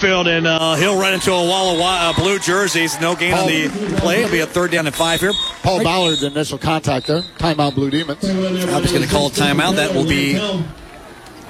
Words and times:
backfield, 0.00 0.26
and 0.28 0.46
uh, 0.46 0.74
he'll 0.76 0.98
run 0.98 1.12
into 1.12 1.30
a 1.30 1.46
wall 1.46 1.74
of 1.74 1.80
uh, 1.80 2.12
blue 2.20 2.38
jerseys. 2.38 2.98
No 3.00 3.14
gain 3.14 3.34
on 3.34 3.46
the 3.46 3.68
play. 3.98 4.20
It'll 4.20 4.30
be 4.30 4.40
a 4.40 4.46
third 4.46 4.70
down 4.70 4.86
and 4.86 4.94
five 4.94 5.20
here. 5.20 5.32
Paul 5.62 5.82
Ballard, 5.82 6.18
the 6.18 6.28
initial 6.28 6.58
contact 6.58 7.06
there. 7.06 7.22
Timeout, 7.38 7.74
Blue 7.74 7.90
Demons. 7.90 8.24
I'm 8.24 8.82
just 8.82 8.94
going 8.94 9.06
to 9.06 9.12
call 9.12 9.26
a 9.26 9.30
timeout. 9.30 9.76
That 9.76 9.94
will 9.94 10.06
be 10.06 10.34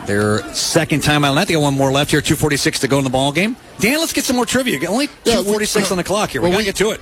their 0.07 0.43
second 0.53 1.03
timeout. 1.03 1.37
I 1.37 1.45
think 1.45 1.59
I 1.59 1.63
one 1.63 1.75
more 1.75 1.93
left 1.93 2.11
here. 2.11 2.21
2:46 2.21 2.81
to 2.81 2.89
go 2.89 2.99
in 2.99 3.05
the 3.05 3.11
ball 3.11 3.33
game. 3.33 3.57
Dan, 3.79 3.99
let's 3.99 4.13
get 4.13 4.25
some 4.25 4.37
more 4.37 4.47
trivia. 4.47 4.89
Only 4.89 5.07
2:46 5.07 5.91
on 5.91 5.97
the 5.97 6.05
clock 6.05 6.31
here. 6.31 6.41
We 6.41 6.49
well, 6.49 6.59
got 6.59 6.61
to 6.61 6.65
get 6.65 6.77
to 6.77 6.91
it. 6.91 7.01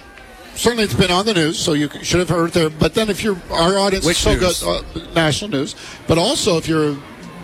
Certainly, 0.54 0.84
it's 0.84 0.94
been 0.94 1.10
on 1.10 1.24
the 1.24 1.34
news, 1.34 1.58
so 1.58 1.72
you 1.72 1.88
should 2.02 2.18
have 2.18 2.28
heard 2.28 2.50
there. 2.50 2.68
But 2.68 2.94
then, 2.94 3.08
if 3.08 3.22
you're 3.22 3.38
our 3.50 3.78
audience 3.78 4.04
Which 4.04 4.18
so 4.18 4.34
news? 4.34 4.60
good, 4.60 4.84
uh, 4.96 5.14
national 5.14 5.50
news. 5.50 5.76
But 6.08 6.18
also, 6.18 6.58
if 6.58 6.66
you're 6.66 6.96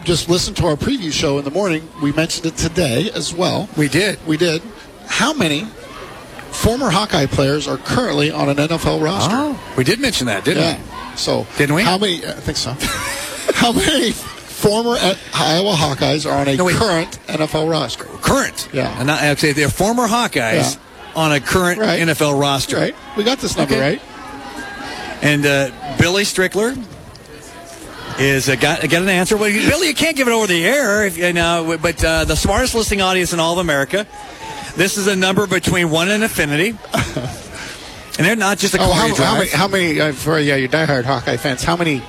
just 0.04 0.28
listen 0.28 0.54
to 0.54 0.66
our 0.66 0.76
preview 0.76 1.12
show 1.12 1.38
in 1.38 1.44
the 1.44 1.50
morning, 1.50 1.88
we 2.02 2.12
mentioned 2.12 2.46
it 2.46 2.56
today 2.56 3.10
as 3.14 3.34
well. 3.34 3.68
We 3.76 3.88
did. 3.88 4.24
We 4.26 4.36
did. 4.36 4.62
How 5.06 5.32
many 5.32 5.64
former 6.52 6.90
Hawkeye 6.90 7.26
players 7.26 7.66
are 7.66 7.76
currently 7.78 8.30
on 8.30 8.48
an 8.48 8.56
NFL 8.56 9.02
roster? 9.02 9.34
Oh, 9.34 9.74
we 9.76 9.84
did 9.84 10.00
mention 10.00 10.26
that, 10.28 10.44
didn't 10.44 10.62
Yeah. 10.62 11.10
we? 11.12 11.16
So 11.16 11.46
Didn't 11.58 11.74
we? 11.76 11.82
How 11.82 11.98
many? 11.98 12.24
I 12.26 12.32
think 12.32 12.56
so. 12.56 12.72
how 13.54 13.72
many 13.72 14.10
former 14.12 14.96
Iowa 15.34 15.74
Hawkeyes 15.74 16.30
are 16.30 16.36
on 16.38 16.48
a 16.48 16.56
No, 16.56 16.68
current 16.70 17.18
NFL 17.28 17.68
roster? 17.70 18.04
Current. 18.04 18.68
Yeah. 18.72 18.98
And 19.00 19.10
I'd 19.10 19.38
say 19.38 19.52
they're 19.52 19.68
former 19.68 20.06
Hawkeyes 20.08 20.74
Yeah. 20.74 20.80
on 21.14 21.32
a 21.32 21.40
current 21.40 21.78
Right. 21.80 22.00
NFL 22.00 22.34
roster. 22.40 22.76
Right. 22.76 22.94
We 23.16 23.24
got 23.24 23.38
this 23.38 23.56
number 23.56 23.74
Okay. 23.74 23.80
right. 23.92 24.02
And 25.22 25.46
uh, 25.46 25.70
Billy 25.98 26.24
Strickler 26.24 26.76
is 28.18 28.48
uh, 28.48 28.56
got 28.56 28.80
got 28.82 29.02
an 29.02 29.08
answer. 29.08 29.36
Well, 29.36 29.48
you- 29.48 29.68
Billy, 29.68 29.88
you 29.88 29.94
can't 29.94 30.16
give 30.16 30.28
it 30.28 30.32
over 30.32 30.46
the 30.46 30.64
air, 30.64 31.04
if, 31.06 31.16
you 31.18 31.32
know, 31.32 31.78
but 31.80 32.02
uh, 32.04 32.24
the 32.24 32.36
smartest 32.36 32.74
listening 32.74 33.00
audience 33.02 33.32
in 33.32 33.40
all 33.40 33.52
of 33.54 33.58
America. 33.58 34.06
This 34.76 34.96
is 34.96 35.06
a 35.06 35.14
number 35.16 35.46
between 35.46 35.90
one 35.90 36.08
and 36.10 36.22
infinity, 36.24 36.70
and 36.94 38.26
they're 38.26 38.34
not 38.34 38.58
just 38.58 38.74
a 38.74 38.78
Oh, 38.80 38.92
how, 38.92 39.14
how 39.14 39.38
many? 39.38 39.50
How 39.50 39.68
many? 39.68 40.00
Uh, 40.00 40.12
for 40.12 40.38
yeah, 40.38 40.56
you 40.56 40.68
diehard 40.68 41.04
Hawkeye 41.04 41.36
fans. 41.36 41.62
How 41.62 41.76
many? 41.76 42.02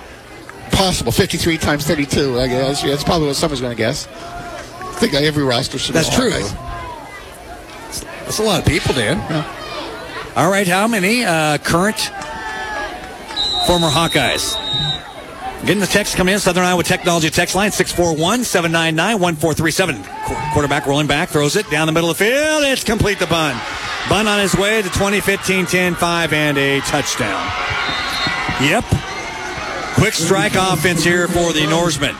Possible 0.71 1.11
fifty-three 1.11 1.57
times 1.59 1.85
thirty-two. 1.85 2.39
I 2.39 2.47
guess 2.47 2.81
that's 2.81 3.03
probably 3.03 3.27
what 3.27 3.35
someone's 3.35 3.61
going 3.61 3.71
to 3.71 3.77
guess. 3.77 4.07
I 4.07 4.93
think 4.97 5.13
every 5.13 5.43
roster 5.43 5.77
should. 5.77 5.93
That's 5.95 6.13
true. 6.13 6.31
Hawkeyes. 6.31 8.01
That's 8.25 8.39
a 8.39 8.43
lot 8.43 8.59
of 8.61 8.65
people, 8.65 8.93
Dan. 8.95 9.19
All 10.35 10.49
right, 10.49 10.67
how 10.67 10.87
many 10.87 11.23
uh, 11.23 11.59
current 11.59 11.97
former 13.67 13.87
Hawkeyes? 13.89 14.55
Getting 15.65 15.81
the 15.81 15.87
text 15.87 16.15
coming 16.15 16.35
in, 16.35 16.39
Southern 16.39 16.63
Iowa 16.63 16.83
Technology 16.83 17.27
text 17.31 17.55
line 17.55 17.71
641 17.71 18.43
799 18.43 19.19
1437. 19.19 20.51
Quarterback 20.53 20.85
rolling 20.85 21.07
back, 21.07 21.29
throws 21.29 21.55
it 21.55 21.67
down 21.71 21.87
the 21.87 21.91
middle 21.91 22.11
of 22.11 22.19
the 22.19 22.25
field. 22.25 22.63
It's 22.65 22.83
complete 22.83 23.17
the 23.17 23.25
bun. 23.25 23.59
Bun 24.07 24.27
on 24.27 24.39
his 24.39 24.55
way 24.55 24.83
to 24.83 24.89
2015 24.89 25.65
10 25.65 25.95
5 25.95 26.33
and 26.33 26.57
a 26.59 26.81
touchdown. 26.81 27.41
Yep. 28.61 28.85
Quick 29.95 30.13
strike 30.13 30.53
offense 30.53 31.03
here 31.03 31.27
for 31.27 31.51
the 31.51 31.65
Norsemen. 31.67 32.15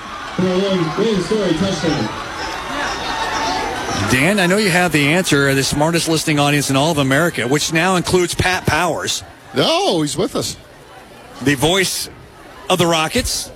Dan, 4.12 4.40
I 4.40 4.48
know 4.48 4.58
you 4.58 4.72
have 4.72 4.92
the 4.92 5.08
answer. 5.10 5.54
The 5.54 5.64
smartest 5.64 6.08
listening 6.08 6.40
audience 6.40 6.72
in 6.72 6.76
all 6.76 6.92
of 6.92 6.98
America, 6.98 7.48
which 7.48 7.72
now 7.72 7.96
includes 7.96 8.34
Pat 8.34 8.66
Powers, 8.66 9.24
No, 9.56 10.02
he's 10.02 10.18
with 10.18 10.36
us. 10.36 10.58
the 11.44 11.54
voice 11.56 12.10
of 12.70 12.78
the 12.78 12.86
Rockets. 12.88 13.52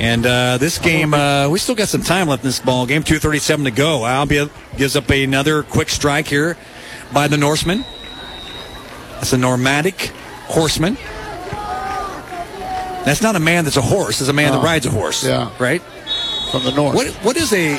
And 0.00 0.24
uh, 0.26 0.58
this 0.58 0.78
game, 0.78 1.12
uh, 1.12 1.48
we 1.48 1.58
still 1.58 1.74
got 1.74 1.88
some 1.88 2.02
time 2.02 2.28
left 2.28 2.42
in 2.44 2.48
this 2.48 2.60
ball 2.60 2.86
game. 2.86 3.02
Two 3.02 3.18
thirty-seven 3.18 3.64
to 3.64 3.70
go. 3.72 4.00
Albia 4.00 4.50
gives 4.76 4.94
up 4.96 5.08
another 5.10 5.62
quick 5.64 5.88
strike 5.88 6.26
here 6.28 6.56
by 7.12 7.26
the 7.28 7.36
Norseman. 7.36 7.84
That's 9.14 9.32
a 9.32 9.38
nomadic 9.38 10.12
horseman. 10.46 10.96
That's 13.04 13.22
not 13.22 13.36
a 13.36 13.40
man 13.40 13.64
that's 13.64 13.76
a 13.76 13.82
horse. 13.82 14.20
It's 14.20 14.28
a 14.28 14.32
man 14.32 14.52
that 14.52 14.58
Oh, 14.58 14.62
rides 14.62 14.86
a 14.86 14.90
horse. 14.90 15.24
yeah. 15.24 15.50
Right. 15.58 15.82
From 16.52 16.62
the 16.64 16.72
north. 16.72 16.94
What 16.94 17.08
What 17.24 17.36
is 17.36 17.52
a 17.52 17.76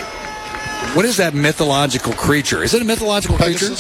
what 0.96 1.06
is 1.06 1.18
that 1.18 1.34
mythological 1.34 2.14
creature? 2.14 2.64
Is 2.64 2.74
it 2.74 2.82
a 2.82 2.86
mythological 2.86 3.38
creature? 3.38 3.76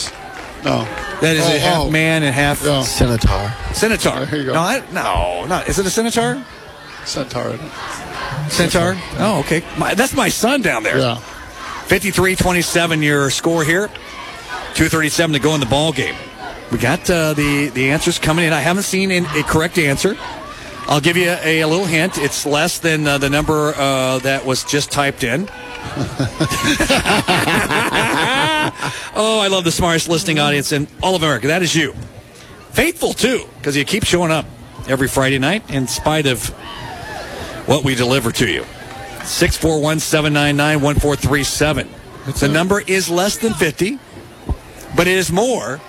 Pegasus? 0.63 0.65
No. 0.65 1.19
That 1.21 1.35
is 1.35 1.45
Oh, 1.45 1.55
a 1.55 1.59
half 1.59 1.77
oh. 1.77 1.89
man 1.91 2.23
and 2.23 2.33
half 2.33 2.63
Yeah. 2.63 2.81
Centaur. 2.81 3.53
centaur. 3.73 4.25
There 4.25 4.39
you 4.39 4.45
go. 4.45 4.53
No, 4.53 4.59
I, 4.61 4.83
no, 4.91 5.45
no. 5.45 5.59
Is 5.67 5.79
it 5.79 5.85
a 5.85 5.89
centaur? 5.89 6.43
Centaur. 7.05 7.57
Centaur? 8.49 8.95
Oh, 9.17 9.39
okay. 9.39 9.63
My, 9.77 9.93
that's 9.93 10.13
my 10.13 10.29
son 10.29 10.61
down 10.61 10.83
there. 10.83 10.97
Yeah. 10.99 11.19
53-27 11.87 13.03
your 13.03 13.29
score 13.29 13.63
here. 13.63 13.87
237 14.75 15.33
to 15.33 15.39
go 15.39 15.53
in 15.55 15.59
the 15.59 15.65
ball 15.65 15.91
game. 15.91 16.15
We 16.71 16.77
got 16.77 17.09
uh, 17.09 17.33
the 17.33 17.69
the 17.69 17.89
answers 17.89 18.19
coming 18.19 18.45
in. 18.45 18.53
I 18.53 18.59
haven't 18.59 18.83
seen 18.83 19.09
an, 19.09 19.25
a 19.35 19.41
correct 19.41 19.79
answer. 19.79 20.15
I'll 20.89 20.99
give 20.99 21.17
you 21.17 21.29
a, 21.29 21.61
a 21.61 21.67
little 21.67 21.85
hint. 21.85 22.17
It's 22.17 22.47
less 22.47 22.79
than 22.79 23.05
uh, 23.05 23.19
the 23.19 23.29
number 23.29 23.75
uh, 23.75 24.17
that 24.19 24.43
was 24.43 24.63
just 24.63 24.91
typed 24.91 25.23
in. 25.23 25.41
oh, 29.15 29.39
I 29.39 29.49
love 29.51 29.65
the 29.65 29.71
smartest 29.71 30.09
listening 30.09 30.39
audience 30.39 30.71
in 30.71 30.87
all 31.03 31.15
of 31.15 31.21
America. 31.21 31.45
That 31.45 31.61
is 31.61 31.75
you. 31.75 31.93
Faithful, 32.71 33.13
too, 33.13 33.45
because 33.59 33.77
you 33.77 33.85
keep 33.85 34.03
showing 34.03 34.31
up 34.31 34.47
every 34.87 35.07
Friday 35.07 35.37
night 35.37 35.69
in 35.69 35.87
spite 35.87 36.25
of 36.25 36.47
what 37.67 37.83
we 37.83 37.93
deliver 37.93 38.31
to 38.31 38.49
you. 38.49 38.63
641 39.25 39.99
799 39.99 40.81
1437. 40.81 41.87
The 42.39 42.51
number 42.51 42.81
is 42.81 43.11
less 43.11 43.37
than 43.37 43.53
50, 43.53 43.99
but 44.95 45.05
it 45.05 45.17
is 45.17 45.31
more 45.31 45.79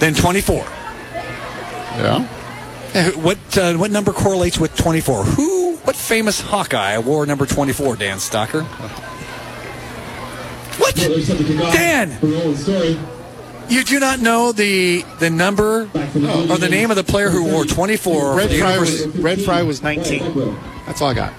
than 0.00 0.12
24. 0.12 0.66
Yeah. 1.96 2.39
Eh, 2.94 3.10
What 3.12 3.38
uh, 3.58 3.74
what 3.74 3.90
number 3.90 4.12
correlates 4.12 4.58
with 4.58 4.74
24? 4.76 5.24
Who? 5.24 5.76
What 5.84 5.96
famous 5.96 6.40
Hawkeye 6.40 6.98
wore 6.98 7.24
number 7.26 7.46
24? 7.46 7.96
Dan 7.96 8.18
Stocker. 8.18 8.64
What? 10.78 10.94
Dan, 11.72 12.18
you 13.68 13.84
do 13.84 14.00
not 14.00 14.18
know 14.20 14.52
the 14.52 15.02
the 15.20 15.30
number 15.30 15.82
or 16.52 16.58
the 16.58 16.68
name 16.68 16.90
of 16.90 16.96
the 16.96 17.04
player 17.04 17.28
who 17.30 17.44
wore 17.44 17.64
24 17.64 18.34
Red 18.36 18.50
Fry 18.50 18.78
was 18.78 19.06
Red 19.08 19.40
Fry 19.42 19.62
was 19.62 19.82
19. 19.82 20.56
That's 20.86 21.00
all 21.00 21.08
I 21.08 21.14
got. 21.14 21.32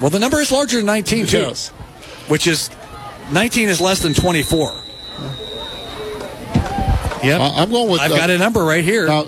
Well, 0.00 0.10
the 0.10 0.18
number 0.18 0.38
is 0.40 0.50
larger 0.52 0.78
than 0.78 0.86
19 0.86 1.26
too, 1.26 1.52
which 2.28 2.46
is 2.46 2.70
19 3.32 3.68
is 3.68 3.80
less 3.80 4.00
than 4.00 4.12
24. 4.14 4.72
Yep. 7.22 7.40
I- 7.40 7.52
I'm 7.62 7.70
going 7.70 7.90
with. 7.90 8.00
I've 8.00 8.12
uh, 8.12 8.16
got 8.16 8.30
a 8.30 8.38
number 8.38 8.64
right 8.64 8.84
here. 8.84 9.06
Now, 9.06 9.26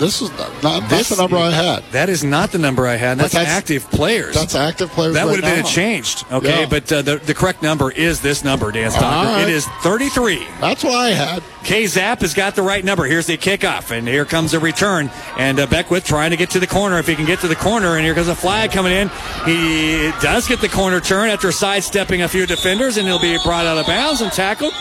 this 0.00 0.20
is 0.20 0.30
not, 0.32 0.62
not 0.62 0.88
This- 0.90 1.10
the 1.10 1.16
number 1.16 1.36
I 1.36 1.50
had. 1.50 1.84
That 1.92 2.08
is 2.08 2.24
not 2.24 2.50
the 2.50 2.58
number 2.58 2.86
I 2.88 2.96
had. 2.96 3.18
That's, 3.18 3.32
that's- 3.34 3.48
active 3.56 3.88
players. 3.90 4.34
That's 4.34 4.54
active 4.56 4.90
players. 4.90 5.14
that 5.14 5.24
right 5.26 5.30
would 5.30 5.44
have 5.44 5.54
been 5.62 5.64
changed. 5.64 6.24
Okay, 6.32 6.60
Yeah. 6.62 6.66
but 6.66 6.90
uh, 6.92 7.02
the, 7.02 7.16
the 7.18 7.34
correct 7.34 7.62
number 7.62 7.90
is 7.92 8.20
this 8.20 8.42
number, 8.42 8.72
Dan 8.72 8.90
Stocker. 8.90 9.24
Right. 9.36 9.42
It 9.42 9.48
is 9.50 9.66
33. 9.82 10.44
That's 10.60 10.82
what 10.82 10.94
I 10.94 11.10
had. 11.10 11.42
K 11.62 11.86
Zap 11.86 12.22
has 12.22 12.32
got 12.34 12.56
the 12.56 12.62
right 12.62 12.84
number. 12.84 13.04
Here's 13.04 13.26
the 13.26 13.36
kickoff, 13.36 13.90
and 13.90 14.08
here 14.08 14.24
comes 14.24 14.54
a 14.54 14.58
return. 14.60 15.10
And 15.36 15.60
uh, 15.60 15.66
Beckwith 15.66 16.04
trying 16.04 16.30
to 16.30 16.36
get 16.38 16.50
to 16.50 16.58
the 16.60 16.66
corner. 16.66 16.98
If 16.98 17.06
he 17.06 17.14
can 17.14 17.26
get 17.26 17.40
to 17.40 17.48
the 17.48 17.54
corner, 17.56 17.96
and 17.96 18.04
here 18.04 18.14
comes 18.14 18.28
a 18.28 18.34
flag 18.34 18.72
coming 18.72 18.92
in. 18.92 19.10
He 19.44 20.10
does 20.22 20.48
get 20.48 20.60
the 20.60 20.68
corner 20.70 21.00
turn 21.00 21.28
after 21.28 21.52
sidestepping 21.52 22.22
a 22.22 22.28
few 22.28 22.46
defenders, 22.46 22.96
and 22.96 23.06
he'll 23.06 23.20
be 23.20 23.36
brought 23.44 23.66
out 23.66 23.76
of 23.76 23.86
bounds 23.86 24.22
and 24.22 24.32
tackled. 24.32 24.72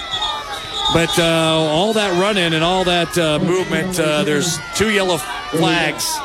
But 0.91 1.19
uh, 1.19 1.23
all 1.23 1.93
that 1.93 2.19
running 2.19 2.53
and 2.53 2.63
all 2.63 2.83
that 2.83 3.15
uh, 3.17 3.39
movement, 3.39 3.99
uh, 3.99 4.23
there's 4.23 4.57
two 4.75 4.89
yellow 4.89 5.17
flags. 5.17 6.17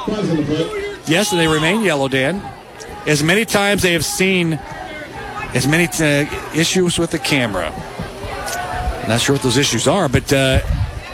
Yes, 1.06 1.32
and 1.32 1.40
they 1.40 1.46
remain 1.46 1.82
yellow, 1.82 2.08
Dan. 2.08 2.42
As 3.06 3.22
many 3.22 3.44
times 3.44 3.82
they 3.82 3.92
have 3.92 4.04
seen 4.04 4.54
as 5.54 5.68
many 5.68 5.84
uh, 5.84 6.26
issues 6.54 6.98
with 6.98 7.10
the 7.10 7.18
camera. 7.18 7.70
Not 9.06 9.20
sure 9.20 9.34
what 9.34 9.42
those 9.42 9.58
issues 9.58 9.86
are, 9.86 10.08
but 10.08 10.32
uh, 10.32 10.60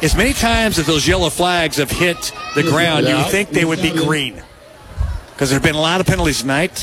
as 0.01 0.15
many 0.15 0.33
times 0.33 0.79
as 0.79 0.87
those 0.87 1.09
yellow 1.09 1.29
flags 1.29 1.77
have 1.79 1.91
hit 1.91 2.33
the 2.55 2.63
ground, 2.63 3.09
you 3.09 3.17
would 3.17 3.27
think 3.27 3.51
they 3.51 3.65
would 3.65 3.83
be 3.83 3.91
green. 3.91 4.41
Because 5.33 5.51
there 5.51 5.59
have 5.59 5.65
been 5.65 5.75
a 5.75 5.81
lot 5.81 6.01
of 6.01 6.07
penalties 6.07 6.41
tonight. 6.41 6.83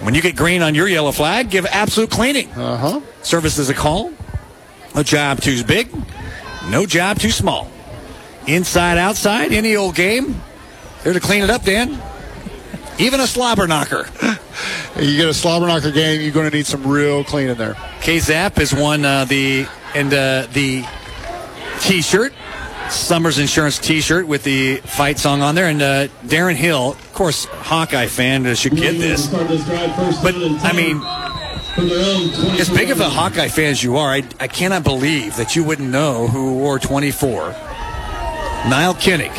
When 0.00 0.14
you 0.14 0.22
get 0.22 0.34
green 0.34 0.62
on 0.62 0.74
your 0.74 0.88
yellow 0.88 1.12
flag, 1.12 1.50
give 1.50 1.66
absolute 1.66 2.10
cleaning. 2.10 2.50
Uh 2.52 2.76
huh. 2.76 3.00
Service 3.22 3.58
is 3.58 3.68
a 3.68 3.74
call. 3.74 4.12
No 4.94 5.02
job 5.02 5.40
too 5.40 5.64
big, 5.64 5.88
no 6.68 6.86
job 6.86 7.18
too 7.18 7.30
small. 7.30 7.70
Inside, 8.46 8.98
outside, 8.98 9.52
any 9.52 9.74
old 9.74 9.94
game. 9.94 10.40
There 11.02 11.12
to 11.12 11.20
clean 11.20 11.42
it 11.42 11.50
up, 11.50 11.64
Dan. 11.64 12.00
Even 12.98 13.20
a 13.20 13.26
slobber 13.26 13.66
knocker. 13.66 14.06
You 14.96 15.16
get 15.16 15.28
a 15.28 15.34
slobber 15.34 15.66
knocker 15.66 15.90
game, 15.90 16.20
you're 16.20 16.30
going 16.30 16.48
to 16.48 16.56
need 16.56 16.66
some 16.66 16.86
real 16.86 17.24
clean 17.24 17.48
in 17.48 17.58
there. 17.58 17.76
K 18.00 18.20
Zap 18.20 18.54
has 18.58 18.72
won 18.72 19.04
uh, 19.04 19.24
the 19.24 19.66
and 19.92 20.14
uh, 20.14 20.46
the 20.52 20.84
T-shirt, 21.80 22.32
Summers 22.90 23.40
Insurance 23.40 23.80
T-shirt 23.80 24.28
with 24.28 24.44
the 24.44 24.76
fight 24.76 25.18
song 25.18 25.42
on 25.42 25.56
there, 25.56 25.66
and 25.66 25.82
uh, 25.82 26.06
Darren 26.24 26.54
Hill, 26.54 26.92
of 26.92 27.12
course, 27.12 27.44
Hawkeye 27.46 28.06
fan, 28.06 28.46
uh, 28.46 28.54
should 28.54 28.76
get 28.76 28.92
this. 28.92 29.26
But 29.26 30.36
I 30.62 30.72
mean, 30.72 30.98
As 31.76 32.70
big 32.70 32.90
of 32.90 33.00
a 33.00 33.08
Hawkeye 33.08 33.48
fan 33.48 33.70
as 33.70 33.82
you 33.82 33.96
are, 33.96 34.10
I, 34.12 34.22
I 34.38 34.46
cannot 34.46 34.84
believe 34.84 35.36
that 35.36 35.56
you 35.56 35.64
wouldn't 35.64 35.90
know 35.90 36.28
who 36.28 36.54
wore 36.54 36.78
24. 36.78 37.48
Nile 38.68 38.94
Kinnick. 38.94 39.34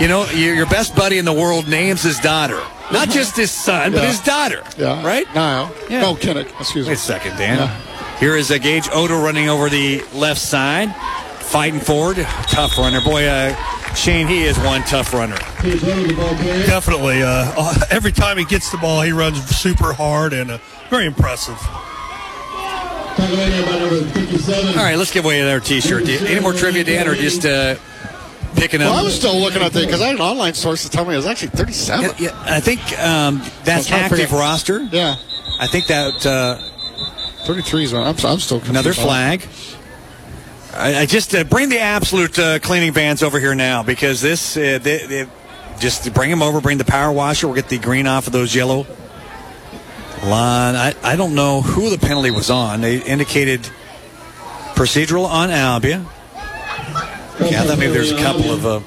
You 0.00 0.08
know, 0.08 0.24
your, 0.30 0.54
your 0.54 0.66
best 0.66 0.96
buddy 0.96 1.18
in 1.18 1.26
the 1.26 1.32
world 1.32 1.68
names 1.68 2.02
his 2.02 2.18
daughter. 2.18 2.60
Not 2.90 3.10
just 3.10 3.36
his 3.36 3.50
son, 3.50 3.92
but 3.92 4.04
his 4.04 4.20
daughter. 4.20 4.64
Yeah. 4.78 5.04
Right? 5.04 5.32
Nile. 5.34 5.72
Yeah. 5.88 6.00
No, 6.00 6.14
Kinnick. 6.14 6.48
Excuse 6.58 6.86
me. 6.86 6.92
Wait 6.92 6.98
a 6.98 7.00
second, 7.00 7.36
Dan. 7.36 7.58
Yeah. 7.58 8.16
Here 8.18 8.36
is 8.36 8.50
a 8.50 8.58
Gage 8.58 8.88
Odo 8.92 9.22
running 9.22 9.48
over 9.48 9.68
the 9.68 10.02
left 10.14 10.40
side, 10.40 10.94
fighting 11.40 11.80
forward. 11.80 12.16
Tough 12.16 12.76
runner. 12.78 13.00
Boy, 13.02 13.26
uh, 13.26 13.54
Shane, 13.94 14.26
he 14.26 14.44
is 14.44 14.58
one 14.58 14.82
tough 14.82 15.12
runner. 15.12 15.36
Definitely. 15.62 17.22
Uh, 17.22 17.74
every 17.90 18.12
time 18.12 18.38
he 18.38 18.44
gets 18.44 18.70
the 18.70 18.78
ball, 18.78 19.02
he 19.02 19.12
runs 19.12 19.44
super 19.44 19.92
hard 19.92 20.32
and 20.32 20.50
uh, 20.52 20.58
very 20.88 21.06
impressive. 21.06 21.58
All 23.18 23.26
right, 24.76 24.96
let's 24.96 25.12
give 25.12 25.24
away 25.24 25.40
another 25.40 25.60
T-shirt. 25.60 26.08
Any 26.08 26.40
more 26.40 26.52
trivia, 26.52 26.84
Dan, 26.84 27.06
or 27.06 27.14
just 27.14 27.44
uh, 27.44 27.74
picking 28.56 28.80
up? 28.80 28.90
Well, 28.90 29.00
I 29.00 29.02
was 29.02 29.14
still 29.14 29.38
looking 29.38 29.62
at 29.62 29.72
the 29.72 29.80
because 29.80 30.00
I 30.00 30.06
had 30.06 30.16
an 30.16 30.22
online 30.22 30.54
source 30.54 30.84
to 30.84 30.90
tell 30.90 31.04
me 31.04 31.14
it 31.14 31.16
was 31.16 31.26
actually 31.26 31.48
37. 31.48 32.02
Yeah, 32.02 32.12
yeah, 32.18 32.42
I 32.46 32.60
think 32.60 32.80
um, 32.98 33.42
that's 33.64 33.88
to 33.88 33.94
active 33.94 34.32
roster. 34.32 34.82
Yeah, 34.84 35.16
I 35.58 35.66
think 35.66 35.86
that 35.88 36.24
uh, 36.24 36.56
33 37.44 37.84
is 37.84 37.92
one. 37.92 38.02
I'm, 38.02 38.08
I'm 38.08 38.38
still 38.38 38.58
confused. 38.58 38.70
another 38.70 38.92
flag. 38.94 39.46
I, 40.72 41.00
I 41.00 41.06
just 41.06 41.34
uh, 41.34 41.44
bring 41.44 41.68
the 41.68 41.80
absolute 41.80 42.38
uh, 42.38 42.58
cleaning 42.60 42.92
vans 42.92 43.22
over 43.22 43.40
here 43.40 43.54
now 43.54 43.82
because 43.82 44.20
this 44.20 44.56
uh, 44.56 44.78
they, 44.80 45.06
they, 45.06 45.26
just 45.78 46.12
bring 46.12 46.30
them 46.30 46.42
over. 46.42 46.60
Bring 46.60 46.78
the 46.78 46.84
power 46.84 47.10
washer. 47.10 47.48
We'll 47.48 47.56
get 47.56 47.68
the 47.68 47.78
green 47.78 48.06
off 48.06 48.26
of 48.26 48.32
those 48.32 48.54
yellow 48.54 48.86
line. 50.22 50.76
I, 50.76 50.94
I 51.02 51.16
don't 51.16 51.34
know 51.34 51.62
who 51.62 51.90
the 51.90 51.98
penalty 51.98 52.30
was 52.30 52.50
on. 52.50 52.82
They 52.82 53.02
indicated 53.02 53.68
procedural 54.74 55.26
on 55.26 55.48
Albia. 55.48 56.04
Yeah, 57.40 57.62
I 57.62 57.66
thought 57.66 57.78
maybe 57.78 57.92
there's 57.92 58.12
a 58.12 58.18
couple 58.18 58.52
of. 58.52 58.66
Uh, 58.66 58.80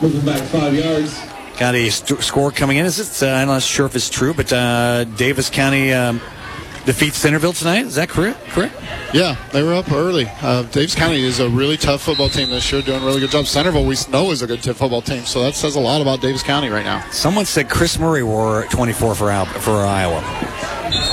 Moving 0.00 0.24
back 0.24 0.42
five 0.48 0.74
yards. 0.74 1.16
Got 1.58 1.76
a 1.76 1.90
st- 1.90 2.20
score 2.22 2.50
coming 2.50 2.78
in. 2.78 2.86
Is 2.86 2.98
it? 2.98 3.24
Uh, 3.24 3.30
I'm 3.30 3.46
not 3.46 3.62
sure 3.62 3.86
if 3.86 3.94
it's 3.94 4.10
true, 4.10 4.34
but 4.34 4.52
uh, 4.52 5.04
Davis 5.04 5.48
County 5.48 5.92
um, 5.92 6.20
defeats 6.84 7.16
Centerville 7.18 7.52
tonight. 7.52 7.86
Is 7.86 7.94
that 7.96 8.08
correct? 8.08 8.38
Correct. 8.48 8.74
Yeah, 9.14 9.36
they 9.52 9.62
were 9.62 9.74
up 9.74 9.90
early. 9.92 10.26
Uh, 10.40 10.62
Davis 10.64 10.94
County 10.94 11.22
is 11.22 11.38
a 11.40 11.48
really 11.48 11.76
tough 11.76 12.02
football 12.02 12.28
team 12.28 12.50
this 12.50 12.70
year, 12.72 12.82
doing 12.82 13.02
a 13.02 13.06
really 13.06 13.20
good 13.20 13.30
job. 13.30 13.46
Centerville, 13.46 13.84
we 13.84 13.96
know, 14.10 14.30
is 14.30 14.42
a 14.42 14.46
good 14.46 14.62
t- 14.62 14.72
football 14.72 15.02
team, 15.02 15.24
so 15.24 15.42
that 15.42 15.54
says 15.54 15.76
a 15.76 15.80
lot 15.80 16.00
about 16.00 16.20
Davis 16.20 16.42
County 16.42 16.68
right 16.70 16.84
now. 16.84 17.04
Someone 17.10 17.44
said 17.44 17.68
Chris 17.68 17.98
Murray 17.98 18.22
wore 18.22 18.64
24 18.70 19.14
for 19.14 19.30
Al- 19.30 19.44
for 19.46 19.72
Iowa. 19.84 20.22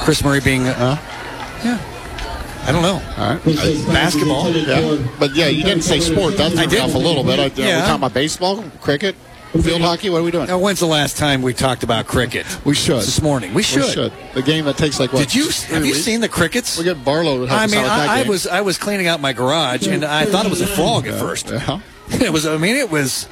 Chris 0.04 0.24
Murray 0.24 0.40
being, 0.40 0.68
uh, 0.68 0.98
yeah, 1.64 1.80
I 2.66 2.72
don't 2.72 2.82
know. 2.82 3.02
All 3.18 3.36
right. 3.36 3.44
basketball, 3.88 4.50
Yeah, 4.52 4.98
but 5.20 5.36
yeah, 5.36 5.48
you 5.48 5.64
didn't 5.64 5.84
say 5.84 6.00
sport. 6.00 6.38
That 6.38 6.52
threw 6.54 6.68
did. 6.68 6.80
off 6.80 6.96
a 6.96 6.98
little 6.98 7.24
bit. 7.24 7.40
I, 7.40 7.46
uh, 7.46 7.50
Yeah. 7.56 7.66
We're 7.80 7.82
talking 7.82 7.96
about 7.96 8.14
baseball, 8.14 8.64
cricket, 8.82 9.16
field 9.62 9.82
hockey. 9.82 10.10
What 10.10 10.20
are 10.22 10.24
we 10.24 10.32
doing? 10.32 10.48
Now, 10.48 10.60
when's 10.60 10.80
the 10.80 10.86
last 10.86 11.18
time 11.18 11.42
we 11.42 11.54
talked 11.54 11.84
about 11.84 12.08
cricket? 12.08 12.46
We 12.66 12.76
should. 12.76 12.98
This 12.98 13.22
morning. 13.22 13.54
We 13.54 13.64
should. 13.64 14.12
The 14.34 14.42
game 14.42 14.66
that 14.66 14.78
takes 14.78 15.00
like 15.00 15.12
what? 15.14 15.20
Did 15.20 15.34
you 15.36 15.46
three 15.52 15.76
have 15.76 15.86
you 15.86 15.94
weeks? 15.94 16.06
seen 16.06 16.22
the 16.22 16.30
crickets? 16.30 16.78
We 16.78 16.84
get 16.84 17.04
Barlow. 17.04 17.42
To 17.42 17.48
help 17.48 17.62
I 17.62 17.66
us 17.66 17.72
mean, 17.72 17.80
out 17.80 17.84
with 17.84 17.92
that 17.92 18.10
I, 18.10 18.14
I 18.14 18.22
game. 18.24 18.30
was 18.30 18.48
I 18.48 18.62
was 18.62 18.78
cleaning 18.78 19.08
out 19.08 19.20
my 19.22 19.34
garage 19.34 19.88
and 19.88 20.06
I 20.06 20.26
thought 20.26 20.46
it 20.46 20.50
was 20.50 20.62
a 20.62 20.68
frog 20.68 21.08
at 21.08 21.20
first. 21.20 21.50
Yeah. 21.50 21.80
It 22.12 22.34
was. 22.34 22.48
I 22.48 22.58
mean, 22.58 22.76
it 22.76 22.90
was. 22.90 23.28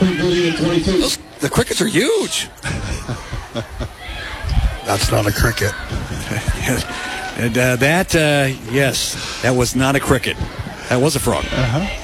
Those, 0.00 1.18
the 1.40 1.50
crickets 1.50 1.82
are 1.82 1.86
huge. 1.86 2.48
That's 4.86 5.10
not 5.10 5.26
a 5.26 5.32
cricket. 5.32 5.72
And 7.36 7.58
uh, 7.58 7.74
that, 7.76 8.14
uh, 8.14 8.54
yes, 8.70 9.42
that 9.42 9.56
was 9.56 9.74
not 9.74 9.96
a 9.96 10.00
cricket. 10.00 10.36
That 10.88 11.00
was 11.00 11.16
a 11.16 11.18
frog. 11.20 11.44
Uh-huh. 11.46 12.03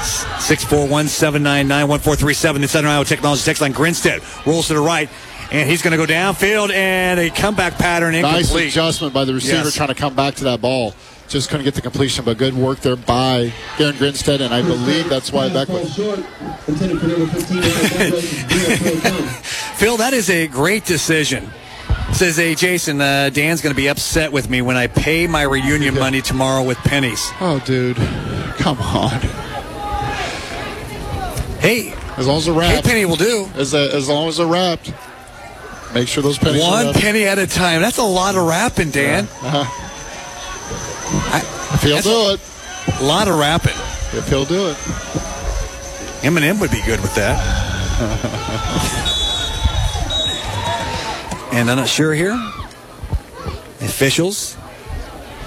799 0.00 1.88
1437. 1.88 2.62
The 2.62 2.68
Southern 2.68 2.90
Iowa 2.90 3.04
Technology 3.04 3.42
text 3.42 3.62
line. 3.62 3.72
Grinstead 3.72 4.22
rolls 4.46 4.68
to 4.68 4.74
the 4.74 4.80
right, 4.80 5.08
and 5.52 5.68
he's 5.68 5.82
going 5.82 5.92
to 5.92 5.96
go 5.96 6.06
downfield, 6.10 6.72
and 6.72 7.18
a 7.20 7.30
comeback 7.30 7.74
pattern 7.78 8.12
Nice 8.20 8.54
adjustment 8.54 9.12
by 9.14 9.24
the 9.24 9.34
receiver 9.34 9.64
Yes. 9.64 9.74
trying 9.74 9.88
to 9.88 9.94
come 9.94 10.14
back 10.14 10.34
to 10.36 10.44
that 10.44 10.60
ball. 10.60 10.94
Just 11.28 11.50
couldn't 11.50 11.64
get 11.64 11.74
the 11.74 11.80
completion, 11.80 12.24
but 12.24 12.38
good 12.38 12.54
work 12.54 12.78
there 12.80 12.94
by 12.94 13.52
Garen 13.78 13.96
Grinstead, 13.96 14.40
and 14.40 14.54
I 14.54 14.62
believe 14.62 15.08
that's 15.08 15.32
why 15.32 15.48
Beckwith. 15.48 15.92
Short. 15.92 16.20
Intended 16.68 17.00
for 17.00 17.08
number 17.08 17.26
15. 17.26 17.62
Phil, 19.76 19.96
that 19.96 20.12
is 20.14 20.30
a 20.30 20.46
great 20.46 20.84
decision. 20.84 21.50
Says, 22.12 22.36
hey, 22.36 22.54
Jason, 22.54 23.00
uh, 23.00 23.30
Dan's 23.30 23.60
going 23.60 23.74
to 23.74 23.76
be 23.76 23.88
upset 23.88 24.30
with 24.30 24.48
me 24.48 24.62
when 24.62 24.76
I 24.76 24.86
pay 24.86 25.26
my 25.26 25.42
reunion 25.42 25.94
money 25.96 26.22
tomorrow 26.22 26.62
with 26.62 26.78
pennies. 26.78 27.28
Oh, 27.40 27.58
dude, 27.66 27.96
come 28.58 28.78
on. 28.78 29.10
Hey, 31.66 31.90
As 32.16 32.28
long 32.28 32.38
as 32.38 32.44
they're 32.46 32.54
hey, 32.54 32.60
wrapped, 32.74 32.86
penny 32.86 33.04
will 33.06 33.16
do. 33.16 33.48
as, 33.56 33.74
uh, 33.74 33.90
as 33.92 34.08
long 34.08 34.28
as 34.28 34.36
they're 34.36 34.46
wrapped, 34.46 34.92
make 35.92 36.06
sure 36.06 36.22
those 36.22 36.38
pennies. 36.38 36.62
are 36.62 36.84
One 36.84 36.94
penny 36.94 37.24
at 37.24 37.40
a 37.40 37.46
time. 37.48 37.82
That's 37.82 37.98
a 37.98 38.04
lot 38.04 38.36
of 38.36 38.46
wrapping, 38.46 38.92
Dan. 38.92 39.24
Uh-huh. 39.42 39.64
If 41.74 41.82
he'll 41.82 42.00
do 42.02 42.34
it, 42.34 42.40
A 43.00 43.04
lot 43.04 43.26
of 43.26 43.36
wrapping. 43.36 43.74
if 44.16 44.28
he'll 44.28 44.44
do 44.44 44.68
it. 44.68 44.76
Eminem 46.22 46.60
would 46.60 46.70
be 46.70 46.82
good 46.86 47.00
with 47.02 47.16
that. 47.16 47.36
and 51.52 51.68
I'm 51.68 51.78
not 51.78 51.88
sure 51.88 52.14
here. 52.14 52.38
Officials. 53.80 54.56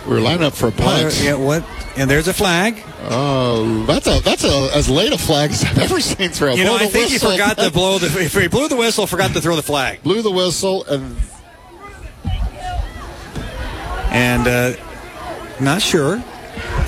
We're 0.05 0.19
lining 0.19 0.43
up 0.43 0.53
for 0.53 0.67
a 0.67 0.71
punt. 0.73 1.17
Yeah, 1.23 1.35
what? 1.35 1.63
And 1.95 2.09
there's 2.09 2.27
a 2.27 2.33
flag. 2.33 2.83
Oh, 3.01 3.85
that's 3.87 4.07
a 4.07 4.19
that's 4.21 4.43
a 4.43 4.69
as 4.75 4.89
late 4.89 5.13
a 5.13 5.17
flag 5.17 5.51
as 5.51 5.63
I've 5.63 5.77
ever 5.77 6.01
seen 6.01 6.29
throw. 6.31 6.53
You 6.53 6.65
know, 6.65 6.75
I 6.75 6.85
the 6.85 6.91
think 6.91 7.09
he 7.11 7.17
forgot 7.17 7.57
to 7.57 7.71
blow 7.71 7.97
the. 7.97 8.07
If 8.19 8.33
he 8.33 8.47
blew 8.47 8.67
the 8.67 8.75
whistle, 8.75 9.07
forgot 9.07 9.31
to 9.33 9.41
throw 9.41 9.55
the 9.55 9.63
flag. 9.63 10.03
blew 10.03 10.21
the 10.21 10.31
whistle 10.31 10.83
and 10.85 11.15
And 14.11 14.47
uh, 14.47 14.73
not 15.59 15.81
sure. 15.81 16.19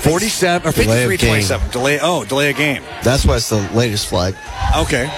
47 0.00 0.68
or 0.68 0.72
Delay 0.72 1.04
of 1.04 1.10
53 1.10 1.16
game. 1.16 1.28
27. 1.28 1.70
Delay. 1.70 1.98
Oh, 2.02 2.24
delay 2.24 2.50
a 2.50 2.52
game. 2.52 2.82
That's 3.02 3.24
why 3.24 3.36
it's 3.36 3.48
the 3.48 3.60
latest 3.72 4.08
flag. 4.08 4.34
Okay. 4.76 5.08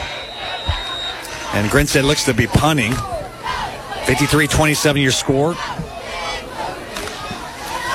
And 1.55 1.70
Grinstead 1.70 2.05
looks 2.05 2.25
to 2.26 2.35
be 2.35 2.46
punting. 2.46 2.93
53 4.05 4.46
27 4.46 5.00
your 5.00 5.12
score. 5.12 5.55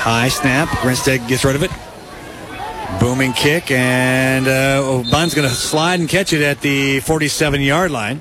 High 0.02 0.28
snap. 0.28 0.68
Grinstead 0.82 1.26
gets 1.28 1.44
rid 1.44 1.54
of 1.54 1.62
it. 1.62 1.70
Booming 3.00 3.32
kick, 3.32 3.70
and 3.70 4.46
uh, 4.46 4.82
oh, 4.84 5.02
going 5.10 5.30
to 5.30 5.48
slide 5.48 6.00
and 6.00 6.08
catch 6.08 6.34
it 6.34 6.42
at 6.42 6.60
the 6.60 7.00
47 7.00 7.62
yard 7.62 7.90
line. 7.90 8.20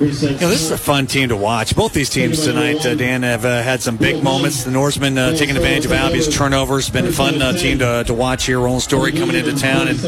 You 0.00 0.06
know, 0.06 0.12
this 0.12 0.62
is 0.62 0.72
a 0.72 0.78
fun 0.78 1.06
team 1.06 1.28
to 1.28 1.36
watch. 1.36 1.76
Both 1.76 1.92
these 1.92 2.10
teams 2.10 2.44
tonight, 2.44 2.84
uh, 2.84 2.96
Dan, 2.96 3.22
have 3.22 3.44
uh, 3.44 3.62
had 3.62 3.80
some 3.80 3.96
big 3.96 4.22
moments. 4.22 4.64
The 4.64 4.72
Norsemen 4.72 5.16
uh, 5.16 5.36
taking 5.36 5.56
advantage 5.56 5.86
of 5.86 5.92
Albia's 5.92 6.28
turnovers. 6.36 6.86
It's 6.86 6.92
been 6.92 7.06
a 7.06 7.12
fun 7.12 7.40
uh, 7.40 7.52
team 7.52 7.78
to, 7.78 8.02
to 8.04 8.14
watch 8.14 8.46
here. 8.46 8.58
Roland 8.58 8.82
Story 8.82 9.12
coming 9.12 9.36
into 9.36 9.56
town 9.56 9.86
and 9.86 10.02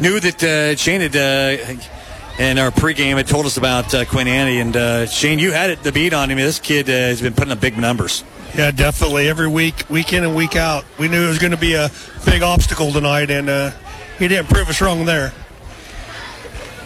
knew 0.00 0.20
that 0.20 0.42
uh, 0.42 0.76
Shane 0.76 1.00
had, 1.00 1.16
uh, 1.16 2.40
in 2.40 2.58
our 2.58 2.70
pregame, 2.70 3.16
had 3.16 3.26
told 3.26 3.46
us 3.46 3.56
about 3.56 3.92
Quinn 4.08 4.28
Annie. 4.28 4.60
And 4.60 5.08
Shane, 5.08 5.40
you 5.40 5.50
had 5.50 5.70
it 5.70 5.82
the 5.82 5.90
beat 5.90 6.14
on 6.14 6.30
him. 6.30 6.38
This 6.38 6.60
kid 6.60 6.86
has 6.86 7.20
been 7.20 7.34
putting 7.34 7.52
up 7.52 7.60
big 7.60 7.76
numbers. 7.76 8.22
Yeah, 8.54 8.70
definitely. 8.70 9.28
Every 9.28 9.48
week, 9.48 9.84
week 9.88 10.12
in 10.12 10.24
and 10.24 10.36
week 10.36 10.56
out, 10.56 10.84
we 10.98 11.08
knew 11.08 11.24
it 11.24 11.28
was 11.28 11.38
going 11.38 11.52
to 11.52 11.56
be 11.56 11.74
a 11.74 11.90
big 12.26 12.42
obstacle 12.42 12.92
tonight, 12.92 13.30
and 13.30 13.48
uh, 13.48 13.70
he 14.18 14.28
didn't 14.28 14.48
prove 14.48 14.68
us 14.68 14.80
wrong 14.80 15.06
there. 15.06 15.32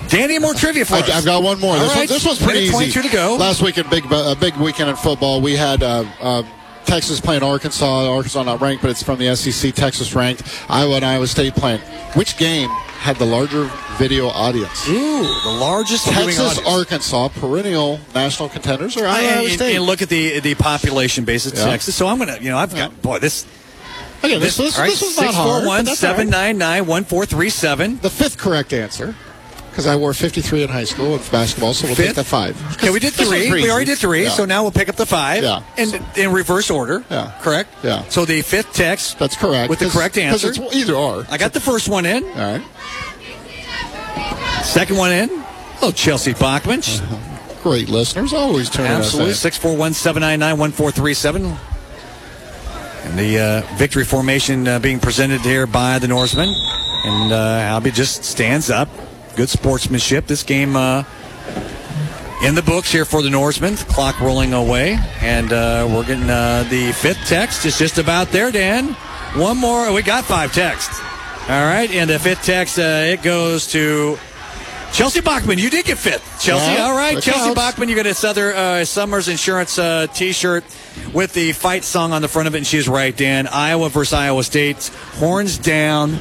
Danny, 0.09 0.39
more 0.39 0.55
trivia 0.55 0.85
for 0.85 0.95
I, 0.95 1.01
us. 1.01 1.11
I've 1.11 1.25
got 1.25 1.43
one 1.43 1.59
more. 1.59 1.77
This, 1.77 1.89
right. 1.89 1.99
one, 1.99 2.07
this 2.07 2.25
one's 2.25 2.41
pretty 2.41 2.61
easy. 2.61 2.73
22 2.73 3.03
to 3.03 3.09
go. 3.09 3.37
Last 3.37 3.63
weekend, 3.63 3.91
big 3.91 4.05
a 4.11 4.37
big 4.37 4.57
weekend 4.57 4.91
in 4.91 4.97
football. 4.97 5.41
We 5.41 5.57
had 5.57 5.83
uh, 5.83 6.05
uh, 6.21 6.43
Texas 6.87 7.21
playing 7.21 7.43
Arkansas. 7.43 8.09
Arkansas 8.09 8.43
not 8.45 8.61
ranked, 8.61 8.83
but 8.83 8.91
it's 8.91 9.03
from 9.03 9.19
the 9.19 9.35
SEC. 9.37 9.75
Texas 9.75 10.15
ranked. 10.15 10.43
Iowa 10.69 10.97
and 10.97 11.05
Iowa 11.05 11.27
State 11.27 11.55
playing. 11.55 11.81
Which 12.15 12.37
game 12.39 12.69
had 12.71 13.17
the 13.17 13.27
larger 13.27 13.71
video 13.99 14.29
audience? 14.29 14.89
Ooh, 14.89 15.23
the 15.45 15.57
largest 15.61 16.07
Texas. 16.07 16.59
Arkansas, 16.67 17.29
perennial 17.29 18.01
national 18.15 18.49
contenders, 18.49 18.97
or 18.97 19.07
Iowa, 19.07 19.43
And, 19.43 19.53
State? 19.53 19.77
and 19.77 19.85
look 19.85 20.01
at 20.03 20.09
the 20.09 20.41
the 20.41 20.55
population 20.55 21.25
base 21.25 21.47
of 21.47 21.55
Yeah. 21.55 21.65
Texas. 21.67 21.95
So 21.95 22.07
I'm 22.07 22.19
gonna, 22.19 22.39
you 22.41 22.51
know, 22.51 22.59
I've 22.59 22.75
got 22.75 23.01
boy 23.03 23.19
this. 23.19 23.45
Again, 24.23 24.41
this, 24.41 24.57
this, 24.57 24.77
all 24.77 24.83
right, 24.83 24.91
this 24.91 25.03
was 25.03 25.17
not 25.19 25.35
hard. 25.35 25.65
but 25.65 25.85
641 25.85 25.85
that's 25.85 26.03
all 26.03 26.11
right. 26.11 26.17
799 26.17 26.87
1437. 26.87 27.99
The 28.01 28.11
fifth 28.11 28.39
correct 28.39 28.73
answer, 28.73 29.15
because 29.77 29.87
I 29.87 29.95
wore 29.95 30.15
53 30.15 30.63
in 30.63 30.69
high 30.71 30.85
school 30.85 31.17
in 31.17 31.21
basketball, 31.31 31.75
so 31.75 31.87
we'll 31.87 31.97
take 31.97 32.07
Fifth? 32.07 32.17
the 32.17 32.25
five. 32.25 32.77
Okay, 32.77 32.89
we 32.89 32.99
did 32.99 33.13
three. 33.13 33.53
We 33.53 33.71
already 33.71 33.85
did 33.85 33.99
three. 33.99 34.23
Yeah. 34.23 34.31
So 34.31 34.47
now 34.47 34.63
we'll 34.63 34.73
pick 34.73 34.89
up 34.89 34.97
the 34.97 35.05
five. 35.05 35.43
Yeah. 35.43 35.63
And 35.77 36.03
in 36.17 36.33
reverse 36.33 36.71
order. 36.71 37.05
Yeah. 37.11 37.39
Correct? 37.43 37.69
Yeah. 37.85 38.09
So 38.09 38.25
the 38.25 38.41
fifth 38.41 38.73
text. 38.73 39.19
That's 39.19 39.37
correct. 39.37 39.69
With 39.69 39.81
the 39.81 39.91
correct 39.91 40.17
answer. 40.17 40.49
It's 40.49 40.59
either 40.75 40.95
or. 40.95 41.27
I 41.29 41.37
got 41.37 41.53
the 41.53 41.61
first 41.61 41.91
one 41.91 42.07
in. 42.07 42.25
All 42.25 42.59
right. 42.59 42.63
Second 44.65 44.97
one 44.97 45.13
in. 45.13 45.29
Oh, 45.83 45.93
Chelsea 45.95 46.33
Bachman. 46.33 46.81
great 47.63 47.91
listeners, 47.91 48.33
always 48.33 48.71
tuning 48.71 48.91
Absolutely. 48.91 49.33
us 49.33 49.45
in. 49.45 49.53
641 49.53 49.93
799 49.93 50.59
1437. 50.59 51.55
And 53.11 53.19
the 53.19 53.39
uh, 53.39 53.77
victory 53.77 54.07
formation 54.07 54.67
uh, 54.67 54.79
being 54.79 55.01
presented 55.01 55.43
here 55.43 55.67
by 55.67 55.99
the 55.99 56.09
Norsemen. 56.09 56.49
And 57.05 57.31
uh, 57.31 57.79
Albie 57.79 57.93
just 57.93 58.25
stands 58.25 58.71
up. 58.71 58.89
Good 59.37 59.51
sportsmanship. 59.51 60.27
This 60.27 60.43
game 60.43 60.77
uh, 60.77 61.05
in 62.43 62.55
the 62.55 62.63
books 62.63 62.91
here 62.91 63.05
for 63.05 63.21
the 63.21 63.29
Norsemen. 63.29 63.77
Clock 63.77 64.19
rolling 64.19 64.55
away. 64.55 64.99
And 65.21 65.53
uh, 65.53 65.87
we're 65.91 66.07
getting 66.07 66.31
uh, 66.31 66.65
the 66.71 66.93
fifth 66.93 67.19
text. 67.27 67.67
It's 67.67 67.79
just 67.79 67.99
about 67.99 68.29
there, 68.29 68.51
Dan. 68.51 68.95
One 69.35 69.59
more. 69.59 69.93
We 69.93 70.01
got 70.01 70.25
five 70.25 70.55
texts. 70.55 70.99
All 71.51 71.67
right. 71.67 71.91
And 71.91 72.09
the 72.09 72.19
fifth 72.19 72.45
text, 72.45 72.79
uh, 72.79 72.83
it 73.13 73.23
goes 73.23 73.67
to 73.73 74.19
Chelsea 74.95 75.21
Bachman, 75.21 75.59
you 75.59 75.69
did 75.69 75.85
get 75.85 75.99
fifth. 75.99 76.41
Chelsea, 76.41 76.73
Yeah, 76.73 76.87
all 76.87 76.97
right. 76.97 77.23
Chelsea 77.23 77.41
counts. 77.41 77.55
Bachman, 77.55 77.91
you 77.91 77.95
got 77.97 78.07
a 78.07 78.15
Southern 78.15 78.57
uh, 78.57 78.85
Summers 78.87 79.29
Insurance 79.29 79.79
uh, 79.79 80.07
T-shirt 80.07 80.65
with 81.13 81.35
the 81.35 81.53
fight 81.53 81.85
song 81.85 82.13
on 82.13 82.23
the 82.23 82.29
front 82.29 82.49
of 82.49 82.55
it, 82.55 82.59
and 82.59 82.67
she's 82.67 82.89
right, 82.89 83.15
Dan. 83.15 83.47
Iowa 83.47 83.91
versus 83.91 84.15
Iowa 84.15 84.43
State, 84.43 84.87
horns 85.19 85.59
down. 85.59 86.13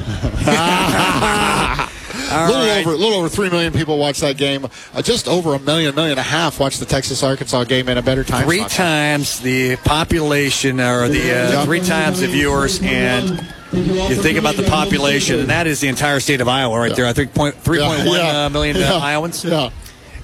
all 2.32 2.46
A 2.46 2.48
little 2.48 2.66
right. 2.68 2.86
over, 2.86 2.94
a 2.94 2.98
little 2.98 3.18
over 3.20 3.30
three 3.30 3.50
million 3.50 3.74
people 3.74 3.98
watched 3.98 4.22
that 4.22 4.38
game. 4.38 4.66
Uh, 4.94 5.02
just 5.02 5.28
over 5.28 5.54
a 5.54 5.60
million, 5.60 5.94
million 5.96 6.12
and 6.12 6.20
a 6.20 6.24
half 6.24 6.60
watched 6.60 6.80
the 6.80 6.86
Texas 6.86 7.24
Arkansas 7.24 7.64
game 7.66 7.90
in 7.90 7.98
a 7.98 8.02
better 8.02 8.24
time. 8.24 8.44
Three 8.46 8.64
times 8.66 9.40
the 9.40 9.76
population, 9.78 10.80
or 10.80 11.08
the 11.08 11.22
uh, 11.22 11.52
Yeah. 11.52 11.66
three 11.66 11.82
times 11.82 12.20
the 12.22 12.28
viewers, 12.28 12.82
and 12.82 13.30
you 13.74 14.16
think 14.16 14.38
about 14.38 14.56
the 14.56 14.64
population, 14.64 15.40
and 15.40 15.50
that 15.50 15.68
is 15.68 15.80
the 15.82 15.88
entire 15.88 16.20
state 16.20 16.42
of 16.42 16.48
Iowa 16.48 16.80
right 16.80 16.96
there. 16.96 17.06
I 17.06 17.14
think 17.14 17.34
point 17.34 17.56
three 17.56 17.80
point 17.80 18.06
one 18.08 18.20
Yeah. 18.20 18.46
uh, 18.46 18.50
million 18.50 18.78
Yeah. 18.78 18.94
uh, 18.94 19.00
Iowans, 19.00 19.44
Yeah. 19.44 19.70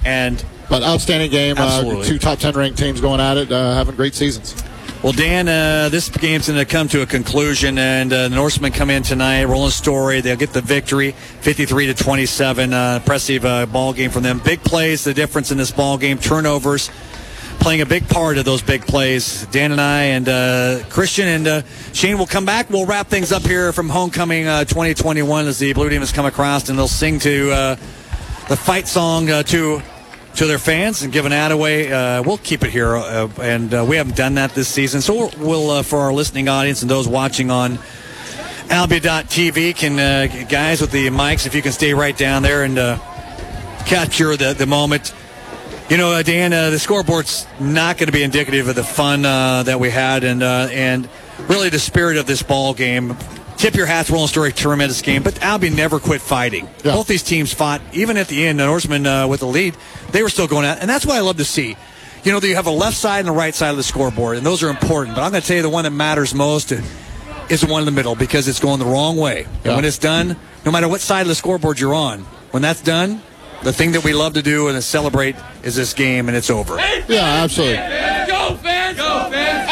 and 0.06 0.44
But 0.70 0.84
outstanding 0.84 1.32
game. 1.32 1.58
Uh, 1.58 1.64
Absolutely. 1.64 2.08
two 2.08 2.18
top 2.20 2.40
ten 2.40 2.54
ranked 2.54 2.78
teams 2.80 3.02
going 3.02 3.20
at 3.20 3.36
it, 3.38 3.52
uh, 3.52 3.74
having 3.74 3.96
great 3.96 4.16
seasons. 4.16 4.56
Well, 5.04 5.14
Dan, 5.14 5.48
uh, 5.48 5.90
this 5.90 6.10
game's 6.10 6.48
going 6.48 6.60
to 6.60 6.66
come 6.66 6.88
to 6.90 7.02
a 7.02 7.08
conclusion, 7.08 7.80
and 7.80 8.14
uh, 8.14 8.28
the 8.28 8.36
Norsemen 8.36 8.72
come 8.72 8.92
in 8.92 9.02
tonight. 9.02 9.46
Roland 9.46 9.74
Story, 9.74 10.22
they'll 10.22 10.36
get 10.36 10.54
the 10.54 10.62
victory, 10.62 11.14
53 11.14 11.88
to 11.88 11.96
27. 11.96 12.72
Uh, 12.72 13.00
impressive 13.02 13.44
uh, 13.44 13.66
ball 13.66 13.94
game 13.94 14.12
from 14.12 14.22
them. 14.22 14.38
Big 14.46 14.62
plays, 14.62 15.04
the 15.04 15.16
difference 15.16 15.52
in 15.52 15.58
this 15.58 15.72
ball 15.72 15.98
game. 15.98 16.20
Turnovers, 16.20 16.92
playing 17.60 17.82
a 17.82 17.86
big 17.88 18.08
part 18.10 18.38
of 18.38 18.46
those 18.46 18.62
big 18.62 18.86
plays. 18.86 19.48
Dan 19.48 19.72
and 19.72 19.82
I 19.82 20.02
and 20.04 20.30
uh, 20.30 20.84
Christian 20.92 21.28
and 21.28 21.48
uh, 21.48 21.62
Shane 21.94 22.20
will 22.20 22.28
come 22.28 22.46
back. 22.46 22.70
We'll 22.70 22.86
wrap 22.86 23.08
things 23.08 23.32
up 23.32 23.42
here 23.42 23.74
from 23.74 23.90
homecoming 23.90 24.46
uh, 24.46 24.66
2021 24.66 25.48
as 25.48 25.58
the 25.58 25.74
Blue 25.74 25.90
has 25.90 26.12
come 26.12 26.28
across, 26.28 26.70
and 26.70 26.78
they'll 26.78 26.88
sing 26.88 27.18
to 27.22 27.52
uh, 27.52 27.76
the 28.50 28.56
fight 28.56 28.88
song 28.88 29.32
uh, 29.32 29.42
to 29.42 29.82
to 30.36 30.46
their 30.46 30.58
fans 30.58 31.02
and 31.02 31.12
give 31.12 31.26
an 31.26 31.34
ad 31.34 31.52
away. 31.52 31.92
Uh, 31.92 32.24
we'll 32.24 32.38
keep 32.38 32.64
it 32.64 32.70
here, 32.70 32.96
uh, 32.96 33.30
and 33.42 33.74
uh, 33.74 33.86
we 33.88 33.96
haven't 33.96 34.16
done 34.16 34.36
that 34.36 34.54
this 34.54 34.68
season. 34.68 35.02
So 35.02 35.30
we'll, 35.38 35.70
uh, 35.70 35.84
for 35.84 36.00
our 36.00 36.14
listening 36.14 36.48
audience 36.48 36.82
and 36.82 36.90
those 36.90 37.08
watching 37.08 37.52
on 37.52 37.78
Albia.tv, 38.68 39.76
can 39.76 40.00
uh, 40.00 40.46
guys 40.48 40.82
with 40.82 40.92
the 40.92 41.08
mics, 41.08 41.46
if 41.46 41.56
you 41.56 41.62
can 41.62 41.72
stay 41.72 41.94
right 41.94 42.18
down 42.18 42.44
there 42.44 42.64
and 42.64 42.78
uh, 42.78 42.98
capture 43.86 44.36
the 44.38 44.54
the 44.54 44.66
moment. 44.66 45.14
You 45.90 45.98
know, 45.98 46.24
Dan, 46.24 46.52
the 46.52 46.80
scoreboard's 46.80 47.46
not 47.60 47.98
going 47.98 48.08
to 48.08 48.14
be 48.14 48.24
indicative 48.24 48.70
of 48.70 48.76
the 48.76 48.84
fun 48.84 49.24
that 49.24 49.78
we 49.78 49.90
had, 49.90 50.24
and 50.24 50.42
and 50.42 51.10
really 51.50 51.68
the 51.68 51.80
spirit 51.80 52.16
of 52.16 52.26
this 52.26 52.44
ball 52.44 52.74
game. 52.74 53.18
Tip 53.62 53.76
your 53.76 53.86
hats, 53.86 54.10
Roland 54.10 54.32
Story, 54.32 54.52
tremendous 54.52 55.04
game. 55.04 55.22
But 55.22 55.40
Albion 55.44 55.76
never 55.76 56.00
quit 56.00 56.20
fighting. 56.20 56.68
Yeah. 56.84 56.94
Both 56.94 57.06
these 57.06 57.22
teams 57.22 57.54
fought, 57.54 57.80
even 57.94 58.18
at 58.18 58.28
the 58.28 58.44
end. 58.48 58.60
The 58.60 58.66
Norsemen 58.66 59.06
uh, 59.06 59.28
with 59.28 59.42
the 59.42 59.46
lead, 59.46 59.78
they 60.12 60.24
were 60.24 60.30
still 60.30 60.48
going 60.48 60.66
out, 60.66 60.80
and 60.80 60.90
that's 60.90 61.06
what 61.06 61.16
I 61.16 61.20
love 61.20 61.38
to 61.38 61.46
see. 61.46 61.78
You 62.24 62.32
know, 62.32 62.40
that 62.40 62.48
you 62.48 62.56
have 62.56 62.66
a 62.66 62.72
left 62.72 62.98
side 62.98 63.20
and 63.20 63.30
a 63.30 63.32
right 63.32 63.54
side 63.54 63.70
of 63.70 63.78
the 63.78 63.84
scoreboard, 63.84 64.38
and 64.38 64.44
those 64.46 64.64
are 64.64 64.70
important. 64.70 65.16
But 65.16 65.22
I'm 65.22 65.30
going 65.30 65.42
to 65.44 65.48
tell 65.48 65.58
you 65.58 65.62
the 65.62 65.70
one 65.70 65.84
that 65.84 65.92
matters 65.92 66.34
most 66.34 66.72
is 67.50 67.62
the 67.62 67.68
one 67.68 67.82
in 67.82 67.86
the 67.86 67.92
middle 67.92 68.16
because 68.16 68.48
it's 68.48 68.60
going 68.60 68.80
the 68.80 68.86
wrong 68.86 69.16
way. 69.18 69.44
And 69.44 69.66
Yeah. 69.66 69.76
when 69.76 69.86
it's 69.86 70.00
done, 70.00 70.38
no 70.66 70.72
matter 70.72 70.88
what 70.88 71.00
side 71.02 71.22
of 71.22 71.28
the 71.28 71.36
scoreboard 71.36 71.80
you're 71.80 71.94
on, 71.94 72.22
when 72.50 72.64
that's 72.64 72.82
done, 72.82 73.22
the 73.62 73.74
thing 73.74 73.92
that 73.92 74.04
we 74.04 74.14
love 74.14 74.34
to 74.34 74.42
do 74.42 74.70
and 74.70 74.76
to 74.76 74.82
celebrate 74.82 75.36
is 75.62 75.76
this 75.76 75.94
game, 75.94 76.30
and 76.30 76.36
it's 76.36 76.50
over. 76.50 76.78
Yeah, 77.08 77.44
absolutely. 77.44 77.76
Go 77.76 78.56
fans! 78.56 78.98
Go 78.98 79.30
fans! 79.30 79.70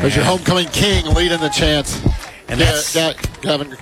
There's 0.00 0.14
your 0.14 0.24
homecoming 0.24 0.68
king 0.68 1.06
leading 1.06 1.40
the 1.40 1.48
chant. 1.48 2.00
And 2.48 2.60
that's 2.60 2.94
yeah, 2.94 3.14
Gavin 3.42 3.76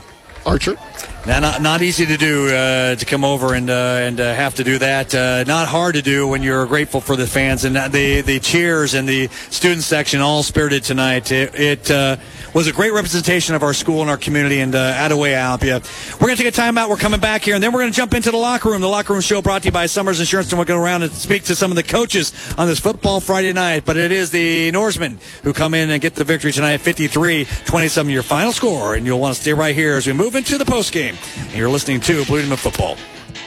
Archer. 0.46 0.76
Not, 1.26 1.60
not 1.60 1.82
easy 1.82 2.06
to 2.06 2.16
do 2.16 2.48
uh, 2.48 2.94
to 2.94 3.04
come 3.04 3.24
over 3.24 3.54
and 3.54 3.68
uh, 3.68 3.98
and 4.00 4.20
uh, 4.20 4.32
have 4.32 4.54
to 4.54 4.64
do 4.64 4.78
that. 4.78 5.12
Uh, 5.12 5.42
not 5.44 5.66
hard 5.66 5.96
to 5.96 6.02
do 6.02 6.28
when 6.28 6.40
you're 6.42 6.66
grateful 6.66 7.00
for 7.00 7.16
the 7.16 7.26
fans 7.26 7.64
and 7.64 7.74
the 7.74 8.22
the 8.22 8.38
cheers 8.38 8.94
and 8.94 9.08
the 9.08 9.26
student 9.50 9.82
section 9.82 10.20
all 10.20 10.44
spirited 10.44 10.84
tonight. 10.84 11.32
It, 11.32 11.52
it 11.54 11.90
uh, 11.90 12.16
was 12.54 12.68
a 12.68 12.72
great 12.72 12.92
representation 12.92 13.54
of 13.54 13.62
our 13.62 13.74
school 13.74 14.00
and 14.00 14.08
our 14.08 14.16
community 14.16 14.60
and 14.60 14.74
uh, 14.74 14.94
Attaway 14.94 15.34
Albia. 15.34 15.82
We're 16.14 16.28
going 16.28 16.36
to 16.38 16.42
take 16.42 16.56
a 16.56 16.58
timeout. 16.58 16.88
We're 16.88 16.96
coming 16.96 17.20
back 17.20 17.42
here 17.42 17.54
and 17.54 17.62
then 17.62 17.72
we're 17.72 17.80
going 17.80 17.92
to 17.92 17.96
jump 17.96 18.14
into 18.14 18.30
the 18.30 18.38
locker 18.38 18.70
room. 18.70 18.80
The 18.80 18.88
locker 18.88 19.12
room 19.12 19.20
show 19.20 19.42
brought 19.42 19.62
to 19.62 19.68
you 19.68 19.72
by 19.72 19.86
Summers 19.86 20.20
Insurance 20.20 20.50
and 20.52 20.58
we'll 20.58 20.64
go 20.64 20.80
around 20.80 21.02
and 21.02 21.12
speak 21.12 21.42
to 21.44 21.56
some 21.56 21.70
of 21.70 21.76
the 21.76 21.82
coaches 21.82 22.32
on 22.56 22.66
this 22.66 22.80
football 22.80 23.20
Friday 23.20 23.52
night. 23.52 23.84
But 23.84 23.98
it 23.98 24.10
is 24.10 24.30
the 24.30 24.70
Norsemen 24.70 25.18
who 25.42 25.52
come 25.52 25.74
in 25.74 25.90
and 25.90 26.00
get 26.00 26.14
the 26.14 26.24
victory 26.24 26.52
tonight, 26.52 26.80
53-27, 26.80 28.10
your 28.10 28.22
final 28.22 28.52
score. 28.52 28.94
And 28.94 29.04
you'll 29.04 29.20
want 29.20 29.34
to 29.34 29.40
stay 29.40 29.52
right 29.52 29.74
here 29.74 29.96
as 29.96 30.06
we 30.06 30.14
move 30.14 30.34
into 30.34 30.56
the 30.56 30.64
post 30.64 30.92
game. 30.92 31.15
You're 31.52 31.68
listening 31.68 32.00
to 32.00 32.24
Blue 32.24 32.42
Demon 32.42 32.56
Football. 32.56 32.96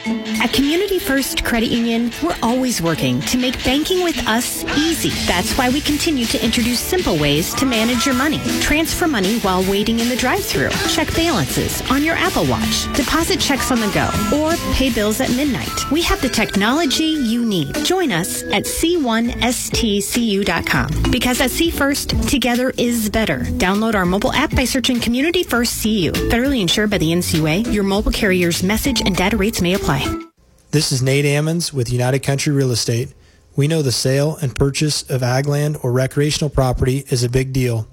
At 0.06 0.52
Community 0.54 0.98
First 0.98 1.44
Credit 1.44 1.68
Union, 1.70 2.10
we're 2.22 2.36
always 2.42 2.80
working 2.80 3.20
to 3.22 3.36
make 3.36 3.62
banking 3.64 4.02
with 4.02 4.16
us 4.26 4.64
easy. 4.78 5.10
That's 5.26 5.56
why 5.58 5.68
we 5.68 5.82
continue 5.82 6.24
to 6.26 6.42
introduce 6.42 6.80
simple 6.80 7.18
ways 7.18 7.52
to 7.54 7.66
manage 7.66 8.06
your 8.06 8.14
money. 8.14 8.38
Transfer 8.60 9.06
money 9.06 9.38
while 9.40 9.62
waiting 9.70 10.00
in 10.00 10.08
the 10.08 10.16
drive-through. 10.16 10.70
Check 10.88 11.14
balances 11.14 11.82
on 11.90 12.02
your 12.02 12.14
Apple 12.14 12.46
Watch. 12.46 12.90
Deposit 12.94 13.38
checks 13.38 13.70
on 13.70 13.80
the 13.80 13.90
go 13.92 14.08
or 14.36 14.56
pay 14.74 14.90
bills 14.90 15.20
at 15.20 15.28
midnight. 15.30 15.90
We 15.90 16.00
have 16.02 16.22
the 16.22 16.30
technology 16.30 17.04
you 17.04 17.44
need. 17.44 17.74
Join 17.84 18.10
us 18.10 18.42
at 18.44 18.64
c1stcu.com 18.64 19.30
because 21.10 21.40
at 21.42 21.50
C 21.50 21.70
First, 21.70 22.10
together 22.28 22.72
is 22.78 23.10
better. 23.10 23.40
Download 23.40 23.94
our 23.94 24.06
mobile 24.06 24.32
app 24.32 24.54
by 24.56 24.64
searching 24.64 24.98
Community 25.00 25.42
First 25.42 25.82
CU. 25.82 26.12
Federally 26.12 26.62
insured 26.62 26.88
by 26.90 26.96
the 26.98 27.12
NCUA, 27.12 27.72
your 27.72 27.84
mobile 27.84 28.12
carrier's 28.12 28.62
message 28.62 29.02
and 29.02 29.14
data 29.14 29.36
rates 29.36 29.60
may 29.60 29.74
apply. 29.74 29.89
This 30.70 30.92
is 30.92 31.02
Nate 31.02 31.24
Ammons 31.24 31.72
with 31.72 31.90
United 31.90 32.20
Country 32.20 32.52
Real 32.52 32.70
Estate. 32.70 33.12
We 33.56 33.66
know 33.66 33.82
the 33.82 33.90
sale 33.90 34.36
and 34.40 34.54
purchase 34.54 35.02
of 35.10 35.24
ag 35.24 35.48
land 35.48 35.78
or 35.82 35.90
recreational 35.90 36.48
property 36.48 37.04
is 37.10 37.24
a 37.24 37.28
big 37.28 37.52
deal. 37.52 37.88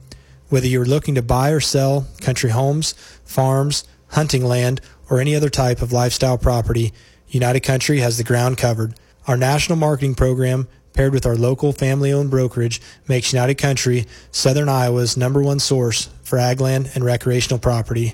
Whether 0.50 0.68
you're 0.68 0.86
looking 0.86 1.16
to 1.16 1.24
buy 1.24 1.50
or 1.50 1.60
sell 1.60 2.06
country 2.22 2.51
homes, 2.51 2.92
farms, 3.25 3.84
hunting 4.10 4.46
land, 4.46 4.80
or 5.10 5.20
any 5.20 5.36
other 5.36 5.50
type 5.50 5.82
of 5.82 5.92
lifestyle 5.92 6.38
property, 6.38 6.94
United 7.30 7.62
Country 7.62 7.98
has 8.01 8.20
the 8.20 8.24
ground 8.24 8.60
covered. 8.60 8.94
Our 9.25 9.36
national 9.36 9.80
marketing 9.80 10.13
program, 10.13 10.68
paired 10.94 11.13
with 11.13 11.25
our 11.25 11.36
local 11.36 11.74
family 11.74 12.13
owned 12.13 12.30
brokerage, 12.30 12.80
makes 13.08 13.34
United 13.34 13.56
Country 13.56 14.06
Southern 14.30 14.70
Iowa's 14.70 15.18
number 15.18 15.42
one 15.42 15.58
source 15.60 16.10
for 16.22 16.38
ag 16.38 16.62
land 16.62 16.92
and 16.94 17.04
recreational 17.04 17.58
property. 17.58 18.13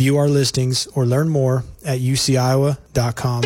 View 0.00 0.16
our 0.16 0.30
listings 0.30 0.86
or 0.94 1.04
learn 1.04 1.28
more 1.28 1.62
at 1.84 1.98
uciowa.com. 1.98 3.44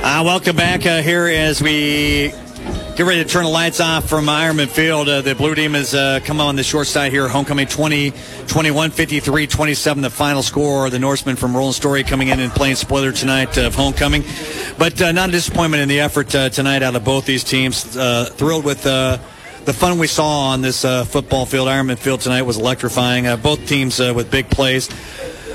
Uh, 0.00 0.22
welcome 0.24 0.54
back 0.54 0.86
uh, 0.86 1.02
here 1.02 1.26
as 1.26 1.60
we 1.60 2.32
get 2.96 3.04
ready 3.04 3.22
to 3.22 3.28
turn 3.28 3.44
the 3.44 3.50
lights 3.50 3.78
off 3.78 4.08
from 4.08 4.24
Ironman 4.24 4.68
Field. 4.68 5.06
Uh, 5.06 5.20
the 5.20 5.34
Blue 5.34 5.54
Team 5.54 5.74
has 5.74 5.94
uh, 5.94 6.18
come 6.24 6.40
on 6.40 6.56
the 6.56 6.62
short 6.62 6.86
side 6.86 7.12
here. 7.12 7.28
Homecoming 7.28 7.66
20, 7.66 8.14
21, 8.46 8.90
53, 8.90 9.46
27, 9.46 10.02
the 10.02 10.08
final 10.08 10.42
score. 10.42 10.88
The 10.88 10.98
Norsemen 10.98 11.36
from 11.36 11.54
Roland 11.54 11.74
Story 11.74 12.04
coming 12.04 12.28
in 12.28 12.40
and 12.40 12.50
playing 12.50 12.76
spoiler 12.76 13.12
tonight 13.12 13.58
of 13.58 13.74
homecoming. 13.74 14.24
But 14.78 15.00
uh, 15.02 15.12
not 15.12 15.28
a 15.28 15.32
disappointment 15.32 15.82
in 15.82 15.90
the 15.90 16.00
effort 16.00 16.34
uh, 16.34 16.48
tonight 16.48 16.82
out 16.82 16.96
of 16.96 17.04
both 17.04 17.26
these 17.26 17.44
teams. 17.44 17.98
Uh, 17.98 18.30
thrilled 18.32 18.64
with 18.64 18.84
the 18.84 19.20
fun 19.74 19.98
we 19.98 20.06
saw 20.06 20.52
on 20.52 20.62
this 20.62 20.82
uh, 20.84 21.04
football 21.04 21.44
field. 21.44 21.68
Ironman 21.68 21.98
Field 21.98 22.22
tonight 22.22 22.42
was 22.42 22.56
electrifying. 22.56 23.26
Uh, 23.26 23.36
both 23.36 23.66
teams 23.66 24.00
uh, 24.00 24.14
with 24.16 24.30
big 24.30 24.48
plays. 24.48 24.88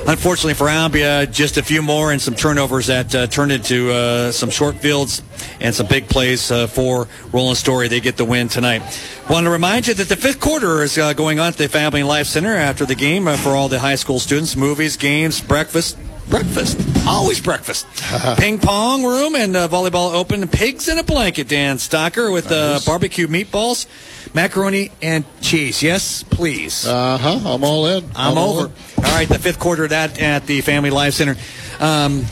Unfortunately 0.07 0.55
for 0.55 0.67
Albia, 0.67 1.31
just 1.31 1.57
a 1.57 1.63
few 1.63 1.81
more 1.81 2.11
and 2.11 2.21
some 2.21 2.33
turnovers 2.33 2.87
that 2.87 3.13
uh, 3.13 3.27
turned 3.27 3.51
into 3.51 3.91
uh, 3.91 4.31
some 4.31 4.49
short 4.49 4.75
fields 4.77 5.21
and 5.59 5.73
some 5.75 5.85
big 5.85 6.09
plays 6.09 6.51
uh, 6.51 6.65
for 6.67 7.07
Roland 7.31 7.57
Story. 7.57 7.87
They 7.87 7.99
get 7.99 8.17
the 8.17 8.25
win 8.25 8.47
tonight. 8.47 8.81
Want 9.29 9.45
to 9.45 9.51
remind 9.51 9.87
you 9.87 9.93
that 9.93 10.09
the 10.09 10.15
fifth 10.15 10.39
quarter 10.39 10.81
is 10.81 10.97
uh, 10.97 11.13
going 11.13 11.39
on 11.39 11.49
at 11.49 11.57
the 11.57 11.69
Family 11.69 12.03
Life 12.03 12.27
Center 12.27 12.55
after 12.55 12.85
the 12.85 12.95
game 12.95 13.27
uh, 13.27 13.37
for 13.37 13.49
all 13.49 13.69
the 13.69 13.79
high 13.79 13.95
school 13.95 14.19
students. 14.19 14.55
Movies, 14.55 14.97
games, 14.97 15.39
breakfast. 15.39 15.97
Breakfast. 16.29 16.79
Always 17.07 17.39
breakfast. 17.41 17.85
Ping 18.37 18.57
pong 18.57 19.03
room 19.03 19.35
and 19.35 19.55
uh, 19.55 19.67
volleyball 19.67 20.13
open. 20.13 20.47
Pigs 20.47 20.87
in 20.87 20.97
a 20.97 21.03
blanket, 21.03 21.47
Dan 21.47 21.77
Stocker, 21.77 22.31
with 22.31 22.51
uh, 22.51 22.79
barbecue 22.85 23.27
meatballs, 23.27 23.85
macaroni, 24.33 24.91
and 25.01 25.25
cheese. 25.41 25.81
Yes, 25.83 26.23
please. 26.23 26.85
Uh 26.85 27.17
huh. 27.17 27.39
I'm 27.45 27.63
all 27.63 27.85
in. 27.87 28.09
I'm, 28.15 28.37
all 28.37 28.59
over. 28.59 28.67
in. 28.67 29.05
All 29.05 29.11
right, 29.11 29.27
the 29.27 29.39
fifth 29.39 29.59
quarter 29.59 29.83
of 29.85 29.89
that 29.91 30.19
at 30.21 30.45
the 30.45 30.61
Family 30.61 30.89
Life 30.89 31.13
Center. 31.13 31.35
Um, 31.79 32.25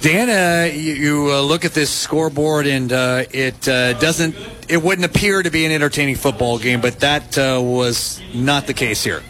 Dan, 0.00 0.30
uh, 0.30 0.72
you, 0.72 0.92
you 0.92 1.32
uh, 1.32 1.40
look 1.42 1.64
at 1.64 1.74
this 1.74 1.90
scoreboard, 1.90 2.66
and 2.66 2.92
uh, 2.92 3.24
it 3.30 3.68
uh, 3.68 3.94
doesn't. 3.94 4.36
It 4.68 4.82
wouldn't 4.82 5.04
appear 5.04 5.42
to 5.42 5.50
be 5.50 5.64
an 5.64 5.72
entertaining 5.72 6.16
football 6.16 6.58
game, 6.58 6.80
but 6.80 7.00
that 7.00 7.36
uh, 7.36 7.60
was 7.62 8.20
not 8.34 8.66
the 8.66 8.74
case 8.74 9.02
here. 9.02 9.22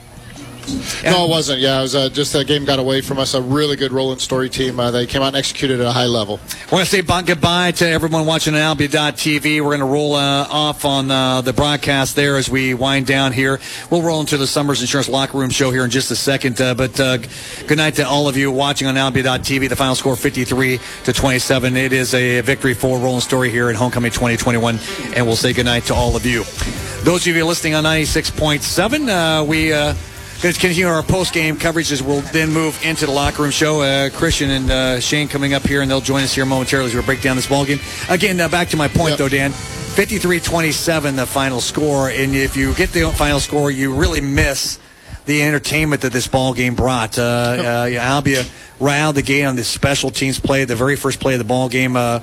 No, 1.05 1.25
it 1.25 1.31
wasn't. 1.31 1.61
Yeah, 1.61 1.79
it 1.79 1.83
was 1.83 1.95
uh, 1.95 2.09
just 2.09 2.33
that 2.33 2.47
game 2.47 2.65
got 2.65 2.79
away 2.79 3.01
from 3.01 3.19
us. 3.19 3.35
A 3.35 3.43
really 3.43 3.77
good 3.77 3.93
Roland 3.93 4.21
Story 4.21 4.49
team. 4.49 4.79
Uh, 4.79 4.91
they 4.91 5.07
came 5.07 5.23
out 5.23 5.29
and 5.29 5.37
executed 5.37 5.81
at 5.81 5.87
a 5.87 5.93
high 5.93 6.07
level. 6.07 6.41
I 6.71 6.75
want 6.75 6.89
to 6.89 6.91
say 6.91 7.03
goodbye 7.03 7.73
to 7.73 7.89
everyone 7.89 8.27
watching 8.27 8.55
on 8.55 8.77
Albia.tv. 8.77 9.61
We're 9.61 9.69
going 9.69 9.81
to 9.81 9.87
roll 9.87 10.15
uh, 10.15 10.47
off 10.49 10.85
on 10.85 11.11
uh, 11.11 11.41
the 11.41 11.53
broadcast 11.53 12.17
there 12.17 12.37
as 12.37 12.49
we 12.49 12.75
wind 12.75 13.07
down 13.07 13.33
here. 13.33 13.61
We'll 13.91 14.03
roll 14.03 14.21
into 14.21 14.37
the 14.37 14.47
Summers 14.47 14.81
Insurance 14.81 15.09
Locker 15.09 15.39
Room 15.39 15.51
show 15.51 15.71
here 15.71 15.85
in 15.85 15.91
just 15.91 16.11
a 16.11 16.17
second. 16.17 16.61
Uh, 16.61 16.75
but 16.75 16.99
uh, 17.01 17.19
good 17.67 17.79
night 17.79 17.95
to 17.95 18.07
all 18.07 18.29
of 18.29 18.37
you 18.37 18.51
watching 18.51 18.89
on 18.89 18.95
Albia.tv. 18.95 19.69
The 19.69 19.77
final 19.77 19.95
score 19.95 20.17
53 20.17 20.79
to 21.05 21.13
27. 21.13 21.77
It 21.77 21.93
is 21.93 22.15
a 22.15 22.41
victory 22.41 22.75
for 22.75 22.99
Roland 22.99 23.23
Story 23.23 23.51
here 23.51 23.69
at 23.69 23.77
Homecoming 23.77 24.13
2021. 24.13 24.79
And 25.15 25.27
we'll 25.27 25.37
say 25.37 25.53
good 25.53 25.67
night 25.67 25.85
to 25.85 25.95
all 25.95 26.17
of 26.17 26.27
you. 26.27 26.45
Those 27.05 27.27
of 27.27 27.37
you 27.37 27.45
listening 27.45 27.75
on 27.75 27.85
96.7, 27.85 29.41
uh, 29.41 29.45
we. 29.45 29.73
Going 30.41 30.55
to 30.55 30.61
continue 30.61 30.87
our 30.87 31.03
post 31.03 31.35
game 31.35 31.57
coverage 31.57 31.91
as 31.91 32.01
we'll 32.01 32.21
then 32.21 32.53
move 32.53 32.81
into 32.85 33.07
the 33.07 33.13
locker 33.13 33.43
room 33.43 33.51
show. 33.51 33.81
Uh, 33.81 34.09
Christian 34.09 34.51
and 34.51 34.71
uh, 34.71 35.01
Shane 35.01 35.27
coming 35.27 35.53
up 35.53 35.67
here, 35.67 35.83
and 35.83 35.91
they'll 35.91 36.01
join 36.01 36.23
us 36.23 36.33
here 36.33 36.47
momentarily 36.47 36.91
as 36.91 36.95
we 36.95 37.03
break 37.03 37.21
down 37.23 37.35
this 37.35 37.49
ball 37.49 37.65
game. 37.65 37.81
Again, 38.09 38.41
uh, 38.41 38.49
back 38.49 38.69
to 38.69 38.77
my 38.77 38.87
point, 38.87 39.11
Yep. 39.11 39.19
though, 39.19 39.29
Dan. 39.29 39.51
53 39.51 40.39
27, 40.39 41.17
the 41.17 41.27
final 41.27 41.61
score. 41.61 42.09
And 42.09 42.37
if 42.37 42.57
you 42.57 42.73
get 42.75 42.93
the 42.93 43.11
final 43.11 43.41
score, 43.41 43.69
you 43.73 43.93
really 43.97 44.21
miss 44.21 44.79
the 45.27 45.43
entertainment 45.43 46.03
that 46.03 46.13
this 46.13 46.29
ball 46.29 46.55
game 46.55 46.77
brought. 46.77 47.19
Uh, 47.19 47.23
uh, 47.23 47.87
Albia 47.89 48.49
right 48.79 49.01
out 49.01 49.09
of 49.11 49.15
the 49.17 49.23
gate 49.23 49.45
on 49.45 49.57
this 49.57 49.67
special 49.67 50.11
teams 50.13 50.39
play, 50.39 50.65
the 50.65 50.77
very 50.77 50.95
first 50.95 51.19
play 51.19 51.33
of 51.35 51.39
the 51.39 51.45
ball 51.45 51.69
game. 51.69 51.97
Uh, 51.97 52.21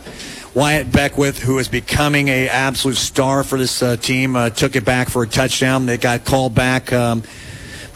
Wyatt 0.54 0.90
Beckwith, 0.90 1.38
who 1.40 1.60
is 1.60 1.68
becoming 1.68 2.30
a 2.30 2.48
absolute 2.48 2.96
star 2.96 3.44
for 3.44 3.58
this 3.60 3.84
uh, 3.84 3.98
team, 3.98 4.38
uh, 4.38 4.50
took 4.52 4.78
it 4.78 4.86
back 4.86 5.10
for 5.10 5.24
a 5.24 5.28
touchdown. 5.28 5.86
They 5.86 5.98
got 5.98 6.24
called 6.24 6.56
back. 6.56 6.94
Um, 6.94 7.24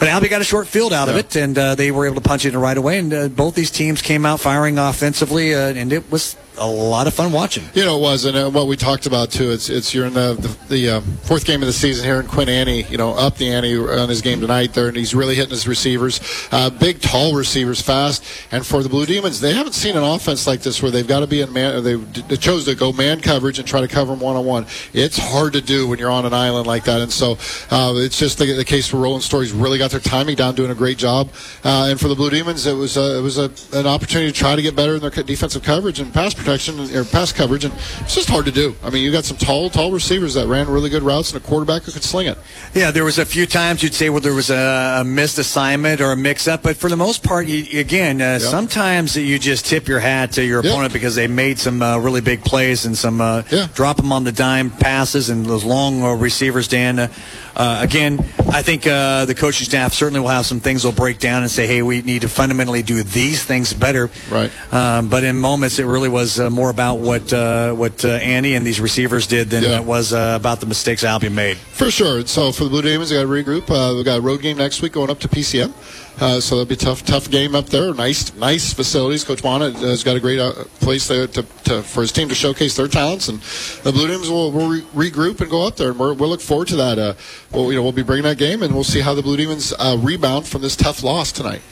but 0.00 0.08
Albie 0.08 0.30
got 0.30 0.40
a 0.40 0.44
short 0.44 0.66
field 0.66 0.94
out 0.94 1.10
of 1.10 1.16
it, 1.16 1.36
and 1.36 1.56
uh, 1.58 1.74
they 1.74 1.90
were 1.90 2.06
able 2.06 2.14
to 2.14 2.22
punch 2.22 2.46
it 2.46 2.54
in 2.54 2.58
right 2.58 2.76
away. 2.76 2.98
And 2.98 3.12
uh, 3.12 3.28
both 3.28 3.54
these 3.54 3.70
teams 3.70 4.00
came 4.00 4.24
out 4.24 4.40
firing 4.40 4.78
offensively, 4.78 5.54
uh, 5.54 5.74
and 5.74 5.92
it 5.92 6.10
was 6.10 6.36
a 6.60 6.66
lot 6.66 7.06
of 7.06 7.14
fun 7.14 7.32
watching. 7.32 7.64
You 7.74 7.84
know, 7.84 7.98
it 7.98 8.02
was, 8.02 8.26
and 8.26 8.36
uh, 8.36 8.50
what 8.50 8.66
we 8.66 8.76
talked 8.76 9.06
about 9.06 9.30
too. 9.30 9.50
It's 9.50 9.70
it's 9.70 9.94
you're 9.94 10.06
in 10.06 10.12
the 10.12 10.34
the, 10.34 10.74
the 10.74 10.90
uh, 10.90 11.00
fourth 11.22 11.46
game 11.46 11.62
of 11.62 11.66
the 11.66 11.72
season 11.72 12.04
here, 12.04 12.20
and 12.20 12.28
Quinn 12.28 12.48
Annie, 12.48 12.82
you 12.84 12.98
know, 12.98 13.14
up 13.14 13.36
the 13.36 13.50
ante 13.50 13.76
on 13.76 14.08
his 14.08 14.20
game 14.20 14.40
tonight 14.40 14.74
there, 14.74 14.88
and 14.88 14.96
he's 14.96 15.14
really 15.14 15.34
hitting 15.34 15.50
his 15.50 15.66
receivers, 15.66 16.20
uh, 16.52 16.68
big, 16.68 17.00
tall 17.00 17.34
receivers, 17.34 17.80
fast. 17.80 18.24
And 18.52 18.64
for 18.64 18.82
the 18.82 18.90
Blue 18.90 19.06
Demons, 19.06 19.40
they 19.40 19.54
haven't 19.54 19.72
seen 19.72 19.96
an 19.96 20.02
offense 20.02 20.46
like 20.46 20.60
this 20.60 20.82
where 20.82 20.90
they've 20.90 21.06
got 21.08 21.20
to 21.20 21.26
be 21.26 21.40
in 21.40 21.52
man. 21.52 21.82
They, 21.82 21.94
they 21.94 22.36
chose 22.36 22.66
to 22.66 22.74
go 22.74 22.92
man 22.92 23.20
coverage 23.20 23.58
and 23.58 23.66
try 23.66 23.80
to 23.80 23.88
cover 23.88 24.12
them 24.12 24.20
one 24.20 24.36
on 24.36 24.44
one. 24.44 24.66
It's 24.92 25.16
hard 25.16 25.54
to 25.54 25.62
do 25.62 25.88
when 25.88 25.98
you're 25.98 26.10
on 26.10 26.26
an 26.26 26.34
island 26.34 26.66
like 26.66 26.84
that, 26.84 27.00
and 27.00 27.10
so 27.10 27.38
uh, 27.70 27.94
it's 27.96 28.18
just 28.18 28.38
the, 28.38 28.52
the 28.52 28.64
case 28.64 28.86
for 28.86 28.98
Roland 28.98 29.24
Story's. 29.24 29.52
Really 29.52 29.78
got 29.78 29.90
their 29.90 30.00
timing 30.00 30.36
down, 30.36 30.54
doing 30.54 30.70
a 30.70 30.74
great 30.74 30.98
job. 30.98 31.30
Uh, 31.64 31.88
and 31.90 31.98
for 31.98 32.08
the 32.08 32.14
Blue 32.14 32.30
Demons, 32.30 32.66
it 32.66 32.74
was 32.74 32.96
it 32.96 33.22
was 33.22 33.38
a, 33.38 33.50
an 33.72 33.86
opportunity 33.86 34.30
to 34.30 34.38
try 34.38 34.54
to 34.54 34.62
get 34.62 34.76
better 34.76 34.96
in 34.96 35.00
their 35.00 35.10
defensive 35.10 35.62
coverage 35.62 35.98
and 35.98 36.12
pass 36.12 36.34
protection 36.34 36.49
or 36.50 37.04
pass 37.04 37.32
coverage, 37.32 37.64
and 37.64 37.72
it's 38.00 38.14
just 38.14 38.28
hard 38.28 38.44
to 38.46 38.50
do. 38.52 38.74
I 38.82 38.90
mean, 38.90 39.04
you 39.04 39.12
got 39.12 39.24
some 39.24 39.36
tall, 39.36 39.70
tall 39.70 39.92
receivers 39.92 40.34
that 40.34 40.46
ran 40.46 40.68
really 40.68 40.90
good 40.90 41.02
routes 41.02 41.32
and 41.32 41.42
a 41.42 41.46
quarterback 41.46 41.82
who 41.82 41.92
could 41.92 42.02
sling 42.02 42.26
it. 42.26 42.38
Yeah, 42.74 42.90
there 42.90 43.04
was 43.04 43.18
a 43.18 43.24
few 43.24 43.46
times 43.46 43.82
you'd 43.82 43.94
say, 43.94 44.10
well, 44.10 44.20
there 44.20 44.34
was 44.34 44.50
a, 44.50 45.02
missed 45.04 45.38
assignment 45.38 46.00
or 46.00 46.12
a 46.12 46.16
mix-up, 46.16 46.62
but 46.62 46.76
for 46.76 46.88
the 46.88 46.96
most 46.96 47.22
part, 47.22 47.46
you, 47.46 47.78
again, 47.80 48.20
uh, 48.20 48.38
sometimes 48.38 49.16
you 49.16 49.38
just 49.38 49.66
tip 49.66 49.88
your 49.88 50.00
hat 50.00 50.32
to 50.32 50.44
your 50.44 50.60
opponent 50.60 50.92
because 50.92 51.14
they 51.14 51.26
made 51.26 51.58
some 51.58 51.82
uh, 51.82 51.98
really 51.98 52.20
big 52.20 52.42
plays 52.44 52.84
and 52.86 52.96
some 52.96 53.20
uh, 53.20 53.42
Yeah. 53.50 53.68
drop 53.74 53.96
them 53.96 54.12
on 54.12 54.24
the 54.24 54.32
dime 54.32 54.70
passes 54.70 55.30
and 55.30 55.46
those 55.46 55.64
long 55.64 56.02
uh, 56.02 56.12
receivers. 56.14 56.68
Dan, 56.68 57.10
uh, 57.56 57.78
again, 57.82 58.18
I 58.52 58.62
think 58.62 58.86
uh, 58.86 59.24
the 59.26 59.34
coaching 59.34 59.66
staff 59.66 59.92
certainly 59.92 60.20
will 60.20 60.28
have 60.28 60.46
some 60.46 60.60
things 60.60 60.82
they'll 60.82 60.92
break 60.92 61.18
down 61.18 61.42
and 61.42 61.50
say, 61.50 61.66
hey, 61.66 61.82
we 61.82 62.02
need 62.02 62.22
to 62.22 62.28
fundamentally 62.28 62.82
do 62.82 63.02
these 63.02 63.44
things 63.44 63.72
better. 63.72 64.10
Right. 64.30 64.50
Um, 64.72 65.08
but 65.08 65.24
in 65.24 65.38
moments, 65.38 65.78
it 65.78 65.84
really 65.84 66.08
was 66.08 66.38
uh, 66.40 66.50
more 66.50 66.70
about 66.70 66.96
what 67.00 67.32
uh, 67.32 67.72
what 67.74 68.04
uh, 68.04 68.08
Annie 68.08 68.54
and 68.54 68.66
these 68.66 68.80
receivers 68.80 69.26
did 69.26 69.50
than 69.50 69.62
Yeah. 69.64 69.80
it 69.80 69.84
was 69.84 70.12
uh, 70.12 70.34
about 70.38 70.60
the 70.60 70.66
mistakes 70.66 71.04
Albion 71.04 71.34
made. 71.34 71.56
For 71.56 71.90
sure. 71.90 72.26
So 72.26 72.52
for 72.52 72.64
the 72.64 72.70
Blue 72.70 72.82
Demons, 72.82 73.10
they 73.10 73.16
got 73.16 73.22
to 73.22 73.28
regroup. 73.28 73.70
Uh, 73.70 73.96
we 73.96 74.04
got 74.04 74.18
a 74.18 74.22
road 74.22 74.42
game 74.42 74.56
next 74.58 74.82
week 74.82 74.92
going 74.92 75.10
up 75.10 75.18
to 75.20 75.28
PCM. 75.28 75.72
Uh, 76.20 76.38
so 76.38 76.56
that'll 76.56 76.68
be 76.68 76.74
a 76.74 76.76
tough, 76.76 77.02
tough 77.04 77.30
game 77.30 77.54
up 77.54 77.66
there. 77.66 77.94
Nice, 77.94 78.34
nice 78.34 78.74
facilities. 78.74 79.24
Coach 79.24 79.42
Wana 79.42 79.72
has 79.72 80.04
got 80.04 80.16
a 80.16 80.20
great 80.20 80.38
uh, 80.38 80.52
place 80.80 81.08
there 81.08 81.26
to, 81.26 81.42
to, 81.64 81.82
for 81.82 82.02
his 82.02 82.12
team 82.12 82.28
to 82.28 82.34
showcase 82.34 82.76
their 82.76 82.88
talents, 82.88 83.28
and 83.28 83.40
the 83.84 83.90
Blue 83.90 84.06
Demons 84.06 84.28
will, 84.28 84.52
will 84.52 84.68
re- 84.68 85.10
regroup 85.10 85.40
and 85.40 85.50
go 85.50 85.66
up 85.66 85.76
there. 85.76 85.90
And 85.90 85.98
we're, 85.98 86.12
we'll 86.12 86.28
look 86.28 86.42
forward 86.42 86.68
to 86.68 86.76
that. 86.76 86.98
Uh, 86.98 87.14
well, 87.52 87.70
you 87.72 87.76
know, 87.76 87.82
we'll 87.82 87.92
be 87.92 88.02
bringing 88.02 88.24
that 88.24 88.36
game, 88.36 88.62
and 88.62 88.74
we'll 88.74 88.84
see 88.84 89.00
how 89.00 89.14
the 89.14 89.22
Blue 89.22 89.38
Demons 89.38 89.72
uh, 89.78 89.96
rebound 89.98 90.46
from 90.46 90.60
this 90.60 90.76
tough 90.76 91.02
loss 91.02 91.32
tonight. 91.32 91.62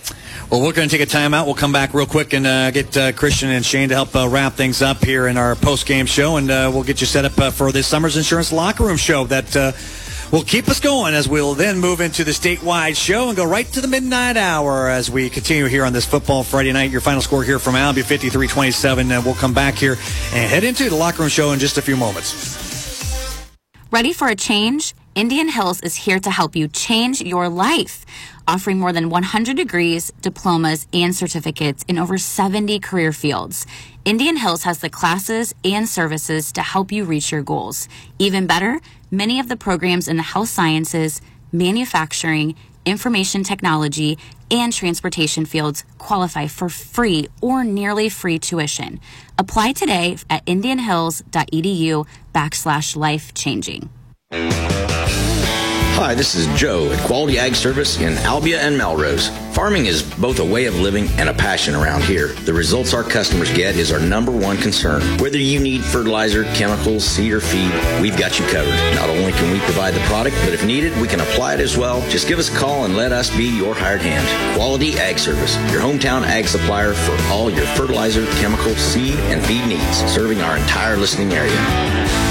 Well, 0.51 0.63
we're 0.63 0.73
going 0.73 0.89
to 0.89 0.97
take 0.97 1.07
a 1.07 1.11
timeout. 1.11 1.45
We'll 1.45 1.55
come 1.55 1.73
back 1.73 1.93
real 1.93 2.07
quick 2.07 2.33
and 2.33 2.47
uh, 2.47 2.71
get 2.71 2.97
uh, 2.97 3.13
Christian 3.13 3.51
and 3.51 3.63
Shane 3.63 3.91
to 3.91 3.95
help 3.95 4.17
uh, 4.17 4.27
wrap 4.31 4.55
things 4.55 4.81
up 4.81 5.05
here 5.05 5.27
in 5.27 5.37
our 5.37 5.57
post-game 5.57 6.07
show, 6.07 6.39
and 6.39 6.51
uh, 6.51 6.71
we'll 6.73 6.85
get 6.85 7.03
you 7.03 7.07
set 7.07 7.27
up 7.27 7.39
uh, 7.39 7.51
for 7.51 7.71
this 7.71 7.87
Summers 7.87 8.17
Insurance 8.17 8.51
Locker 8.51 8.85
Room 8.85 8.97
show 8.97 9.25
that 9.25 9.55
uh, 9.55 9.73
will 10.31 10.43
keep 10.43 10.69
us 10.69 10.81
going 10.81 11.14
as 11.14 11.29
we'll 11.29 11.55
then 11.55 11.79
move 11.79 12.01
into 12.01 12.25
the 12.25 12.31
statewide 12.31 12.97
show 12.97 13.29
and 13.29 13.37
go 13.37 13.47
right 13.47 13.67
to 13.67 13.81
the 13.81 13.88
midnight 13.88 14.37
hour 14.37 14.88
as 14.88 15.11
we 15.11 15.31
continue 15.31 15.67
here 15.67 15.85
on 15.85 15.93
this 15.93 16.07
football 16.07 16.43
Friday 16.43 16.73
night. 16.73 16.91
Your 16.91 17.01
final 17.01 17.23
score 17.23 17.43
here 17.43 17.59
from 17.59 17.75
Albia, 17.75 18.03
53-27. 18.03 19.19
Uh, 19.19 19.23
we'll 19.25 19.35
come 19.35 19.55
back 19.55 19.75
here 19.75 19.93
and 20.33 20.51
head 20.51 20.64
into 20.64 20.88
the 20.88 20.97
locker 20.97 21.21
room 21.21 21.29
show 21.29 21.53
in 21.53 21.59
just 21.59 21.79
a 21.79 21.83
few 21.83 21.97
moments. 21.97 22.67
Ready 23.91 24.12
for 24.12 24.29
a 24.29 24.37
change? 24.37 24.95
Indian 25.14 25.49
Hills 25.49 25.81
is 25.81 25.97
here 25.97 26.21
to 26.21 26.31
help 26.31 26.55
you 26.55 26.69
change 26.69 27.21
your 27.23 27.49
life, 27.49 28.07
offering 28.47 28.79
more 28.79 28.93
than 28.93 29.11
100 29.11 29.57
degrees, 29.57 30.12
diplomas, 30.21 30.87
and 30.93 31.17
certificates 31.17 31.85
in 31.88 31.99
over 31.99 32.19
70 32.19 32.79
career 32.79 33.12
fields. 33.12 33.67
Indian 34.05 34.37
Hills 34.37 34.62
has 34.62 34.79
the 34.79 34.88
classes 34.88 35.55
and 35.64 35.88
services 35.88 36.53
to 36.53 36.62
help 36.62 36.93
you 36.93 37.05
reach 37.05 37.33
your 37.33 37.43
goals. 37.43 37.88
Even 38.19 38.47
better, 38.47 38.81
many 39.11 39.40
of 39.40 39.49
the 39.49 39.57
programs 39.57 40.09
in 40.09 40.16
the 40.16 40.23
health 40.23 40.49
sciences, 40.49 41.21
manufacturing, 41.53 42.55
information 42.85 43.42
technology, 43.42 44.18
and 44.51 44.73
transportation 44.73 45.44
fields 45.44 45.85
qualify 45.99 46.47
for 46.47 46.68
free 46.68 47.29
or 47.42 47.64
nearly 47.64 48.09
free 48.09 48.38
tuition. 48.38 49.01
Apply 49.37 49.73
today 49.73 50.16
at 50.31 50.44
indianhills.edu 50.47 52.07
backslash 52.35 52.97
life 52.97 53.35
changing. 53.35 53.90
Hi, 55.99 56.15
this 56.15 56.37
is 56.37 56.47
Joe 56.57 56.93
at 56.93 57.05
Quality 57.09 57.41
Ag 57.41 57.57
Service 57.57 58.01
in 58.01 58.15
Albia 58.19 58.59
and 58.59 58.79
Melrose. 58.79 59.31
Farming 59.53 59.87
is 59.87 60.01
both 60.15 60.39
a 60.39 60.45
way 60.45 60.67
of 60.67 60.79
living 60.79 61.09
and 61.19 61.29
a 61.29 61.35
passion 61.35 61.75
around 61.75 62.05
here. 62.05 62.29
The 62.29 62.53
results 62.53 62.95
our 62.95 63.03
customers 63.03 63.53
get 63.53 63.75
is 63.75 63.91
our 63.91 63.99
number 63.99 64.31
one 64.31 64.59
concern. 64.59 65.03
Whether 65.19 65.39
you 65.39 65.59
need 65.59 65.83
fertilizer, 65.83 66.45
chemicals, 66.55 67.05
seed, 67.05 67.33
or 67.33 67.41
feed, 67.41 67.73
we've 68.01 68.17
got 68.17 68.39
you 68.39 68.47
covered. 68.47 68.77
Not 68.95 69.11
only 69.11 69.33
can 69.33 69.53
we 69.53 69.59
provide 69.59 69.93
the 69.93 70.01
product, 70.03 70.37
but 70.45 70.55
if 70.55 70.65
needed, 70.65 70.97
we 71.01 71.09
can 71.09 71.19
apply 71.19 71.55
it 71.55 71.61
as 71.61 71.77
well. 71.77 72.01
Just 72.09 72.29
give 72.29 72.39
us 72.39 72.49
a 72.49 72.57
call 72.57 72.85
and 72.85 72.97
let 72.97 73.11
us 73.11 73.37
be 73.37 73.47
your 73.59 73.75
hired 73.75 74.01
hand. 74.01 74.55
Quality 74.57 74.97
Ag 75.01 75.19
Service, 75.19 75.57
your 75.73 75.83
hometown 75.83 76.23
ag 76.23 76.47
supplier 76.47 76.95
for 76.95 77.21
all 77.23 77.51
your 77.51 77.67
fertilizer, 77.75 78.25
chemical, 78.37 78.73
seed, 78.77 79.19
and 79.33 79.45
feed 79.45 79.67
needs, 79.67 79.97
serving 80.05 80.43
our 80.43 80.59
entire 80.59 80.97
listening 80.97 81.33
area. 81.33 82.28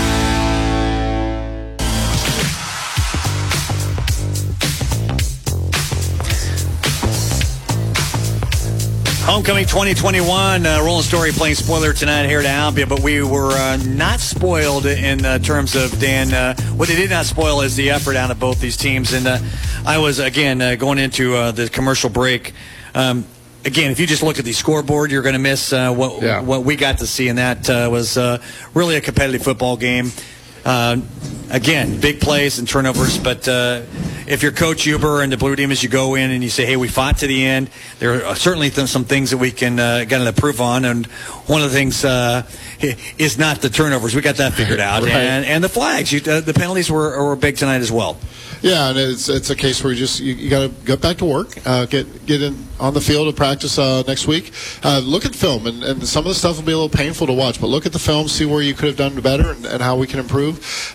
Homecoming 9.27 9.65
2021, 9.65 10.65
uh, 10.65 10.81
Roland 10.81 11.03
Story 11.03 11.31
playing 11.33 11.55
spoiler 11.55 11.91
tonight 11.91 12.27
here 12.27 12.39
at 12.39 12.45
Albia, 12.45 12.87
but 12.87 13.01
we 13.01 13.21
were 13.21 13.51
uh, 13.51 13.75
not 13.85 14.21
spoiled 14.21 14.85
in 14.85 15.25
uh, 15.25 15.37
terms 15.39 15.75
of 15.75 15.99
Dan. 15.99 16.33
Uh, 16.33 16.55
what 16.77 16.87
they 16.87 16.95
did 16.95 17.09
not 17.09 17.25
spoil 17.25 17.59
is 17.59 17.75
the 17.75 17.89
effort 17.89 18.15
out 18.15 18.31
of 18.31 18.39
both 18.39 18.61
these 18.61 18.77
teams. 18.77 19.11
And 19.11 19.27
uh, 19.27 19.39
I 19.85 19.97
was, 19.97 20.19
again, 20.19 20.61
uh, 20.61 20.75
going 20.75 20.97
into 20.97 21.35
uh, 21.35 21.51
the 21.51 21.67
commercial 21.67 22.09
break. 22.09 22.53
Um, 22.95 23.25
again, 23.65 23.91
if 23.91 23.99
you 23.99 24.07
just 24.07 24.23
look 24.23 24.39
at 24.39 24.45
the 24.45 24.53
scoreboard, 24.53 25.11
you're 25.11 25.21
going 25.23 25.33
to 25.33 25.39
miss 25.39 25.73
uh, 25.73 25.93
what 25.93 26.21
Yeah. 26.23 26.39
what 26.39 26.63
we 26.63 26.77
got 26.77 26.99
to 26.99 27.05
see, 27.07 27.27
and 27.27 27.37
that 27.37 27.69
uh, 27.69 27.89
was 27.91 28.17
uh, 28.17 28.41
really 28.73 28.95
a 28.95 29.01
competitive 29.01 29.43
football 29.43 29.75
game. 29.75 30.09
uh, 30.63 30.97
again, 31.49 31.99
big 31.99 32.21
plays 32.21 32.59
and 32.59 32.67
turnovers. 32.67 33.17
But 33.17 33.45
uh, 33.45 33.81
if 34.27 34.43
you're 34.43 34.51
Coach 34.51 34.83
Huber 34.83 35.21
and 35.21 35.31
the 35.31 35.37
Blue 35.37 35.55
Demons, 35.55 35.81
you 35.81 35.89
go 35.89 36.15
in 36.15 36.31
and 36.31 36.43
you 36.43 36.49
say, 36.49 36.65
"Hey, 36.65 36.75
we 36.77 36.87
fought 36.87 37.17
to 37.19 37.27
the 37.27 37.45
end." 37.45 37.69
There 37.99 38.25
are 38.25 38.35
certainly 38.35 38.69
th- 38.69 38.87
some 38.89 39.05
things 39.05 39.31
that 39.31 39.37
we 39.37 39.51
can 39.51 39.79
uh, 39.79 40.03
got 40.07 40.19
to 40.19 40.27
improve 40.27 40.59
on, 40.61 40.85
and 40.85 41.05
one 41.47 41.61
of 41.61 41.69
the 41.71 41.75
things 41.75 42.03
uh, 42.03 42.43
is 43.17 43.37
not 43.37 43.61
the 43.61 43.69
turnovers. 43.69 44.13
We 44.15 44.21
got 44.21 44.35
that 44.37 44.53
figured 44.53 44.79
out, 44.79 45.03
Right. 45.03 45.11
and 45.13 45.45
and 45.45 45.63
the 45.63 45.69
flags. 45.69 46.11
You, 46.11 46.19
uh, 46.31 46.41
the 46.41 46.53
penalties 46.53 46.91
were, 46.91 47.23
were 47.23 47.35
big 47.35 47.57
tonight 47.57 47.81
as 47.81 47.91
well. 47.91 48.17
Yeah, 48.61 48.89
and 48.89 48.97
it's 48.97 49.29
it's 49.29 49.49
a 49.49 49.55
case 49.55 49.83
where 49.83 49.93
you 49.93 49.99
just 49.99 50.19
you, 50.19 50.33
you 50.33 50.49
got 50.49 50.61
to 50.61 50.69
get 50.85 50.99
back 51.01 51.17
to 51.17 51.25
work, 51.25 51.55
uh, 51.65 51.85
get 51.85 52.25
get 52.25 52.41
in 52.41 52.67
on 52.79 52.93
the 52.93 53.01
field 53.01 53.27
of 53.27 53.35
practice 53.35 53.77
uh, 53.79 54.03
next 54.07 54.27
week. 54.27 54.51
Uh, 54.83 54.99
look 55.03 55.25
at 55.25 55.35
film, 55.35 55.67
and, 55.67 55.83
and 55.83 56.07
some 56.07 56.25
of 56.25 56.29
the 56.29 56.35
stuff 56.35 56.57
will 56.57 56.65
be 56.65 56.71
a 56.71 56.77
little 56.77 56.89
painful 56.89 57.27
to 57.27 57.33
watch, 57.33 57.61
but 57.61 57.67
look 57.67 57.85
at 57.85 57.93
the 57.93 57.99
film, 57.99 58.27
see 58.27 58.45
where 58.45 58.61
you 58.61 58.73
could 58.73 58.85
have 58.87 58.97
done 58.97 59.19
better, 59.21 59.51
and, 59.51 59.65
and 59.65 59.81
how 59.81 59.95
we 59.95 60.07
can 60.07 60.19
improve. 60.19 60.93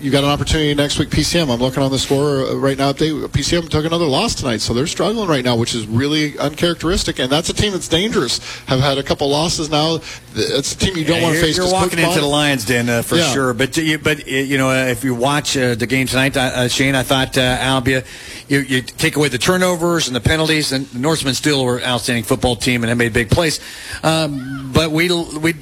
You 0.00 0.10
got 0.10 0.22
an 0.22 0.30
opportunity 0.30 0.74
next 0.74 0.98
week. 0.98 1.08
PCM. 1.08 1.50
I'm 1.50 1.60
looking 1.60 1.82
on 1.82 1.90
the 1.90 1.98
score 1.98 2.42
uh, 2.42 2.54
right 2.56 2.76
now. 2.76 2.92
They, 2.92 3.08
PCM 3.08 3.70
took 3.70 3.86
another 3.86 4.04
loss 4.04 4.34
tonight, 4.34 4.60
so 4.60 4.74
they're 4.74 4.86
struggling 4.86 5.28
right 5.28 5.44
now, 5.44 5.56
which 5.56 5.74
is 5.74 5.86
really 5.86 6.38
uncharacteristic. 6.38 7.18
And 7.18 7.30
that's 7.32 7.48
a 7.48 7.54
team 7.54 7.72
that's 7.72 7.88
dangerous. 7.88 8.38
Have 8.66 8.80
had 8.80 8.98
a 8.98 9.02
couple 9.02 9.30
losses 9.30 9.70
now. 9.70 10.00
It's 10.34 10.72
a 10.72 10.76
team 10.78 10.96
you 10.96 11.04
don't 11.04 11.18
Yeah, 11.18 11.22
want 11.22 11.34
to 11.36 11.40
face. 11.40 11.56
You're 11.56 11.72
walking 11.72 11.98
into 11.98 12.20
the 12.20 12.26
Lions' 12.26 12.66
den 12.66 12.88
uh, 12.90 13.00
for 13.02 13.16
Yeah. 13.16 13.32
sure. 13.32 13.54
But 13.54 13.76
you, 13.78 13.98
but 13.98 14.20
uh, 14.26 14.30
you 14.30 14.58
know, 14.58 14.68
uh, 14.68 14.86
if 14.86 15.04
you 15.04 15.14
watch 15.14 15.56
uh, 15.56 15.74
the 15.74 15.86
game 15.86 16.06
tonight, 16.06 16.36
uh, 16.36 16.40
uh, 16.54 16.68
Shane, 16.68 16.94
I 16.94 17.02
thought 17.02 17.38
uh, 17.38 17.56
Albia, 17.58 18.04
you, 18.48 18.60
you 18.60 18.82
take 18.82 19.16
away 19.16 19.28
the 19.28 19.38
turnovers 19.38 20.06
and 20.06 20.14
the 20.14 20.20
penalties, 20.20 20.72
and 20.72 20.86
the 20.88 20.98
Norsemen 20.98 21.34
still 21.34 21.64
were 21.64 21.78
an 21.78 21.84
outstanding 21.84 22.24
football 22.24 22.56
team 22.56 22.82
and 22.82 22.90
they 22.90 22.94
made 22.94 23.12
big 23.14 23.30
plays. 23.30 23.58
Um, 24.02 24.70
but 24.74 24.90
we 24.90 25.08
we 25.38 25.54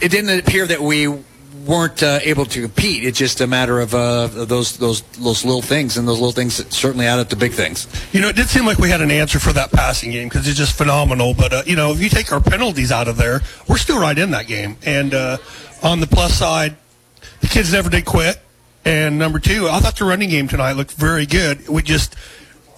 it 0.00 0.10
didn't 0.10 0.38
appear 0.38 0.66
that 0.66 0.80
we 0.80 1.08
weren't 1.66 2.02
uh, 2.02 2.20
able 2.22 2.44
to 2.46 2.62
compete. 2.62 3.04
It's 3.04 3.18
just 3.18 3.40
a 3.40 3.46
matter 3.46 3.80
of 3.80 3.94
uh, 3.94 4.26
those 4.26 4.76
those 4.76 5.02
those 5.18 5.44
little 5.44 5.62
things, 5.62 5.96
and 5.96 6.06
those 6.06 6.18
little 6.18 6.32
things 6.32 6.54
certainly 6.74 7.06
add 7.06 7.18
up 7.18 7.28
to 7.28 7.36
big 7.36 7.52
things. 7.52 7.86
You 8.12 8.20
know, 8.20 8.28
it 8.28 8.36
did 8.36 8.48
seem 8.48 8.66
like 8.66 8.78
we 8.78 8.90
had 8.90 9.00
an 9.00 9.10
answer 9.10 9.38
for 9.38 9.52
that 9.52 9.70
passing 9.70 10.10
game 10.10 10.28
because 10.28 10.46
it's 10.48 10.58
just 10.58 10.76
phenomenal. 10.76 11.34
But 11.34 11.52
uh, 11.52 11.62
you 11.66 11.76
know, 11.76 11.92
if 11.92 12.00
you 12.02 12.08
take 12.08 12.32
our 12.32 12.40
penalties 12.40 12.92
out 12.92 13.08
of 13.08 13.16
there, 13.16 13.40
we're 13.68 13.78
still 13.78 14.00
right 14.00 14.16
in 14.16 14.30
that 14.32 14.46
game. 14.46 14.76
And 14.84 15.14
uh, 15.14 15.38
on 15.82 16.00
the 16.00 16.06
plus 16.06 16.34
side, 16.34 16.76
the 17.40 17.48
kids 17.48 17.72
never 17.72 17.90
did 17.90 18.04
quit. 18.04 18.40
And 18.84 19.18
number 19.18 19.38
two, 19.38 19.68
I 19.68 19.78
thought 19.80 19.96
the 19.96 20.04
running 20.06 20.30
game 20.30 20.48
tonight 20.48 20.72
looked 20.72 20.92
very 20.92 21.26
good. 21.26 21.68
We 21.68 21.82
just 21.82 22.16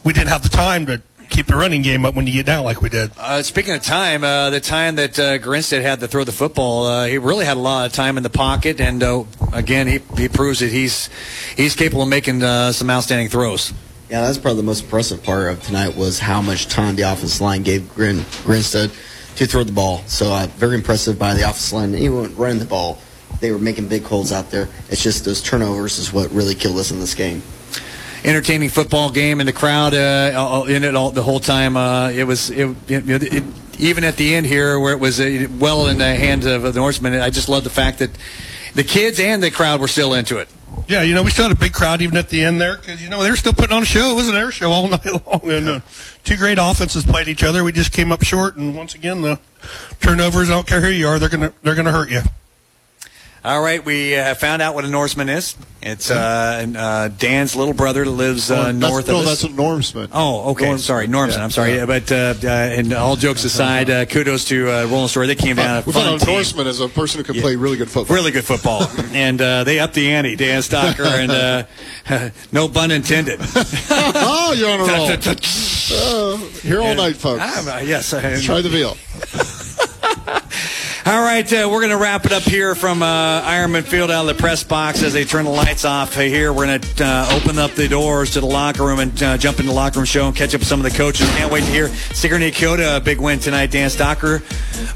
we 0.04 0.12
didn't 0.12 0.28
have 0.30 0.42
the 0.42 0.48
time 0.48 0.86
to 0.86 1.02
keep 1.32 1.46
the 1.46 1.56
running 1.56 1.82
game 1.82 2.04
up 2.04 2.14
when 2.14 2.26
you 2.26 2.32
get 2.32 2.46
down 2.46 2.64
like 2.64 2.80
we 2.80 2.88
did. 2.88 3.10
Uh, 3.18 3.42
speaking 3.42 3.74
of 3.74 3.82
time, 3.82 4.22
uh, 4.22 4.50
the 4.50 4.60
time 4.60 4.96
that 4.96 5.18
uh, 5.18 5.38
Grinstead 5.38 5.82
had 5.82 6.00
to 6.00 6.08
throw 6.08 6.24
the 6.24 6.32
football, 6.32 6.86
uh, 6.86 7.06
he 7.06 7.18
really 7.18 7.44
had 7.44 7.56
a 7.56 7.60
lot 7.60 7.86
of 7.86 7.92
time 7.92 8.16
in 8.16 8.22
the 8.22 8.30
pocket, 8.30 8.80
and 8.80 9.02
uh, 9.02 9.24
again, 9.52 9.86
he, 9.88 10.00
he 10.16 10.28
proves 10.28 10.60
that 10.60 10.70
he's 10.70 11.08
he's 11.56 11.74
capable 11.74 12.02
of 12.02 12.08
making 12.08 12.42
uh, 12.42 12.72
some 12.72 12.90
outstanding 12.90 13.28
throws. 13.28 13.72
Yeah, 14.10 14.20
that's 14.20 14.36
probably 14.36 14.58
the 14.58 14.66
most 14.66 14.84
impressive 14.84 15.22
part 15.22 15.50
of 15.50 15.62
tonight 15.62 15.96
was 15.96 16.18
how 16.18 16.42
much 16.42 16.68
time 16.68 16.96
the 16.96 17.02
offensive 17.02 17.40
line 17.40 17.62
gave 17.62 17.92
Grin, 17.94 18.24
Grinstead 18.44 18.90
to 19.36 19.46
throw 19.46 19.64
the 19.64 19.72
ball. 19.72 20.02
So 20.06 20.32
uh, 20.32 20.46
very 20.56 20.74
impressive 20.74 21.18
by 21.18 21.32
the 21.32 21.42
offensive 21.42 21.72
line. 21.72 21.94
Even 21.94 22.36
running 22.36 22.58
the 22.58 22.66
ball, 22.66 22.98
they 23.40 23.50
were 23.50 23.58
making 23.58 23.88
big 23.88 24.02
holes 24.02 24.30
out 24.30 24.50
there. 24.50 24.68
It's 24.90 25.02
just 25.02 25.24
those 25.24 25.40
turnovers 25.40 25.98
is 25.98 26.12
what 26.12 26.30
really 26.30 26.54
killed 26.54 26.78
us 26.78 26.90
in 26.90 27.00
this 27.00 27.14
game. 27.14 27.42
Entertaining 28.24 28.68
football 28.68 29.10
game, 29.10 29.40
and 29.40 29.48
the 29.48 29.52
crowd 29.52 29.94
uh, 29.94 30.64
in 30.68 30.84
it 30.84 30.94
all 30.94 31.10
the 31.10 31.22
whole 31.22 31.40
time. 31.40 31.76
Uh, 31.76 32.10
it 32.10 32.24
was 32.24 32.50
it, 32.50 32.68
it, 32.88 33.04
it, 33.08 33.42
even 33.78 34.04
at 34.04 34.16
the 34.16 34.34
end 34.34 34.46
here, 34.46 34.78
where 34.78 34.92
it 34.92 35.00
was 35.00 35.20
uh, 35.20 35.48
well 35.58 35.88
in 35.88 35.98
the 35.98 36.14
hands 36.14 36.46
of 36.46 36.62
the 36.62 36.72
Norsemen. 36.72 37.14
I 37.14 37.30
just 37.30 37.48
love 37.48 37.64
the 37.64 37.70
fact 37.70 37.98
that 37.98 38.10
the 38.74 38.84
kids 38.84 39.18
and 39.18 39.42
the 39.42 39.50
crowd 39.50 39.80
were 39.80 39.88
still 39.88 40.14
into 40.14 40.38
it. 40.38 40.48
Yeah, 40.88 41.02
you 41.02 41.14
know, 41.14 41.22
we 41.22 41.30
still 41.30 41.48
had 41.48 41.56
a 41.56 41.60
big 41.60 41.72
crowd 41.72 42.02
even 42.02 42.16
at 42.16 42.28
the 42.28 42.44
end 42.44 42.60
there 42.60 42.76
because, 42.76 43.02
you 43.02 43.08
know, 43.08 43.22
they 43.22 43.30
were 43.30 43.36
still 43.36 43.52
putting 43.52 43.76
on 43.76 43.82
a 43.82 43.86
show. 43.86 44.10
It 44.10 44.14
was 44.14 44.28
an 44.28 44.36
air 44.36 44.50
show 44.50 44.70
all 44.70 44.88
night 44.88 45.26
long. 45.26 45.50
And 45.50 45.68
uh, 45.68 45.80
two 46.24 46.36
great 46.36 46.58
offenses 46.60 47.04
played 47.04 47.28
each 47.28 47.42
other. 47.42 47.62
We 47.64 47.72
just 47.72 47.92
came 47.92 48.10
up 48.10 48.22
short. 48.24 48.56
And 48.56 48.76
once 48.76 48.94
again, 48.94 49.22
the 49.22 49.38
turnovers, 50.00 50.50
I 50.50 50.54
don't 50.54 50.66
care 50.66 50.80
who 50.80 50.88
you 50.88 51.06
are, 51.08 51.18
they're 51.18 51.28
going 51.28 51.50
to 51.50 51.52
they're 51.62 51.74
gonna 51.74 51.92
hurt 51.92 52.10
you. 52.10 52.22
All 53.44 53.60
right, 53.60 53.84
we 53.84 54.14
uh, 54.14 54.34
found 54.36 54.62
out 54.62 54.76
what 54.76 54.84
a 54.84 54.88
Norseman 54.88 55.28
is. 55.28 55.56
It's 55.82 56.12
uh, 56.12 56.58
and, 56.62 56.76
uh, 56.76 57.08
Dan's 57.08 57.56
little 57.56 57.74
brother 57.74 58.04
that 58.04 58.10
lives 58.10 58.52
uh, 58.52 58.66
Oh, 58.68 58.70
north 58.70 59.08
no, 59.08 59.18
of 59.18 59.26
us. 59.26 59.42
that's 59.42 59.52
a 59.52 59.56
Normsman. 59.56 60.10
Oh, 60.12 60.52
okay. 60.52 60.66
Norm- 60.66 60.78
sorry, 60.78 61.08
Normson. 61.08 61.38
yeah, 61.38 61.42
I'm 61.44 61.50
sorry, 61.50 61.74
yeah. 61.74 61.86
but 61.86 62.12
uh, 62.12 62.34
uh, 62.44 62.46
and 62.48 62.92
all 62.92 63.16
jokes 63.16 63.42
aside, 63.42 63.90
uh, 63.90 64.04
kudos 64.04 64.44
to 64.44 64.70
uh, 64.70 64.84
Roland 64.86 65.10
Story. 65.10 65.26
They 65.26 65.34
came 65.34 65.56
down. 65.56 65.82
a 65.82 65.84
we 65.84 65.92
found 65.92 66.22
out. 66.22 66.26
Norseman 66.28 66.68
is 66.68 66.78
a 66.78 66.88
person 66.88 67.18
who 67.18 67.24
can 67.32 67.40
play 67.42 67.56
really 67.56 67.76
good 67.76 67.90
football. 67.90 68.14
Really 68.14 68.30
good 68.30 68.44
football, 68.44 68.86
and 69.12 69.40
uh, 69.40 69.64
they 69.64 69.80
upped 69.80 69.94
the 69.94 70.12
ante. 70.12 70.36
Dan 70.36 70.62
Stocker 70.62 71.04
and 71.04 71.32
uh, 71.32 72.30
no 72.52 72.68
pun 72.68 72.92
intended. 72.92 73.40
oh, 73.42 74.54
you're 74.56 74.70
on 74.70 74.80
a 74.80 74.84
roll. 74.84 76.36
Here 76.60 76.80
all 76.80 76.94
night, 76.94 77.16
folks. 77.16 77.42
Yes, 77.84 78.14
I- 78.14 78.40
Try 78.40 78.60
the 78.60 78.68
veal. 78.68 78.96
All 81.04 81.20
right, 81.20 81.50
uh, 81.52 81.68
we're 81.68 81.80
going 81.80 81.90
to 81.90 81.96
wrap 81.96 82.26
it 82.26 82.32
up 82.32 82.44
here 82.44 82.76
from 82.76 83.02
uh, 83.02 83.42
Ironman 83.42 83.82
Field 83.82 84.08
out 84.08 84.20
of 84.20 84.28
the 84.36 84.40
press 84.40 84.62
box 84.62 85.02
as 85.02 85.12
they 85.12 85.24
turn 85.24 85.44
the 85.46 85.50
lights 85.50 85.84
off. 85.84 86.14
Hey, 86.14 86.28
here, 86.30 86.52
we're 86.52 86.66
going 86.66 86.80
to 86.80 87.04
uh, 87.04 87.28
open 87.42 87.58
up 87.58 87.72
the 87.72 87.88
doors 87.88 88.30
to 88.32 88.40
the 88.40 88.46
locker 88.46 88.84
room 88.84 89.00
and 89.00 89.20
uh, 89.20 89.36
jump 89.36 89.58
in 89.58 89.66
the 89.66 89.72
locker 89.72 89.98
room 89.98 90.06
show 90.06 90.28
and 90.28 90.36
catch 90.36 90.54
up 90.54 90.60
with 90.60 90.68
some 90.68 90.78
of 90.78 90.84
the 90.90 90.96
coaches. 90.96 91.28
Can't 91.30 91.50
wait 91.52 91.64
to 91.64 91.70
hear 91.72 91.88
Sigourney 91.88 92.52
Keota, 92.52 92.98
a 92.98 93.00
big 93.00 93.20
win 93.20 93.40
tonight. 93.40 93.72
Dan 93.72 93.90
Stocker, 93.90 94.42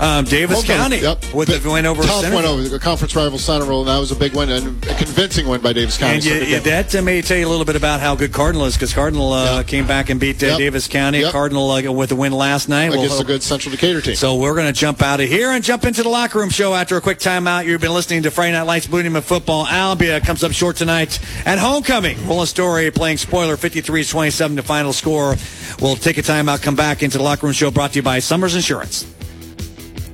um, 0.00 0.24
Davis 0.26 0.58
Hold. 0.58 0.66
County 0.66 0.98
Yep. 0.98 1.34
with 1.34 1.48
the 1.60 1.68
win 1.68 1.86
over 1.86 2.04
Tough 2.04 2.22
win 2.32 2.44
over 2.44 2.62
the 2.62 2.78
conference 2.78 3.16
rival 3.16 3.38
Center 3.38 3.70
and 3.72 3.88
that 3.88 3.98
was 3.98 4.12
a 4.12 4.16
big 4.16 4.32
win 4.34 4.48
and 4.48 4.84
a 4.86 4.94
convincing 4.94 5.48
win 5.48 5.60
by 5.60 5.72
Davis 5.72 5.98
County. 5.98 6.14
And 6.14 6.22
So 6.22 6.30
you, 6.34 6.40
you- 6.42 6.60
that 6.60 6.94
uh, 6.94 7.02
may 7.02 7.20
tell 7.20 7.36
you 7.36 7.48
a 7.48 7.50
little 7.50 7.64
bit 7.64 7.74
about 7.76 7.98
how 7.98 8.14
good 8.14 8.32
Cardinal 8.32 8.66
is 8.66 8.74
because 8.74 8.92
Cardinal 8.94 9.32
uh, 9.32 9.64
came 9.64 9.88
back 9.88 10.08
and 10.08 10.20
beat 10.20 10.40
uh, 10.40 10.46
Yep. 10.46 10.58
Davis 10.58 10.86
County. 10.86 11.20
Yep. 11.22 11.32
Cardinal 11.32 11.68
uh, 11.68 11.90
with 11.90 12.12
a 12.12 12.16
win 12.16 12.30
last 12.32 12.68
night. 12.68 12.92
against 12.92 13.10
We'll- 13.10 13.20
a 13.22 13.24
good 13.24 13.42
Central 13.42 13.72
Decatur 13.72 14.00
team. 14.02 14.14
So 14.14 14.36
we're 14.36 14.54
going 14.54 14.72
to 14.72 14.78
jump 14.78 15.02
out 15.02 15.18
of 15.20 15.28
here 15.28 15.50
and 15.50 15.64
jump 15.64 15.84
into 15.84 15.95
the 16.02 16.08
locker 16.08 16.38
room 16.38 16.50
show 16.50 16.74
after 16.74 16.96
a 16.96 17.00
quick 17.00 17.18
timeout. 17.18 17.66
You've 17.66 17.80
been 17.80 17.92
listening 17.92 18.22
to 18.24 18.30
Friday 18.30 18.52
Night 18.52 18.62
Lights, 18.62 18.86
Blue 18.86 19.02
Football. 19.20 19.66
Albia 19.66 20.24
comes 20.24 20.42
up 20.42 20.52
short 20.52 20.76
tonight 20.76 21.18
at 21.46 21.58
homecoming. 21.58 22.26
Roland 22.26 22.48
Story 22.48 22.90
playing 22.90 23.18
spoiler 23.18 23.56
53-27 23.56 24.56
to 24.56 24.62
final 24.62 24.92
score. 24.92 25.36
We'll 25.80 25.96
take 25.96 26.18
a 26.18 26.22
timeout, 26.22 26.62
come 26.62 26.76
back 26.76 27.02
into 27.02 27.18
the 27.18 27.24
locker 27.24 27.46
room 27.46 27.52
show 27.52 27.70
brought 27.70 27.92
to 27.92 28.00
you 28.00 28.02
by 28.02 28.18
Summers 28.18 28.54
Insurance. 28.54 29.06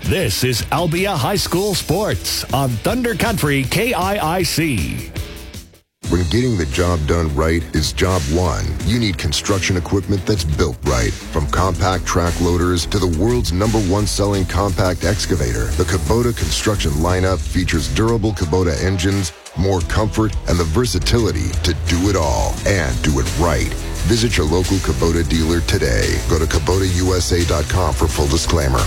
This 0.05 0.45
is 0.45 0.63
Albia 0.63 1.17
High 1.17 1.37
School 1.37 1.75
Sports 1.75 2.45
on 2.53 2.71
Thunder 2.71 3.15
Country 3.15 3.65
KIIC. 3.65 5.32
When 6.13 6.29
getting 6.29 6.59
the 6.59 6.67
job 6.67 7.01
done 7.07 7.35
right 7.35 7.63
is 7.75 7.91
job 7.91 8.21
one, 8.25 8.67
you 8.85 8.99
need 8.99 9.17
construction 9.17 9.79
equipment 9.79 10.27
that's 10.27 10.45
built 10.45 10.77
right. 10.83 11.11
From 11.11 11.47
compact 11.47 12.05
track 12.05 12.39
loaders 12.39 12.85
to 12.89 12.99
the 12.99 13.07
world's 13.19 13.51
number 13.51 13.81
one 13.81 14.07
selling 14.07 14.45
compact 14.45 15.05
excavator, 15.05 15.69
the 15.79 15.85
Kubota 15.85 16.37
construction 16.37 16.91
lineup 17.01 17.39
features 17.41 17.89
durable 17.95 18.33
Kubota 18.33 18.79
engines, 18.85 19.33
more 19.57 19.81
comfort, 19.81 20.37
and 20.49 20.59
the 20.61 20.65
versatility 20.65 21.49
to 21.63 21.73
do 21.89 22.11
it 22.11 22.17
all 22.17 22.55
and 22.67 23.03
do 23.03 23.19
it 23.19 23.39
right. 23.39 23.73
Visit 24.05 24.37
your 24.37 24.45
local 24.45 24.77
Kubota 24.85 25.27
dealer 25.27 25.63
today. 25.63 26.21
Go 26.29 26.39
to 26.39 26.45
KubotaUSA.com 26.45 27.95
for 27.95 28.07
full 28.07 28.29
disclaimer. 28.29 28.81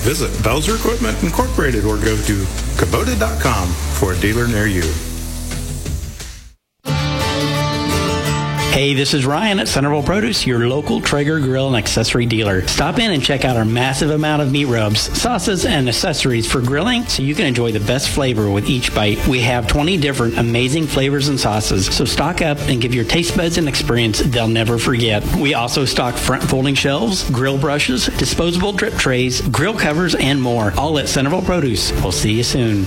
Visit 0.00 0.32
Bowser 0.42 0.76
Equipment 0.76 1.22
Incorporated 1.22 1.84
or 1.84 1.98
go 1.98 2.16
to 2.16 2.36
Kubota.com 2.80 3.68
for 3.68 4.14
a 4.14 4.18
dealer 4.18 4.48
near 4.48 4.66
you. 4.66 4.90
Hey, 8.74 8.92
this 8.92 9.14
is 9.14 9.24
Ryan 9.24 9.60
at 9.60 9.68
Centerville 9.68 10.02
Produce, 10.02 10.44
your 10.48 10.66
local 10.66 11.00
Traeger 11.00 11.38
grill 11.38 11.68
and 11.68 11.76
accessory 11.76 12.26
dealer. 12.26 12.66
Stop 12.66 12.98
in 12.98 13.12
and 13.12 13.22
check 13.22 13.44
out 13.44 13.56
our 13.56 13.64
massive 13.64 14.10
amount 14.10 14.42
of 14.42 14.50
meat 14.50 14.64
rubs, 14.64 15.16
sauces, 15.16 15.64
and 15.64 15.88
accessories 15.88 16.50
for 16.50 16.60
grilling 16.60 17.04
so 17.04 17.22
you 17.22 17.36
can 17.36 17.46
enjoy 17.46 17.70
the 17.70 17.78
best 17.78 18.08
flavor 18.08 18.50
with 18.50 18.68
each 18.68 18.92
bite. 18.92 19.24
We 19.28 19.40
have 19.42 19.68
20 19.68 19.96
different 19.98 20.38
amazing 20.38 20.88
flavors 20.88 21.28
and 21.28 21.38
sauces, 21.38 21.86
so 21.86 22.04
stock 22.04 22.42
up 22.42 22.58
and 22.62 22.82
give 22.82 22.92
your 22.92 23.04
taste 23.04 23.36
buds 23.36 23.58
an 23.58 23.68
experience 23.68 24.18
they'll 24.18 24.48
never 24.48 24.76
forget. 24.76 25.24
We 25.36 25.54
also 25.54 25.84
stock 25.84 26.16
front 26.16 26.42
folding 26.42 26.74
shelves, 26.74 27.30
grill 27.30 27.58
brushes, 27.58 28.06
disposable 28.18 28.72
drip 28.72 28.94
trays, 28.94 29.40
grill 29.40 29.78
covers, 29.78 30.16
and 30.16 30.42
more, 30.42 30.72
all 30.76 30.98
at 30.98 31.08
Centerville 31.08 31.42
Produce. 31.42 31.92
We'll 32.02 32.10
see 32.10 32.32
you 32.32 32.42
soon. 32.42 32.86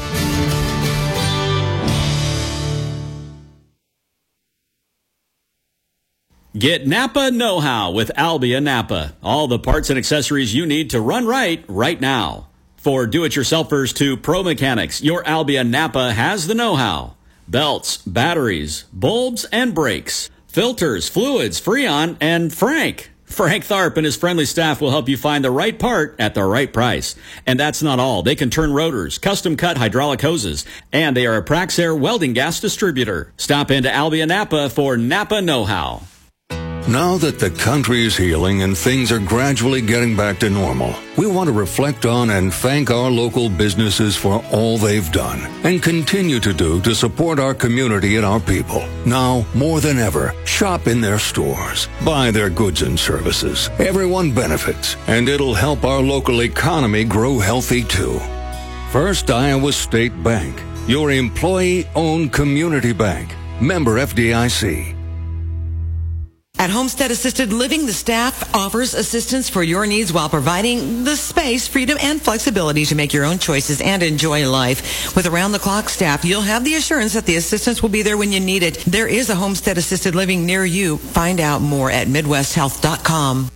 Get 6.57 6.87
Napa 6.87 7.29
Know 7.29 7.59
How 7.59 7.91
with 7.91 8.09
Albia 8.17 8.63
Napa. 8.63 9.13
All 9.21 9.47
the 9.47 9.59
parts 9.59 9.91
and 9.91 9.99
accessories 9.99 10.55
you 10.55 10.65
need 10.65 10.89
to 10.89 11.01
run 11.01 11.27
right 11.27 11.63
right 11.67 11.99
now. 11.99 12.47
For 12.77 13.05
do 13.05 13.25
it 13.25 13.33
yourselfers 13.33 13.93
to 13.97 14.17
pro 14.17 14.41
mechanics, 14.41 15.03
your 15.03 15.23
Albia 15.23 15.67
Napa 15.67 16.13
has 16.13 16.47
the 16.47 16.55
know 16.55 16.75
how. 16.75 17.15
Belts, 17.47 17.97
batteries, 17.97 18.85
bulbs, 18.91 19.43
and 19.51 19.75
brakes, 19.75 20.31
filters, 20.47 21.07
fluids, 21.07 21.61
Freon, 21.61 22.17
and 22.19 22.51
Frank. 22.51 23.11
Frank 23.25 23.63
Tharp 23.63 23.97
and 23.97 24.05
his 24.05 24.15
friendly 24.15 24.45
staff 24.45 24.81
will 24.81 24.89
help 24.89 25.09
you 25.09 25.17
find 25.17 25.43
the 25.43 25.51
right 25.51 25.77
part 25.77 26.15
at 26.17 26.33
the 26.33 26.45
right 26.45 26.71
price. 26.71 27.13
And 27.45 27.59
that's 27.59 27.83
not 27.83 27.99
all. 27.99 28.23
They 28.23 28.35
can 28.35 28.49
turn 28.49 28.73
rotors, 28.73 29.19
custom 29.19 29.57
cut 29.57 29.77
hydraulic 29.77 30.21
hoses, 30.21 30.65
and 30.91 31.15
they 31.15 31.27
are 31.27 31.37
a 31.37 31.45
Praxair 31.45 31.99
welding 31.99 32.33
gas 32.33 32.59
distributor. 32.59 33.31
Stop 33.37 33.69
into 33.69 33.89
Albia 33.89 34.27
Napa 34.27 34.69
for 34.69 34.97
Napa 34.97 35.41
Know 35.41 35.65
How. 35.65 36.01
Now 36.87 37.17
that 37.17 37.37
the 37.37 37.49
country 37.49 38.05
is 38.05 38.15
healing 38.15 38.61
and 38.61 38.77
things 38.77 39.11
are 39.11 39.19
gradually 39.19 39.81
getting 39.81 40.15
back 40.15 40.39
to 40.39 40.49
normal, 40.49 40.95
we 41.17 41.27
want 41.27 41.47
to 41.47 41.51
reflect 41.53 42.05
on 42.05 42.29
and 42.29 42.53
thank 42.53 42.89
our 42.89 43.11
local 43.11 43.49
businesses 43.49 44.15
for 44.15 44.41
all 44.53 44.77
they've 44.77 45.11
done 45.11 45.41
and 45.65 45.83
continue 45.83 46.39
to 46.39 46.53
do 46.53 46.79
to 46.83 46.95
support 46.95 47.39
our 47.39 47.53
community 47.53 48.15
and 48.15 48.25
our 48.25 48.39
people. 48.39 48.87
Now, 49.05 49.45
more 49.53 49.81
than 49.81 49.99
ever, 49.99 50.33
shop 50.45 50.87
in 50.87 51.01
their 51.01 51.19
stores, 51.19 51.89
buy 52.05 52.31
their 52.31 52.49
goods 52.49 52.83
and 52.83 52.97
services. 52.97 53.69
Everyone 53.79 54.33
benefits, 54.33 54.95
and 55.07 55.27
it'll 55.27 55.55
help 55.55 55.83
our 55.83 56.01
local 56.01 56.41
economy 56.43 57.03
grow 57.03 57.37
healthy 57.37 57.83
too. 57.83 58.17
First 58.93 59.29
Iowa 59.29 59.73
State 59.73 60.23
Bank, 60.23 60.63
your 60.87 61.11
employee 61.11 61.85
owned 61.95 62.31
community 62.31 62.93
bank. 62.93 63.35
Member 63.59 63.95
FDIC. 63.95 64.96
At 66.59 66.71
Homestead 66.71 67.11
Assisted 67.11 67.53
Living, 67.53 67.85
the 67.85 67.93
staff 67.93 68.55
offers 68.55 68.95
assistance 68.95 69.47
for 69.47 69.61
your 69.61 69.85
needs 69.85 70.11
while 70.11 70.27
providing 70.27 71.03
the 71.03 71.15
space, 71.15 71.67
freedom, 71.67 71.97
and 72.01 72.19
flexibility 72.19 72.83
to 72.85 72.95
make 72.95 73.13
your 73.13 73.25
own 73.25 73.37
choices 73.37 73.79
and 73.79 74.01
enjoy 74.01 74.49
life. 74.49 75.15
With 75.15 75.27
around-the-clock 75.27 75.87
staff, 75.87 76.25
you'll 76.25 76.41
have 76.41 76.65
the 76.65 76.73
assurance 76.75 77.13
that 77.13 77.27
the 77.27 77.35
assistance 77.35 77.83
will 77.83 77.89
be 77.89 78.01
there 78.01 78.17
when 78.17 78.31
you 78.31 78.39
need 78.39 78.63
it. 78.63 78.79
There 78.87 79.07
is 79.07 79.29
a 79.29 79.35
Homestead 79.35 79.77
Assisted 79.77 80.15
Living 80.15 80.47
near 80.47 80.65
you. 80.65 80.97
Find 80.97 81.39
out 81.39 81.61
more 81.61 81.91
at 81.91 82.07
MidwestHealth.com. 82.07 83.51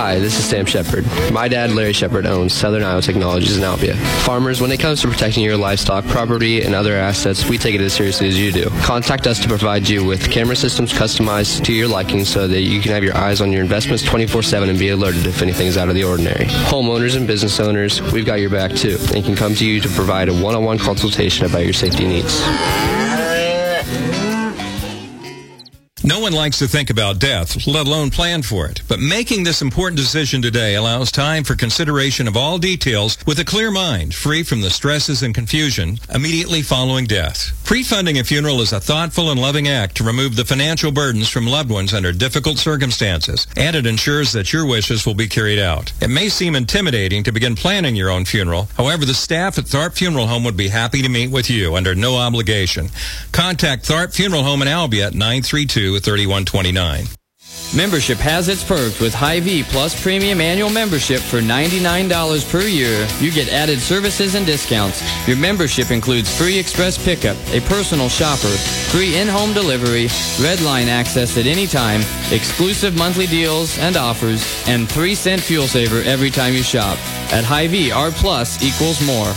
Hi, 0.00 0.18
this 0.18 0.38
is 0.38 0.46
Sam 0.46 0.64
Shepard. 0.64 1.04
My 1.30 1.46
dad, 1.46 1.72
Larry 1.72 1.92
Shepard, 1.92 2.24
owns 2.24 2.54
Southern 2.54 2.82
Iowa 2.82 3.02
Technologies 3.02 3.58
in 3.58 3.62
Albia. 3.62 3.94
Farmers, 4.24 4.58
when 4.58 4.72
it 4.72 4.80
comes 4.80 5.02
to 5.02 5.08
protecting 5.08 5.44
your 5.44 5.58
livestock, 5.58 6.06
property, 6.06 6.62
and 6.62 6.74
other 6.74 6.94
assets, 6.94 7.46
we 7.46 7.58
take 7.58 7.74
it 7.74 7.82
as 7.82 7.92
seriously 7.92 8.26
as 8.26 8.38
you 8.38 8.50
do. 8.50 8.70
Contact 8.80 9.26
us 9.26 9.38
to 9.40 9.46
provide 9.46 9.86
you 9.86 10.02
with 10.02 10.30
camera 10.30 10.56
systems 10.56 10.90
customized 10.94 11.64
to 11.66 11.74
your 11.74 11.86
liking 11.86 12.24
so 12.24 12.48
that 12.48 12.62
you 12.62 12.80
can 12.80 12.92
have 12.92 13.04
your 13.04 13.14
eyes 13.14 13.42
on 13.42 13.52
your 13.52 13.60
investments 13.60 14.02
24-7 14.02 14.70
and 14.70 14.78
be 14.78 14.88
alerted 14.88 15.26
if 15.26 15.42
anything 15.42 15.66
is 15.66 15.76
out 15.76 15.90
of 15.90 15.94
the 15.94 16.04
ordinary. 16.04 16.46
Homeowners 16.46 17.14
and 17.14 17.26
business 17.26 17.60
owners, 17.60 18.00
we've 18.10 18.24
got 18.24 18.40
your 18.40 18.48
back 18.48 18.72
too 18.72 18.96
and 19.14 19.22
can 19.22 19.36
come 19.36 19.54
to 19.56 19.66
you 19.66 19.82
to 19.82 19.88
provide 19.90 20.30
a 20.30 20.32
one-on-one 20.32 20.78
consultation 20.78 21.44
about 21.44 21.64
your 21.64 21.74
safety 21.74 22.06
needs. 22.06 22.40
No 26.02 26.18
one 26.18 26.32
likes 26.32 26.58
to 26.60 26.66
think 26.66 26.88
about 26.88 27.18
death, 27.18 27.66
let 27.66 27.86
alone 27.86 28.08
plan 28.08 28.40
for 28.40 28.66
it. 28.66 28.80
But 28.88 29.00
making 29.00 29.44
this 29.44 29.60
important 29.60 29.98
decision 29.98 30.40
today 30.40 30.74
allows 30.74 31.12
time 31.12 31.44
for 31.44 31.54
consideration 31.54 32.26
of 32.26 32.38
all 32.38 32.56
details 32.56 33.18
with 33.26 33.38
a 33.38 33.44
clear 33.44 33.70
mind, 33.70 34.14
free 34.14 34.42
from 34.42 34.62
the 34.62 34.70
stresses 34.70 35.22
and 35.22 35.34
confusion 35.34 35.98
immediately 36.12 36.62
following 36.62 37.04
death. 37.04 37.52
Pre-funding 37.64 38.18
a 38.18 38.24
funeral 38.24 38.62
is 38.62 38.72
a 38.72 38.80
thoughtful 38.80 39.30
and 39.30 39.40
loving 39.40 39.68
act 39.68 39.96
to 39.98 40.02
remove 40.02 40.36
the 40.36 40.44
financial 40.44 40.90
burdens 40.90 41.28
from 41.28 41.46
loved 41.46 41.70
ones 41.70 41.92
under 41.92 42.12
difficult 42.12 42.56
circumstances, 42.56 43.46
and 43.54 43.76
it 43.76 43.86
ensures 43.86 44.32
that 44.32 44.54
your 44.54 44.66
wishes 44.66 45.04
will 45.04 45.14
be 45.14 45.28
carried 45.28 45.58
out. 45.58 45.92
It 46.00 46.08
may 46.08 46.30
seem 46.30 46.56
intimidating 46.56 47.22
to 47.24 47.32
begin 47.32 47.54
planning 47.54 47.94
your 47.94 48.10
own 48.10 48.24
funeral. 48.24 48.68
However, 48.76 49.04
the 49.04 49.14
staff 49.14 49.58
at 49.58 49.66
Tharp 49.66 49.96
Funeral 49.96 50.26
Home 50.28 50.44
would 50.44 50.56
be 50.56 50.68
happy 50.68 51.02
to 51.02 51.08
meet 51.10 51.30
with 51.30 51.50
you 51.50 51.76
under 51.76 51.94
no 51.94 52.16
obligation. 52.16 52.88
Contact 53.32 53.84
Tharp 53.84 54.14
Funeral 54.14 54.44
Home 54.44 54.62
in 54.62 54.68
Albia 54.68 55.08
at 55.08 55.14
932 55.14 55.89
3129. 55.98 57.06
Membership 57.74 58.18
has 58.18 58.48
its 58.48 58.64
perks 58.64 58.98
with 58.98 59.14
Hy-Vee 59.14 59.62
Plus 59.62 60.00
Premium 60.02 60.40
Annual 60.40 60.70
Membership 60.70 61.20
for 61.20 61.40
$99 61.40 62.50
per 62.50 62.62
year. 62.62 63.06
You 63.20 63.30
get 63.30 63.48
added 63.48 63.78
services 63.78 64.34
and 64.34 64.44
discounts. 64.44 65.02
Your 65.28 65.36
membership 65.36 65.92
includes 65.92 66.36
free 66.36 66.58
express 66.58 67.02
pickup, 67.02 67.36
a 67.52 67.60
personal 67.60 68.08
shopper, 68.08 68.50
free 68.90 69.16
in-home 69.16 69.52
delivery, 69.52 70.08
red 70.40 70.60
line 70.62 70.88
access 70.88 71.38
at 71.38 71.46
any 71.46 71.68
time, 71.68 72.00
exclusive 72.32 72.96
monthly 72.96 73.26
deals 73.26 73.78
and 73.78 73.96
offers, 73.96 74.42
and 74.66 74.88
3 74.88 75.14
cent 75.14 75.40
fuel 75.40 75.68
saver 75.68 76.02
every 76.02 76.30
time 76.30 76.54
you 76.54 76.64
shop. 76.64 76.98
At 77.32 77.44
Hy-Vee, 77.44 77.92
our 77.92 78.10
plus 78.10 78.60
equals 78.64 79.00
more. 79.06 79.32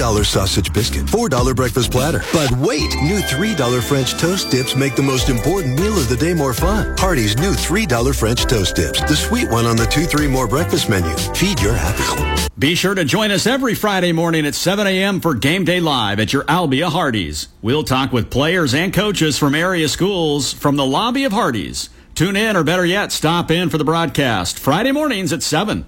$2 0.00 0.24
sausage 0.24 0.72
biscuit, 0.72 1.04
$4 1.04 1.54
breakfast 1.54 1.90
platter. 1.90 2.22
But 2.32 2.50
wait, 2.52 2.94
new 3.02 3.18
$3 3.18 3.82
French 3.82 4.18
toast 4.18 4.50
dips 4.50 4.74
make 4.74 4.96
the 4.96 5.02
most 5.02 5.28
important 5.28 5.78
meal 5.78 5.98
of 5.98 6.08
the 6.08 6.16
day 6.16 6.32
more 6.32 6.54
fun. 6.54 6.96
Hardee's 6.96 7.36
new 7.36 7.52
$3 7.52 8.18
French 8.18 8.44
toast 8.46 8.76
dips, 8.76 9.00
the 9.02 9.14
sweet 9.14 9.50
one 9.50 9.66
on 9.66 9.76
the 9.76 9.84
2-3 9.84 10.30
more 10.30 10.48
breakfast 10.48 10.88
menu. 10.88 11.14
Feed 11.34 11.60
your 11.60 11.74
appetite. 11.74 12.48
Be 12.58 12.74
sure 12.74 12.94
to 12.94 13.04
join 13.04 13.30
us 13.30 13.46
every 13.46 13.74
Friday 13.74 14.12
morning 14.12 14.46
at 14.46 14.54
7 14.54 14.86
a.m. 14.86 15.20
for 15.20 15.34
Game 15.34 15.64
Day 15.64 15.80
Live 15.80 16.18
at 16.18 16.32
your 16.32 16.44
Albia 16.44 16.90
Hardee's. 16.90 17.48
We'll 17.60 17.84
talk 17.84 18.10
with 18.10 18.30
players 18.30 18.72
and 18.72 18.94
coaches 18.94 19.36
from 19.36 19.54
area 19.54 19.88
schools 19.88 20.52
from 20.52 20.76
the 20.76 20.86
lobby 20.86 21.24
of 21.24 21.32
Hardee's. 21.32 21.90
Tune 22.14 22.36
in, 22.36 22.56
or 22.56 22.64
better 22.64 22.86
yet, 22.86 23.12
stop 23.12 23.50
in 23.50 23.68
for 23.68 23.76
the 23.78 23.84
broadcast 23.84 24.58
Friday 24.58 24.92
mornings 24.92 25.32
at 25.32 25.42
7. 25.42 25.84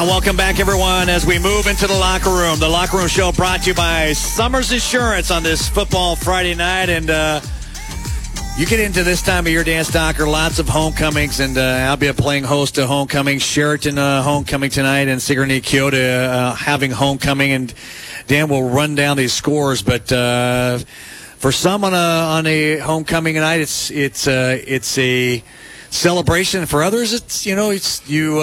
Uh, 0.00 0.06
welcome 0.06 0.34
back, 0.34 0.58
everyone, 0.58 1.10
as 1.10 1.26
we 1.26 1.38
move 1.38 1.66
into 1.66 1.86
the 1.86 1.92
locker 1.92 2.30
room. 2.30 2.58
The 2.58 2.66
locker 2.66 2.96
room 2.96 3.06
show 3.06 3.32
brought 3.32 3.64
to 3.64 3.68
you 3.68 3.74
by 3.74 4.14
Summers 4.14 4.72
Insurance 4.72 5.30
on 5.30 5.42
this 5.42 5.68
football 5.68 6.16
Friday 6.16 6.54
night. 6.54 6.88
And 6.88 7.10
uh, 7.10 7.42
you 8.56 8.64
get 8.64 8.80
into 8.80 9.04
this 9.04 9.20
time 9.20 9.44
of 9.44 9.52
year, 9.52 9.62
Dan 9.62 9.84
Stocker, 9.84 10.26
lots 10.26 10.58
of 10.58 10.70
homecomings, 10.70 11.38
and 11.40 11.58
uh, 11.58 11.84
I'll 11.86 11.98
be 11.98 12.06
a 12.06 12.14
playing 12.14 12.44
host 12.44 12.76
to 12.76 12.86
homecoming. 12.86 13.40
Chariton 13.40 13.98
uh, 13.98 14.22
homecoming 14.22 14.70
tonight, 14.70 15.08
and 15.08 15.20
Sigourney 15.20 15.60
Keota 15.60 16.28
uh, 16.28 16.54
having 16.54 16.92
homecoming. 16.92 17.52
And 17.52 17.74
Dan 18.26 18.48
will 18.48 18.70
run 18.70 18.94
down 18.94 19.18
these 19.18 19.34
scores, 19.34 19.82
but 19.82 20.10
uh, 20.10 20.78
for 21.36 21.52
some 21.52 21.84
on 21.84 21.92
a 21.92 21.96
on 21.96 22.46
a 22.46 22.78
homecoming 22.78 23.34
night, 23.34 23.60
it's 23.60 23.90
it's 23.90 24.26
uh, 24.26 24.62
it's 24.66 24.96
a 24.96 25.44
celebration. 25.90 26.64
For 26.64 26.82
others, 26.82 27.12
it's 27.12 27.44
you 27.44 27.54
know 27.54 27.68
it's 27.68 28.08
you. 28.08 28.40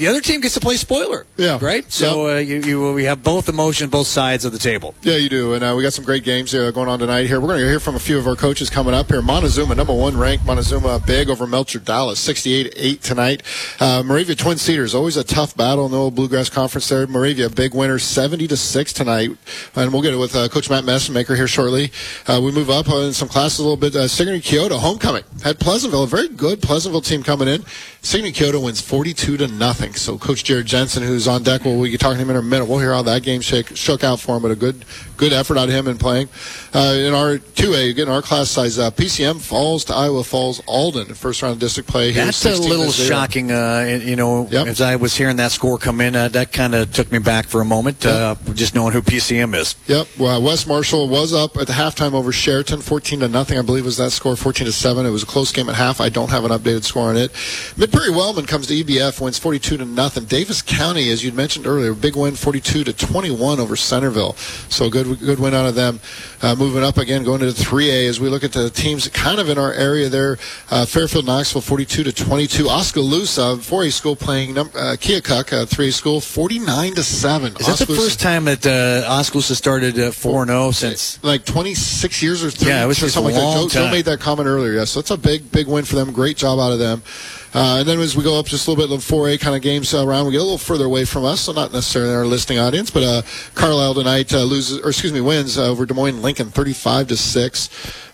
The 0.00 0.08
other 0.08 0.22
team 0.22 0.40
gets 0.40 0.54
to 0.54 0.60
play 0.60 0.76
spoiler. 0.76 1.26
Yeah. 1.36 1.58
Right? 1.60 1.84
So 1.92 2.30
uh, 2.30 2.38
you, 2.38 2.62
you, 2.62 2.92
we 2.94 3.04
have 3.04 3.22
both 3.22 3.50
emotion, 3.50 3.90
both 3.90 4.06
sides 4.06 4.46
of 4.46 4.52
the 4.52 4.58
table. 4.58 4.94
Yeah, 5.02 5.16
you 5.16 5.28
do. 5.28 5.52
And 5.52 5.62
uh, 5.62 5.74
we 5.76 5.82
got 5.82 5.92
some 5.92 6.06
great 6.06 6.24
games 6.24 6.54
uh, 6.54 6.70
going 6.70 6.88
on 6.88 7.00
tonight 7.00 7.26
here. 7.26 7.38
We're 7.38 7.48
going 7.48 7.60
to 7.60 7.68
hear 7.68 7.80
from 7.80 7.96
a 7.96 7.98
few 7.98 8.16
of 8.16 8.26
our 8.26 8.34
coaches 8.34 8.70
coming 8.70 8.94
up 8.94 9.08
here. 9.08 9.20
Montezuma, 9.20 9.74
number 9.74 9.92
one 9.92 10.16
ranked. 10.16 10.46
Montezuma 10.46 11.00
big 11.06 11.28
over 11.28 11.46
Melcher 11.46 11.80
Dallas, 11.80 12.26
68-8 12.26 13.02
tonight. 13.02 13.42
Uh, 13.78 14.02
Moravia 14.02 14.34
Twin 14.36 14.56
Cedars, 14.56 14.94
always 14.94 15.18
a 15.18 15.24
tough 15.24 15.54
battle 15.54 15.84
in 15.84 15.92
the 15.92 15.98
old 15.98 16.14
Bluegrass 16.14 16.48
Conference 16.48 16.88
there. 16.88 17.06
Moravia, 17.06 17.50
big 17.50 17.74
winner, 17.74 17.98
70 17.98 18.48
to 18.48 18.56
6 18.56 18.92
tonight. 18.94 19.32
And 19.76 19.92
we'll 19.92 20.00
get 20.00 20.14
it 20.14 20.16
with 20.16 20.34
uh, 20.34 20.48
Coach 20.48 20.70
Matt 20.70 20.84
Messenmaker 20.84 21.36
here 21.36 21.46
shortly. 21.46 21.92
Uh, 22.26 22.40
we 22.42 22.52
move 22.52 22.70
up 22.70 22.88
in 22.88 23.12
some 23.12 23.28
classes 23.28 23.58
a 23.58 23.62
little 23.64 23.76
bit. 23.76 23.94
Uh, 23.94 24.08
Sigourney 24.08 24.40
Keota, 24.40 24.78
homecoming. 24.78 25.24
Had 25.44 25.58
Pleasantville, 25.60 26.04
a 26.04 26.06
very 26.06 26.28
good 26.28 26.62
Pleasantville 26.62 27.02
team 27.02 27.22
coming 27.22 27.48
in. 27.48 27.66
Sigourney 28.02 28.32
Keota 28.32 28.62
wins 28.62 28.80
42 28.80 29.36
to 29.36 29.46
nothing. 29.48 29.94
So 29.94 30.16
Coach 30.16 30.42
Jared 30.42 30.66
Jensen, 30.66 31.02
who's 31.02 31.28
on 31.28 31.42
deck, 31.42 31.64
well, 31.66 31.78
we 31.78 31.90
can 31.90 31.98
talk 31.98 32.14
to 32.14 32.18
him 32.18 32.30
in 32.30 32.36
a 32.36 32.42
minute. 32.42 32.64
We'll 32.64 32.78
hear 32.78 32.94
how 32.94 33.02
that 33.02 33.22
game 33.22 33.42
shake, 33.42 33.76
shook 33.76 34.02
out 34.02 34.20
for 34.20 34.36
him, 34.36 34.42
but 34.42 34.50
a 34.50 34.56
good 34.56 34.84
good 35.18 35.32
effort 35.34 35.58
out 35.58 35.68
of 35.68 35.74
him 35.74 35.86
in 35.86 35.98
playing. 35.98 36.30
Uh, 36.72 36.94
in 36.96 37.12
our 37.12 37.36
2A, 37.36 37.90
again, 37.90 38.08
our 38.08 38.22
class 38.22 38.48
size, 38.48 38.78
uh, 38.78 38.90
PCM 38.90 39.38
falls 39.38 39.84
to 39.84 39.94
Iowa 39.94 40.24
Falls 40.24 40.62
Alden, 40.66 41.12
first 41.12 41.42
round 41.42 41.52
of 41.52 41.58
district 41.58 41.90
play. 41.90 42.10
Here, 42.10 42.24
That's 42.24 42.42
a 42.46 42.56
little 42.56 42.90
shocking, 42.90 43.52
uh, 43.52 44.00
you 44.02 44.16
know, 44.16 44.46
as 44.46 44.80
I 44.80 44.96
was 44.96 45.14
hearing 45.14 45.36
that 45.36 45.52
score 45.52 45.76
come 45.76 46.00
in, 46.00 46.16
uh, 46.16 46.28
that 46.28 46.52
kind 46.52 46.74
of 46.74 46.92
took 46.94 47.12
me 47.12 47.18
back 47.18 47.48
for 47.48 47.60
a 47.60 47.66
moment, 47.66 48.06
uh, 48.06 48.34
just 48.54 48.74
knowing 48.74 48.94
who 48.94 49.02
PCM 49.02 49.54
is. 49.54 49.74
Yep. 49.88 50.08
Well, 50.18 50.40
West 50.40 50.66
Marshall 50.66 51.06
was 51.06 51.34
up 51.34 51.58
at 51.58 51.66
the 51.66 51.74
halftime 51.74 52.14
over 52.14 52.32
Chariton, 52.32 52.82
14 52.82 53.20
to 53.20 53.28
nothing. 53.28 53.58
I 53.58 53.62
believe 53.62 53.84
was 53.84 53.98
that 53.98 54.12
score, 54.12 54.36
14 54.36 54.64
to 54.64 54.72
seven. 54.72 55.04
It 55.04 55.10
was 55.10 55.22
a 55.24 55.26
close 55.26 55.52
game 55.52 55.68
at 55.68 55.74
half. 55.74 56.00
I 56.00 56.08
don't 56.08 56.30
have 56.30 56.46
an 56.46 56.50
updated 56.50 56.84
score 56.84 57.10
on 57.10 57.18
it. 57.18 57.30
Mid 57.76 57.89
Woodbury 57.92 58.10
Wellman 58.16 58.46
comes 58.46 58.68
to 58.68 58.74
EBF, 58.84 59.20
wins 59.20 59.36
42 59.38 59.78
to 59.78 59.84
nothing. 59.84 60.24
Davis 60.24 60.62
County, 60.62 61.10
as 61.10 61.24
you 61.24 61.32
mentioned 61.32 61.66
earlier, 61.66 61.92
big 61.92 62.14
win, 62.14 62.36
42 62.36 62.84
to 62.84 62.92
21 62.92 63.58
over 63.58 63.74
Centerville. 63.74 64.34
So 64.68 64.88
good, 64.88 65.18
good 65.18 65.40
win 65.40 65.54
out 65.54 65.66
of 65.66 65.74
them. 65.74 65.98
Uh, 66.40 66.54
moving 66.54 66.84
up 66.84 66.98
again, 66.98 67.24
going 67.24 67.40
to 67.40 67.46
the 67.46 67.52
3A 67.52 68.08
as 68.08 68.20
we 68.20 68.28
look 68.28 68.44
at 68.44 68.52
the 68.52 68.70
teams 68.70 69.08
kind 69.08 69.40
of 69.40 69.48
in 69.48 69.58
our 69.58 69.72
area 69.72 70.08
there. 70.08 70.38
Uh, 70.70 70.86
Fairfield, 70.86 71.26
Knoxville, 71.26 71.62
42 71.62 72.04
to 72.04 72.12
22. 72.12 72.68
Oskaloosa, 72.68 73.56
4A 73.58 73.90
school 73.92 74.14
playing 74.14 74.54
num- 74.54 74.70
uh, 74.74 74.94
Keokuk, 74.96 75.52
uh, 75.52 75.66
3A 75.66 75.92
school, 75.92 76.20
49 76.20 76.94
to 76.94 77.02
seven. 77.02 77.56
Is 77.56 77.66
that 77.66 77.84
the 77.88 77.92
first 77.92 78.20
time 78.20 78.44
that 78.44 78.64
uh, 78.64 79.10
Oskaloosa 79.10 79.56
started 79.56 79.98
uh, 79.98 80.12
4 80.12 80.46
0 80.46 80.70
since? 80.70 81.22
like 81.24 81.44
26 81.44 82.22
years 82.22 82.44
or 82.44 82.50
30, 82.52 82.66
Yeah, 82.70 82.84
it 82.84 82.86
was 82.86 82.98
just 82.98 83.14
something 83.14 83.34
a 83.34 83.38
like 83.38 83.44
long 83.56 83.66
that. 83.66 83.74
Joe, 83.74 83.86
Joe 83.86 83.90
made 83.90 84.04
that 84.04 84.20
comment 84.20 84.46
earlier. 84.46 84.74
Yes, 84.74 84.90
so 84.90 85.00
it's 85.00 85.10
a 85.10 85.18
big, 85.18 85.50
big 85.50 85.66
win 85.66 85.84
for 85.84 85.96
them. 85.96 86.12
Great 86.12 86.36
job 86.36 86.60
out 86.60 86.70
of 86.72 86.78
them. 86.78 87.02
Uh, 87.52 87.78
and 87.80 87.88
then 87.88 87.98
as 87.98 88.16
we 88.16 88.22
go 88.22 88.38
up 88.38 88.46
just 88.46 88.66
a 88.66 88.70
little 88.70 88.86
bit, 88.86 88.94
the 88.94 89.14
4A 89.14 89.40
kind 89.40 89.56
of 89.56 89.62
games 89.62 89.92
around, 89.92 90.26
we 90.26 90.32
get 90.32 90.40
a 90.40 90.42
little 90.42 90.58
further 90.58 90.84
away 90.84 91.04
from 91.04 91.24
us, 91.24 91.40
so 91.40 91.52
not 91.52 91.72
necessarily 91.72 92.14
our 92.14 92.24
listening 92.24 92.60
audience, 92.60 92.90
but 92.90 93.02
uh, 93.02 93.22
Carlisle 93.54 93.94
tonight 93.94 94.32
uh, 94.32 94.42
loses, 94.44 94.78
or 94.78 94.90
excuse 94.90 95.12
me, 95.12 95.20
wins 95.20 95.58
uh, 95.58 95.66
over 95.68 95.84
Des 95.84 95.94
Moines 95.94 96.22
Lincoln 96.22 96.50
35 96.50 97.08
to 97.08 97.16
six. 97.16 97.68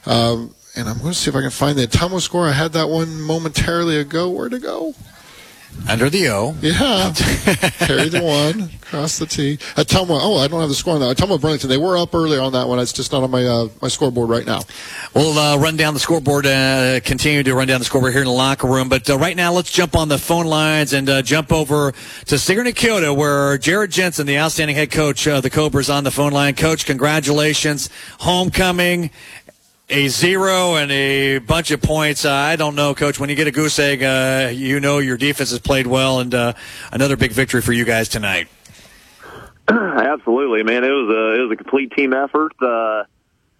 Um, 0.07 0.55
and 0.75 0.89
I'm 0.89 0.99
going 0.99 1.13
to 1.13 1.19
see 1.19 1.31
if 1.31 1.37
I 1.37 1.41
can 1.41 1.51
find 1.51 1.79
the 1.79 1.87
Tomo 1.87 2.19
score. 2.19 2.47
I 2.47 2.53
had 2.53 2.73
that 2.73 2.89
one 2.89 3.21
momentarily 3.21 3.99
ago. 3.99 4.31
Where'd 4.31 4.53
it 4.53 4.63
go? 4.63 4.95
Under 5.89 6.11
the 6.11 6.29
O. 6.31 6.55
Yeah. 6.61 7.13
Carry 7.79 8.09
the 8.09 8.21
one, 8.23 8.71
cross 8.81 9.19
the 9.19 9.27
T. 9.27 9.57
Ottumwa, 9.77 10.19
oh, 10.21 10.39
I 10.39 10.49
don't 10.49 10.61
have 10.61 10.69
the 10.69 10.75
score 10.75 10.95
on 10.95 11.01
that. 11.01 11.17
Ottumwa 11.17 11.41
Burlington, 11.41 11.69
they 11.71 11.77
were 11.77 11.97
up 11.97 12.15
earlier 12.15 12.41
on 12.41 12.53
that 12.53 12.67
one. 12.67 12.79
It's 12.81 12.93
just 12.93 13.13
not 13.13 13.23
on 13.23 13.31
my 13.31 13.45
uh, 13.45 13.69
my 13.81 13.89
scoreboard 13.89 14.29
right 14.29 14.45
now. 14.45 14.63
We'll 15.15 15.39
uh, 15.39 15.59
run 15.59 15.77
down 15.77 15.95
the 15.95 16.01
scoreboard, 16.01 16.45
uh, 16.47 17.01
continue 17.01 17.43
to 17.43 17.55
run 17.55 17.69
down 17.69 17.79
the 17.79 17.85
scoreboard 17.85 18.13
here 18.13 18.23
in 18.23 18.27
the 18.27 18.33
locker 18.33 18.67
room. 18.67 18.89
But 18.89 19.09
uh, 19.09 19.17
right 19.17 19.37
now, 19.37 19.53
let's 19.53 19.71
jump 19.71 19.97
on 19.97 20.09
the 20.09 20.19
phone 20.19 20.47
lines 20.47 20.93
and 20.93 21.09
uh, 21.09 21.23
jump 21.23 21.53
over 21.53 21.93
to 22.27 22.39
Sigourney 22.39 22.73
Keota, 22.73 23.17
where 23.17 23.57
Jared 23.59 23.93
Jensen, 23.93 24.27
the 24.27 24.39
outstanding 24.39 24.77
head 24.77 24.91
coach 24.91 25.27
of 25.29 25.43
the 25.43 25.51
Cobras, 25.51 25.89
on 25.89 26.03
the 26.05 26.11
phone 26.11 26.33
line. 26.33 26.55
Coach, 26.55 26.85
congratulations, 26.85 27.91
homecoming. 28.19 29.11
A 29.89 30.09
zero 30.09 30.75
and 30.75 30.91
a 30.91 31.39
bunch 31.39 31.71
of 31.71 31.81
points. 31.81 32.25
Uh, 32.25 32.33
I 32.33 32.57
don't 32.57 32.75
know, 32.75 32.93
Coach. 32.93 33.21
When 33.21 33.31
you 33.31 33.37
get 33.37 33.47
a 33.47 33.53
goose 33.53 33.79
egg, 33.79 34.03
uh, 34.03 34.51
you 34.53 34.81
know 34.81 34.99
your 34.99 35.17
defense 35.17 35.51
has 35.51 35.61
played 35.61 35.87
well, 35.87 36.19
and 36.19 36.35
uh, 36.35 36.55
another 36.91 37.17
big 37.17 37.31
victory 37.31 37.63
for 37.63 37.73
you 37.73 37.85
guys 37.85 38.09
tonight. 38.09 38.49
Absolutely, 39.69 40.65
man. 40.65 40.83
It 40.83 40.91
was 40.91 41.09
a 41.09 41.35
it 41.39 41.43
was 41.43 41.53
a 41.53 41.57
complete 41.57 41.93
team 41.93 42.13
effort. 42.15 42.53
Uh, 42.61 43.05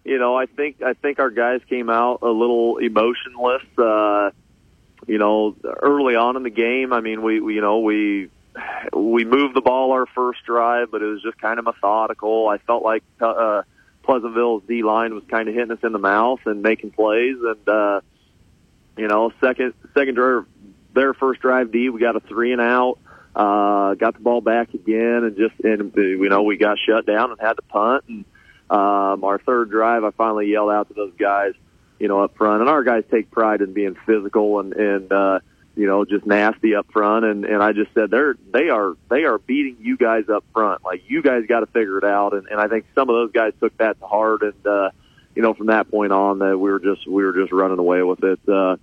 you 0.03 0.19
know, 0.19 0.35
I 0.35 0.47
think 0.47 0.81
I 0.81 0.95
think 0.95 1.19
our 1.19 1.29
guys 1.29 1.61
came 1.69 1.89
out 1.89 2.19
a 2.21 2.29
little 2.29 2.77
emotionless. 2.77 3.63
Uh, 3.77 4.31
you 5.07 5.19
know, 5.19 5.55
early 5.63 6.15
on 6.15 6.35
in 6.35 6.43
the 6.43 6.49
game. 6.49 6.91
I 6.91 6.99
mean, 6.99 7.21
we, 7.21 7.39
we 7.39 7.55
you 7.55 7.61
know 7.61 7.79
we 7.79 8.29
we 8.93 9.23
moved 9.23 9.55
the 9.55 9.61
ball 9.61 9.93
our 9.93 10.05
first 10.07 10.43
drive, 10.45 10.91
but 10.91 11.01
it 11.01 11.05
was 11.05 11.21
just 11.21 11.37
kind 11.37 11.57
of 11.57 11.63
methodical. 11.63 12.49
I 12.49 12.57
felt 12.57 12.83
like 12.83 13.03
uh, 13.21 13.61
Pleasantville's 14.07 14.63
D 14.67 14.83
line 14.83 15.13
was 15.13 15.25
kind 15.29 15.49
of 15.49 15.53
hitting 15.53 15.71
us 15.71 15.83
in 15.83 15.91
the 15.91 15.99
mouth 15.99 16.39
and 16.45 16.61
making 16.61 16.91
plays, 16.91 17.35
and 17.41 17.69
uh, 17.69 17.99
you 18.97 19.07
know, 19.09 19.33
second 19.41 19.73
second 19.93 20.15
drive, 20.15 20.45
their 20.93 21.13
first 21.13 21.41
drive 21.41 21.73
D, 21.73 21.89
we 21.89 21.99
got 21.99 22.15
a 22.15 22.21
three 22.21 22.53
and 22.53 22.61
out. 22.61 22.99
Uh, 23.35 23.95
got 23.95 24.13
the 24.13 24.21
ball 24.21 24.39
back 24.39 24.73
again, 24.73 25.25
and 25.25 25.35
just 25.35 25.59
and 25.61 25.93
you 25.93 26.29
know 26.29 26.43
we 26.43 26.55
got 26.55 26.77
shut 26.87 27.05
down 27.05 27.31
and 27.31 27.39
had 27.41 27.57
to 27.57 27.61
punt. 27.63 28.05
And 28.07 28.25
um, 28.69 29.25
our 29.25 29.39
third 29.39 29.69
drive, 29.69 30.05
I 30.05 30.11
finally 30.11 30.47
yelled 30.47 30.71
out 30.71 30.87
to 30.87 30.93
those 30.93 31.13
guys, 31.19 31.51
you 31.99 32.07
know, 32.07 32.23
up 32.23 32.37
front. 32.37 32.61
And 32.61 32.69
our 32.69 32.83
guys 32.83 33.03
take 33.11 33.29
pride 33.29 33.59
in 33.59 33.73
being 33.73 33.97
physical 34.05 34.61
and 34.61 34.71
and 34.71 35.11
uh, 35.11 35.39
you 35.77 35.85
know 35.85 36.03
just 36.03 36.25
nasty 36.25 36.75
up 36.75 36.91
front. 36.91 37.23
And 37.23 37.45
and 37.45 37.61
I 37.61 37.71
just 37.71 37.93
said 37.93 38.09
they're 38.09 38.35
they 38.51 38.69
are 38.69 38.95
they 39.09 39.23
are 39.23 39.37
beating 39.37 39.77
you 39.79 39.95
guys 39.95 40.27
up 40.27 40.43
front. 40.53 40.83
Like 40.83 41.03
you 41.07 41.21
guys 41.21 41.43
got 41.47 41.61
to 41.61 41.67
figure 41.67 41.97
it 41.97 42.03
out. 42.03 42.33
And 42.33 42.47
and 42.47 42.59
I 42.59 42.67
think 42.67 42.85
some 42.95 43.09
of 43.09 43.15
those 43.15 43.31
guys 43.31 43.53
took 43.59 43.77
that 43.77 43.99
to 43.99 44.07
heart. 44.07 44.41
And 44.41 44.67
uh, 44.67 44.89
you 45.35 45.41
know 45.41 45.53
from 45.53 45.67
that 45.67 45.89
point 45.89 46.11
on, 46.11 46.39
that 46.39 46.57
we 46.57 46.71
were 46.71 46.79
just 46.79 47.07
we 47.07 47.23
were 47.23 47.33
just 47.33 47.51
running 47.51 47.79
away 47.79 48.01
with 48.01 48.23
it. 48.23 48.39
Uh, 48.47 48.77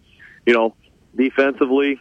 you 0.47 0.55
know, 0.55 0.75
defensively, 1.17 2.01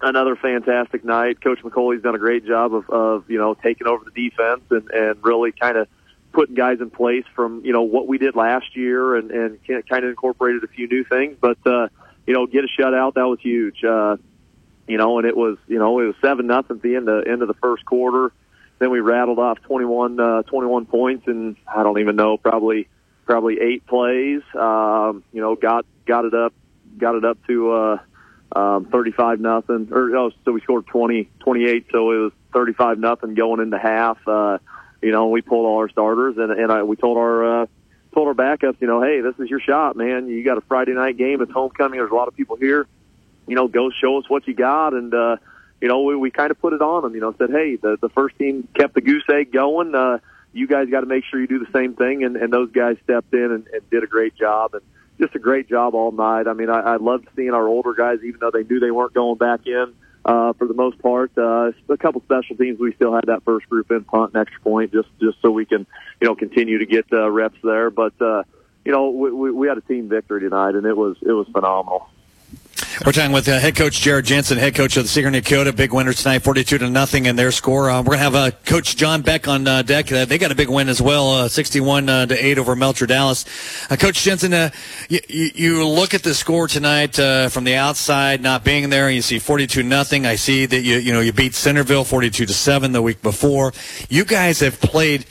another 0.00 0.36
fantastic 0.36 1.04
night. 1.04 1.40
Coach 1.40 1.60
McCauley's 1.60 2.02
done 2.02 2.14
a 2.14 2.18
great 2.18 2.44
job 2.46 2.74
of, 2.74 2.90
of 2.90 3.30
you 3.30 3.38
know 3.38 3.54
taking 3.54 3.86
over 3.86 4.04
the 4.04 4.28
defense 4.28 4.62
and, 4.70 4.90
and 4.90 5.24
really 5.24 5.52
kind 5.52 5.76
of 5.76 5.88
putting 6.32 6.54
guys 6.54 6.80
in 6.80 6.90
place 6.90 7.24
from 7.34 7.64
you 7.64 7.72
know 7.72 7.82
what 7.82 8.06
we 8.08 8.18
did 8.18 8.34
last 8.34 8.76
year 8.76 9.14
and 9.14 9.30
and 9.30 9.58
kind 9.88 10.04
of 10.04 10.10
incorporated 10.10 10.64
a 10.64 10.68
few 10.68 10.88
new 10.88 11.04
things. 11.04 11.36
But 11.40 11.58
uh, 11.64 11.88
you 12.26 12.34
know, 12.34 12.46
get 12.46 12.64
a 12.64 12.68
shutout 12.68 13.14
that 13.14 13.26
was 13.26 13.38
huge. 13.40 13.84
Uh, 13.84 14.16
you 14.86 14.98
know, 14.98 15.18
and 15.18 15.26
it 15.26 15.36
was 15.36 15.58
you 15.66 15.78
know 15.78 16.00
it 16.00 16.06
was 16.06 16.16
seven 16.20 16.46
nothing 16.46 16.76
at 16.76 16.82
the 16.82 16.96
end 16.96 17.08
of 17.08 17.26
end 17.26 17.42
of 17.42 17.48
the 17.48 17.54
first 17.54 17.84
quarter. 17.84 18.32
Then 18.78 18.90
we 18.90 19.00
rattled 19.00 19.38
off 19.38 19.58
21, 19.62 20.20
uh, 20.20 20.42
21 20.42 20.84
points, 20.84 21.26
and 21.26 21.56
I 21.66 21.82
don't 21.82 21.98
even 21.98 22.14
know 22.16 22.36
probably 22.36 22.88
probably 23.24 23.58
eight 23.60 23.86
plays. 23.86 24.42
Um, 24.54 25.24
you 25.32 25.40
know, 25.40 25.56
got 25.56 25.86
got 26.06 26.24
it 26.24 26.34
up 26.34 26.52
got 26.98 27.14
it 27.14 27.24
up 27.24 27.38
to. 27.46 27.72
Uh, 27.72 27.98
um, 28.54 28.86
35 28.86 29.40
nothing, 29.40 29.88
or 29.90 30.16
oh, 30.16 30.30
so 30.44 30.52
we 30.52 30.60
scored 30.60 30.86
20, 30.86 31.28
28, 31.40 31.86
so 31.90 32.12
it 32.12 32.16
was 32.16 32.32
35 32.54 32.98
nothing 32.98 33.34
going 33.34 33.60
into 33.60 33.78
half. 33.78 34.18
Uh, 34.26 34.58
you 35.02 35.10
know, 35.10 35.28
we 35.28 35.42
pulled 35.42 35.66
all 35.66 35.78
our 35.78 35.88
starters 35.88 36.36
and, 36.38 36.52
and 36.52 36.72
I, 36.72 36.82
we 36.82 36.96
told 36.96 37.18
our, 37.18 37.62
uh, 37.62 37.66
told 38.16 38.28
our 38.28 38.34
backups, 38.34 38.80
you 38.80 38.86
know, 38.86 39.02
hey, 39.02 39.20
this 39.20 39.34
is 39.38 39.50
your 39.50 39.60
shot, 39.60 39.94
man. 39.94 40.26
You 40.26 40.42
got 40.42 40.56
a 40.56 40.62
Friday 40.62 40.94
night 40.94 41.18
game. 41.18 41.42
It's 41.42 41.52
homecoming. 41.52 41.98
There's 41.98 42.10
a 42.10 42.14
lot 42.14 42.28
of 42.28 42.34
people 42.34 42.56
here. 42.56 42.86
You 43.46 43.54
know, 43.54 43.68
go 43.68 43.90
show 43.90 44.18
us 44.18 44.24
what 44.28 44.48
you 44.48 44.54
got. 44.54 44.94
And, 44.94 45.12
uh, 45.12 45.36
you 45.82 45.88
know, 45.88 46.02
we, 46.02 46.16
we 46.16 46.30
kind 46.30 46.50
of 46.50 46.58
put 46.58 46.72
it 46.72 46.80
on 46.80 47.02
them, 47.02 47.14
you 47.14 47.20
know, 47.20 47.34
said, 47.36 47.50
hey, 47.50 47.76
the, 47.76 47.98
the 48.00 48.08
first 48.08 48.38
team 48.38 48.66
kept 48.74 48.94
the 48.94 49.02
goose 49.02 49.24
egg 49.30 49.52
going. 49.52 49.94
Uh, 49.94 50.18
you 50.54 50.66
guys 50.66 50.88
got 50.88 51.00
to 51.00 51.06
make 51.06 51.24
sure 51.24 51.38
you 51.38 51.46
do 51.46 51.58
the 51.58 51.70
same 51.74 51.94
thing. 51.94 52.24
And, 52.24 52.36
and 52.36 52.50
those 52.50 52.72
guys 52.72 52.96
stepped 53.04 53.34
in 53.34 53.52
and, 53.52 53.66
and 53.66 53.90
did 53.90 54.02
a 54.02 54.06
great 54.06 54.34
job. 54.34 54.74
And, 54.74 54.82
just 55.18 55.34
a 55.34 55.38
great 55.38 55.66
job 55.66 55.94
all 55.94 56.12
night. 56.12 56.46
I 56.46 56.52
mean, 56.52 56.68
I, 56.68 56.80
I 56.80 56.96
loved 56.96 57.26
seeing 57.34 57.52
our 57.52 57.66
older 57.66 57.94
guys, 57.94 58.18
even 58.22 58.38
though 58.38 58.50
they 58.50 58.64
knew 58.64 58.80
they 58.80 58.90
weren't 58.90 59.14
going 59.14 59.38
back 59.38 59.66
in 59.66 59.94
for 60.26 60.66
the 60.66 60.74
most 60.74 60.98
part. 61.00 61.30
Uh, 61.36 61.72
a 61.88 61.96
couple 61.96 62.20
special 62.22 62.56
teams, 62.56 62.78
we 62.78 62.92
still 62.94 63.14
had 63.14 63.24
that 63.26 63.44
first 63.44 63.68
group 63.68 63.90
in 63.90 64.04
punt 64.04 64.32
and 64.34 64.40
extra 64.40 64.60
point, 64.60 64.92
just 64.92 65.08
just 65.20 65.40
so 65.40 65.50
we 65.50 65.64
can, 65.64 65.86
you 66.20 66.26
know, 66.26 66.34
continue 66.34 66.78
to 66.78 66.86
get 66.86 67.06
uh, 67.12 67.30
reps 67.30 67.58
there. 67.62 67.90
But 67.90 68.20
uh, 68.20 68.42
you 68.84 68.92
know, 68.92 69.10
we, 69.10 69.30
we, 69.32 69.50
we 69.50 69.68
had 69.68 69.78
a 69.78 69.82
team 69.82 70.08
victory 70.08 70.40
tonight, 70.40 70.74
and 70.74 70.86
it 70.86 70.96
was 70.96 71.16
it 71.22 71.32
was 71.32 71.46
phenomenal. 71.52 72.08
We're 73.04 73.12
talking 73.12 73.32
with 73.32 73.48
uh, 73.48 73.58
head 73.58 73.76
coach 73.76 74.00
Jared 74.00 74.26
Jensen, 74.26 74.58
head 74.58 74.74
coach 74.74 74.96
of 74.96 75.04
the 75.04 75.08
Sigourney 75.08 75.40
Keota. 75.40 75.74
Big 75.74 75.92
winners 75.92 76.22
tonight, 76.22 76.40
42 76.40 76.78
to 76.78 76.90
nothing 76.90 77.26
in 77.26 77.36
their 77.36 77.50
score. 77.50 77.90
Uh, 77.90 78.00
we're 78.00 78.16
going 78.16 78.18
to 78.18 78.24
have 78.24 78.34
uh, 78.34 78.50
Coach 78.64 78.96
John 78.96 79.22
Beck 79.22 79.48
on 79.48 79.66
uh, 79.66 79.82
deck. 79.82 80.12
Uh, 80.12 80.24
they 80.24 80.38
got 80.38 80.50
a 80.50 80.54
big 80.54 80.68
win 80.68 80.88
as 80.88 81.00
well, 81.00 81.30
uh, 81.30 81.48
61 81.48 82.08
uh, 82.08 82.26
to 82.26 82.34
8 82.34 82.58
over 82.58 82.76
Melcher 82.76 83.06
Dallas. 83.06 83.44
Coach 83.88 84.22
Jensen, 84.22 84.52
uh, 84.52 84.70
you, 85.08 85.86
look 85.86 86.14
at 86.14 86.22
the 86.22 86.34
score 86.34 86.68
tonight 86.68 87.16
from 87.50 87.64
the 87.64 87.76
outside, 87.76 88.42
not 88.42 88.64
being 88.64 88.90
there, 88.90 89.06
and 89.06 89.14
you 89.14 89.22
see 89.22 89.38
42 89.38 89.82
nothing. 89.82 90.26
I 90.26 90.36
see 90.36 90.66
that 90.66 90.80
you 90.80 90.96
you 90.96 91.12
know 91.12 91.20
you 91.20 91.32
beat 91.32 91.54
Centerville 91.54 92.04
42 92.04 92.46
to 92.46 92.52
7 92.52 92.92
the 92.92 93.02
week 93.02 93.22
before. 93.22 93.72
You 94.08 94.24
guys 94.24 94.60
have 94.60 94.80
played. 94.80 95.26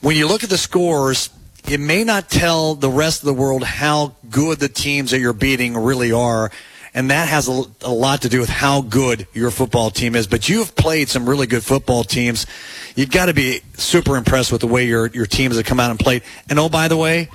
When 0.00 0.16
you 0.16 0.28
look 0.28 0.44
at 0.44 0.50
the 0.50 0.58
scores, 0.58 1.30
it 1.66 1.80
may 1.80 2.04
not 2.04 2.28
tell 2.28 2.74
the 2.74 2.90
rest 2.90 3.22
of 3.22 3.26
the 3.26 3.34
world 3.34 3.64
how 3.64 4.14
good 4.30 4.58
the 4.58 4.68
teams 4.68 5.12
that 5.12 5.20
you're 5.20 5.32
beating 5.32 5.76
really 5.76 6.12
are 6.12 6.50
and 6.94 7.10
that 7.10 7.28
has 7.28 7.48
a, 7.48 7.64
a, 7.82 7.92
lot 7.92 8.22
to 8.22 8.28
do 8.28 8.38
with 8.38 8.48
how 8.48 8.80
good 8.80 9.26
your 9.34 9.50
football 9.50 9.90
team 9.90 10.14
is. 10.14 10.28
But 10.28 10.48
you've 10.48 10.76
played 10.76 11.08
some 11.08 11.28
really 11.28 11.48
good 11.48 11.64
football 11.64 12.04
teams. 12.04 12.46
You've 12.94 13.10
got 13.10 13.26
to 13.26 13.34
be 13.34 13.62
super 13.74 14.16
impressed 14.16 14.52
with 14.52 14.60
the 14.60 14.68
way 14.68 14.86
your 14.86 15.08
your 15.08 15.26
teams 15.26 15.56
have 15.56 15.66
come 15.66 15.80
out 15.80 15.90
and 15.90 15.98
played. 15.98 16.22
And 16.48 16.58
oh, 16.58 16.68
by 16.68 16.86
the 16.86 16.96
way, 16.96 17.28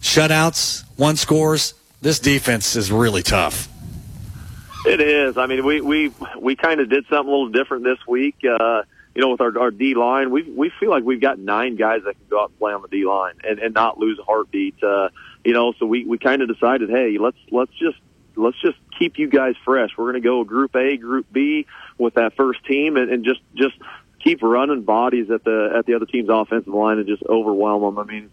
shutouts, 0.00 0.84
one 0.96 1.16
scores. 1.16 1.74
This 2.00 2.20
defense 2.20 2.76
is 2.76 2.92
really 2.92 3.22
tough. 3.22 3.68
It 4.86 5.00
is. 5.00 5.36
I 5.38 5.46
mean, 5.46 5.64
we 5.64 5.80
we 5.80 6.12
we 6.38 6.54
kind 6.54 6.80
of 6.80 6.88
did 6.88 7.04
something 7.08 7.28
a 7.28 7.36
little 7.36 7.48
different 7.48 7.84
this 7.84 7.98
week. 8.06 8.36
Uh, 8.48 8.82
you 9.14 9.22
know, 9.22 9.30
with 9.30 9.40
our 9.40 9.58
our 9.58 9.70
D 9.72 9.94
line, 9.94 10.30
we 10.30 10.42
we 10.42 10.70
feel 10.78 10.90
like 10.90 11.02
we've 11.02 11.20
got 11.20 11.38
nine 11.38 11.74
guys 11.74 12.02
that 12.04 12.14
can 12.14 12.26
go 12.28 12.42
out 12.42 12.50
and 12.50 12.58
play 12.58 12.72
on 12.72 12.82
the 12.82 12.88
D 12.88 13.06
line 13.06 13.34
and 13.42 13.58
and 13.58 13.74
not 13.74 13.98
lose 13.98 14.20
a 14.20 14.22
heartbeat. 14.22 14.80
Uh, 14.82 15.08
you 15.42 15.52
know, 15.52 15.72
so 15.78 15.86
we 15.86 16.04
we 16.04 16.18
kind 16.18 16.42
of 16.42 16.48
decided, 16.48 16.90
hey, 16.90 17.16
let's 17.18 17.38
let's 17.50 17.72
just 17.72 17.96
let's 18.36 18.60
just 18.60 18.76
keep 18.98 19.18
you 19.18 19.28
guys 19.28 19.54
fresh. 19.64 19.90
We're 19.96 20.12
going 20.12 20.22
to 20.22 20.28
go 20.28 20.44
Group 20.44 20.74
A, 20.76 20.96
Group 20.96 21.26
B 21.32 21.66
with 21.98 22.14
that 22.14 22.34
first 22.36 22.64
team, 22.64 22.96
and, 22.96 23.10
and 23.10 23.24
just 23.24 23.40
just 23.54 23.74
keep 24.22 24.42
running 24.42 24.82
bodies 24.82 25.30
at 25.30 25.44
the 25.44 25.72
at 25.76 25.86
the 25.86 25.94
other 25.94 26.06
team's 26.06 26.28
offensive 26.30 26.72
line 26.72 26.98
and 26.98 27.06
just 27.06 27.22
overwhelm 27.22 27.82
them. 27.82 27.98
I 27.98 28.04
mean, 28.04 28.30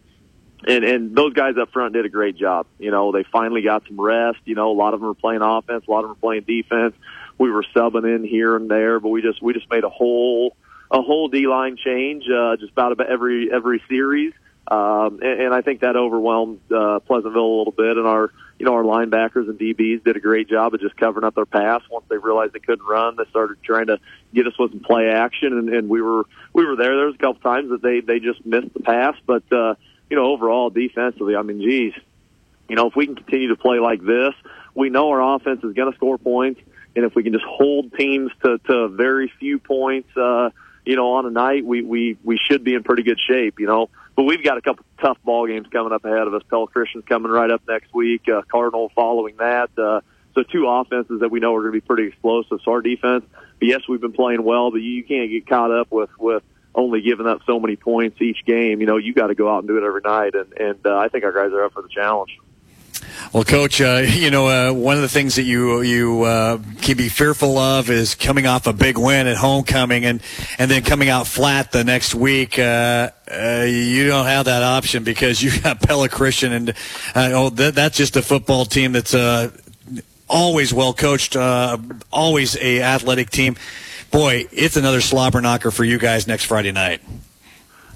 and 0.67 0.84
and 0.84 1.15
those 1.15 1.34
guys 1.34 1.56
up 1.62 1.71
front 1.71 1.93
did 1.93 2.06
a 2.06 2.10
great 2.10 2.38
job. 2.38 2.65
You 2.80 2.91
know, 2.91 3.12
they 3.12 3.24
finally 3.32 3.62
got 3.62 3.84
some 3.88 4.00
rest. 4.00 4.39
You 4.45 4.56
know, 4.56 4.71
a 4.71 4.78
lot 4.78 4.93
of 4.93 5.00
them 5.00 5.08
were 5.08 5.15
playing 5.15 5.41
offense, 5.41 5.86
a 5.88 5.91
lot 5.91 6.00
of 6.00 6.04
them 6.04 6.10
were 6.12 6.15
playing 6.15 6.43
defense. 6.43 6.95
We 7.38 7.52
were 7.52 7.65
subbing 7.76 8.15
in 8.15 8.24
here 8.24 8.56
and 8.56 8.69
there, 8.69 9.00
but 9.00 9.10
we 9.10 9.21
just 9.21 9.41
we 9.41 9.54
just 9.54 9.69
made 9.69 9.84
a 9.84 9.89
whole 9.89 10.56
a 10.91 11.02
whole 11.02 11.28
D 11.28 11.47
line 11.47 11.78
change 11.78 12.26
uh, 12.30 12.58
just 12.58 12.71
about 12.71 12.91
about 12.91 13.08
every 13.08 13.52
every 13.52 13.82
series. 13.89 14.34
Um, 14.67 15.19
and, 15.21 15.41
and 15.41 15.54
I 15.54 15.62
think 15.62 15.82
that 15.82 15.95
overwhelmed 15.95 16.60
uh, 16.71 17.00
Pleasantville 17.00 17.45
a 17.45 17.58
little 17.58 17.74
bit. 17.74 17.97
And 17.97 18.08
our, 18.08 18.32
you 18.60 18.65
know, 18.65 18.74
our 18.74 18.84
linebackers 18.84 19.50
and 19.50 19.60
DBs 19.60 20.04
did 20.04 20.15
a 20.15 20.19
great 20.19 20.47
job 20.47 20.74
of 20.74 20.80
just 20.80 20.95
covering 20.97 21.26
up 21.26 21.36
their 21.36 21.45
pass. 21.45 21.82
Once 21.89 22.05
they 22.09 22.18
realized 22.18 22.53
they 22.53 22.59
couldn't 22.59 22.86
run, 22.86 23.16
they 23.16 23.26
started 23.30 23.57
trying 23.64 23.88
to 23.88 23.99
get 24.34 24.47
us 24.47 24.57
with 24.57 24.72
some 24.72 24.82
play 24.82 25.09
action, 25.09 25.57
and, 25.57 25.70
and 25.70 25.89
we 25.89 26.01
were 26.01 26.26
we 26.53 26.66
were 26.66 26.76
there. 26.76 26.95
There 26.95 27.07
was 27.07 27.16
a 27.16 27.18
couple 27.18 27.41
times 27.41 27.70
that 27.72 27.82
they 27.82 28.01
they 28.01 28.20
just 28.20 28.45
missed 28.45 28.74
the 28.74 28.82
pass, 28.82 29.16
but 29.26 29.43
uh, 29.51 29.76
you 30.09 30.16
know, 30.16 30.26
overall 30.26 30.70
defensively, 30.70 31.36
I 31.36 31.41
mean, 31.41 31.59
geez, 31.59 31.93
you 32.70 32.76
know, 32.76 32.88
if 32.88 32.95
we 32.95 33.07
can 33.07 33.16
continue 33.16 33.49
to 33.49 33.57
play 33.57 33.80
like 33.80 34.01
this, 34.01 34.34
we 34.76 34.89
know 34.89 35.09
our 35.09 35.36
offense 35.36 35.64
is 35.64 35.74
going 35.74 35.91
to 35.91 35.95
score 35.97 36.18
points, 36.18 36.62
and 36.95 37.03
if 37.03 37.16
we 37.16 37.24
can 37.24 37.34
just 37.34 37.45
hold 37.45 37.93
teams 37.97 38.32
to 38.43 38.59
to 38.68 38.88
very 38.89 39.34
few 39.39 39.57
points. 39.57 40.16
uh 40.16 40.51
you 40.86 40.95
know, 40.95 41.14
on 41.14 41.26
a 41.26 41.30
night, 41.30 41.66
we, 41.66 41.82
we, 41.82 42.18
we 42.24 42.38
should 42.38 42.64
be 42.64 42.74
in 42.74 42.84
pretty 42.84 43.03
good 43.03 43.20
shape, 43.20 43.59
you 43.59 43.68
know. 43.68 43.89
But 44.22 44.28
we've 44.28 44.43
got 44.43 44.59
a 44.59 44.61
couple 44.61 44.86
tough 45.01 45.17
ball 45.24 45.47
games 45.47 45.65
coming 45.72 45.91
up 45.91 46.05
ahead 46.05 46.28
of 46.28 46.36
us. 46.36 46.43
Pella 46.47 46.67
Christian's 46.67 47.05
coming 47.09 47.32
right 47.32 47.49
up 47.49 47.63
next 47.67 47.91
week. 47.91 48.30
Uh, 48.30 48.43
Cardinal 48.43 48.91
following 48.93 49.36
that. 49.38 49.72
Uh, 49.76 50.01
so 50.36 50.43
two 50.43 50.67
offenses 50.67 51.22
that 51.22 51.32
we 51.32 51.39
know 51.39 51.55
are 51.55 51.61
going 51.61 51.74
to 51.74 51.82
be 51.82 51.82
pretty 51.82 52.09
explosive. 52.09 52.59
So 52.63 52.69
our 52.69 52.84
defense, 52.84 53.26
yes, 53.59 53.82
we've 53.89 53.99
been 53.99 54.11
playing 54.11 54.43
well, 54.43 54.69
but 54.69 54.78
you 54.78 55.03
can't 55.03 55.32
get 55.32 55.47
caught 55.47 55.72
up 55.72 55.88
with 55.89 56.11
with 56.19 56.43
only 56.76 57.01
giving 57.01 57.26
up 57.26 57.39
so 57.47 57.59
many 57.59 57.76
points 57.78 58.22
each 58.22 58.45
game. 58.45 58.80
You 58.80 58.86
know, 58.86 58.97
you 58.97 59.11
got 59.11 59.28
to 59.28 59.34
go 59.34 59.49
out 59.49 59.63
and 59.63 59.67
do 59.67 59.78
it 59.78 59.84
every 59.84 60.01
night, 60.05 60.36
and 60.36 60.53
and 60.53 60.86
uh, 60.86 60.97
I 60.97 61.07
think 61.07 61.24
our 61.24 61.32
guys 61.32 61.51
are 61.51 61.63
up 61.63 61.74
for 61.74 61.82
the 61.82 61.89
challenge. 61.89 62.38
Well, 63.34 63.43
Coach, 63.43 63.80
uh, 63.80 64.04
you 64.06 64.30
know, 64.30 64.47
uh, 64.47 64.74
one 64.74 64.95
of 64.95 65.02
the 65.02 65.10
things 65.10 65.36
that 65.36 65.43
you 65.43 65.82
you 65.82 66.24
uh, 66.24 66.60
can 66.82 66.97
be 66.97 67.10
fearful 67.10 67.58
of 67.58 67.89
is 67.89 68.16
coming 68.16 68.45
off 68.45 68.68
a 68.68 68.74
big 68.74 68.97
win 68.97 69.28
at 69.28 69.38
homecoming 69.38 70.06
and 70.06 70.22
and 70.58 70.70
then 70.70 70.84
coming 70.84 71.10
out 71.10 71.28
flat 71.28 71.72
the 71.72 71.84
next 71.84 72.14
week. 72.14 72.60
Uh, 72.60 73.10
uh, 73.32 73.66
you 73.68 74.08
don't 74.08 74.26
have 74.26 74.45
that 74.45 74.64
option 74.64 75.04
because 75.04 75.41
you 75.41 75.52
got 75.62 75.82
Pella 75.88 76.10
Christian, 76.10 76.52
and 76.52 76.70
uh, 77.16 77.32
oh, 77.34 77.49
that, 77.52 77.76
that's 77.76 77.97
just 77.97 78.16
a 78.16 78.22
football 78.22 78.66
team 78.66 78.91
that's 78.91 79.16
always 80.28 80.74
well 80.74 80.93
coached, 80.93 81.36
always 82.12 82.58
a 82.58 82.82
athletic 82.82 83.30
team. 83.30 83.56
Boy, 84.12 84.45
it's 84.52 84.76
another 84.76 84.99
slobber 84.99 85.39
knocker 85.39 85.72
for 85.72 85.86
you 85.86 85.97
guys 85.97 86.28
next 86.28 86.43
Friday 86.45 86.74
night. 86.74 87.02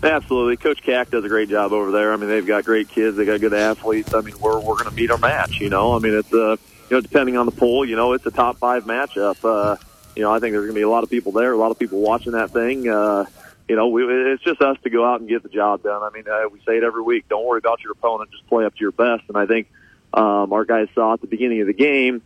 Absolutely, 0.05 0.55
Coach 0.57 0.83
Cack 0.83 1.09
does 1.09 1.25
a 1.25 1.27
great 1.27 1.49
job 1.49 1.73
over 1.73 1.91
there. 1.91 2.13
I 2.13 2.15
mean, 2.17 2.29
they've 2.29 2.45
got 2.45 2.63
great 2.63 2.89
kids, 2.89 3.17
they 3.17 3.25
got 3.25 3.39
good 3.39 3.55
athletes. 3.55 4.13
I 4.13 4.21
mean, 4.21 4.37
we're 4.39 4.59
we're 4.59 4.75
going 4.75 4.89
to 4.89 4.95
meet 4.95 5.09
our 5.09 5.17
match. 5.17 5.59
You 5.59 5.69
know, 5.69 5.95
I 5.95 5.99
mean, 5.99 6.13
it's 6.13 6.31
uh, 6.31 6.57
you 6.89 6.97
know, 6.97 7.01
depending 7.01 7.37
on 7.37 7.47
the 7.47 7.51
poll, 7.51 7.83
you 7.83 7.95
know, 7.95 8.13
it's 8.13 8.25
a 8.27 8.31
top 8.31 8.57
five 8.57 8.85
matchup. 8.85 9.37
Uh, 9.43 9.77
you 10.15 10.21
know, 10.21 10.31
I 10.31 10.39
think 10.39 10.53
there's 10.53 10.65
going 10.65 10.75
to 10.75 10.79
be 10.79 10.83
a 10.83 10.89
lot 10.89 11.03
of 11.03 11.09
people 11.09 11.31
there, 11.31 11.51
a 11.51 11.57
lot 11.57 11.71
of 11.71 11.79
people 11.79 12.01
watching 12.01 12.33
that 12.33 12.51
thing. 12.51 12.87
Uh, 12.87 13.25
you 13.67 13.75
know, 13.75 13.87
we, 13.87 14.05
it's 14.05 14.43
just 14.43 14.61
us 14.61 14.77
to 14.83 14.91
go 14.91 15.03
out 15.03 15.21
and 15.21 15.27
get 15.27 15.41
the 15.41 15.49
job 15.49 15.81
done. 15.81 16.03
I 16.03 16.11
mean, 16.11 16.25
uh, 16.29 16.49
we 16.49 16.59
say 16.59 16.77
it 16.77 16.83
every 16.83 17.01
week. 17.01 17.27
Don't 17.27 17.43
worry 17.43 17.57
about 17.57 17.81
your 17.81 17.93
opponent; 17.93 18.29
just 18.29 18.45
play 18.45 18.63
up 18.63 18.75
to 18.75 18.79
your 18.79 18.91
best. 18.91 19.23
And 19.27 19.35
I 19.35 19.47
think 19.47 19.71
um, 20.13 20.53
our 20.53 20.65
guys 20.65 20.87
saw 20.93 21.13
at 21.13 21.21
the 21.21 21.27
beginning 21.27 21.61
of 21.61 21.67
the 21.67 21.73
game, 21.73 22.21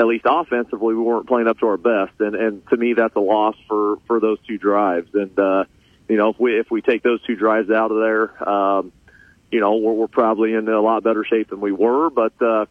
at 0.00 0.06
least 0.08 0.24
offensively, 0.28 0.96
we 0.96 1.02
weren't 1.02 1.28
playing 1.28 1.46
up 1.46 1.60
to 1.60 1.68
our 1.68 1.76
best. 1.76 2.14
And 2.18 2.34
and 2.34 2.68
to 2.70 2.76
me, 2.76 2.94
that's 2.94 3.14
a 3.14 3.20
loss 3.20 3.54
for 3.68 3.98
for 4.08 4.18
those 4.18 4.40
two 4.48 4.58
drives. 4.58 5.14
And 5.14 5.38
uh, 5.38 5.64
you 6.10 6.16
know, 6.16 6.30
if 6.30 6.40
we 6.40 6.58
if 6.58 6.70
we 6.72 6.82
take 6.82 7.04
those 7.04 7.22
two 7.22 7.36
drives 7.36 7.70
out 7.70 7.92
of 7.92 7.98
there, 7.98 8.48
um, 8.48 8.92
you 9.52 9.60
know, 9.60 9.76
we're, 9.76 9.92
we're 9.92 10.08
probably 10.08 10.54
in 10.54 10.68
a 10.68 10.80
lot 10.80 11.04
better 11.04 11.24
shape 11.24 11.50
than 11.50 11.60
we 11.60 11.70
were. 11.70 12.10
But 12.10 12.32
uh, 12.42 12.66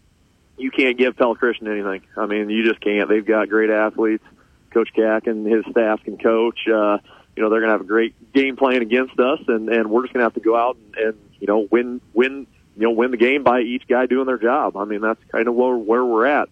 you 0.57 0.71
can't 0.71 0.97
give 0.97 1.15
Pella 1.15 1.35
Christian 1.35 1.67
anything. 1.67 2.01
I 2.17 2.25
mean, 2.25 2.49
you 2.49 2.65
just 2.65 2.81
can't. 2.81 3.07
They've 3.07 3.25
got 3.25 3.47
great 3.47 3.69
athletes. 3.69 4.25
Coach 4.71 4.89
Cack 4.93 5.27
and 5.27 5.47
his 5.47 5.63
staff 5.71 6.03
can 6.03 6.17
coach. 6.17 6.59
Uh, 6.67 6.97
you 7.35 7.41
know, 7.41 7.49
they're 7.49 7.61
going 7.61 7.69
to 7.69 7.75
have 7.75 7.81
a 7.81 7.85
great 7.85 8.33
game 8.33 8.57
plan 8.57 8.81
against 8.81 9.17
us, 9.17 9.39
and 9.47 9.69
and 9.69 9.89
we're 9.89 10.01
just 10.01 10.13
going 10.13 10.19
to 10.19 10.25
have 10.25 10.33
to 10.33 10.41
go 10.41 10.57
out 10.57 10.75
and, 10.75 10.95
and 10.95 11.17
you 11.39 11.47
know 11.47 11.65
win 11.71 12.01
win 12.13 12.45
you 12.75 12.83
know 12.83 12.91
win 12.91 13.11
the 13.11 13.17
game 13.17 13.43
by 13.43 13.61
each 13.61 13.87
guy 13.87 14.05
doing 14.05 14.25
their 14.25 14.37
job. 14.37 14.75
I 14.75 14.83
mean, 14.83 14.99
that's 14.99 15.23
kind 15.31 15.47
of 15.47 15.55
where 15.55 15.77
where 15.77 16.03
we're 16.03 16.25
at. 16.25 16.49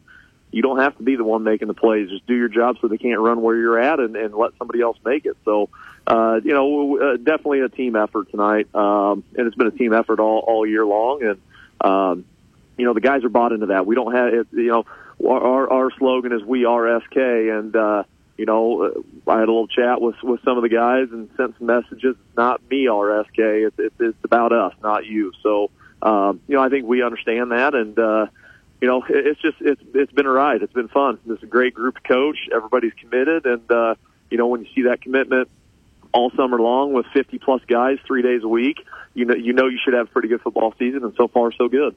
You 0.52 0.62
don't 0.62 0.80
have 0.80 0.96
to 0.98 1.04
be 1.04 1.18
the 1.18 1.26
one 1.26 1.44
making 1.44 1.68
the 1.68 1.74
plays. 1.74 2.10
Just 2.10 2.26
do 2.28 2.34
your 2.34 2.48
job 2.48 2.78
so 2.80 2.88
they 2.88 2.98
can't 2.98 3.20
run 3.20 3.42
where 3.42 3.58
you're 3.58 3.78
at, 3.78 4.00
and, 4.00 4.16
and 4.16 4.34
let 4.34 4.52
somebody 4.58 4.80
else 4.80 4.98
make 5.04 5.26
it. 5.26 5.36
So 5.44 5.70
you 6.10 6.54
know, 6.54 7.00
uh, 7.00 7.18
definitely 7.18 7.62
a 7.62 7.70
team 7.70 7.96
effort 7.96 8.30
tonight. 8.32 8.74
Um, 8.74 9.24
and 9.38 9.48
it's 9.48 9.56
been 9.56 9.68
a 9.68 9.72
team 9.72 9.94
effort 9.94 10.20
all, 10.20 10.40
all 10.40 10.66
year 10.66 10.86
long. 10.86 11.24
And, 11.24 11.42
um, 11.82 12.26
you 12.78 12.86
know, 12.86 12.94
the 12.94 13.02
guys 13.02 13.24
are 13.24 13.30
bought 13.30 13.52
into 13.52 13.68
that. 13.68 13.86
We 13.86 13.96
don't 13.96 14.14
have, 14.14 14.34
it, 14.34 14.48
you 14.52 14.68
know, 14.68 14.86
our, 15.28 15.72
our 15.72 15.92
slogan 15.98 16.32
is 16.32 16.44
we 16.44 16.66
are 16.66 17.02
SK. 17.02 17.18
And, 17.18 17.76
uh, 17.76 18.04
you 18.38 18.46
know, 18.46 18.84
uh, 18.84 19.32
I 19.32 19.40
had 19.40 19.50
a 19.50 19.52
little 19.52 19.68
chat 19.68 20.00
with, 20.00 20.16
with 20.24 20.44
some 20.44 20.58
of 20.58 20.64
the 20.64 20.70
guys 20.70 21.08
and 21.12 21.30
sent 21.36 21.58
some 21.58 21.68
messages. 21.68 22.16
Not 22.36 22.62
me, 22.70 22.88
our 22.88 23.24
SK. 23.26 23.40
It's, 23.40 23.80
it's, 23.80 23.96
it's 24.00 24.24
about 24.24 24.54
us, 24.54 24.74
not 24.84 25.06
you. 25.06 25.34
So, 25.42 25.72
um, 26.02 26.40
you 26.48 26.56
know, 26.56 26.62
I 26.62 26.70
think 26.70 26.86
we 26.86 27.02
understand 27.02 27.52
that. 27.52 27.74
And, 27.74 27.98
uh, 27.98 28.28
you 28.80 28.88
know, 28.88 29.04
it's 29.10 29.42
just, 29.42 29.58
it's, 29.60 29.82
it's 29.96 30.12
been 30.12 30.28
a 30.28 30.32
ride. 30.32 30.62
It's 30.62 30.74
been 30.74 30.88
fun. 30.88 31.20
It's 31.28 31.42
a 31.42 31.48
great 31.48 31.74
group 31.74 32.04
coach. 32.04 32.38
Everybody's 32.54 32.94
committed. 32.94 33.48
And, 33.48 33.72
uh, 33.72 33.96
you 34.30 34.38
know, 34.38 34.48
when 34.48 34.64
you 34.64 34.68
see 34.76 34.84
that 34.84 35.02
commitment, 35.02 35.50
all 36.18 36.32
summer 36.32 36.60
long 36.60 36.94
with 36.94 37.06
50 37.14 37.38
plus 37.38 37.62
guys 37.68 38.00
three 38.08 38.24
days 38.24 38.44
a 38.44 38.48
week, 38.48 38.86
you 39.14 39.26
know 39.26 39.36
you 39.36 39.54
know 39.54 39.68
you 39.68 39.78
should 39.84 39.94
have 39.94 40.08
a 40.08 40.10
pretty 40.10 40.28
good 40.28 40.42
football 40.42 40.74
season, 40.80 41.04
and 41.04 41.14
so 41.16 41.28
far 41.28 41.52
so 41.52 41.70
good. 41.70 41.96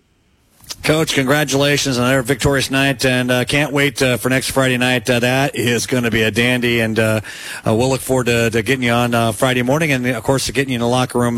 Coach, 0.84 1.14
congratulations 1.14 1.98
on 1.98 2.04
another 2.04 2.22
victorious 2.22 2.70
night, 2.70 3.04
and 3.04 3.30
uh, 3.30 3.44
can't 3.44 3.72
wait 3.72 4.00
uh, 4.02 4.18
for 4.18 4.28
next 4.28 4.50
Friday 4.50 4.76
night. 4.76 5.08
Uh, 5.08 5.20
that 5.20 5.56
is 5.56 5.86
going 5.86 6.04
to 6.04 6.10
be 6.10 6.22
a 6.22 6.30
dandy, 6.30 6.80
and 6.80 6.98
uh, 6.98 7.20
uh, 7.66 7.74
we'll 7.74 7.88
look 7.88 8.00
forward 8.00 8.26
to, 8.26 8.50
to 8.50 8.62
getting 8.62 8.84
you 8.84 8.92
on 8.92 9.14
uh, 9.14 9.32
Friday 9.32 9.62
morning, 9.62 9.90
and 9.90 10.06
of 10.06 10.22
course, 10.22 10.46
to 10.46 10.52
getting 10.52 10.70
you 10.70 10.76
in 10.76 10.80
the 10.80 10.88
locker 10.88 11.18
room. 11.18 11.36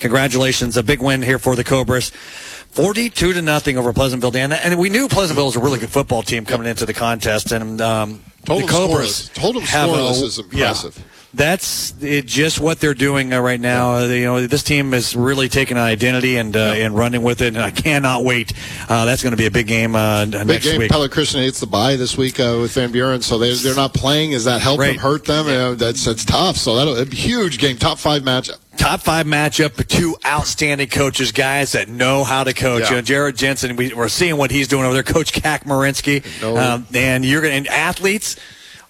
congratulations, 0.00 0.76
a 0.76 0.82
big 0.82 1.00
win 1.00 1.22
here 1.22 1.38
for 1.38 1.56
the 1.56 1.64
Cobras. 1.64 2.10
42 2.10 3.34
to 3.34 3.42
nothing 3.42 3.78
over 3.78 3.92
Pleasantville, 3.92 4.32
Dan. 4.32 4.52
And 4.52 4.78
we 4.78 4.90
knew 4.90 5.08
Pleasantville 5.08 5.46
was 5.46 5.56
a 5.56 5.60
really 5.60 5.78
good 5.78 5.90
football 5.90 6.22
team 6.22 6.44
coming 6.44 6.66
into 6.66 6.84
the 6.84 6.94
contest, 6.94 7.52
and 7.52 7.80
um, 7.80 8.20
the 8.44 8.66
Cobras. 8.68 9.28
Told 9.30 9.56
them 9.56 9.62
scoreless 9.62 10.22
is 10.22 10.38
impressive. 10.38 10.98
Yeah 10.98 11.04
that's 11.36 11.94
it, 12.02 12.26
just 12.26 12.60
what 12.60 12.80
they're 12.80 12.94
doing 12.94 13.32
uh, 13.32 13.40
right 13.40 13.60
now. 13.60 13.96
Uh, 13.96 14.06
you 14.06 14.24
know, 14.24 14.46
this 14.46 14.62
team 14.62 14.94
is 14.94 15.14
really 15.16 15.48
taking 15.48 15.76
an 15.76 15.82
identity 15.82 16.36
and 16.36 16.56
uh, 16.56 16.60
and 16.76 16.96
running 16.96 17.22
with 17.22 17.40
it, 17.42 17.48
and 17.48 17.58
I 17.58 17.70
cannot 17.70 18.24
wait. 18.24 18.52
Uh, 18.88 19.04
that's 19.04 19.22
going 19.22 19.32
to 19.32 19.36
be 19.36 19.46
a 19.46 19.50
big 19.50 19.66
game 19.66 19.94
uh, 19.96 20.24
big 20.26 20.46
next 20.46 20.64
game. 20.64 20.78
week. 20.78 20.92
Hates 20.92 21.60
the 21.60 21.66
bye 21.66 21.96
this 21.96 22.16
week 22.16 22.38
uh, 22.40 22.58
with 22.60 22.72
Van 22.72 22.92
Buren, 22.92 23.22
so 23.22 23.38
they 23.38 23.52
they're 23.54 23.74
not 23.74 23.94
playing. 23.94 24.32
Is 24.32 24.44
that 24.44 24.60
help 24.60 24.78
Right. 24.80 24.92
them, 24.94 24.98
hurt 24.98 25.24
them? 25.24 25.46
Uh, 25.46 25.74
that's 25.74 26.04
that's 26.04 26.24
tough. 26.24 26.56
So 26.56 26.76
that'll 26.76 26.94
be 27.04 27.12
a 27.12 27.14
huge 27.14 27.58
game, 27.58 27.76
top 27.76 27.98
five 27.98 28.22
matchup. 28.22 28.58
Top 28.76 29.00
five 29.02 29.24
matchup, 29.26 29.86
two 29.86 30.16
outstanding 30.26 30.88
coaches, 30.88 31.30
guys 31.30 31.72
that 31.72 31.88
know 31.88 32.24
how 32.24 32.42
to 32.42 32.52
coach. 32.52 32.82
Yeah. 32.82 32.88
You 32.90 32.94
know, 32.96 33.02
Jared 33.02 33.36
Jensen, 33.36 33.76
we, 33.76 33.94
we're 33.94 34.08
seeing 34.08 34.36
what 34.36 34.50
he's 34.50 34.66
doing 34.66 34.84
over 34.84 34.94
there. 34.94 35.04
Coach 35.04 35.32
Kak 35.32 35.64
Marinsky, 35.64 36.24
No. 36.42 36.56
um, 36.56 36.86
and 36.92 37.24
you're 37.24 37.40
going 37.40 37.64
to 37.64 37.72
athletes. 37.72 38.36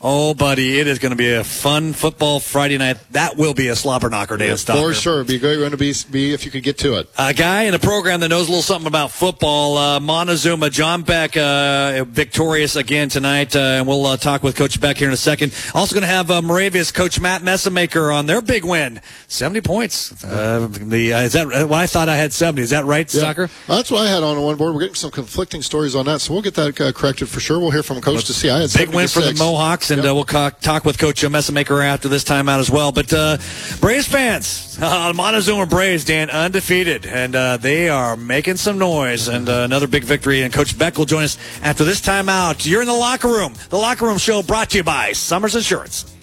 Oh, 0.07 0.35
buddy, 0.35 0.79
it 0.81 0.87
is 0.87 0.99
going 0.99 1.13
to 1.13 1.17
be 1.17 1.33
a 1.33 1.43
fun 1.43 1.95
football 1.95 2.39
Friday 2.39 2.77
night. 2.77 2.99
That 3.13 3.39
will 3.39 3.55
be 3.55 3.69
a 3.69 3.75
slobber 3.75 4.11
knocker, 4.11 4.37
Dan 4.37 4.57
Stocker. 4.57 4.89
For 4.89 4.93
sure, 4.93 5.25
be 5.25 5.39
good. 5.39 5.59
Going 5.59 5.71
to 5.71 5.79
be 5.79 5.95
be 6.11 6.35
if 6.35 6.45
you 6.45 6.51
could 6.51 6.63
get 6.63 6.77
to 6.81 6.97
it. 6.99 7.09
A 7.19 7.33
guy 7.33 7.63
in 7.63 7.73
a 7.73 7.79
program 7.79 8.21
that 8.21 8.29
knows 8.29 8.49
a 8.49 8.51
little 8.51 8.61
something 8.61 8.87
about 8.87 9.13
football, 9.13 9.79
uh, 9.79 10.01
Montezuma, 10.01 10.69
John 10.69 11.05
Beck, 11.05 11.39
uh, 11.39 12.05
victorious 12.07 12.77
again 12.77 13.09
tonight, 13.09 13.57
uh, 13.57 13.61
and 13.61 13.87
we'll 13.87 14.05
uh, 14.05 14.19
talk 14.19 14.43
with 14.43 14.57
Coach 14.57 14.79
Beck 14.79 14.99
here 14.99 15.09
in 15.09 15.15
a 15.15 15.17
second. 15.17 15.55
Also 15.73 15.95
going 15.95 16.03
to 16.03 16.07
have 16.07 16.31
uh, 16.31 16.43
Moravia's 16.43 16.93
coach 16.93 17.19
Matt 17.19 17.43
Messamaker 17.43 18.13
on 18.13 18.27
their 18.27 18.43
big 18.43 18.63
win, 18.63 19.01
seventy 19.27 19.63
points. 19.63 20.23
Uh, 20.23 20.69
the 20.71 21.15
uh, 21.15 21.21
is 21.23 21.33
that? 21.33 21.49
Well, 21.49 21.73
I 21.73 21.87
thought 21.87 22.11
I 22.11 22.17
had 22.17 22.35
seventy. 22.35 22.61
Is 22.61 22.71
that 22.71 22.85
right, 22.85 23.11
Yeah. 23.15 23.23
Soccer? 23.23 23.49
That's 23.67 23.91
what 23.91 24.03
I 24.07 24.11
had 24.11 24.23
on 24.23 24.39
one 24.43 24.57
board. 24.57 24.75
We're 24.75 24.81
getting 24.81 24.97
some 24.97 25.13
conflicting 25.13 25.63
stories 25.63 25.95
on 25.97 26.05
that, 26.05 26.21
so 26.21 26.35
we'll 26.35 26.43
get 26.43 26.57
that 26.57 26.79
uh, 26.79 26.93
corrected 26.93 27.31
for 27.31 27.41
sure. 27.41 27.59
We'll 27.59 27.71
hear 27.71 27.83
from 27.83 28.03
Coach 28.03 28.27
to 28.27 28.35
see. 28.35 28.51
I 28.51 28.61
had 28.61 28.71
Big 28.77 28.91
win 28.95 29.09
for 29.09 29.21
the 29.23 29.33
Mohawks, 29.39 29.94
and 29.99 30.09
uh, 30.09 30.15
we'll 30.15 30.25
talk 30.25 30.85
with 30.85 30.99
Coach 30.99 31.29
Messamaker 31.29 31.81
after 31.81 32.09
this 32.09 32.25
timeout 32.25 32.59
as 32.59 32.71
well. 32.71 32.93
But 32.93 33.13
uh, 33.13 33.39
Braves 33.81 34.07
fans, 34.07 34.79
uh, 34.83 35.13
Montezuma 35.15 35.67
Braves, 35.67 36.05
Dan, 36.05 36.31
undefeated, 36.31 37.07
and 37.07 37.35
uh, 37.35 37.57
they 37.57 37.89
are 37.89 38.17
making 38.17 38.57
some 38.57 38.79
noise. 38.79 39.29
And 39.29 39.49
uh, 39.49 39.63
another 39.63 39.87
big 39.87 40.05
victory. 40.05 40.43
And 40.43 40.53
Coach 40.53 40.79
Beck 40.79 40.99
will 40.99 41.05
join 41.05 41.25
us 41.25 41.39
after 41.63 41.85
this 41.85 42.01
timeout. 42.01 42.67
You're 42.67 42.83
in 42.83 42.89
the 42.89 42.95
locker 42.95 43.29
room. 43.29 43.55
The 43.71 43.79
locker 43.79 44.07
room 44.07 44.19
show 44.19 44.43
brought 44.43 44.71
to 44.71 44.79
you 44.79 44.85
by 44.85 45.13
Summers 45.13 45.55
Insurance. 45.55 46.14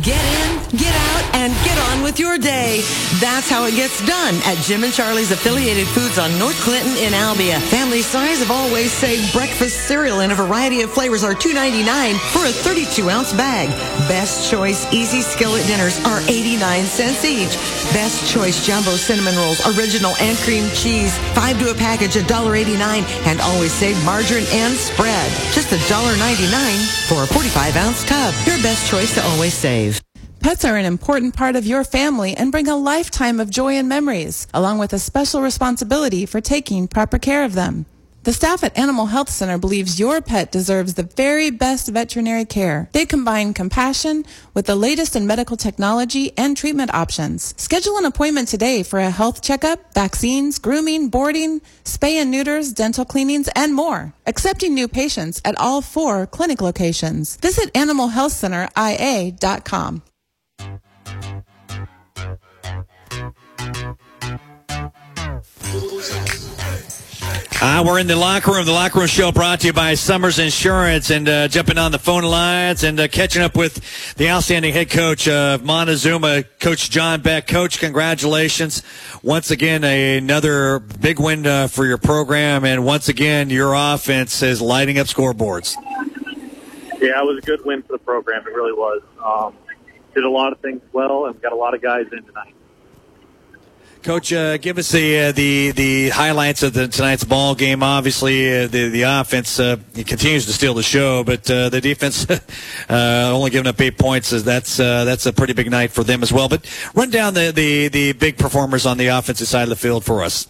Get 0.00 0.24
in, 0.24 0.78
get 0.78 0.94
out, 0.94 1.34
and 1.36 1.52
get 1.68 1.76
on 1.92 2.02
with 2.02 2.18
your 2.18 2.38
day. 2.38 2.80
That's 3.20 3.50
how 3.50 3.66
it 3.66 3.76
gets 3.76 4.00
done 4.06 4.36
at 4.46 4.56
Jim 4.64 4.84
and 4.84 4.92
Charlie's 4.92 5.30
affiliated 5.30 5.86
foods 5.88 6.18
on 6.18 6.32
North 6.38 6.58
Clinton 6.64 6.96
in 6.96 7.12
Albia. 7.12 7.60
Family 7.60 8.00
size 8.00 8.40
of 8.40 8.50
always 8.50 8.90
say 8.90 9.20
breakfast 9.32 9.86
cereal 9.86 10.20
in 10.20 10.30
a 10.30 10.34
variety 10.34 10.80
of 10.80 10.90
flavors 10.90 11.22
are 11.22 11.34
$2.99 11.34 12.16
for 12.32 12.46
a 12.46 12.50
32 12.50 13.10
ounce 13.10 13.34
bag. 13.34 13.68
Best 14.08 14.50
choice 14.50 14.90
easy 14.94 15.20
skillet 15.20 15.66
dinners 15.66 16.02
are 16.06 16.20
89 16.22 16.84
cents 16.84 17.22
each. 17.26 17.52
Best 17.92 18.24
choice 18.32 18.64
jumbo 18.64 18.92
cinnamon 18.96 19.36
rolls, 19.36 19.60
original 19.76 20.16
and 20.22 20.38
cream 20.38 20.64
cheese, 20.72 21.18
five 21.36 21.58
to 21.58 21.70
a 21.70 21.74
package, 21.74 22.14
$1.89, 22.14 23.04
and 23.28 23.40
always 23.42 23.72
save 23.72 24.02
margarine 24.06 24.48
and 24.52 24.72
spread. 24.72 25.28
Just 25.52 25.68
$1.99 25.68 27.12
for 27.12 27.24
a 27.24 27.26
45 27.26 27.76
ounce 27.76 28.04
tub. 28.04 28.32
Your 28.46 28.56
best 28.62 28.88
choice 28.88 29.12
to 29.16 29.22
always 29.36 29.52
save. 29.52 29.81
Pets 30.42 30.64
are 30.64 30.76
an 30.76 30.84
important 30.84 31.36
part 31.36 31.54
of 31.54 31.64
your 31.64 31.84
family 31.84 32.34
and 32.34 32.50
bring 32.50 32.66
a 32.66 32.74
lifetime 32.74 33.38
of 33.38 33.48
joy 33.48 33.74
and 33.74 33.88
memories, 33.88 34.48
along 34.52 34.78
with 34.78 34.92
a 34.92 34.98
special 34.98 35.40
responsibility 35.40 36.26
for 36.26 36.40
taking 36.40 36.88
proper 36.88 37.16
care 37.16 37.44
of 37.44 37.54
them. 37.54 37.86
The 38.24 38.32
staff 38.32 38.64
at 38.64 38.76
Animal 38.76 39.06
Health 39.06 39.30
Center 39.30 39.56
believes 39.56 40.00
your 40.00 40.20
pet 40.20 40.50
deserves 40.50 40.94
the 40.94 41.04
very 41.04 41.50
best 41.50 41.86
veterinary 41.86 42.44
care. 42.44 42.88
They 42.92 43.06
combine 43.06 43.54
compassion 43.54 44.24
with 44.52 44.66
the 44.66 44.74
latest 44.74 45.14
in 45.14 45.28
medical 45.28 45.56
technology 45.56 46.32
and 46.36 46.56
treatment 46.56 46.92
options. 46.92 47.54
Schedule 47.56 47.98
an 47.98 48.04
appointment 48.04 48.48
today 48.48 48.82
for 48.82 48.98
a 48.98 49.10
health 49.10 49.42
checkup, 49.42 49.94
vaccines, 49.94 50.58
grooming, 50.58 51.08
boarding, 51.08 51.60
spay 51.84 52.14
and 52.14 52.32
neuters, 52.32 52.72
dental 52.72 53.04
cleanings, 53.04 53.48
and 53.54 53.76
more. 53.76 54.12
Accepting 54.26 54.74
new 54.74 54.88
patients 54.88 55.40
at 55.44 55.56
all 55.56 55.82
four 55.82 56.26
clinic 56.26 56.60
locations. 56.60 57.36
Visit 57.36 57.72
animalhealthcenteria.com. 57.74 60.02
Uh, 67.64 67.80
we're 67.86 68.00
in 68.00 68.08
the 68.08 68.16
locker 68.16 68.50
room. 68.50 68.66
The 68.66 68.72
locker 68.72 68.98
room 68.98 69.06
show 69.06 69.30
brought 69.30 69.60
to 69.60 69.68
you 69.68 69.72
by 69.72 69.94
Summers 69.94 70.40
Insurance 70.40 71.10
and 71.10 71.28
uh, 71.28 71.46
jumping 71.46 71.78
on 71.78 71.92
the 71.92 71.98
phone 72.00 72.24
lines 72.24 72.82
and 72.82 72.98
uh, 72.98 73.06
catching 73.06 73.40
up 73.40 73.56
with 73.56 74.16
the 74.16 74.28
outstanding 74.30 74.72
head 74.72 74.90
coach 74.90 75.28
of 75.28 75.62
Montezuma, 75.62 76.42
Coach 76.58 76.90
John 76.90 77.20
Beck. 77.20 77.46
Coach, 77.46 77.78
congratulations. 77.78 78.82
Once 79.22 79.52
again, 79.52 79.84
another 79.84 80.80
big 80.80 81.20
win 81.20 81.46
uh, 81.46 81.68
for 81.68 81.86
your 81.86 81.98
program. 81.98 82.64
And 82.64 82.84
once 82.84 83.08
again, 83.08 83.48
your 83.48 83.74
offense 83.74 84.42
is 84.42 84.60
lighting 84.60 84.98
up 84.98 85.06
scoreboards. 85.06 85.76
Yeah, 87.00 87.20
it 87.20 87.24
was 87.24 87.38
a 87.38 87.46
good 87.46 87.64
win 87.64 87.82
for 87.82 87.92
the 87.92 87.98
program. 87.98 88.44
It 88.44 88.52
really 88.52 88.72
was. 88.72 89.02
Um, 89.24 89.54
did 90.14 90.24
a 90.24 90.30
lot 90.30 90.50
of 90.50 90.58
things 90.58 90.82
well 90.92 91.26
and 91.26 91.40
got 91.40 91.52
a 91.52 91.56
lot 91.56 91.74
of 91.74 91.80
guys 91.80 92.06
in 92.10 92.24
tonight. 92.24 92.56
Coach, 94.02 94.32
uh, 94.32 94.56
give 94.58 94.78
us 94.78 94.90
the 94.90 95.20
uh, 95.20 95.32
the 95.32 95.70
the 95.70 96.08
highlights 96.08 96.64
of 96.64 96.72
the 96.72 96.88
tonight's 96.88 97.22
ball 97.22 97.54
game. 97.54 97.84
Obviously, 97.84 98.64
uh, 98.64 98.66
the 98.66 98.88
the 98.88 99.02
offense 99.02 99.60
uh, 99.60 99.76
continues 99.94 100.44
to 100.46 100.52
steal 100.52 100.74
the 100.74 100.82
show, 100.82 101.22
but 101.22 101.48
uh, 101.48 101.68
the 101.68 101.80
defense 101.80 102.28
uh, 102.90 103.30
only 103.32 103.50
giving 103.50 103.68
up 103.68 103.80
eight 103.80 103.98
points. 103.98 104.32
Is 104.32 104.42
that's 104.42 104.78
that's 104.78 105.26
a 105.26 105.32
pretty 105.32 105.52
big 105.52 105.70
night 105.70 105.92
for 105.92 106.02
them 106.02 106.24
as 106.24 106.32
well. 106.32 106.48
But 106.48 106.68
run 106.96 107.10
down 107.10 107.34
the, 107.34 107.52
the, 107.54 107.88
the 107.88 108.12
big 108.14 108.38
performers 108.38 108.86
on 108.86 108.98
the 108.98 109.06
offensive 109.06 109.46
side 109.46 109.62
of 109.62 109.68
the 109.68 109.76
field 109.76 110.04
for 110.04 110.24
us. 110.24 110.48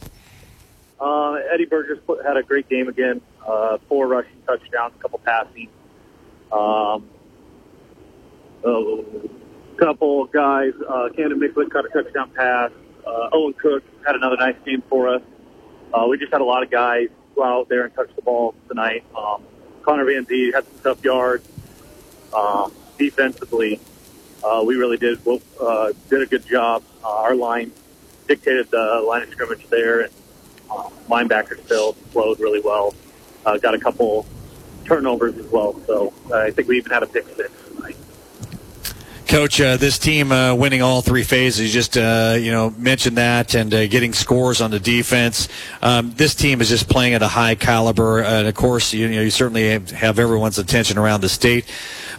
Eddie 1.53 1.67
Burgess 1.67 1.99
had 2.25 2.39
a 2.39 2.43
great 2.43 2.67
game 2.71 2.89
again. 2.89 3.21
four 3.87 4.07
rushing 4.07 4.41
touchdowns, 4.47 4.95
a 4.99 5.03
couple 5.03 5.19
passing. 5.19 5.69
Um, 6.51 7.07
a 8.65 9.77
couple 9.77 10.25
guys. 10.27 10.73
Camden 11.15 11.39
Micklet 11.39 11.71
caught 11.71 11.85
a 11.85 11.91
touchdown 11.91 12.31
pass. 12.31 12.71
Uh, 13.13 13.29
Owen 13.33 13.53
Cook 13.53 13.83
had 14.07 14.15
another 14.17 14.37
nice 14.37 14.57
game 14.65 14.83
for 14.89 15.09
us. 15.09 15.23
Uh, 15.93 16.07
we 16.09 16.17
just 16.17 16.33
had 16.33 16.41
a 16.41 16.45
lot 16.45 16.63
of 16.63 16.71
guys 16.71 17.09
go 17.35 17.45
out 17.45 17.69
there 17.69 17.85
and 17.85 17.95
touch 17.95 18.09
the 18.17 18.23
ball 18.23 18.55
tonight. 18.69 19.05
Um, 19.17 19.43
Connor 19.83 20.05
Van 20.05 20.25
Zee 20.25 20.53
had 20.53 20.65
some 20.65 20.79
tough 20.83 21.05
yards. 21.05 21.47
Um, 22.35 22.73
defensively, 22.99 23.81
uh, 24.43 24.63
we 24.65 24.77
really 24.77 24.97
did 24.97 25.21
uh, 25.61 25.93
did 26.09 26.23
a 26.23 26.27
good 26.27 26.47
job. 26.47 26.83
Uh, 27.05 27.17
our 27.17 27.35
line 27.35 27.73
dictated 28.29 28.71
the 28.71 29.05
line 29.07 29.23
of 29.23 29.29
scrimmage 29.31 29.67
there, 29.69 30.01
and 30.01 30.13
uh, 30.71 30.89
linebackers 31.09 31.63
still 31.67 31.93
flowed 32.13 32.41
really 32.41 32.61
well. 32.61 32.95
Uh, 33.45 33.59
got 33.59 33.75
a 33.75 33.79
couple 33.79 34.25
turnovers 34.87 35.37
as 35.37 35.47
well, 35.47 35.79
so 35.87 36.15
uh, 36.31 36.39
I 36.39 36.51
think 36.51 36.69
we 36.69 36.79
even 36.79 36.91
had 36.91 37.03
a 37.03 37.07
pick 37.07 37.27
six. 37.37 37.51
Coach, 39.33 39.63
uh, 39.63 39.79
this 39.79 39.99
team 39.99 40.31
uh, 40.31 40.55
winning 40.55 40.83
all 40.83 41.01
three 41.01 41.23
phases. 41.23 41.61
You 41.61 41.69
just 41.71 41.97
uh, 41.97 42.37
you 42.39 42.53
know 42.53 42.69
mentioned 42.77 43.17
that 43.17 43.55
and 43.55 43.73
uh, 43.73 43.87
getting 43.87 44.13
scores 44.13 44.61
on 44.61 44.71
the 44.71 44.79
defense. 44.79 45.49
Um, 45.81 46.13
this 46.13 46.35
team 46.35 46.61
is 46.61 46.69
just 46.69 46.87
playing 46.87 47.15
at 47.15 47.23
a 47.23 47.29
high 47.29 47.55
caliber, 47.55 48.21
and 48.21 48.47
of 48.47 48.55
course, 48.55 48.93
you, 48.93 49.09
know 49.09 49.23
you 49.23 49.31
certainly 49.31 49.71
have 49.71 50.19
everyone's 50.19 50.59
attention 50.59 50.99
around 50.99 51.23
the 51.23 51.31
state. 51.31 51.65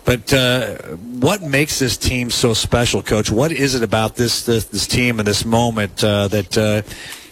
But 0.05 0.34
uh, 0.34 0.78
what 0.97 1.43
makes 1.43 1.78
this 1.78 1.97
team 1.97 2.32
so 2.32 2.55
special, 2.55 3.03
Coach? 3.03 3.30
What 3.30 3.51
is 3.51 3.76
it 3.76 3.84
about 3.84 4.16
this 4.16 4.43
this, 4.47 4.66
this 4.66 4.88
team 4.88 5.20
and 5.20 5.28
this 5.28 5.45
moment 5.45 6.03
uh, 6.03 6.30
that 6.30 6.84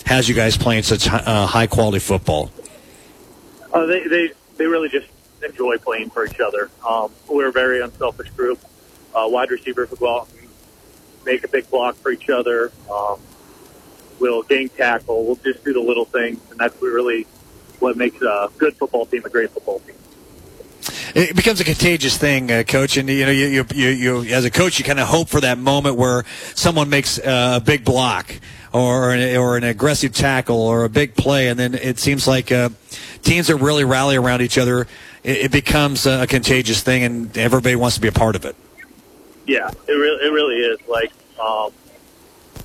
has 0.06 0.30
you 0.30 0.36
guys 0.36 0.58
playing 0.58 0.84
such 0.84 1.08
high 1.08 1.66
quality 1.66 1.98
football? 1.98 2.52
they 3.74 4.06
they 4.08 4.30
they 4.58 4.68
really 4.68 4.90
just 4.90 5.08
enjoy 5.44 5.80
playing 5.80 6.12
for 6.12 6.24
each 6.24 6.40
other. 6.40 6.70
Um, 6.88 7.12
we're 7.28 7.48
a 7.48 7.52
very 7.52 7.82
unselfish 7.82 8.30
group 8.30 8.60
uh, 9.16 9.28
wide 9.28 9.52
receivers 9.52 9.90
will 9.90 9.98
go 9.98 10.20
out 10.20 10.30
and 10.40 10.50
make 11.26 11.44
a 11.44 11.48
big 11.48 11.70
block 11.70 11.96
for 11.96 12.12
each 12.12 12.30
other. 12.30 12.72
Um, 12.92 13.20
we'll 14.20 14.44
gang 14.44 14.70
tackle. 14.70 15.26
We'll 15.26 15.36
just 15.36 15.64
do 15.64 15.74
the 15.74 15.82
little 15.82 16.06
things, 16.06 16.40
and 16.50 16.60
that's 16.60 16.80
really 16.82 17.28
what 17.80 17.98
makes 17.98 18.22
a 18.22 18.50
good 18.58 18.76
football 18.78 19.06
team 19.06 19.24
a 19.26 19.30
great 19.30 19.50
football 19.50 19.80
team. 19.80 19.96
It 21.14 21.36
becomes 21.36 21.60
a 21.60 21.64
contagious 21.64 22.18
thing, 22.18 22.52
uh, 22.52 22.64
coach. 22.64 22.96
And 22.96 23.10
you 23.10 23.26
know, 23.26 23.32
you, 23.32 23.48
you, 23.48 23.66
you, 23.74 23.90
you 23.90 24.34
as 24.34 24.46
a 24.46 24.52
coach, 24.52 24.80
you 24.80 24.86
kind 24.86 25.00
of 25.00 25.08
hope 25.08 25.28
for 25.28 25.42
that 25.42 25.58
moment 25.58 25.98
where 25.98 26.24
someone 26.56 26.90
makes 26.90 27.20
uh, 27.20 27.60
a 27.62 27.64
big 27.64 27.84
block 27.84 28.34
or 28.72 29.12
an, 29.12 29.36
or 29.36 29.58
an 29.58 29.64
aggressive 29.64 30.14
tackle 30.14 30.62
or 30.62 30.86
a 30.86 30.90
big 30.90 31.16
play, 31.16 31.50
and 31.50 31.60
then 31.60 31.74
it 31.74 32.00
seems 32.00 32.28
like 32.28 32.52
uh, 32.52 32.70
teams 33.22 33.48
that 33.48 33.58
really 33.58 33.84
rally 33.84 34.16
around 34.16 34.42
each 34.42 34.58
other, 34.58 34.88
it, 35.24 35.38
it 35.38 35.52
becomes 35.52 36.06
a 36.06 36.26
contagious 36.28 36.82
thing, 36.82 37.04
and 37.04 37.38
everybody 37.38 37.76
wants 37.76 37.96
to 37.96 38.02
be 38.02 38.08
a 38.08 38.14
part 38.14 38.36
of 38.36 38.46
it. 38.46 38.56
Yeah, 39.46 39.70
it 39.88 39.92
really 39.92 40.26
it 40.26 40.32
really 40.32 40.56
is. 40.56 40.80
Like 40.88 41.12
um, 41.40 41.72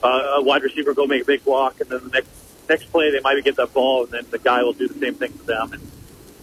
uh, 0.02 0.34
a 0.36 0.42
wide 0.42 0.62
receiver 0.62 0.94
go 0.94 1.06
make 1.06 1.22
a 1.22 1.24
big 1.24 1.44
block, 1.44 1.80
and 1.80 1.88
then 1.88 2.04
the 2.04 2.10
next 2.10 2.28
next 2.68 2.84
play 2.90 3.10
they 3.10 3.20
might 3.20 3.42
get 3.44 3.56
that 3.56 3.72
ball, 3.72 4.04
and 4.04 4.12
then 4.12 4.26
the 4.30 4.38
guy 4.38 4.62
will 4.62 4.72
do 4.72 4.88
the 4.88 4.98
same 4.98 5.14
thing 5.14 5.32
to 5.32 5.44
them. 5.44 5.72
And 5.72 5.90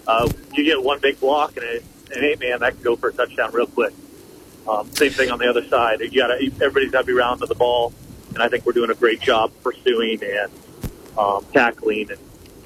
uh, 0.07 0.29
you 0.53 0.63
get 0.63 0.81
one 0.81 0.99
big 0.99 1.19
block, 1.19 1.55
and 1.57 1.65
it, 1.65 1.83
an 2.15 2.23
eight 2.23 2.39
man 2.39 2.59
that 2.59 2.73
can 2.73 2.83
go 2.83 2.95
for 2.95 3.09
a 3.09 3.13
touchdown 3.13 3.51
real 3.53 3.67
quick. 3.67 3.93
Um, 4.67 4.89
same 4.93 5.11
thing 5.11 5.29
on 5.29 5.39
the 5.39 5.49
other 5.49 5.67
side. 5.67 5.99
You 6.01 6.21
got 6.21 6.31
everybody's 6.31 6.91
got 6.91 7.01
to 7.01 7.07
be 7.07 7.13
around 7.13 7.39
to 7.39 7.45
the 7.45 7.55
ball, 7.55 7.93
and 8.33 8.41
I 8.41 8.49
think 8.49 8.65
we're 8.65 8.73
doing 8.73 8.89
a 8.89 8.95
great 8.95 9.21
job 9.21 9.51
pursuing 9.63 10.19
and 10.23 10.51
um, 11.17 11.45
tackling 11.53 12.09
and 12.11 12.19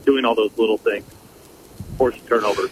doing 0.05 0.24
all 0.24 0.36
those 0.36 0.55
little 0.57 0.78
things, 0.78 1.05
forcing 1.97 2.22
turnovers. 2.28 2.72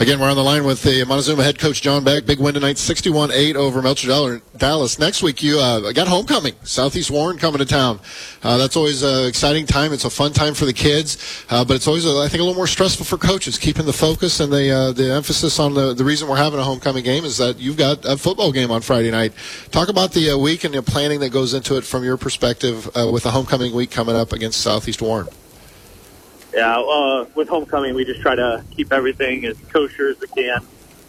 Again, 0.00 0.18
we're 0.18 0.30
on 0.30 0.36
the 0.36 0.42
line 0.42 0.64
with 0.64 0.82
the 0.82 1.04
Montezuma 1.04 1.42
head 1.42 1.58
coach 1.58 1.82
John 1.82 2.02
Beck. 2.04 2.24
Big 2.24 2.40
win 2.40 2.54
tonight, 2.54 2.76
61-8 2.76 3.54
over 3.54 3.82
Melcher 3.82 4.40
Dallas. 4.56 4.98
Next 4.98 5.22
week, 5.22 5.42
you 5.42 5.58
uh, 5.58 5.92
got 5.92 6.08
homecoming. 6.08 6.54
Southeast 6.62 7.10
Warren 7.10 7.36
coming 7.36 7.58
to 7.58 7.66
town. 7.66 8.00
Uh, 8.42 8.56
that's 8.56 8.76
always 8.76 9.02
an 9.02 9.26
exciting 9.26 9.66
time. 9.66 9.92
It's 9.92 10.06
a 10.06 10.10
fun 10.10 10.32
time 10.32 10.54
for 10.54 10.64
the 10.64 10.72
kids, 10.72 11.44
uh, 11.50 11.66
but 11.66 11.76
it's 11.76 11.86
always, 11.86 12.06
I 12.06 12.28
think, 12.28 12.40
a 12.40 12.44
little 12.44 12.54
more 12.54 12.66
stressful 12.66 13.04
for 13.04 13.18
coaches, 13.18 13.58
keeping 13.58 13.84
the 13.84 13.92
focus 13.92 14.40
and 14.40 14.50
the 14.50 14.70
uh, 14.70 14.92
the 14.92 15.12
emphasis 15.12 15.58
on 15.58 15.74
the 15.74 15.92
the 15.92 16.02
reason 16.02 16.28
we're 16.28 16.36
having 16.36 16.60
a 16.60 16.64
homecoming 16.64 17.04
game 17.04 17.26
is 17.26 17.36
that 17.36 17.58
you've 17.58 17.76
got 17.76 18.02
a 18.06 18.16
football 18.16 18.52
game 18.52 18.70
on 18.70 18.80
Friday 18.80 19.10
night. 19.10 19.34
Talk 19.70 19.90
about 19.90 20.12
the 20.12 20.30
uh, 20.30 20.38
week 20.38 20.64
and 20.64 20.72
the 20.72 20.82
planning 20.82 21.20
that 21.20 21.28
goes 21.28 21.52
into 21.52 21.76
it 21.76 21.84
from 21.84 22.04
your 22.04 22.16
perspective 22.16 22.88
uh, 22.96 23.06
with 23.12 23.26
a 23.26 23.30
homecoming 23.30 23.74
week 23.74 23.90
coming 23.90 24.16
up 24.16 24.32
against 24.32 24.62
Southeast 24.62 25.02
Warren. 25.02 25.28
Yeah, 26.52 26.80
uh, 26.80 27.26
with 27.34 27.48
homecoming, 27.48 27.94
we 27.94 28.04
just 28.04 28.20
try 28.20 28.34
to 28.34 28.64
keep 28.72 28.92
everything 28.92 29.44
as 29.44 29.56
kosher 29.72 30.08
as 30.08 30.20
we 30.20 30.26
can. 30.28 30.66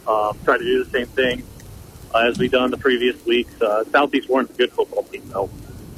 Um, 0.08 0.38
try 0.44 0.58
to 0.58 0.64
do 0.64 0.84
the 0.84 0.90
same 0.90 1.08
thing 1.08 1.44
uh, 2.14 2.20
as 2.28 2.38
we've 2.38 2.52
done 2.52 2.70
the 2.72 2.78
previous 2.78 3.24
weeks. 3.26 3.60
Uh, 3.62 3.84
Southeast 3.86 4.30
Warren's 4.30 4.52
a 4.52 4.54
good 4.54 4.72
football 4.72 5.04
team, 5.04 5.28
though. 5.30 5.50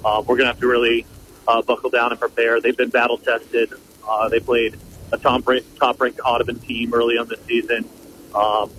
Uh, 0.04 0.22
we're 0.22 0.38
going 0.38 0.46
to 0.46 0.54
have 0.54 0.60
to 0.60 0.68
really 0.68 1.06
uh, 1.48 1.62
buckle 1.62 1.90
down 1.90 2.12
and 2.12 2.20
prepare. 2.20 2.62
They've 2.62 2.76
been 2.76 2.90
battle 2.90 3.18
tested. 3.18 3.74
Uh, 4.08 4.30
they 4.30 4.40
played 4.40 4.78
a 5.12 5.18
top 5.18 5.48
ranked, 5.48 6.20
Audubon 6.24 6.60
team 6.60 6.94
early 6.94 7.18
on 7.18 7.28
the 7.28 7.38
season. 7.46 7.88
Um, 8.34 8.72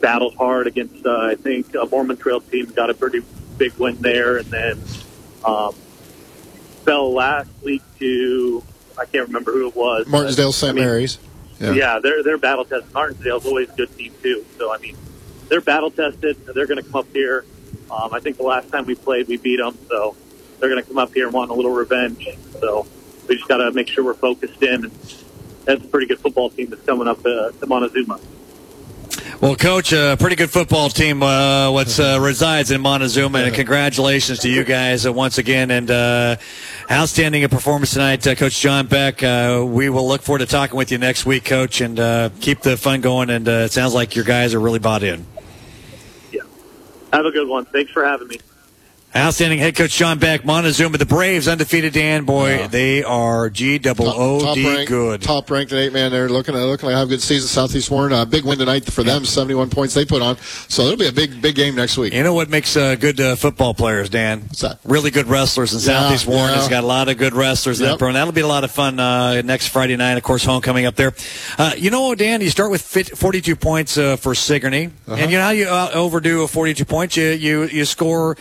battled 0.00 0.34
hard 0.34 0.66
against, 0.66 1.04
uh, 1.06 1.26
I 1.26 1.34
think, 1.36 1.74
a 1.74 1.86
Mormon 1.86 2.16
Trail 2.16 2.40
team. 2.40 2.66
Got 2.66 2.90
a 2.90 2.94
pretty 2.94 3.22
big 3.56 3.72
win 3.74 3.96
there, 4.00 4.38
and 4.38 4.46
then 4.46 4.82
um, 5.44 5.74
fell 6.84 7.12
last 7.12 7.50
week 7.62 7.82
to 7.98 8.62
I 8.98 9.04
can't 9.06 9.26
remember 9.26 9.52
who 9.52 9.68
it 9.68 9.76
was. 9.76 10.06
Martensdale, 10.06 10.52
St. 10.52 10.70
I 10.70 10.74
mean, 10.74 10.84
Mary's. 10.84 11.18
Yeah. 11.58 11.72
yeah, 11.72 11.98
they're 11.98 12.22
they're 12.22 12.38
battle 12.38 12.64
tested. 12.64 12.90
Martensdale's 12.92 13.44
always 13.44 13.68
a 13.68 13.74
good 13.74 13.96
team 13.96 14.12
too. 14.22 14.44
So 14.56 14.72
I 14.72 14.78
mean, 14.78 14.96
they're 15.48 15.60
battle 15.60 15.90
tested. 15.90 16.44
They're 16.46 16.66
going 16.66 16.82
to 16.82 16.88
come 16.88 17.00
up 17.00 17.12
here. 17.12 17.44
Um, 17.90 18.14
I 18.14 18.20
think 18.20 18.36
the 18.36 18.44
last 18.44 18.70
time 18.70 18.86
we 18.86 18.94
played, 18.94 19.28
we 19.28 19.36
beat 19.36 19.56
them. 19.56 19.76
So 19.88 20.16
they're 20.58 20.70
going 20.70 20.82
to 20.82 20.88
come 20.88 20.98
up 20.98 21.12
here 21.12 21.26
and 21.26 21.34
want 21.34 21.50
a 21.50 21.54
little 21.54 21.72
revenge. 21.72 22.28
So 22.60 22.86
we 23.28 23.36
just 23.36 23.48
got 23.48 23.58
to 23.58 23.72
make 23.72 23.88
sure 23.88 24.04
we're 24.04 24.14
focused 24.14 24.62
in. 24.62 24.84
And 24.84 24.92
that's 25.64 25.84
a 25.84 25.88
pretty 25.88 26.06
good 26.06 26.20
football 26.20 26.50
team 26.50 26.70
that's 26.70 26.84
coming 26.86 27.08
up 27.08 27.18
uh, 27.24 27.50
to 27.50 27.66
Montezuma. 27.66 28.20
Well, 29.40 29.56
coach, 29.56 29.92
a 29.92 30.10
uh, 30.10 30.16
pretty 30.16 30.36
good 30.36 30.50
football 30.50 30.90
team. 30.90 31.22
Uh, 31.22 31.70
what 31.70 31.98
uh, 31.98 32.18
resides 32.20 32.70
in 32.70 32.82
Montezuma, 32.82 33.38
and 33.38 33.54
congratulations 33.54 34.40
to 34.40 34.50
you 34.50 34.64
guys 34.64 35.06
uh, 35.06 35.12
once 35.12 35.38
again, 35.38 35.70
and 35.70 35.90
uh, 35.90 36.36
outstanding 36.90 37.46
performance 37.48 37.92
tonight, 37.92 38.26
uh, 38.26 38.34
Coach 38.34 38.58
John 38.60 38.86
Beck. 38.86 39.22
Uh, 39.22 39.64
we 39.66 39.88
will 39.88 40.08
look 40.08 40.22
forward 40.22 40.40
to 40.40 40.46
talking 40.46 40.76
with 40.76 40.90
you 40.90 40.98
next 40.98 41.24
week, 41.24 41.44
Coach, 41.44 41.80
and 41.80 41.98
uh, 42.00 42.30
keep 42.40 42.60
the 42.60 42.76
fun 42.76 43.00
going. 43.00 43.30
And 43.30 43.48
uh, 43.48 43.52
it 43.52 43.72
sounds 43.72 43.94
like 43.94 44.16
your 44.16 44.24
guys 44.24 44.54
are 44.54 44.60
really 44.60 44.80
bought 44.80 45.02
in. 45.02 45.24
Yeah, 46.32 46.42
Have 47.12 47.26
a 47.26 47.30
good 47.30 47.48
one. 47.48 47.64
Thanks 47.66 47.92
for 47.92 48.04
having 48.04 48.28
me. 48.28 48.40
Outstanding 49.14 49.58
head 49.58 49.74
coach 49.74 49.90
Sean 49.90 50.20
Beck, 50.20 50.44
Montezuma, 50.44 50.96
the 50.96 51.04
Braves 51.04 51.48
undefeated. 51.48 51.92
Dan, 51.92 52.24
boy, 52.24 52.68
they 52.68 53.02
are 53.02 53.50
G 53.50 53.76
double 53.76 54.06
O 54.08 54.54
D 54.54 54.84
good. 54.84 55.20
Top 55.20 55.50
ranked 55.50 55.72
eight 55.72 55.92
man. 55.92 56.12
They're 56.12 56.28
looking 56.28 56.54
at 56.54 56.60
looking 56.60 56.86
like 56.86 56.94
have 56.96 57.08
a 57.08 57.10
good 57.10 57.20
season. 57.20 57.48
Southeast 57.48 57.90
Warren, 57.90 58.12
uh, 58.12 58.24
big 58.24 58.44
win 58.44 58.58
tonight 58.58 58.84
for 58.84 59.02
them. 59.02 59.24
Seventy 59.24 59.54
one 59.56 59.68
points 59.68 59.94
they 59.94 60.04
put 60.04 60.22
on. 60.22 60.36
So 60.68 60.82
it'll 60.82 60.96
be 60.96 61.08
a 61.08 61.12
big 61.12 61.42
big 61.42 61.56
game 61.56 61.74
next 61.74 61.98
week. 61.98 62.12
You 62.12 62.22
know 62.22 62.34
what 62.34 62.50
makes 62.50 62.76
uh, 62.76 62.94
good 62.94 63.20
uh, 63.20 63.34
football 63.34 63.74
players, 63.74 64.08
Dan? 64.10 64.42
What's 64.42 64.60
that? 64.60 64.78
Really 64.84 65.10
good 65.10 65.26
wrestlers. 65.26 65.72
And 65.74 65.82
Yeah, 65.82 66.02
Southeast 66.02 66.28
Warren 66.28 66.50
yeah. 66.50 66.58
has 66.58 66.68
got 66.68 66.84
a 66.84 66.86
lot 66.86 67.08
of 67.08 67.18
good 67.18 67.34
wrestlers 67.34 67.80
in 67.80 67.86
that 67.86 67.90
Yep. 67.94 67.98
program. 67.98 68.14
That'll 68.14 68.32
be 68.32 68.42
a 68.42 68.46
lot 68.46 68.62
of 68.62 68.70
fun 68.70 69.00
uh, 69.00 69.42
next 69.42 69.68
Friday 69.70 69.96
night. 69.96 70.18
Of 70.18 70.22
course, 70.22 70.44
homecoming 70.44 70.86
up 70.86 70.94
there. 70.94 71.14
Uh, 71.58 71.72
you 71.76 71.90
know, 71.90 72.14
Dan, 72.14 72.42
you 72.42 72.50
start 72.50 72.70
with 72.70 72.82
42 72.82 73.56
points 73.56 73.98
uh, 73.98 74.14
for 74.14 74.36
Sigourney. 74.36 74.86
Uh-huh. 74.86 75.16
And 75.16 75.32
you 75.32 75.38
know 75.38 75.44
how 75.44 75.50
you 75.50 75.66
uh, 75.66 75.90
overdo 75.94 76.42
a 76.42 76.48
42 76.48 76.84
points? 76.84 77.16
You, 77.16 77.30
you, 77.30 77.64
you 77.64 77.84
score 77.84 78.36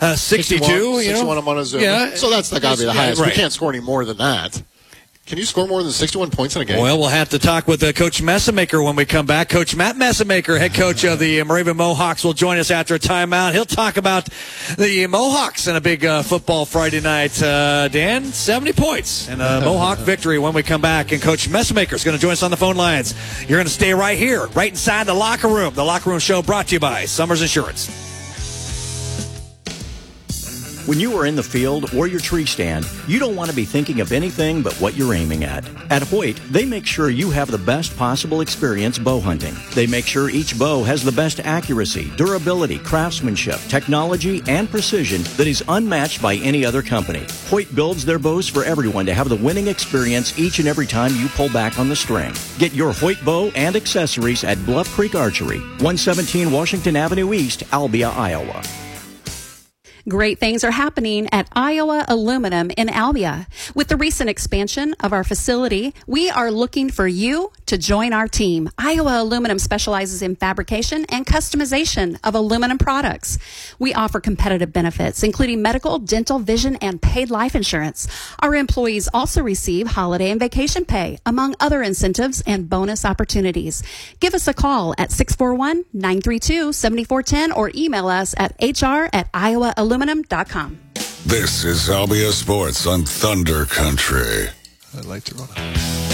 uh, 0.00 0.16
62. 0.16 0.64
61, 0.64 0.70
you 1.04 1.10
know? 1.10 1.14
61 1.16 1.38
on 1.38 1.44
Montezuma. 1.44 1.82
Yeah. 1.82 2.14
So 2.14 2.30
that's 2.30 2.50
got 2.50 2.60
to 2.60 2.82
be 2.82 2.86
the 2.86 2.92
Yeah, 2.92 2.92
highest. 2.92 3.20
right. 3.20 3.30
We 3.30 3.34
can't 3.34 3.52
score 3.52 3.70
any 3.72 3.80
more 3.82 4.04
than 4.04 4.16
that. 4.18 4.62
Can 5.24 5.38
you 5.38 5.44
score 5.44 5.68
more 5.68 5.84
than 5.84 5.92
61 5.92 6.30
points 6.30 6.56
in 6.56 6.62
a 6.62 6.64
game? 6.64 6.80
Well, 6.80 6.98
we'll 6.98 7.06
have 7.06 7.28
to 7.28 7.38
talk 7.38 7.68
with 7.68 7.80
uh, 7.84 7.92
Coach 7.92 8.20
Messamaker 8.20 8.82
when 8.82 8.96
we 8.96 9.04
come 9.04 9.24
back. 9.24 9.48
Coach 9.48 9.76
Matt 9.76 9.96
Messamaker, 9.96 10.58
head 10.58 10.74
coach 10.74 11.04
of 11.04 11.20
the 11.20 11.44
Moravian 11.44 11.76
Mohawks, 11.76 12.24
will 12.24 12.32
join 12.32 12.58
us 12.58 12.72
after 12.72 12.96
a 12.96 12.98
timeout. 12.98 13.52
He'll 13.52 13.64
talk 13.64 13.96
about 13.96 14.28
the 14.76 15.06
Mohawks 15.06 15.68
and 15.68 15.76
a 15.76 15.80
big 15.80 16.04
uh, 16.04 16.22
football 16.24 16.64
Friday 16.66 17.00
night. 17.00 17.40
Uh, 17.40 17.86
Dan, 17.86 18.24
70 18.24 18.72
points 18.72 19.28
and 19.28 19.40
a 19.40 19.60
Mohawk 19.64 19.98
victory 20.00 20.40
when 20.40 20.54
we 20.54 20.64
come 20.64 20.80
back. 20.82 21.12
And 21.12 21.22
Coach 21.22 21.48
Messamaker 21.48 21.94
is 21.94 22.02
going 22.02 22.16
to 22.16 22.20
join 22.20 22.32
us 22.32 22.42
on 22.42 22.50
the 22.50 22.56
phone 22.56 22.76
lines. 22.76 23.14
You're 23.42 23.58
going 23.58 23.66
to 23.66 23.72
stay 23.72 23.94
right 23.94 24.18
here, 24.18 24.48
right 24.48 24.70
inside 24.72 25.04
the 25.06 25.14
locker 25.14 25.48
room. 25.48 25.72
The 25.72 25.84
locker 25.84 26.10
room 26.10 26.18
show 26.18 26.42
brought 26.42 26.66
to 26.68 26.74
you 26.74 26.80
by 26.80 27.04
Summers 27.04 27.42
Insurance. 27.42 28.11
When 30.84 30.98
you 30.98 31.16
are 31.16 31.26
in 31.26 31.36
the 31.36 31.44
field 31.44 31.94
or 31.94 32.08
your 32.08 32.18
tree 32.18 32.44
stand, 32.44 32.88
you 33.06 33.20
don't 33.20 33.36
want 33.36 33.48
to 33.48 33.54
be 33.54 33.64
thinking 33.64 34.00
of 34.00 34.10
anything 34.10 34.62
but 34.62 34.74
what 34.80 34.96
you're 34.96 35.14
aiming 35.14 35.44
at. 35.44 35.64
At 35.90 36.02
Hoyt, 36.02 36.40
they 36.50 36.64
make 36.64 36.86
sure 36.86 37.08
you 37.08 37.30
have 37.30 37.52
the 37.52 37.58
best 37.58 37.96
possible 37.96 38.40
experience 38.40 38.98
bow 38.98 39.20
hunting. 39.20 39.54
They 39.76 39.86
make 39.86 40.06
sure 40.06 40.28
each 40.28 40.58
bow 40.58 40.82
has 40.82 41.04
the 41.04 41.12
best 41.12 41.38
accuracy, 41.38 42.10
durability, 42.16 42.78
craftsmanship, 42.80 43.60
technology, 43.68 44.42
and 44.48 44.68
precision 44.68 45.22
that 45.36 45.46
is 45.46 45.62
unmatched 45.68 46.20
by 46.20 46.34
any 46.36 46.64
other 46.64 46.82
company. 46.82 47.26
Hoyt 47.46 47.72
builds 47.76 48.04
their 48.04 48.18
bows 48.18 48.48
for 48.48 48.64
everyone 48.64 49.06
to 49.06 49.14
have 49.14 49.28
the 49.28 49.36
winning 49.36 49.68
experience 49.68 50.36
each 50.36 50.58
and 50.58 50.66
every 50.66 50.88
time 50.88 51.14
you 51.14 51.28
pull 51.28 51.48
back 51.50 51.78
on 51.78 51.88
the 51.88 51.94
string. 51.94 52.34
Get 52.58 52.74
your 52.74 52.92
Hoyt 52.92 53.24
bow 53.24 53.52
and 53.54 53.76
accessories 53.76 54.42
at 54.42 54.58
Bluff 54.66 54.88
Creek 54.88 55.14
Archery, 55.14 55.60
117 55.60 56.50
Washington 56.50 56.96
Avenue 56.96 57.32
East, 57.34 57.60
Albia, 57.70 58.12
Iowa. 58.16 58.64
Great 60.08 60.40
things 60.40 60.64
are 60.64 60.72
happening 60.72 61.28
at 61.30 61.48
Iowa 61.52 62.04
Aluminum 62.08 62.72
in 62.76 62.88
Albia. 62.88 63.46
With 63.72 63.86
the 63.86 63.96
recent 63.96 64.28
expansion 64.28 64.96
of 64.98 65.12
our 65.12 65.22
facility, 65.22 65.94
we 66.08 66.28
are 66.28 66.50
looking 66.50 66.90
for 66.90 67.06
you 67.06 67.52
to 67.72 67.78
join 67.78 68.12
our 68.12 68.28
team. 68.28 68.68
Iowa 68.76 69.22
Aluminum 69.22 69.58
specializes 69.58 70.20
in 70.20 70.36
fabrication 70.36 71.06
and 71.08 71.24
customization 71.24 72.18
of 72.22 72.34
aluminum 72.34 72.76
products. 72.76 73.38
We 73.78 73.94
offer 73.94 74.20
competitive 74.20 74.74
benefits, 74.74 75.22
including 75.22 75.62
medical, 75.62 75.98
dental, 75.98 76.38
vision, 76.38 76.76
and 76.82 77.00
paid 77.00 77.30
life 77.30 77.54
insurance. 77.54 78.06
Our 78.40 78.54
employees 78.54 79.08
also 79.14 79.42
receive 79.42 79.86
holiday 79.86 80.30
and 80.30 80.38
vacation 80.38 80.84
pay, 80.84 81.18
among 81.24 81.54
other 81.60 81.82
incentives 81.82 82.42
and 82.46 82.68
bonus 82.68 83.06
opportunities. 83.06 83.82
Give 84.20 84.34
us 84.34 84.46
a 84.46 84.52
call 84.52 84.94
at 84.98 85.10
641 85.10 85.86
932 85.94 86.74
7410 86.74 87.52
or 87.52 87.70
email 87.74 88.08
us 88.08 88.34
at 88.36 88.52
hr 88.60 89.08
at 89.14 89.32
iowaaluminum.com. 89.32 90.78
This 91.24 91.64
is 91.64 91.88
Albia 91.88 92.32
Sports 92.32 92.86
on 92.86 93.04
Thunder 93.04 93.64
Country. 93.64 94.48
I'd 94.94 95.06
like 95.06 95.24
to 95.24 95.34
run. 95.36 96.11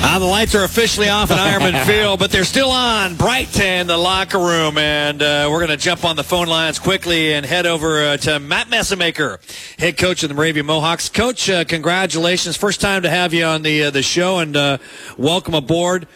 Uh, 0.00 0.18
the 0.20 0.24
lights 0.24 0.54
are 0.54 0.62
officially 0.62 1.08
off 1.08 1.30
at 1.30 1.38
Ironman 1.38 1.84
Field, 1.86 2.20
but 2.20 2.30
they're 2.30 2.44
still 2.44 2.70
on. 2.70 3.16
Bright 3.16 3.58
in 3.58 3.88
the 3.88 3.96
locker 3.96 4.38
room, 4.38 4.78
and 4.78 5.20
uh, 5.20 5.48
we're 5.50 5.58
going 5.58 5.76
to 5.76 5.76
jump 5.76 6.04
on 6.04 6.14
the 6.14 6.22
phone 6.22 6.46
lines 6.46 6.78
quickly 6.78 7.34
and 7.34 7.44
head 7.44 7.66
over 7.66 8.02
uh, 8.02 8.16
to 8.18 8.38
Matt 8.38 8.70
Messamaker, 8.70 9.40
head 9.78 9.98
coach 9.98 10.22
of 10.22 10.28
the 10.28 10.36
Moravian 10.36 10.66
Mohawks. 10.66 11.08
Coach, 11.08 11.50
uh, 11.50 11.64
congratulations! 11.64 12.56
First 12.56 12.80
time 12.80 13.02
to 13.02 13.10
have 13.10 13.34
you 13.34 13.44
on 13.44 13.62
the 13.62 13.84
uh, 13.84 13.90
the 13.90 14.02
show, 14.02 14.38
and 14.38 14.56
uh, 14.56 14.78
welcome 15.16 15.54
aboard. 15.54 16.06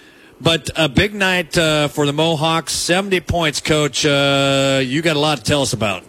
But 0.40 0.70
a 0.76 0.88
big 0.88 1.12
night 1.12 1.58
uh, 1.58 1.88
for 1.88 2.06
the 2.06 2.12
Mohawks, 2.12 2.72
seventy 2.72 3.20
points, 3.20 3.60
Coach. 3.60 4.06
Uh, 4.06 4.80
you 4.82 5.02
got 5.02 5.16
a 5.16 5.20
lot 5.20 5.38
to 5.38 5.44
tell 5.44 5.62
us 5.62 5.72
about. 5.72 6.04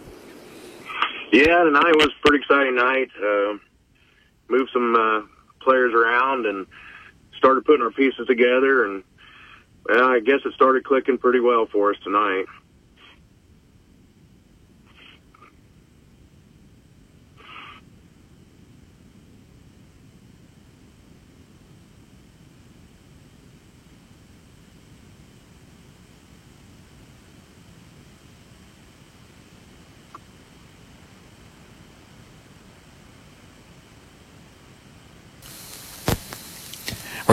Yeah, 1.32 1.63
tonight 1.63 1.95
was 1.95 2.09
a 2.09 2.28
pretty 2.28 2.43
exciting 2.43 2.76
night. 2.76 3.09
Uh, 3.17 3.57
moved 4.47 4.69
some 4.71 4.95
uh, 4.95 5.21
players 5.59 5.91
around 5.91 6.45
and 6.45 6.67
started 7.44 7.66
putting 7.66 7.84
our 7.84 7.91
pieces 7.91 8.26
together, 8.26 8.86
and 8.86 9.04
well, 9.86 10.10
I 10.10 10.22
guess 10.22 10.39
it 10.46 10.54
started 10.54 10.86
clicking 10.86 11.18
pretty 11.18 11.41
well 11.41 11.66
for 11.66 11.91
us 11.91 11.98
tonight. 12.02 12.46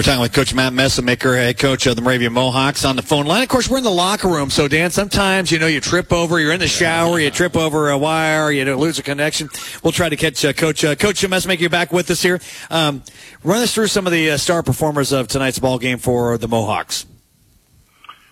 We're 0.00 0.04
talking 0.04 0.22
with 0.22 0.32
Coach 0.32 0.54
Matt 0.54 0.72
Messamaker, 0.72 1.36
head 1.36 1.58
coach 1.58 1.86
of 1.86 1.94
the 1.94 2.00
Moravian 2.00 2.32
Mohawks, 2.32 2.86
on 2.86 2.96
the 2.96 3.02
phone 3.02 3.26
line. 3.26 3.42
Of 3.42 3.50
course, 3.50 3.68
we're 3.68 3.76
in 3.76 3.84
the 3.84 3.90
locker 3.90 4.28
room. 4.28 4.48
So, 4.48 4.66
Dan, 4.66 4.90
sometimes, 4.90 5.52
you 5.52 5.58
know, 5.58 5.66
you 5.66 5.78
trip 5.78 6.10
over, 6.10 6.40
you're 6.40 6.54
in 6.54 6.58
the 6.58 6.68
shower, 6.68 7.20
you 7.20 7.30
trip 7.30 7.54
over 7.54 7.90
a 7.90 7.98
wire, 7.98 8.50
you 8.50 8.64
lose 8.76 8.98
a 8.98 9.02
connection. 9.02 9.50
We'll 9.84 9.92
try 9.92 10.08
to 10.08 10.16
catch 10.16 10.42
uh, 10.42 10.54
Coach 10.54 10.84
uh, 10.84 10.94
Coach 10.94 11.22
Messamaker 11.28 11.60
you're 11.60 11.68
back 11.68 11.92
with 11.92 12.10
us 12.10 12.22
here. 12.22 12.40
Um, 12.70 13.02
run 13.44 13.60
us 13.60 13.74
through 13.74 13.88
some 13.88 14.06
of 14.06 14.12
the 14.14 14.30
uh, 14.30 14.36
star 14.38 14.62
performers 14.62 15.12
of 15.12 15.28
tonight's 15.28 15.58
ball 15.58 15.78
game 15.78 15.98
for 15.98 16.38
the 16.38 16.48
Mohawks. 16.48 17.04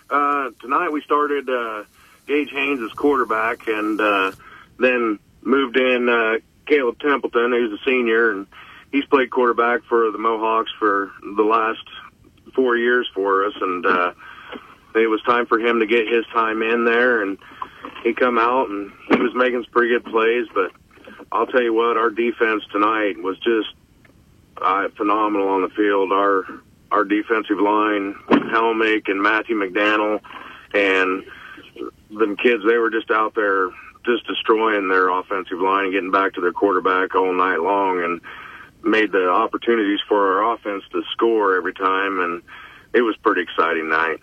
Uh, 0.09 0.49
tonight 0.61 0.91
we 0.91 1.03
started 1.03 1.47
uh, 1.51 1.83
Gage 2.25 2.49
Haynes 2.49 2.81
as 2.81 2.91
quarterback, 2.93 3.67
and 3.67 4.01
uh, 4.01 4.31
then 4.79 5.19
moved 5.43 5.77
in 5.77 6.41
Caleb 6.65 6.97
Templeton, 6.97 7.51
who's 7.51 7.79
a 7.79 7.83
senior, 7.85 8.31
and 8.31 8.47
he's 8.91 9.05
played 9.05 9.29
quarterback 9.31 9.83
for 9.87 10.11
the 10.11 10.17
Mohawks 10.17 10.71
for 10.77 11.11
the 11.35 11.43
last 11.43 11.83
four 12.55 12.75
years 12.77 13.07
for 13.13 13.45
us, 13.45 13.53
and 13.59 13.85
uh, 13.85 14.13
it 14.95 15.07
was 15.07 15.21
time 15.23 15.45
for 15.45 15.59
him 15.59 15.79
to 15.79 15.85
get 15.85 16.07
his 16.07 16.25
time 16.33 16.61
in 16.61 16.85
there, 16.85 17.21
and 17.21 17.37
he 18.03 18.13
come 18.13 18.37
out 18.37 18.69
and 18.69 18.91
he 19.09 19.17
was 19.17 19.33
making 19.35 19.63
some 19.63 19.71
pretty 19.71 19.89
good 19.89 20.05
plays, 20.05 20.47
but 20.53 20.71
I'll 21.31 21.47
tell 21.47 21.61
you 21.61 21.73
what, 21.73 21.97
our 21.97 22.09
defense 22.09 22.63
tonight 22.71 23.21
was 23.21 23.37
just 23.39 23.69
uh, 24.61 24.89
phenomenal 24.97 25.47
on 25.49 25.61
the 25.61 25.69
field. 25.69 26.11
Our 26.11 26.45
our 26.91 27.03
defensive 27.03 27.59
line, 27.59 28.15
Helmick 28.29 29.09
and 29.09 29.21
Matthew 29.21 29.55
McDaniel, 29.55 30.19
and 30.73 31.23
them 32.09 32.35
kids, 32.35 32.63
they 32.67 32.77
were 32.77 32.89
just 32.89 33.11
out 33.11 33.35
there 33.35 33.69
just 34.05 34.25
destroying 34.25 34.89
their 34.89 35.09
offensive 35.09 35.59
line 35.59 35.85
and 35.85 35.93
getting 35.93 36.09
back 36.09 36.33
to 36.33 36.41
their 36.41 36.51
quarterback 36.51 37.13
all 37.13 37.31
night 37.31 37.59
long, 37.59 38.03
and 38.03 38.21
made 38.83 39.11
the 39.11 39.29
opportunities 39.29 39.99
for 40.07 40.41
our 40.41 40.53
offense 40.53 40.83
to 40.91 41.03
score 41.11 41.55
every 41.55 41.73
time, 41.73 42.19
and 42.19 42.41
it 42.93 43.01
was 43.01 43.15
pretty 43.17 43.41
exciting 43.41 43.89
night. 43.89 44.19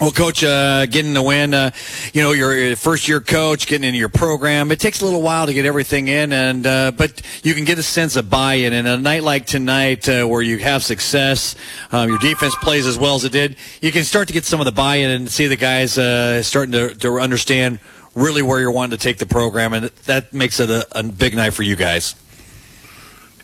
Well, 0.00 0.12
Coach, 0.12 0.42
uh, 0.42 0.86
getting 0.86 1.12
the 1.12 1.22
win, 1.22 1.52
uh, 1.52 1.72
you 2.14 2.22
know, 2.22 2.32
you're 2.32 2.74
first 2.74 3.06
year 3.06 3.20
coach, 3.20 3.66
getting 3.66 3.86
into 3.86 3.98
your 3.98 4.08
program. 4.08 4.72
It 4.72 4.80
takes 4.80 5.02
a 5.02 5.04
little 5.04 5.20
while 5.20 5.44
to 5.44 5.52
get 5.52 5.66
everything 5.66 6.08
in, 6.08 6.32
and 6.32 6.66
uh, 6.66 6.92
but 6.92 7.20
you 7.44 7.52
can 7.52 7.66
get 7.66 7.78
a 7.78 7.82
sense 7.82 8.16
of 8.16 8.30
buy-in. 8.30 8.72
And 8.72 8.88
a 8.88 8.96
night 8.96 9.24
like 9.24 9.44
tonight, 9.44 10.08
uh, 10.08 10.24
where 10.24 10.40
you 10.40 10.56
have 10.56 10.82
success, 10.82 11.54
um, 11.92 12.08
your 12.08 12.18
defense 12.18 12.54
plays 12.62 12.86
as 12.86 12.98
well 12.98 13.16
as 13.16 13.24
it 13.24 13.32
did, 13.32 13.56
you 13.82 13.92
can 13.92 14.04
start 14.04 14.28
to 14.28 14.32
get 14.32 14.46
some 14.46 14.58
of 14.58 14.64
the 14.64 14.72
buy-in 14.72 15.10
and 15.10 15.30
see 15.30 15.48
the 15.48 15.56
guys 15.56 15.98
uh, 15.98 16.42
starting 16.42 16.72
to, 16.72 16.94
to 16.94 17.20
understand 17.20 17.78
really 18.14 18.40
where 18.40 18.58
you're 18.58 18.70
wanting 18.70 18.96
to 18.96 19.02
take 19.02 19.18
the 19.18 19.26
program, 19.26 19.74
and 19.74 19.86
that 20.06 20.32
makes 20.32 20.60
it 20.60 20.70
a, 20.70 20.86
a 20.98 21.02
big 21.02 21.36
night 21.36 21.52
for 21.52 21.62
you 21.62 21.76
guys. 21.76 22.14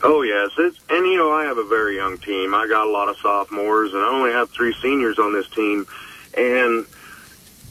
Oh 0.03 0.22
yes, 0.22 0.51
it's 0.59 0.78
and 0.90 1.07
you 1.07 1.16
know 1.16 1.32
I 1.32 1.44
have 1.44 1.59
a 1.59 1.64
very 1.64 1.97
young 1.97 2.18
team. 2.18 2.55
I 2.55 2.66
got 2.68 2.86
a 2.86 2.90
lot 2.90 3.09
of 3.09 3.16
sophomores, 3.18 3.92
and 3.92 4.03
I 4.03 4.09
only 4.09 4.32
have 4.32 4.51
three 4.51 4.74
seniors 4.82 5.18
on 5.18 5.32
this 5.32 5.49
team. 5.49 5.86
And 6.36 6.86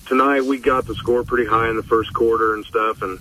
tonight 0.08 0.44
we 0.44 0.58
got 0.58 0.88
the 0.88 0.96
score 0.96 1.24
pretty 1.24 1.48
high 1.48 1.70
in 1.70 1.76
the 1.76 1.84
first 1.84 2.14
quarter 2.14 2.54
and 2.56 2.66
stuff, 2.66 3.02
and 3.02 3.20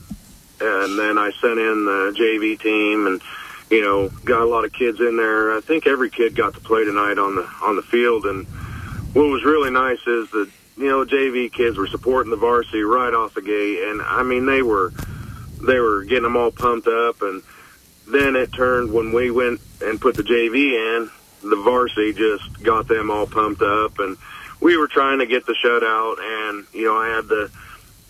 and 0.60 0.98
then 0.98 1.18
I 1.18 1.32
sent 1.40 1.58
in 1.58 1.84
the 1.84 2.14
JV 2.18 2.58
team, 2.58 3.06
and 3.06 3.22
you 3.70 3.82
know 3.82 4.08
got 4.24 4.42
a 4.42 4.46
lot 4.46 4.64
of 4.64 4.72
kids 4.72 5.00
in 5.00 5.16
there. 5.16 5.56
I 5.56 5.60
think 5.60 5.86
every 5.86 6.10
kid 6.10 6.34
got 6.34 6.54
to 6.54 6.60
play 6.60 6.84
tonight 6.84 7.18
on 7.18 7.36
the 7.36 7.48
on 7.62 7.76
the 7.76 7.82
field, 7.82 8.24
and 8.24 8.46
what 9.12 9.26
was 9.26 9.44
really 9.44 9.70
nice 9.70 10.00
is 10.06 10.30
that 10.30 10.50
you 10.76 10.88
know, 10.88 11.04
JV 11.04 11.52
kids 11.52 11.78
were 11.78 11.86
supporting 11.86 12.30
the 12.30 12.36
varsity 12.36 12.82
right 12.82 13.14
off 13.14 13.34
the 13.34 13.42
gate, 13.42 13.84
and 13.84 14.02
I 14.02 14.22
mean, 14.22 14.46
they 14.46 14.62
were 14.62 14.92
they 15.62 15.78
were 15.78 16.04
getting 16.04 16.24
them 16.24 16.36
all 16.36 16.50
pumped 16.50 16.88
up, 16.88 17.22
and 17.22 17.42
then 18.06 18.36
it 18.36 18.52
turned 18.52 18.92
when 18.92 19.12
we 19.12 19.30
went 19.30 19.60
and 19.82 20.00
put 20.00 20.16
the 20.16 20.22
JV 20.22 20.72
in, 20.98 21.10
the 21.48 21.56
varsity 21.56 22.12
just 22.12 22.62
got 22.62 22.88
them 22.88 23.10
all 23.10 23.26
pumped 23.26 23.62
up, 23.62 23.98
and 23.98 24.16
we 24.60 24.76
were 24.76 24.88
trying 24.88 25.18
to 25.18 25.26
get 25.26 25.46
the 25.46 25.54
shutout, 25.54 26.16
and 26.20 26.66
you 26.72 26.84
know, 26.84 26.96
I 26.96 27.08
had 27.08 27.28
the 27.28 27.50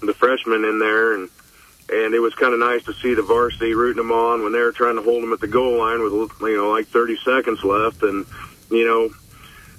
the 0.00 0.14
freshmen 0.14 0.64
in 0.64 0.78
there, 0.78 1.14
and 1.14 1.28
and 1.90 2.14
it 2.14 2.20
was 2.20 2.34
kind 2.34 2.54
of 2.54 2.60
nice 2.60 2.84
to 2.84 2.94
see 2.94 3.14
the 3.14 3.22
varsity 3.22 3.74
rooting 3.74 4.02
them 4.02 4.12
on 4.12 4.42
when 4.42 4.52
they 4.52 4.60
were 4.60 4.72
trying 4.72 4.96
to 4.96 5.02
hold 5.02 5.22
them 5.22 5.32
at 5.32 5.40
the 5.40 5.48
goal 5.48 5.78
line 5.78 6.02
with 6.02 6.12
you 6.12 6.56
know 6.56 6.70
like 6.70 6.86
30 6.86 7.16
seconds 7.24 7.62
left, 7.64 8.02
and 8.02 8.24
you 8.70 8.84
know, 8.86 9.10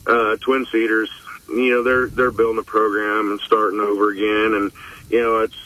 uh, 0.07 0.38
Twin 0.38 0.66
Cedars, 0.72 1.09
you 1.49 1.72
know, 1.72 1.84
they're 1.84 2.07
they're 2.07 2.32
building 2.32 2.59
a 2.59 2.63
program 2.63 3.32
and 3.32 3.39
starting 3.41 3.80
over 3.80 4.11
again, 4.11 4.53
and 4.53 4.72
you 5.09 5.22
know, 5.22 5.39
it's. 5.39 5.57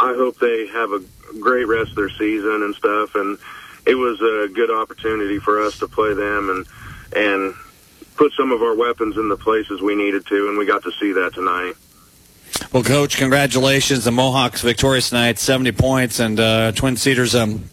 I 0.00 0.14
hope 0.14 0.38
they 0.38 0.68
have 0.68 0.92
a 0.92 1.02
great 1.40 1.66
rest 1.66 1.90
of 1.90 1.96
their 1.96 2.10
season 2.10 2.62
and 2.62 2.74
stuff, 2.74 3.14
and 3.14 3.38
it 3.86 3.94
was 3.94 4.20
a 4.20 4.48
good 4.52 4.70
opportunity 4.70 5.38
for 5.38 5.62
us 5.62 5.78
to 5.78 5.88
play 5.88 6.14
them 6.14 6.50
and 6.50 6.66
and 7.16 7.54
put 8.16 8.32
some 8.32 8.52
of 8.52 8.62
our 8.62 8.74
weapons 8.74 9.16
in 9.16 9.28
the 9.28 9.36
places 9.36 9.80
we 9.80 9.94
needed 9.94 10.26
to, 10.26 10.48
and 10.48 10.58
we 10.58 10.66
got 10.66 10.82
to 10.82 10.92
see 11.00 11.12
that 11.12 11.32
tonight. 11.34 11.74
Well, 12.72 12.82
Coach, 12.82 13.16
congratulations. 13.16 14.04
The 14.04 14.10
Mohawks 14.10 14.60
victorious 14.60 15.10
tonight, 15.10 15.38
70 15.38 15.72
points, 15.72 16.18
and 16.18 16.38
uh, 16.38 16.72
Twin 16.72 16.96
Cedars. 16.96 17.34
Um, 17.34 17.70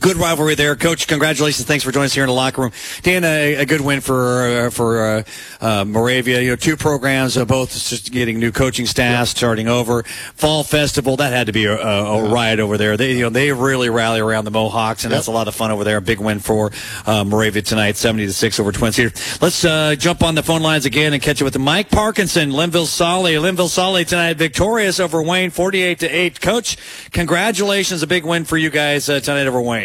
Good 0.00 0.16
rivalry 0.16 0.54
there, 0.54 0.76
Coach. 0.76 1.06
Congratulations! 1.08 1.66
Thanks 1.66 1.84
for 1.84 1.92
joining 1.92 2.06
us 2.06 2.14
here 2.14 2.22
in 2.22 2.28
the 2.28 2.34
locker 2.34 2.62
room. 2.62 2.72
Dan, 3.02 3.24
a, 3.24 3.56
a 3.56 3.66
good 3.66 3.80
win 3.80 4.00
for 4.00 4.66
uh, 4.66 4.70
for 4.70 5.04
uh, 5.04 5.22
uh, 5.60 5.84
Moravia. 5.84 6.40
You 6.40 6.50
know, 6.50 6.56
two 6.56 6.76
programs, 6.76 7.36
uh, 7.36 7.44
both 7.44 7.72
just 7.72 8.10
getting 8.12 8.38
new 8.38 8.52
coaching 8.52 8.86
staff, 8.86 9.28
starting 9.28 9.68
over. 9.68 10.02
Fall 10.34 10.64
festival 10.64 11.16
that 11.16 11.32
had 11.32 11.48
to 11.48 11.52
be 11.52 11.66
a, 11.66 11.76
a, 11.76 12.24
a 12.24 12.32
riot 12.32 12.60
over 12.60 12.78
there. 12.78 12.96
They 12.96 13.14
you 13.14 13.22
know 13.22 13.30
they 13.30 13.52
really 13.52 13.90
rally 13.90 14.20
around 14.20 14.44
the 14.44 14.50
Mohawks, 14.50 15.04
and 15.04 15.12
that's 15.12 15.26
a 15.26 15.32
lot 15.32 15.48
of 15.48 15.54
fun 15.54 15.70
over 15.70 15.84
there. 15.84 15.96
A 15.96 16.02
big 16.02 16.20
win 16.20 16.38
for 16.38 16.70
uh, 17.06 17.24
Moravia 17.24 17.62
tonight, 17.62 17.96
seventy 17.96 18.26
to 18.26 18.32
six 18.32 18.60
over 18.60 18.72
Twin 18.72 18.92
Cedars. 18.92 19.42
Let's 19.42 19.64
uh, 19.64 19.96
jump 19.96 20.22
on 20.22 20.34
the 20.34 20.42
phone 20.42 20.62
lines 20.62 20.86
again 20.86 21.12
and 21.12 21.22
catch 21.22 21.42
up 21.42 21.44
with 21.44 21.58
Mike 21.58 21.90
Parkinson, 21.90 22.50
Lynnville 22.52 22.86
Sully. 22.86 23.34
Lynnville 23.34 23.68
Sully 23.68 24.04
tonight 24.04 24.36
victorious 24.36 25.00
over 25.00 25.22
Wayne, 25.22 25.50
forty-eight 25.50 25.98
to 25.98 26.08
eight. 26.08 26.40
Coach, 26.40 26.76
congratulations! 27.10 28.02
A 28.02 28.06
big 28.06 28.24
win 28.24 28.44
for 28.44 28.56
you 28.56 28.70
guys 28.70 29.06
tonight 29.06 29.46
over 29.46 29.60
Wayne. 29.60 29.79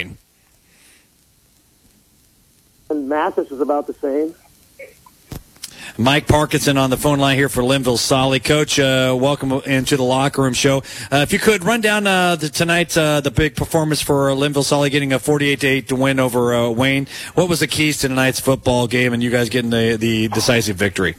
And 2.90 3.10
Mathis 3.10 3.52
is 3.52 3.62
about 3.62 3.88
the 3.88 3.94
same. 3.94 4.36
Mike 5.98 6.28
Parkinson 6.28 6.78
on 6.78 6.90
the 6.90 6.98
phone 6.98 7.20
line 7.20 7.38
here 7.38 7.48
for 7.48 7.64
Lynnville 7.64 7.98
Sully. 7.98 8.42
Coach, 8.42 8.78
uh, 8.80 9.16
welcome 9.18 9.54
into 9.66 9.96
the 9.96 10.04
locker 10.04 10.42
room 10.42 10.54
show. 10.54 10.80
Uh, 11.10 11.18
if 11.18 11.32
you 11.32 11.40
could 11.40 11.64
run 11.64 11.80
down 11.80 12.06
uh, 12.06 12.36
the, 12.36 12.50
tonight 12.50 12.98
uh, 12.98 13.22
the 13.22 13.32
big 13.32 13.56
performance 13.56 14.02
for 14.02 14.28
Lynnville 14.32 14.66
Sully 14.66 14.90
getting 14.90 15.14
a 15.14 15.20
48 15.20 15.60
to 15.62 15.68
8 15.68 15.88
to 15.88 15.96
win 15.96 16.20
over 16.20 16.54
uh, 16.54 16.70
Wayne. 16.70 17.08
What 17.36 17.48
was 17.48 17.62
the 17.62 17.68
keys 17.68 18.00
to 18.00 18.10
tonight's 18.10 18.42
football 18.42 18.88
game 18.88 19.14
and 19.14 19.24
you 19.24 19.32
guys 19.32 19.48
getting 19.48 19.70
the, 19.70 19.96
the 19.98 20.28
decisive 20.30 20.76
victory? 20.76 21.16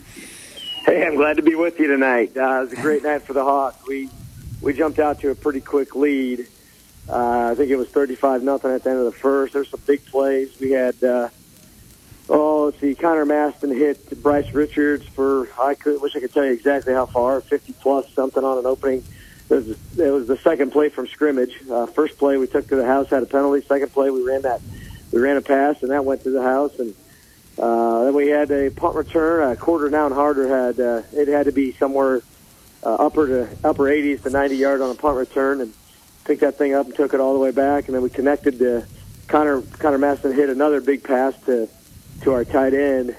Hey, 0.84 1.06
I'm 1.06 1.16
glad 1.16 1.36
to 1.36 1.42
be 1.42 1.54
with 1.54 1.80
you 1.80 1.86
tonight. 1.86 2.36
Uh, 2.36 2.58
it 2.58 2.60
was 2.60 2.72
a 2.74 2.76
great 2.76 3.02
night 3.02 3.22
for 3.22 3.32
the 3.32 3.42
Hawks. 3.42 3.78
We 3.88 4.10
we 4.60 4.72
jumped 4.72 4.98
out 4.98 5.20
to 5.20 5.30
a 5.30 5.34
pretty 5.34 5.60
quick 5.60 5.96
lead. 5.96 6.46
I 7.08 7.54
think 7.54 7.70
it 7.70 7.76
was 7.76 7.88
35 7.88 8.42
nothing 8.42 8.72
at 8.72 8.82
the 8.82 8.90
end 8.90 8.98
of 8.98 9.04
the 9.04 9.12
first. 9.12 9.52
There's 9.52 9.68
some 9.68 9.80
big 9.86 10.04
plays. 10.06 10.58
We 10.60 10.72
had 10.72 10.96
Oh, 12.28 12.64
let's 12.64 12.80
see. 12.80 12.94
Connor 12.94 13.24
Maston 13.24 13.70
hit 13.70 14.20
Bryce 14.22 14.52
Richards 14.52 15.06
for 15.06 15.48
I 15.60 15.74
could 15.74 16.00
wish 16.00 16.16
I 16.16 16.20
could 16.20 16.32
tell 16.32 16.44
you 16.44 16.52
exactly 16.52 16.92
how 16.92 17.06
far, 17.06 17.40
50 17.40 17.72
plus 17.74 18.12
something 18.14 18.42
on 18.42 18.58
an 18.58 18.66
opening. 18.66 19.04
It 19.48 19.54
was, 19.54 19.68
it 19.96 20.10
was 20.10 20.26
the 20.26 20.36
second 20.38 20.72
play 20.72 20.88
from 20.88 21.06
scrimmage. 21.06 21.56
Uh, 21.70 21.86
first 21.86 22.18
play 22.18 22.36
we 22.36 22.48
took 22.48 22.66
to 22.68 22.76
the 22.76 22.84
house 22.84 23.10
had 23.10 23.22
a 23.22 23.26
penalty. 23.26 23.64
Second 23.64 23.92
play 23.92 24.10
we 24.10 24.22
ran 24.22 24.42
that 24.42 24.60
we 25.12 25.20
ran 25.20 25.36
a 25.36 25.40
pass 25.40 25.80
and 25.82 25.92
that 25.92 26.04
went 26.04 26.24
to 26.24 26.30
the 26.30 26.42
house. 26.42 26.76
And 26.80 26.96
uh, 27.56 28.04
then 28.04 28.14
we 28.14 28.26
had 28.26 28.50
a 28.50 28.70
punt 28.70 28.96
return. 28.96 29.48
A 29.48 29.54
quarter 29.54 29.88
down 29.88 30.10
harder 30.10 30.48
had 30.48 30.80
uh, 30.80 31.02
it 31.12 31.28
had 31.28 31.46
to 31.46 31.52
be 31.52 31.72
somewhere 31.72 32.22
uh, 32.82 32.94
upper 32.94 33.28
to 33.28 33.48
upper 33.62 33.84
80s 33.84 34.24
to 34.24 34.30
90 34.30 34.56
yards 34.56 34.82
on 34.82 34.90
a 34.90 34.94
punt 34.98 35.16
return 35.16 35.60
and 35.60 35.72
picked 36.26 36.40
that 36.40 36.58
thing 36.58 36.74
up 36.74 36.86
and 36.86 36.94
took 36.94 37.14
it 37.14 37.20
all 37.20 37.32
the 37.32 37.38
way 37.38 37.52
back. 37.52 37.86
And 37.86 37.94
then 37.94 38.02
we 38.02 38.10
connected 38.10 38.58
to 38.58 38.86
Connor 39.28 39.62
Connor 39.78 39.98
Maston 39.98 40.32
hit 40.32 40.50
another 40.50 40.80
big 40.80 41.02
pass 41.02 41.34
to 41.46 41.68
to 42.22 42.32
our 42.32 42.44
tight 42.44 42.74
end, 42.74 43.16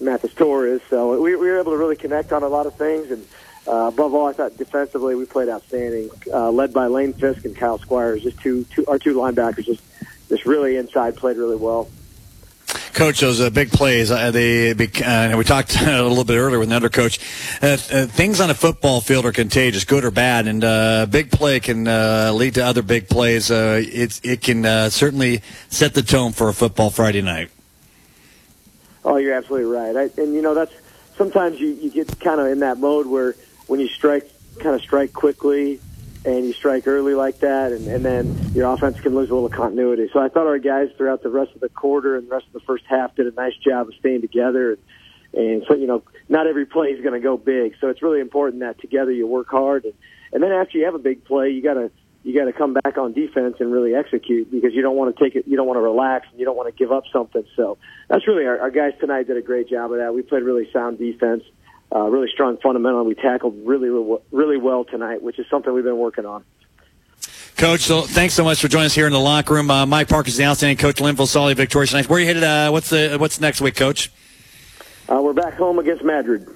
Mathis 0.00 0.34
Torres. 0.34 0.80
So 0.88 1.20
we, 1.20 1.36
we 1.36 1.48
were 1.48 1.58
able 1.58 1.72
to 1.72 1.78
really 1.78 1.96
connect 1.96 2.32
on 2.32 2.42
a 2.42 2.48
lot 2.48 2.66
of 2.66 2.74
things. 2.76 3.10
And 3.10 3.26
uh, 3.66 3.88
above 3.88 4.14
all, 4.14 4.26
I 4.26 4.32
thought 4.32 4.56
defensively 4.56 5.14
we 5.14 5.26
played 5.26 5.48
outstanding, 5.48 6.10
uh, 6.32 6.50
led 6.50 6.72
by 6.72 6.86
Lane 6.86 7.12
Fisk 7.12 7.44
and 7.44 7.56
Kyle 7.56 7.78
Squires. 7.78 8.22
Just 8.22 8.38
two, 8.40 8.64
two, 8.64 8.86
our 8.86 8.98
two 8.98 9.14
linebackers 9.14 9.64
just, 9.64 9.82
just 10.28 10.46
really 10.46 10.76
inside 10.76 11.16
played 11.16 11.36
really 11.36 11.56
well. 11.56 11.88
Coach, 12.92 13.20
those 13.20 13.40
uh, 13.40 13.50
big 13.50 13.70
plays. 13.70 14.10
Uh, 14.10 14.30
they, 14.30 14.70
uh, 14.70 15.36
we 15.36 15.44
talked 15.44 15.76
a 15.80 16.02
little 16.02 16.24
bit 16.24 16.36
earlier 16.36 16.58
with 16.58 16.68
another 16.68 16.88
coach. 16.88 17.18
Uh, 17.62 17.66
uh, 17.66 18.06
things 18.06 18.40
on 18.40 18.50
a 18.50 18.54
football 18.54 19.00
field 19.00 19.24
are 19.26 19.32
contagious, 19.32 19.84
good 19.84 20.04
or 20.04 20.10
bad, 20.10 20.46
and 20.46 20.64
uh, 20.64 21.06
big 21.06 21.30
play 21.30 21.60
can 21.60 21.84
lead 22.36 22.54
to 22.54 22.64
other 22.64 22.82
big 22.82 23.08
plays. 23.08 23.50
it 23.50 24.20
it 24.24 24.42
can 24.42 24.90
certainly 24.90 25.42
set 25.68 25.94
the 25.94 26.02
tone 26.02 26.32
for 26.32 26.48
a 26.48 26.54
football 26.54 26.90
Friday 26.90 27.22
night. 27.22 27.50
Oh, 29.04 29.16
you're 29.16 29.34
absolutely 29.34 29.70
right. 29.70 29.96
I, 29.96 30.20
and 30.20 30.34
you 30.34 30.42
know 30.42 30.54
that's 30.54 30.72
sometimes 31.16 31.60
you 31.60 31.68
you 31.68 31.90
get 31.90 32.18
kind 32.20 32.40
of 32.40 32.48
in 32.48 32.60
that 32.60 32.78
mode 32.78 33.06
where 33.06 33.34
when 33.66 33.80
you 33.80 33.88
strike, 33.88 34.30
kind 34.58 34.74
of 34.74 34.82
strike 34.82 35.12
quickly, 35.12 35.80
and 36.26 36.44
you 36.44 36.52
strike 36.52 36.88
early 36.88 37.14
like 37.14 37.38
that, 37.38 37.70
and, 37.70 37.86
and 37.86 38.04
then 38.04 38.50
your 38.52 38.72
offense 38.72 38.98
can 39.00 39.14
lose 39.14 39.30
a 39.30 39.34
little 39.34 39.48
continuity. 39.48 40.10
So 40.12 40.18
I 40.18 40.28
thought 40.28 40.48
our 40.48 40.58
guys 40.58 40.88
throughout 40.96 41.22
the 41.22 41.30
rest 41.30 41.52
of 41.54 41.60
the 41.60 41.68
quarter 41.68 42.16
and 42.16 42.26
the 42.26 42.34
rest 42.34 42.46
of 42.48 42.52
the 42.52 42.60
first 42.60 42.84
half 42.88 43.14
did 43.14 43.26
a 43.28 43.30
nice 43.30 43.54
job 43.56 43.88
of 43.88 43.94
staying 43.94 44.22
together. 44.22 44.72
And, 44.72 44.80
and 45.44 45.64
so 45.68 45.74
you 45.74 45.86
know, 45.86 46.02
not 46.28 46.48
every 46.48 46.66
play 46.66 46.88
is 46.88 47.00
going 47.00 47.14
to 47.14 47.20
go 47.20 47.36
big, 47.36 47.76
so 47.80 47.88
it's 47.88 48.02
really 48.02 48.20
important 48.20 48.60
that 48.60 48.80
together 48.80 49.12
you 49.12 49.26
work 49.26 49.48
hard. 49.48 49.84
And, 49.84 49.94
and 50.32 50.42
then 50.42 50.50
after 50.50 50.78
you 50.78 50.84
have 50.86 50.96
a 50.96 51.00
big 51.00 51.24
play, 51.24 51.50
you 51.50 51.62
got 51.62 51.74
to 51.74 51.92
you 52.24 52.34
got 52.34 52.46
to 52.46 52.52
come 52.52 52.74
back 52.74 52.98
on 52.98 53.12
defense 53.12 53.58
and 53.60 53.70
really 53.70 53.94
execute 53.94 54.50
because 54.50 54.74
you 54.74 54.82
don't 54.82 54.96
want 54.96 55.16
to 55.16 55.24
take 55.24 55.36
it, 55.36 55.46
you 55.46 55.56
don't 55.56 55.68
want 55.68 55.76
to 55.76 55.82
relax, 55.82 56.26
and 56.32 56.40
you 56.40 56.44
don't 56.44 56.56
want 56.56 56.66
to 56.68 56.76
give 56.76 56.90
up 56.90 57.04
something. 57.12 57.44
So 57.54 57.78
that's 58.08 58.26
really 58.26 58.46
our, 58.46 58.58
our 58.58 58.70
guys 58.72 58.94
tonight 58.98 59.28
did 59.28 59.36
a 59.36 59.42
great 59.42 59.68
job 59.68 59.92
of 59.92 59.98
that. 59.98 60.12
We 60.12 60.22
played 60.22 60.42
really 60.42 60.68
sound 60.72 60.98
defense, 60.98 61.44
really 61.92 62.28
strong 62.32 62.58
fundamental, 62.58 63.04
we 63.04 63.14
tackled 63.14 63.56
really, 63.64 63.88
really 64.30 64.56
well 64.56 64.84
tonight, 64.84 65.22
which 65.22 65.38
is 65.38 65.46
something 65.48 65.72
we've 65.72 65.84
been 65.84 65.98
working 65.98 66.26
on. 66.26 66.44
Coach, 67.56 67.80
so 67.80 68.02
thanks 68.02 68.34
so 68.34 68.44
much 68.44 68.60
for 68.60 68.68
joining 68.68 68.86
us 68.86 68.94
here 68.94 69.06
in 69.06 69.14
the 69.14 69.18
locker 69.18 69.54
room. 69.54 69.70
Uh, 69.70 69.86
Mike 69.86 70.08
Parker 70.08 70.28
is 70.28 70.36
the 70.36 70.44
outstanding 70.44 70.76
coach, 70.76 70.96
Lynnville 70.96 71.26
Sully 71.26 71.54
victorious 71.54 71.90
tonight. 71.90 72.06
Where 72.06 72.18
are 72.18 72.20
you 72.20 72.26
headed? 72.26 72.44
Uh, 72.44 72.68
what's 72.70 72.90
the 72.90 73.16
what's 73.18 73.40
next 73.40 73.62
week, 73.62 73.76
Coach? 73.76 74.12
Uh, 75.08 75.22
we're 75.22 75.32
back 75.32 75.54
home 75.54 75.78
against 75.78 76.04
Madrid. 76.04 76.46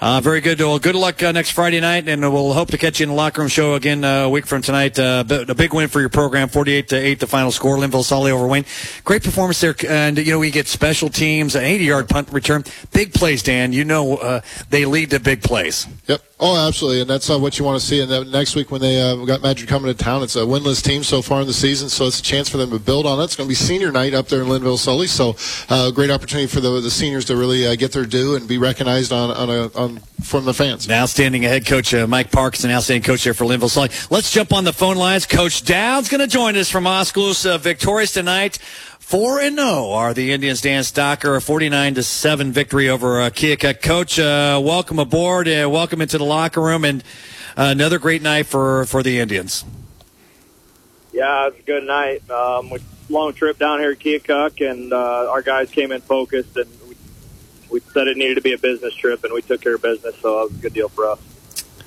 Uh, 0.00 0.18
very 0.18 0.40
good. 0.40 0.58
Well, 0.58 0.78
good 0.78 0.94
luck 0.94 1.22
uh, 1.22 1.30
next 1.30 1.50
Friday 1.50 1.78
night, 1.78 2.08
and 2.08 2.22
we'll 2.22 2.54
hope 2.54 2.70
to 2.70 2.78
catch 2.78 3.00
you 3.00 3.04
in 3.04 3.10
the 3.10 3.14
locker 3.14 3.42
room 3.42 3.48
show 3.48 3.74
again 3.74 4.02
uh, 4.02 4.22
a 4.22 4.30
week 4.30 4.46
from 4.46 4.62
tonight. 4.62 4.98
Uh, 4.98 5.24
a 5.28 5.54
big 5.54 5.74
win 5.74 5.88
for 5.88 6.00
your 6.00 6.08
program, 6.08 6.48
48 6.48 6.88
to 6.88 6.96
8, 6.96 7.20
the 7.20 7.26
final 7.26 7.50
score. 7.52 7.76
Lynnville 7.76 8.02
Sully 8.02 8.32
over 8.32 8.46
Wayne. 8.46 8.64
Great 9.04 9.22
performance 9.22 9.60
there. 9.60 9.74
And, 9.86 10.16
you 10.16 10.32
know, 10.32 10.38
we 10.38 10.50
get 10.50 10.68
special 10.68 11.10
teams, 11.10 11.54
an 11.54 11.64
80 11.64 11.84
yard 11.84 12.08
punt 12.08 12.32
return. 12.32 12.64
Big 12.94 13.12
plays, 13.12 13.42
Dan. 13.42 13.74
You 13.74 13.84
know, 13.84 14.16
uh, 14.16 14.40
they 14.70 14.86
lead 14.86 15.10
to 15.10 15.20
big 15.20 15.42
plays. 15.42 15.86
Yep. 16.06 16.22
Oh, 16.42 16.56
absolutely, 16.56 17.02
and 17.02 17.10
that's 17.10 17.28
uh, 17.28 17.38
what 17.38 17.58
you 17.58 17.66
want 17.66 17.78
to 17.78 17.86
see. 17.86 18.00
And 18.00 18.32
next 18.32 18.56
week 18.56 18.70
when 18.70 18.80
they 18.80 18.96
got 19.26 19.42
Madrid 19.42 19.68
coming 19.68 19.94
to 19.94 20.04
town, 20.04 20.22
it's 20.22 20.36
a 20.36 20.38
winless 20.38 20.82
team 20.82 21.02
so 21.02 21.20
far 21.20 21.42
in 21.42 21.46
the 21.46 21.52
season, 21.52 21.90
so 21.90 22.06
it's 22.06 22.18
a 22.18 22.22
chance 22.22 22.48
for 22.48 22.56
them 22.56 22.70
to 22.70 22.78
build 22.78 23.04
on 23.04 23.20
it. 23.20 23.24
It's 23.24 23.36
going 23.36 23.46
to 23.46 23.50
be 23.50 23.54
senior 23.54 23.92
night 23.92 24.14
up 24.14 24.28
there 24.28 24.40
in 24.40 24.48
Lynnville 24.48 24.78
Sully, 24.78 25.06
so 25.06 25.36
uh, 25.68 25.90
great 25.90 26.10
opportunity 26.10 26.46
for 26.46 26.60
the, 26.60 26.80
the 26.80 26.90
seniors 26.90 27.26
to 27.26 27.36
really 27.36 27.76
get 27.76 27.92
their 27.92 28.06
due 28.06 28.36
and 28.36 28.48
be 28.48 28.56
recognized 28.56 29.12
on, 29.12 29.30
on, 29.30 29.50
a, 29.50 29.70
on 29.78 29.89
from 29.98 30.44
the 30.44 30.54
fans. 30.54 30.88
Outstanding 30.90 31.42
head 31.42 31.66
coach 31.66 31.92
uh, 31.92 32.06
Mike 32.06 32.30
Parks, 32.30 32.64
an 32.64 32.70
outstanding 32.70 33.02
coach 33.02 33.24
there 33.24 33.34
for 33.34 33.44
Lynnville 33.44 33.68
Sully. 33.68 33.90
Let's 34.10 34.30
jump 34.30 34.52
on 34.52 34.64
the 34.64 34.72
phone 34.72 34.96
lines. 34.96 35.26
Coach 35.26 35.64
Dowd's 35.64 36.08
going 36.08 36.20
to 36.20 36.26
join 36.26 36.56
us 36.56 36.70
from 36.70 36.86
Oskaloosa, 36.86 37.58
victorious 37.58 38.12
tonight. 38.12 38.58
Four 39.00 39.40
and 39.40 39.56
zero 39.56 39.68
oh 39.68 39.92
are 39.92 40.14
the 40.14 40.30
Indians. 40.32 40.60
Dan 40.60 40.82
Stocker, 40.84 41.36
a 41.36 41.40
forty-nine 41.40 41.94
to 41.94 42.02
seven 42.04 42.52
victory 42.52 42.88
over 42.88 43.20
uh, 43.20 43.30
Keokuk. 43.30 43.82
Coach, 43.82 44.20
uh, 44.20 44.60
welcome 44.62 45.00
aboard. 45.00 45.48
Uh, 45.48 45.68
welcome 45.68 46.00
into 46.00 46.16
the 46.16 46.24
locker 46.24 46.60
room, 46.60 46.84
and 46.84 47.02
uh, 47.56 47.70
another 47.72 47.98
great 47.98 48.22
night 48.22 48.46
for 48.46 48.84
for 48.84 49.02
the 49.02 49.18
Indians. 49.18 49.64
Yeah, 51.12 51.48
it's 51.48 51.58
a 51.58 51.62
good 51.62 51.82
night. 51.82 52.30
Um, 52.30 52.70
we 52.70 52.78
long 53.08 53.32
trip 53.32 53.58
down 53.58 53.80
here 53.80 53.90
at 53.90 53.98
Keokuk, 53.98 54.70
and 54.70 54.92
uh, 54.92 55.28
our 55.28 55.42
guys 55.42 55.68
came 55.72 55.90
in 55.90 56.00
focused, 56.02 56.56
and 56.56 56.70
we, 57.70 57.80
said 57.80 58.08
it 58.08 58.16
needed 58.16 58.36
to 58.36 58.40
be 58.40 58.52
a 58.52 58.58
business 58.58 58.94
trip, 58.94 59.24
and 59.24 59.32
we 59.32 59.42
took 59.42 59.60
care 59.60 59.74
of 59.74 59.82
business, 59.82 60.14
so 60.20 60.42
it 60.42 60.50
was 60.50 60.58
a 60.58 60.62
good 60.62 60.74
deal 60.74 60.88
for 60.88 61.06
us. 61.06 61.20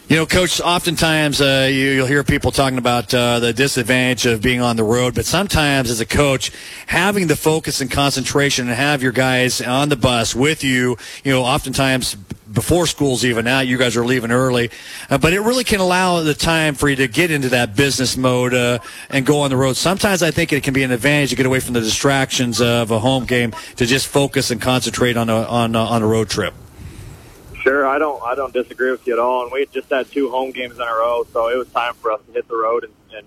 You 0.09 0.17
know, 0.17 0.25
Coach, 0.25 0.59
oftentimes 0.59 1.39
uh, 1.39 1.69
you, 1.71 1.99
will 2.01 2.07
hear 2.07 2.25
people 2.25 2.51
talking 2.51 2.77
about 2.77 3.13
uh, 3.13 3.39
the 3.39 3.53
disadvantage 3.53 4.25
of 4.25 4.41
being 4.41 4.59
on 4.59 4.75
the 4.75 4.83
road, 4.83 5.15
but 5.15 5.25
sometimes 5.25 5.89
as 5.89 6.01
a 6.01 6.05
coach, 6.05 6.51
having 6.87 7.27
the 7.27 7.37
focus 7.37 7.79
and 7.79 7.89
concentration 7.89 8.67
and 8.67 8.75
have 8.75 9.01
your 9.01 9.13
guys 9.13 9.61
on 9.61 9.87
the 9.87 9.95
bus 9.95 10.35
with 10.35 10.61
you, 10.61 10.97
you 11.23 11.31
know, 11.31 11.43
oftentimes 11.43 12.15
before 12.51 12.85
school's 12.85 13.23
even 13.23 13.47
out. 13.47 13.61
You 13.65 13.77
guys 13.77 13.95
are 13.95 14.05
leaving 14.05 14.29
early, 14.29 14.71
uh, 15.09 15.17
but 15.17 15.31
it 15.31 15.39
really 15.39 15.63
can 15.63 15.79
allow 15.79 16.19
the 16.21 16.33
time 16.33 16.75
for 16.75 16.89
you 16.89 16.97
to 16.97 17.07
get 17.07 17.31
into 17.31 17.47
that 17.49 17.77
business 17.77 18.17
mode 18.17 18.53
uh, 18.53 18.79
and 19.09 19.25
go 19.25 19.39
on 19.39 19.51
the 19.51 19.57
road. 19.57 19.77
Sometimes 19.77 20.21
I 20.21 20.31
think 20.31 20.51
it 20.51 20.63
can 20.63 20.73
be 20.73 20.83
an 20.83 20.91
advantage 20.91 21.29
to 21.29 21.37
get 21.37 21.45
away 21.45 21.61
from 21.61 21.75
the 21.75 21.81
distractions 21.81 22.59
of 22.59 22.91
a 22.91 22.99
home 22.99 23.23
game 23.25 23.53
to 23.77 23.85
just 23.85 24.07
focus 24.07 24.51
and 24.51 24.61
concentrate 24.61 25.15
on 25.15 25.29
a 25.29 25.43
on 25.43 25.75
a, 25.75 25.79
on 25.79 26.03
a 26.03 26.07
road 26.07 26.29
trip. 26.29 26.53
Sure, 27.63 27.87
I 27.87 27.97
don't 27.97 28.21
I 28.21 28.35
don't 28.35 28.53
disagree 28.53 28.91
with 28.91 29.07
you 29.07 29.13
at 29.13 29.19
all. 29.19 29.43
And 29.43 29.51
we 29.51 29.65
just 29.67 29.89
had 29.89 30.11
two 30.11 30.29
home 30.29 30.51
games 30.51 30.75
in 30.75 30.81
a 30.81 30.85
row, 30.85 31.25
so 31.31 31.47
it 31.47 31.57
was 31.57 31.69
time 31.69 31.93
for 31.93 32.11
us 32.11 32.19
to 32.27 32.33
hit 32.33 32.45
the 32.49 32.57
road 32.57 32.83
and, 32.83 32.93
and 33.15 33.25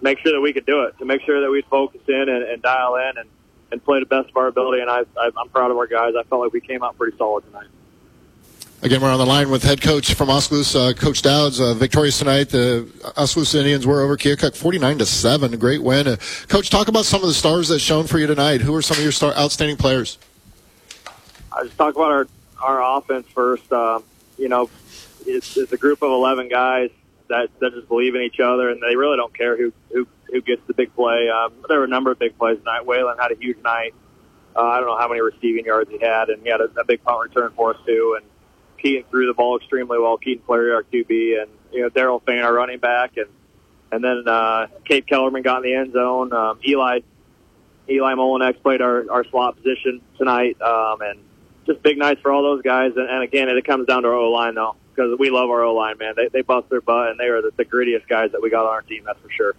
make 0.00 0.18
sure 0.18 0.32
that 0.32 0.40
we 0.40 0.52
could 0.52 0.66
do 0.66 0.82
it. 0.82 0.98
To 0.98 1.04
make 1.04 1.22
sure 1.22 1.40
that 1.40 1.48
we'd 1.48 1.66
focus 1.66 2.00
in 2.08 2.28
and, 2.28 2.42
and 2.42 2.60
dial 2.60 2.96
in 2.96 3.18
and, 3.18 3.28
and 3.70 3.84
play 3.84 4.00
the 4.00 4.06
best 4.06 4.30
of 4.30 4.36
our 4.36 4.48
ability. 4.48 4.82
And 4.82 4.90
I, 4.90 5.04
I 5.16 5.30
I'm 5.38 5.48
proud 5.50 5.70
of 5.70 5.76
our 5.76 5.86
guys. 5.86 6.14
I 6.18 6.24
felt 6.24 6.42
like 6.42 6.52
we 6.52 6.60
came 6.60 6.82
out 6.82 6.98
pretty 6.98 7.16
solid 7.16 7.44
tonight. 7.44 7.68
Again, 8.82 9.00
we're 9.00 9.12
on 9.12 9.18
the 9.18 9.26
line 9.26 9.48
with 9.48 9.62
head 9.62 9.80
coach 9.80 10.14
from 10.14 10.28
Oskaloosa, 10.28 10.80
uh, 10.80 10.92
Coach 10.92 11.22
Dowds. 11.22 11.60
Uh, 11.60 11.72
victorious 11.72 12.18
tonight. 12.18 12.48
The 12.48 12.88
Oskaloosa 13.16 13.58
Indians 13.58 13.86
were 13.86 14.00
over 14.00 14.16
Keokuk, 14.16 14.56
49 14.56 14.98
to 14.98 15.06
seven. 15.06 15.54
A 15.54 15.56
great 15.56 15.84
win. 15.84 16.08
Uh, 16.08 16.16
Coach, 16.48 16.68
talk 16.68 16.88
about 16.88 17.04
some 17.04 17.22
of 17.22 17.28
the 17.28 17.34
stars 17.34 17.68
that 17.68 17.78
shone 17.78 18.08
for 18.08 18.18
you 18.18 18.26
tonight. 18.26 18.60
Who 18.60 18.74
are 18.74 18.82
some 18.82 18.96
of 18.96 19.04
your 19.04 19.12
star, 19.12 19.32
outstanding 19.36 19.76
players? 19.76 20.18
I 21.56 21.62
just 21.62 21.78
talk 21.78 21.94
about 21.94 22.10
our 22.10 22.26
our 22.62 22.98
offense 22.98 23.26
first. 23.34 23.70
Uh, 23.72 24.00
you 24.38 24.48
know, 24.48 24.70
it's, 25.26 25.56
it's 25.56 25.72
a 25.72 25.76
group 25.76 26.02
of 26.02 26.10
11 26.10 26.48
guys 26.48 26.90
that, 27.28 27.48
that 27.60 27.72
just 27.74 27.88
believe 27.88 28.14
in 28.14 28.22
each 28.22 28.40
other, 28.40 28.70
and 28.70 28.82
they 28.82 28.96
really 28.96 29.16
don't 29.16 29.36
care 29.36 29.56
who 29.56 29.72
who, 29.90 30.06
who 30.30 30.40
gets 30.40 30.62
the 30.66 30.74
big 30.74 30.94
play. 30.94 31.28
Um, 31.28 31.52
there 31.68 31.78
were 31.78 31.84
a 31.84 31.88
number 31.88 32.10
of 32.10 32.18
big 32.18 32.38
plays 32.38 32.58
tonight. 32.58 32.86
Waylon 32.86 33.18
had 33.18 33.32
a 33.32 33.36
huge 33.36 33.58
night. 33.62 33.94
Uh, 34.54 34.62
I 34.62 34.78
don't 34.78 34.86
know 34.86 34.98
how 34.98 35.08
many 35.08 35.20
receiving 35.20 35.64
yards 35.64 35.90
he 35.90 35.98
had, 35.98 36.28
and 36.28 36.42
he 36.42 36.50
had 36.50 36.60
a, 36.60 36.68
a 36.78 36.84
big 36.84 37.02
punt 37.02 37.20
return 37.22 37.52
for 37.56 37.74
us 37.74 37.80
too. 37.86 38.18
And 38.20 38.30
Keaton 38.78 39.04
threw 39.10 39.26
the 39.26 39.34
ball 39.34 39.56
extremely 39.56 39.98
well. 39.98 40.18
Keaton 40.18 40.44
Clary, 40.44 40.72
our 40.72 40.82
QB, 40.82 41.42
and 41.42 41.50
you 41.72 41.82
know 41.82 41.90
Daryl 41.90 42.22
Fain, 42.24 42.40
our 42.40 42.52
running 42.52 42.78
back, 42.78 43.16
and 43.16 43.28
and 43.90 44.02
then 44.02 44.24
uh, 44.26 44.66
Kate 44.84 45.06
Kellerman 45.06 45.42
got 45.42 45.58
in 45.58 45.70
the 45.70 45.74
end 45.74 45.92
zone. 45.92 46.32
Um, 46.32 46.58
Eli 46.66 47.00
Eli 47.88 48.14
Molinex 48.14 48.60
played 48.62 48.80
our, 48.80 49.10
our 49.10 49.24
slot 49.24 49.56
position 49.56 50.00
tonight, 50.18 50.60
um, 50.60 51.00
and 51.00 51.18
just 51.66 51.82
big 51.82 51.98
nights 51.98 52.20
for 52.20 52.32
all 52.32 52.42
those 52.42 52.62
guys. 52.62 52.92
And, 52.96 53.08
and 53.08 53.22
again, 53.22 53.48
it 53.48 53.64
comes 53.64 53.86
down 53.86 54.02
to 54.02 54.08
our 54.08 54.14
O 54.14 54.30
line 54.30 54.54
though, 54.54 54.76
because 54.94 55.18
we 55.18 55.30
love 55.30 55.50
our 55.50 55.62
O 55.62 55.74
line, 55.74 55.98
man. 55.98 56.14
They 56.16 56.28
they 56.28 56.42
bust 56.42 56.68
their 56.70 56.80
butt, 56.80 57.10
and 57.10 57.20
they 57.20 57.26
are 57.28 57.42
the, 57.42 57.50
the 57.56 57.64
grittiest 57.64 58.08
guys 58.08 58.32
that 58.32 58.42
we 58.42 58.50
got 58.50 58.64
on 58.66 58.72
our 58.72 58.82
team. 58.82 59.04
That's 59.04 59.20
for 59.20 59.30
sure. 59.30 59.54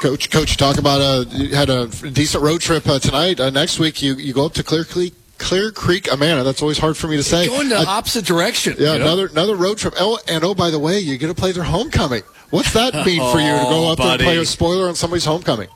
Coach, 0.00 0.30
coach, 0.30 0.56
talk 0.56 0.76
about 0.78 1.00
uh, 1.00 1.24
you 1.30 1.54
had 1.54 1.70
a 1.70 1.86
decent 1.86 2.42
road 2.42 2.60
trip 2.60 2.86
uh, 2.86 2.98
tonight. 2.98 3.40
Uh, 3.40 3.50
next 3.50 3.78
week, 3.78 4.02
you, 4.02 4.14
you 4.14 4.32
go 4.34 4.44
up 4.44 4.52
to 4.54 4.62
Clear 4.64 4.84
Creek, 4.84 5.14
Clear 5.38 5.70
Creek, 5.70 6.12
Amana. 6.12 6.42
That's 6.42 6.60
always 6.62 6.78
hard 6.78 6.96
for 6.96 7.06
me 7.06 7.16
to 7.16 7.22
say. 7.22 7.46
Going 7.46 7.68
the 7.68 7.78
Uh, 7.78 7.84
opposite 7.86 8.24
direction. 8.26 8.74
yeah, 8.78 8.94
you 8.94 8.98
know? 8.98 9.04
another 9.06 9.26
another 9.28 9.54
road 9.56 9.78
trip. 9.78 9.94
Oh, 9.98 10.18
and 10.28 10.44
oh, 10.44 10.54
by 10.54 10.70
the 10.70 10.78
way, 10.80 10.98
you 10.98 11.16
get 11.16 11.28
to 11.28 11.34
play 11.34 11.52
their 11.52 11.62
homecoming. 11.64 12.22
What's 12.50 12.72
that 12.74 12.92
mean 13.06 13.20
for 13.32 13.38
you 13.40 13.46
to 13.52 13.64
go 13.70 13.86
Oh, 13.88 13.92
up 13.92 13.98
there 13.98 14.08
and 14.12 14.20
play 14.20 14.36
a 14.38 14.44
spoiler 14.44 14.88
on 14.88 14.94
somebody's 14.94 15.24
homecoming? 15.24 15.68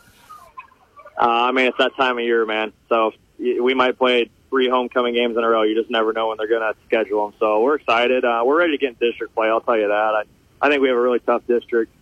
Uh, 1.16 1.22
I 1.48 1.52
mean, 1.52 1.66
it's 1.66 1.78
that 1.78 1.94
time 1.96 2.18
of 2.18 2.24
year, 2.24 2.44
man. 2.44 2.72
So 2.88 3.12
we 3.38 3.72
might 3.72 3.96
play 3.98 4.30
three 4.50 4.68
homecoming 4.68 5.14
games 5.14 5.36
in 5.36 5.44
a 5.44 5.48
row. 5.48 5.62
You 5.62 5.74
just 5.74 5.90
never 5.90 6.12
know 6.12 6.28
when 6.28 6.38
they're 6.38 6.48
going 6.48 6.62
to 6.62 6.78
schedule 6.86 7.26
them. 7.26 7.38
So 7.38 7.62
we're 7.62 7.76
excited. 7.76 8.24
Uh, 8.24 8.42
we're 8.44 8.58
ready 8.58 8.72
to 8.72 8.78
get 8.78 8.90
in 9.00 9.08
district 9.08 9.34
play. 9.34 9.48
I'll 9.48 9.60
tell 9.60 9.76
you 9.76 9.88
that. 9.88 9.92
I, 10.14 10.22
I 10.60 10.68
think 10.68 10.82
we 10.82 10.88
have 10.88 10.96
a 10.96 11.00
really 11.00 11.20
tough 11.20 11.46
district, 11.46 11.92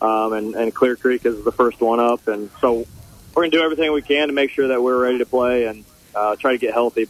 um, 0.00 0.32
and, 0.32 0.54
and 0.54 0.74
Clear 0.74 0.96
Creek 0.96 1.24
is 1.24 1.44
the 1.44 1.52
first 1.52 1.80
one 1.80 2.00
up. 2.00 2.26
And 2.28 2.50
so 2.60 2.86
we're 3.34 3.42
going 3.42 3.50
to 3.50 3.56
do 3.56 3.62
everything 3.62 3.92
we 3.92 4.02
can 4.02 4.28
to 4.28 4.34
make 4.34 4.50
sure 4.50 4.68
that 4.68 4.82
we're 4.82 4.98
ready 4.98 5.18
to 5.18 5.26
play 5.26 5.66
and 5.66 5.84
uh, 6.14 6.36
try 6.36 6.52
to 6.52 6.58
get 6.58 6.74
healthy 6.74 7.06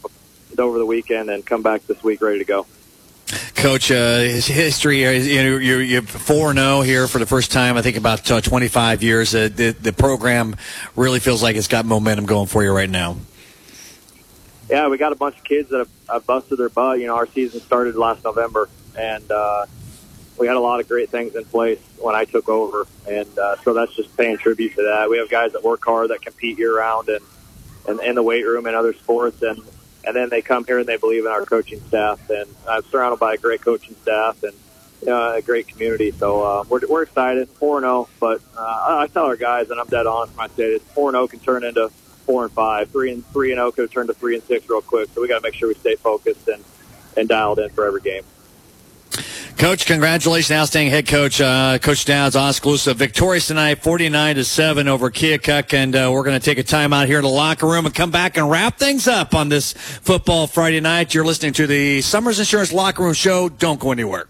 over 0.57 0.77
the 0.77 0.85
weekend 0.85 1.29
and 1.29 1.45
come 1.45 1.63
back 1.63 1.85
this 1.87 2.03
week 2.03 2.21
ready 2.21 2.39
to 2.39 2.45
go. 2.45 2.65
Coach, 3.55 3.91
uh, 3.91 4.19
his 4.19 4.45
history, 4.45 5.07
uh, 5.07 5.11
you 5.11 5.43
know, 5.43 5.57
you're, 5.57 5.81
you're 5.81 6.01
4 6.01 6.53
0 6.53 6.81
here 6.81 7.07
for 7.07 7.19
the 7.19 7.25
first 7.25 7.51
time, 7.51 7.77
I 7.77 7.81
think, 7.81 7.97
about 7.97 8.29
uh, 8.29 8.41
25 8.41 9.01
years. 9.01 9.33
Uh, 9.33 9.49
the, 9.53 9.71
the 9.71 9.93
program 9.93 10.55
really 10.95 11.19
feels 11.19 11.41
like 11.41 11.55
it's 11.55 11.67
got 11.67 11.85
momentum 11.85 12.25
going 12.25 12.47
for 12.47 12.63
you 12.63 12.73
right 12.73 12.89
now. 12.89 13.17
Yeah, 14.73 14.87
we 14.87 14.97
got 14.97 15.11
a 15.11 15.15
bunch 15.15 15.37
of 15.37 15.43
kids 15.43 15.69
that 15.69 15.77
have, 15.77 15.89
have 16.09 16.25
busted 16.25 16.57
their 16.57 16.67
butt. 16.67 16.99
You 16.99 17.05
know, 17.05 17.15
our 17.15 17.27
season 17.27 17.61
started 17.61 17.95
last 17.95 18.23
November, 18.23 18.67
and 18.97 19.31
uh, 19.31 19.67
we 20.39 20.47
had 20.47 20.55
a 20.55 20.59
lot 20.59 20.79
of 20.79 20.87
great 20.87 21.11
things 21.11 21.35
in 21.35 21.45
place 21.45 21.77
when 21.99 22.15
I 22.15 22.25
took 22.25 22.49
over, 22.49 22.87
and 23.07 23.37
uh, 23.37 23.57
so 23.57 23.75
that's 23.75 23.95
just 23.95 24.17
paying 24.17 24.39
tribute 24.39 24.73
to 24.73 24.81
that. 24.81 25.11
We 25.11 25.19
have 25.19 25.29
guys 25.29 25.51
that 25.51 25.63
work 25.63 25.85
hard, 25.85 26.09
that 26.09 26.23
compete 26.23 26.57
year 26.57 26.75
round, 26.75 27.07
and 27.09 27.23
and 27.87 27.99
in 27.99 28.15
the 28.15 28.23
weight 28.23 28.47
room 28.47 28.65
and 28.65 28.75
other 28.75 28.93
sports, 28.93 29.43
and 29.43 29.61
and 30.05 30.15
then 30.15 30.29
they 30.29 30.41
come 30.41 30.65
here 30.65 30.79
and 30.79 30.87
they 30.87 30.97
believe 30.97 31.23
in 31.23 31.31
our 31.31 31.45
coaching 31.45 31.79
staff, 31.87 32.27
and 32.31 32.49
I'm 32.67 32.81
surrounded 32.85 33.19
by 33.19 33.35
a 33.35 33.37
great 33.37 33.61
coaching 33.61 33.95
staff 34.01 34.41
and 34.41 34.53
you 35.01 35.09
know, 35.09 35.33
a 35.33 35.41
great 35.43 35.67
community. 35.67 36.09
So 36.13 36.43
uh, 36.43 36.63
we're 36.67 36.81
we're 36.89 37.03
excited, 37.03 37.47
four 37.47 37.79
zero. 37.81 38.09
But 38.19 38.41
uh, 38.57 39.03
I 39.03 39.07
tell 39.13 39.25
our 39.25 39.35
guys, 39.35 39.69
and 39.69 39.79
I'm 39.79 39.85
dead 39.85 40.07
honest 40.07 40.35
when 40.35 40.49
I 40.49 40.53
say 40.55 40.71
this, 40.71 40.81
four 40.81 41.11
zero 41.11 41.27
can 41.27 41.41
turn 41.41 41.63
into 41.63 41.91
four 42.23 42.43
and 42.43 42.53
five, 42.53 42.89
three 42.89 43.11
and 43.11 43.25
three 43.27 43.51
and 43.51 43.57
zero 43.57 43.71
could 43.71 43.91
turn 43.91 44.07
to 44.07 44.13
three 44.13 44.35
and 44.35 44.43
six 44.43 44.69
real 44.69 44.81
quick. 44.81 45.09
So 45.13 45.21
we 45.21 45.27
got 45.27 45.37
to 45.37 45.43
make 45.43 45.53
sure 45.53 45.67
we 45.67 45.75
stay 45.75 45.95
focused 45.95 46.47
and 46.47 46.63
and 47.15 47.29
dialed 47.29 47.59
in 47.59 47.69
for 47.69 47.85
every 47.85 48.01
game. 48.01 48.23
Coach, 49.57 49.85
congratulations, 49.85 50.51
outstanding 50.51 50.91
head 50.91 51.07
coach, 51.07 51.39
uh, 51.39 51.77
Coach 51.77 52.05
Downs, 52.05 52.35
Oskaloosa, 52.35 52.95
victorious 52.95 53.47
tonight, 53.47 53.83
49 53.83 54.35
to 54.35 54.43
7 54.43 54.87
over 54.87 55.11
Keokuk. 55.11 55.73
And 55.73 55.95
uh, 55.95 56.09
we're 56.11 56.23
going 56.23 56.39
to 56.39 56.43
take 56.43 56.57
a 56.57 56.63
time 56.63 56.91
out 56.91 57.07
here 57.07 57.19
in 57.19 57.23
the 57.23 57.29
locker 57.29 57.67
room 57.67 57.85
and 57.85 57.93
come 57.93 58.09
back 58.09 58.35
and 58.35 58.49
wrap 58.49 58.79
things 58.79 59.07
up 59.07 59.35
on 59.35 59.49
this 59.49 59.73
football 59.73 60.47
Friday 60.47 60.81
night. 60.81 61.13
You're 61.13 61.23
listening 61.23 61.53
to 61.53 61.67
the 61.67 62.01
Summers 62.01 62.39
Insurance 62.39 62.73
Locker 62.73 63.03
Room 63.03 63.13
Show. 63.13 63.47
Don't 63.47 63.79
go 63.79 63.91
anywhere. 63.91 64.27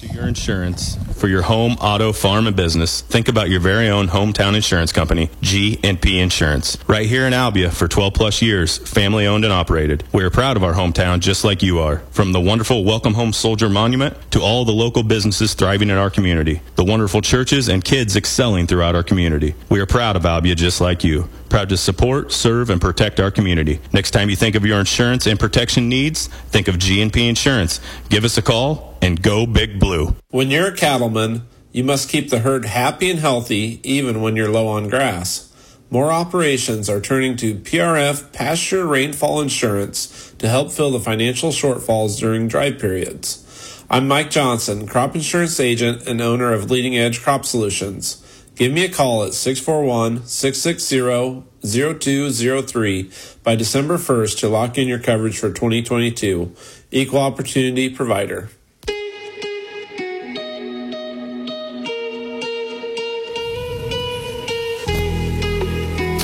to 0.00 0.06
your 0.08 0.26
insurance 0.26 0.96
for 1.24 1.28
your 1.28 1.40
home, 1.40 1.72
auto, 1.80 2.12
farm, 2.12 2.46
and 2.46 2.54
business, 2.54 3.00
think 3.00 3.28
about 3.28 3.48
your 3.48 3.58
very 3.58 3.88
own 3.88 4.08
hometown 4.08 4.54
insurance 4.54 4.92
company, 4.92 5.30
G&P 5.40 6.20
Insurance. 6.20 6.76
Right 6.86 7.06
here 7.06 7.26
in 7.26 7.32
Albia 7.32 7.72
for 7.72 7.88
12 7.88 8.12
plus 8.12 8.42
years, 8.42 8.76
family 8.76 9.26
owned 9.26 9.42
and 9.42 9.50
operated. 9.50 10.04
We 10.12 10.22
are 10.22 10.28
proud 10.28 10.58
of 10.58 10.62
our 10.62 10.74
hometown 10.74 11.20
just 11.20 11.42
like 11.42 11.62
you 11.62 11.78
are. 11.78 12.00
From 12.10 12.32
the 12.32 12.42
wonderful 12.42 12.84
Welcome 12.84 13.14
Home 13.14 13.32
Soldier 13.32 13.70
Monument 13.70 14.14
to 14.32 14.42
all 14.42 14.66
the 14.66 14.72
local 14.72 15.02
businesses 15.02 15.54
thriving 15.54 15.88
in 15.88 15.96
our 15.96 16.10
community, 16.10 16.60
the 16.74 16.84
wonderful 16.84 17.22
churches 17.22 17.70
and 17.70 17.82
kids 17.82 18.16
excelling 18.16 18.66
throughout 18.66 18.94
our 18.94 19.02
community. 19.02 19.54
We 19.70 19.80
are 19.80 19.86
proud 19.86 20.16
of 20.16 20.24
Albia 20.24 20.54
just 20.54 20.82
like 20.82 21.04
you. 21.04 21.30
Proud 21.48 21.70
to 21.70 21.78
support, 21.78 22.32
serve, 22.32 22.68
and 22.68 22.82
protect 22.82 23.18
our 23.18 23.30
community. 23.30 23.80
Next 23.94 24.10
time 24.10 24.28
you 24.28 24.36
think 24.36 24.56
of 24.56 24.66
your 24.66 24.78
insurance 24.78 25.26
and 25.26 25.40
protection 25.40 25.88
needs, 25.88 26.26
think 26.26 26.68
of 26.68 26.78
G&P 26.78 27.26
Insurance. 27.26 27.80
Give 28.10 28.24
us 28.24 28.36
a 28.36 28.42
call 28.42 28.98
and 29.00 29.22
go 29.22 29.46
Big 29.46 29.80
Blue. 29.80 30.14
When 30.34 30.50
you're 30.50 30.66
a 30.66 30.76
cattleman, 30.76 31.46
you 31.70 31.84
must 31.84 32.08
keep 32.08 32.28
the 32.28 32.40
herd 32.40 32.64
happy 32.64 33.08
and 33.08 33.20
healthy 33.20 33.78
even 33.84 34.20
when 34.20 34.34
you're 34.34 34.50
low 34.50 34.66
on 34.66 34.88
grass. 34.88 35.54
More 35.90 36.10
operations 36.10 36.90
are 36.90 37.00
turning 37.00 37.36
to 37.36 37.54
PRF 37.54 38.32
Pasture 38.32 38.84
Rainfall 38.84 39.40
Insurance 39.40 40.34
to 40.38 40.48
help 40.48 40.72
fill 40.72 40.90
the 40.90 40.98
financial 40.98 41.50
shortfalls 41.50 42.18
during 42.18 42.48
dry 42.48 42.72
periods. 42.72 43.84
I'm 43.88 44.08
Mike 44.08 44.30
Johnson, 44.30 44.88
crop 44.88 45.14
insurance 45.14 45.60
agent 45.60 46.08
and 46.08 46.20
owner 46.20 46.52
of 46.52 46.68
Leading 46.68 46.98
Edge 46.98 47.22
Crop 47.22 47.44
Solutions. 47.44 48.20
Give 48.56 48.72
me 48.72 48.84
a 48.84 48.88
call 48.88 49.22
at 49.22 49.34
641 49.34 50.26
660 50.26 51.44
0203 51.62 53.10
by 53.44 53.54
December 53.54 53.98
1st 53.98 54.40
to 54.40 54.48
lock 54.48 54.78
in 54.78 54.88
your 54.88 54.98
coverage 54.98 55.38
for 55.38 55.50
2022. 55.52 56.52
Equal 56.90 57.20
Opportunity 57.20 57.88
Provider. 57.88 58.48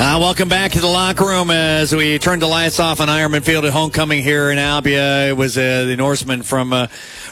Uh, 0.03 0.17
welcome 0.19 0.49
back 0.49 0.73
to 0.73 0.81
the 0.81 0.87
locker 0.87 1.27
room 1.27 1.51
as 1.51 1.95
we 1.95 2.19
turned 2.19 2.41
the 2.41 2.47
lights 2.47 2.81
off 2.81 3.03
on 3.03 3.09
Ironman 3.09 3.45
Field 3.45 3.67
at 3.67 3.73
homecoming 3.75 4.23
here 4.23 4.51
in 4.51 4.57
Albia. 4.57 5.29
It 5.29 5.37
was 5.37 5.59
uh, 5.59 5.85
the 5.85 5.95
Norseman 5.95 6.41
from 6.41 6.73
uh, 6.73 6.87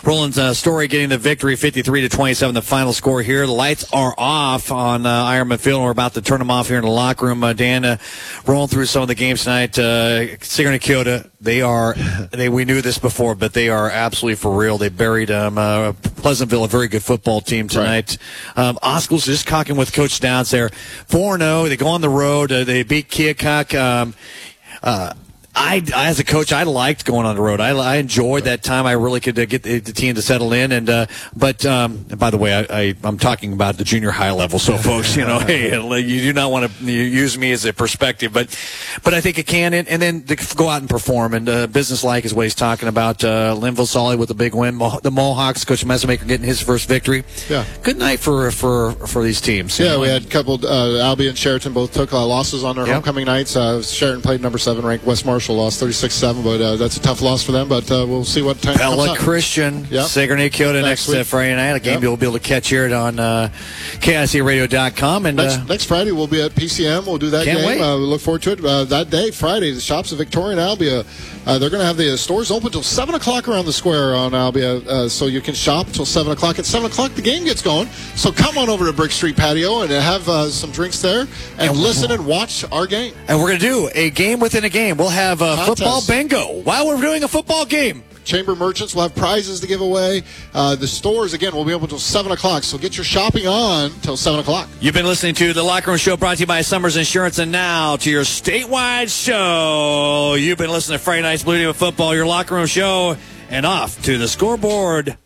Roland's 0.04 0.38
uh, 0.38 0.54
Story 0.54 0.88
getting 0.88 1.08
the 1.08 1.18
victory, 1.18 1.56
53 1.56 2.02
to 2.02 2.08
27, 2.08 2.54
the 2.54 2.62
final 2.62 2.92
score 2.92 3.22
here. 3.22 3.46
The 3.46 3.52
lights 3.52 3.90
are 3.92 4.14
off 4.16 4.70
on 4.70 5.06
uh, 5.06 5.24
Ironman 5.24 5.58
Field, 5.58 5.78
and 5.78 5.84
we're 5.84 5.90
about 5.90 6.14
to 6.14 6.22
turn 6.22 6.38
them 6.38 6.50
off 6.50 6.68
here 6.68 6.78
in 6.78 6.84
the 6.84 6.90
locker 6.90 7.26
room. 7.26 7.42
Uh, 7.42 7.52
Dan, 7.52 7.84
uh, 7.84 7.98
rolling 8.46 8.68
through 8.68 8.86
some 8.86 9.02
of 9.02 9.08
the 9.08 9.14
games 9.14 9.44
tonight. 9.44 9.78
Uh, 9.78 10.38
Sigourney 10.38 10.78
Keota, 10.78 11.30
they 11.40 11.62
are, 11.62 11.94
they 12.30 12.48
we 12.48 12.64
knew 12.64 12.80
this 12.80 12.98
before, 12.98 13.34
but 13.34 13.52
they 13.52 13.68
are 13.68 13.90
absolutely 13.90 14.36
for 14.36 14.56
real. 14.56 14.78
They 14.78 14.88
buried 14.88 15.30
um, 15.30 15.58
uh, 15.58 15.92
Pleasantville, 15.92 16.64
a 16.64 16.68
very 16.68 16.88
good 16.88 17.02
football 17.02 17.40
team 17.40 17.68
tonight. 17.68 18.18
Um, 18.56 18.76
Oscars 18.82 19.24
just 19.24 19.46
cocking 19.46 19.76
with 19.76 19.92
Coach 19.92 20.20
Downs 20.20 20.50
there, 20.50 20.68
4 20.68 21.38
0. 21.38 21.68
They 21.68 21.76
go 21.76 21.88
on 21.88 22.00
the 22.00 22.08
road. 22.08 22.52
Uh, 22.52 22.64
they 22.64 22.82
beat 22.82 23.08
Keokuk. 23.08 23.78
Um, 23.78 24.14
uh, 24.82 25.12
I, 25.54 25.82
as 25.94 26.20
a 26.20 26.24
coach, 26.24 26.52
I 26.52 26.62
liked 26.62 27.04
going 27.04 27.26
on 27.26 27.34
the 27.34 27.42
road. 27.42 27.60
I, 27.60 27.70
I 27.70 27.96
enjoyed 27.96 28.44
that 28.44 28.62
time. 28.62 28.86
I 28.86 28.92
really 28.92 29.18
could 29.20 29.38
uh, 29.38 29.44
get 29.44 29.64
the, 29.64 29.80
the, 29.80 29.92
team 29.92 30.14
to 30.14 30.22
settle 30.22 30.52
in. 30.52 30.70
And 30.70 30.88
uh, 30.88 31.06
but 31.34 31.66
um, 31.66 32.04
by 32.16 32.30
the 32.30 32.38
way, 32.38 32.54
I, 32.54 32.66
I, 32.70 32.94
am 33.02 33.18
talking 33.18 33.52
about 33.52 33.76
the 33.76 33.84
junior 33.84 34.10
high 34.10 34.30
level. 34.30 34.58
So, 34.58 34.76
folks, 34.76 35.16
you 35.16 35.24
know, 35.24 35.38
hey, 35.46 35.70
you 36.00 36.20
do 36.20 36.32
not 36.32 36.52
want 36.52 36.70
to 36.70 36.84
use 36.84 37.36
me 37.36 37.50
as 37.52 37.64
a 37.64 37.72
perspective, 37.72 38.32
but 38.32 38.56
but 39.02 39.14
I 39.14 39.20
think 39.20 39.38
it 39.38 39.46
can. 39.46 39.74
And, 39.74 39.88
and 39.88 40.00
then 40.00 40.24
go 40.54 40.68
out 40.68 40.80
and 40.80 40.88
perform 40.88 41.34
and 41.34 41.48
uh, 41.48 41.66
business 41.66 42.04
like 42.04 42.24
is 42.24 42.32
what 42.34 42.44
he's 42.44 42.54
talking 42.54 42.88
about. 42.88 43.24
Uh, 43.24 43.56
Lynnville 43.58 43.86
Sully 43.86 44.16
with 44.16 44.30
a 44.30 44.34
big 44.34 44.54
win. 44.54 44.78
the 44.78 45.10
Mohawks, 45.12 45.64
Coach 45.64 45.84
Messamaker 45.84 46.24
getting 46.24 46.46
his 46.46 46.60
first 46.60 46.88
victory. 46.88 47.24
Yeah, 47.48 47.64
good 47.82 47.98
night 47.98 48.20
for 48.20 48.50
for 48.50 48.92
for 48.92 49.22
these 49.22 49.40
teams. 49.40 49.78
Yeah, 49.78 49.92
know? 49.92 50.00
we 50.00 50.08
had 50.08 50.24
a 50.24 50.28
couple. 50.28 50.64
Uh, 50.64 50.98
Albion, 50.98 51.34
Chariton 51.34 51.74
both 51.74 51.92
took 51.92 52.12
uh, 52.12 52.24
losses 52.24 52.64
on 52.64 52.76
their 52.76 52.86
yep. 52.86 52.94
homecoming 52.94 53.26
nights. 53.26 53.56
Uh, 53.56 53.78
Chariton 53.78 54.22
played 54.22 54.40
number 54.40 54.58
seven 54.58 54.84
ranked 54.84 55.04
West 55.04 55.26
Marshall, 55.26 55.47
lost 55.52 55.82
36-7, 55.82 56.44
but 56.44 56.60
uh, 56.60 56.76
that's 56.76 56.96
a 56.96 57.00
tough 57.00 57.20
loss 57.20 57.42
for 57.42 57.52
them. 57.52 57.68
But 57.68 57.90
uh, 57.90 58.06
we'll 58.08 58.24
see 58.24 58.42
what 58.42 58.60
time 58.60 58.76
Pella 58.76 59.16
Christian, 59.16 59.86
yep. 59.90 60.06
Sigourney 60.06 60.50
Keota 60.50 60.82
next, 60.82 61.08
next 61.08 61.20
uh, 61.20 61.24
Friday 61.24 61.56
night. 61.56 61.70
A 61.70 61.80
game 61.80 61.94
yep. 61.94 62.02
you'll 62.02 62.16
be 62.16 62.26
able 62.26 62.38
to 62.38 62.44
catch 62.44 62.68
here 62.68 62.94
on 62.94 63.18
uh, 63.18 63.50
KICRadio.com. 64.00 65.26
And 65.26 65.36
next, 65.36 65.68
next, 65.68 65.84
Friday 65.84 66.12
we'll 66.12 66.26
be 66.26 66.42
at 66.42 66.52
PCM. 66.52 67.06
We'll 67.06 67.18
do 67.18 67.30
that 67.30 67.44
game. 67.44 67.66
we 67.66 67.82
look 67.82 68.20
forward 68.20 68.42
to 68.42 68.52
it. 68.52 68.88
that 68.88 69.10
day, 69.10 69.30
Friday, 69.30 69.72
the 69.72 69.80
shops 69.80 70.12
of 70.12 70.18
Victoria 70.18 70.58
and 70.58 70.60
Albia. 70.60 71.04
they're 71.44 71.70
going 71.70 71.80
to 71.80 71.86
have 71.86 71.96
the 71.96 72.16
stores 72.16 72.50
open 72.50 72.70
till 72.70 72.82
seven 72.82 73.14
o'clock 73.14 73.48
around 73.48 73.66
the 73.66 73.72
square 73.72 74.14
on 74.14 74.32
Albia, 74.32 75.10
so 75.10 75.26
you 75.26 75.40
can 75.40 75.54
shop 75.54 75.86
till 75.88 76.06
seven 76.06 76.32
o'clock. 76.32 76.58
At 76.58 76.66
seven 76.66 76.90
o'clock, 76.90 77.12
the 77.12 77.22
game 77.22 77.44
gets 77.44 77.62
going. 77.62 77.88
So 78.14 78.32
come 78.32 78.58
on 78.58 78.68
over 78.68 78.86
to 78.86 78.92
Brick 78.92 79.12
Street 79.12 79.36
Patio 79.36 79.82
and 79.82 79.90
have 79.90 80.22
some 80.52 80.70
drinks 80.70 81.00
there 81.00 81.22
and, 81.58 81.70
and 81.70 81.76
listen 81.76 82.10
and 82.10 82.26
watch 82.26 82.64
our 82.72 82.86
game. 82.86 83.14
And 83.28 83.38
we're 83.38 83.48
going 83.48 83.60
to 83.60 83.66
do 83.66 83.90
a 83.94 84.10
game 84.10 84.40
within 84.40 84.64
a 84.64 84.68
game. 84.68 84.96
We'll 84.96 85.08
have 85.08 85.27
a 85.32 85.56
football 85.64 86.02
bingo 86.06 86.62
while 86.62 86.86
we're 86.86 87.00
doing 87.00 87.22
a 87.24 87.28
football 87.28 87.64
game. 87.64 88.02
Chamber 88.24 88.54
merchants 88.54 88.94
will 88.94 89.02
have 89.02 89.14
prizes 89.14 89.60
to 89.60 89.66
give 89.66 89.80
away. 89.80 90.22
Uh, 90.52 90.76
the 90.76 90.86
stores, 90.86 91.32
again, 91.32 91.54
will 91.54 91.64
be 91.64 91.72
open 91.72 91.84
until 91.84 91.98
7 91.98 92.30
o'clock, 92.30 92.62
so 92.62 92.76
get 92.76 92.96
your 92.96 93.04
shopping 93.04 93.46
on 93.46 93.86
until 93.86 94.18
7 94.18 94.40
o'clock. 94.40 94.68
You've 94.80 94.94
been 94.94 95.06
listening 95.06 95.34
to 95.36 95.54
The 95.54 95.62
Locker 95.62 95.92
Room 95.92 95.98
Show 95.98 96.16
brought 96.16 96.36
to 96.36 96.40
you 96.40 96.46
by 96.46 96.60
Summers 96.60 96.96
Insurance, 96.96 97.38
and 97.38 97.50
now 97.50 97.96
to 97.96 98.10
your 98.10 98.24
statewide 98.24 99.08
show. 99.08 100.34
You've 100.34 100.58
been 100.58 100.70
listening 100.70 100.98
to 100.98 101.04
Friday 101.04 101.22
Night's 101.22 101.42
Blue 101.42 101.56
Demon 101.56 101.72
Football, 101.72 102.14
your 102.14 102.26
Locker 102.26 102.54
Room 102.54 102.66
Show, 102.66 103.16
and 103.48 103.64
off 103.64 104.02
to 104.02 104.18
the 104.18 104.28
scoreboard. 104.28 105.16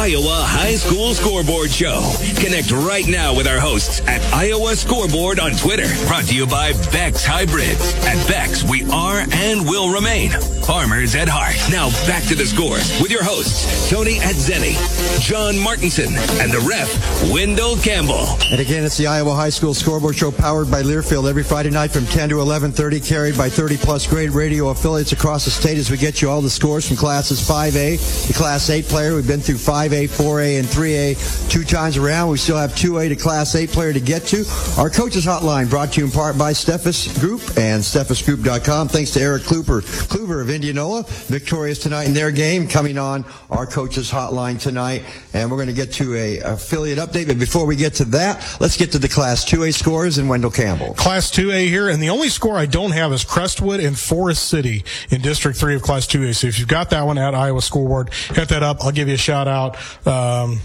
Iowa 0.00 0.44
High 0.46 0.76
School 0.76 1.12
Scoreboard 1.12 1.70
Show. 1.70 2.00
Connect 2.40 2.72
right 2.72 3.06
now 3.06 3.36
with 3.36 3.46
our 3.46 3.60
hosts 3.60 4.00
at 4.08 4.22
Iowa 4.32 4.74
Scoreboard 4.74 5.38
on 5.38 5.52
Twitter. 5.52 5.84
Brought 6.06 6.24
to 6.28 6.34
you 6.34 6.46
by 6.46 6.72
Beck's 6.90 7.22
Hybrids. 7.22 7.94
At 8.06 8.16
Beck's, 8.26 8.64
we 8.64 8.90
are 8.90 9.26
and 9.30 9.68
will 9.68 9.92
remain 9.92 10.30
farmers 10.70 11.14
at 11.16 11.28
heart. 11.28 11.56
Now 11.70 11.90
back 12.06 12.22
to 12.28 12.34
the 12.34 12.46
scores 12.46 12.98
with 13.02 13.10
your 13.10 13.24
hosts, 13.24 13.90
Tony 13.90 14.18
Adzeni, 14.20 14.78
John 15.20 15.58
Martinson, 15.58 16.14
and 16.40 16.50
the 16.50 16.60
ref, 16.60 16.88
Wendell 17.30 17.76
Campbell. 17.76 18.24
And 18.50 18.60
again, 18.60 18.84
it's 18.84 18.96
the 18.96 19.06
Iowa 19.06 19.34
High 19.34 19.50
School 19.50 19.74
Scoreboard 19.74 20.16
Show 20.16 20.30
powered 20.30 20.70
by 20.70 20.82
Learfield 20.82 21.28
every 21.28 21.42
Friday 21.42 21.70
night 21.70 21.90
from 21.90 22.06
10 22.06 22.28
to 22.30 22.36
11.30, 22.36 23.06
carried 23.06 23.36
by 23.36 23.50
30 23.50 23.76
plus 23.78 24.06
grade 24.06 24.30
radio 24.30 24.68
affiliates 24.68 25.12
across 25.12 25.44
the 25.44 25.50
state 25.50 25.76
as 25.76 25.90
we 25.90 25.96
get 25.96 26.22
you 26.22 26.30
all 26.30 26.40
the 26.40 26.48
scores 26.48 26.86
from 26.86 26.96
classes 26.96 27.46
5A 27.46 28.28
to 28.28 28.32
Class 28.32 28.70
8 28.70 28.86
player. 28.86 29.14
We've 29.14 29.26
been 29.26 29.40
through 29.40 29.58
5 29.58 29.89
5A, 29.90 30.08
4A, 30.08 30.58
and 30.60 30.68
3A 30.68 31.50
two 31.50 31.64
times 31.64 31.96
around. 31.96 32.30
We 32.30 32.38
still 32.38 32.56
have 32.56 32.72
2A 32.72 33.08
to 33.08 33.16
Class 33.16 33.54
A 33.56 33.66
player 33.66 33.92
to 33.92 34.00
get 34.00 34.22
to. 34.26 34.44
Our 34.78 34.88
coaches 34.88 35.26
hotline 35.26 35.68
brought 35.68 35.92
to 35.92 36.00
you 36.00 36.06
in 36.06 36.12
part 36.12 36.38
by 36.38 36.52
Steffes 36.52 37.18
Group 37.18 37.40
and 37.58 37.82
SteffesGroup.com. 37.82 38.88
Thanks 38.88 39.10
to 39.12 39.20
Eric 39.20 39.42
Kluber, 39.42 39.82
Kluber 40.06 40.40
of 40.40 40.48
Indianola, 40.48 41.04
victorious 41.26 41.78
tonight 41.78 42.04
in 42.04 42.14
their 42.14 42.30
game, 42.30 42.68
coming 42.68 42.98
on 42.98 43.24
our 43.50 43.66
coaches 43.66 44.10
hotline 44.10 44.60
tonight. 44.60 45.02
And 45.34 45.50
we're 45.50 45.56
going 45.56 45.68
to 45.68 45.72
get 45.72 45.92
to 45.94 46.14
a 46.14 46.38
affiliate 46.40 46.98
update. 46.98 47.26
But 47.26 47.38
before 47.38 47.66
we 47.66 47.74
get 47.74 47.94
to 47.94 48.04
that, 48.06 48.58
let's 48.60 48.76
get 48.76 48.92
to 48.92 48.98
the 48.98 49.08
Class 49.08 49.44
2A 49.44 49.74
scores 49.74 50.18
and 50.18 50.28
Wendell 50.28 50.52
Campbell. 50.52 50.94
Class 50.94 51.30
2A 51.32 51.66
here, 51.66 51.88
and 51.88 52.00
the 52.00 52.10
only 52.10 52.28
score 52.28 52.56
I 52.56 52.66
don't 52.66 52.92
have 52.92 53.12
is 53.12 53.24
Crestwood 53.24 53.80
and 53.80 53.98
Forest 53.98 54.48
City 54.48 54.84
in 55.10 55.20
District 55.20 55.58
3 55.58 55.74
of 55.74 55.82
Class 55.82 56.06
2A. 56.06 56.36
So 56.36 56.46
if 56.46 56.60
you've 56.60 56.68
got 56.68 56.90
that 56.90 57.04
one 57.04 57.18
at 57.18 57.34
Iowa 57.34 57.60
Scoreboard, 57.60 58.12
hit 58.12 58.48
that 58.50 58.62
up. 58.62 58.78
I'll 58.82 58.92
give 58.92 59.08
you 59.08 59.14
a 59.14 59.18
shout 59.18 59.48
out. 59.48 59.69
Um, 60.06 60.60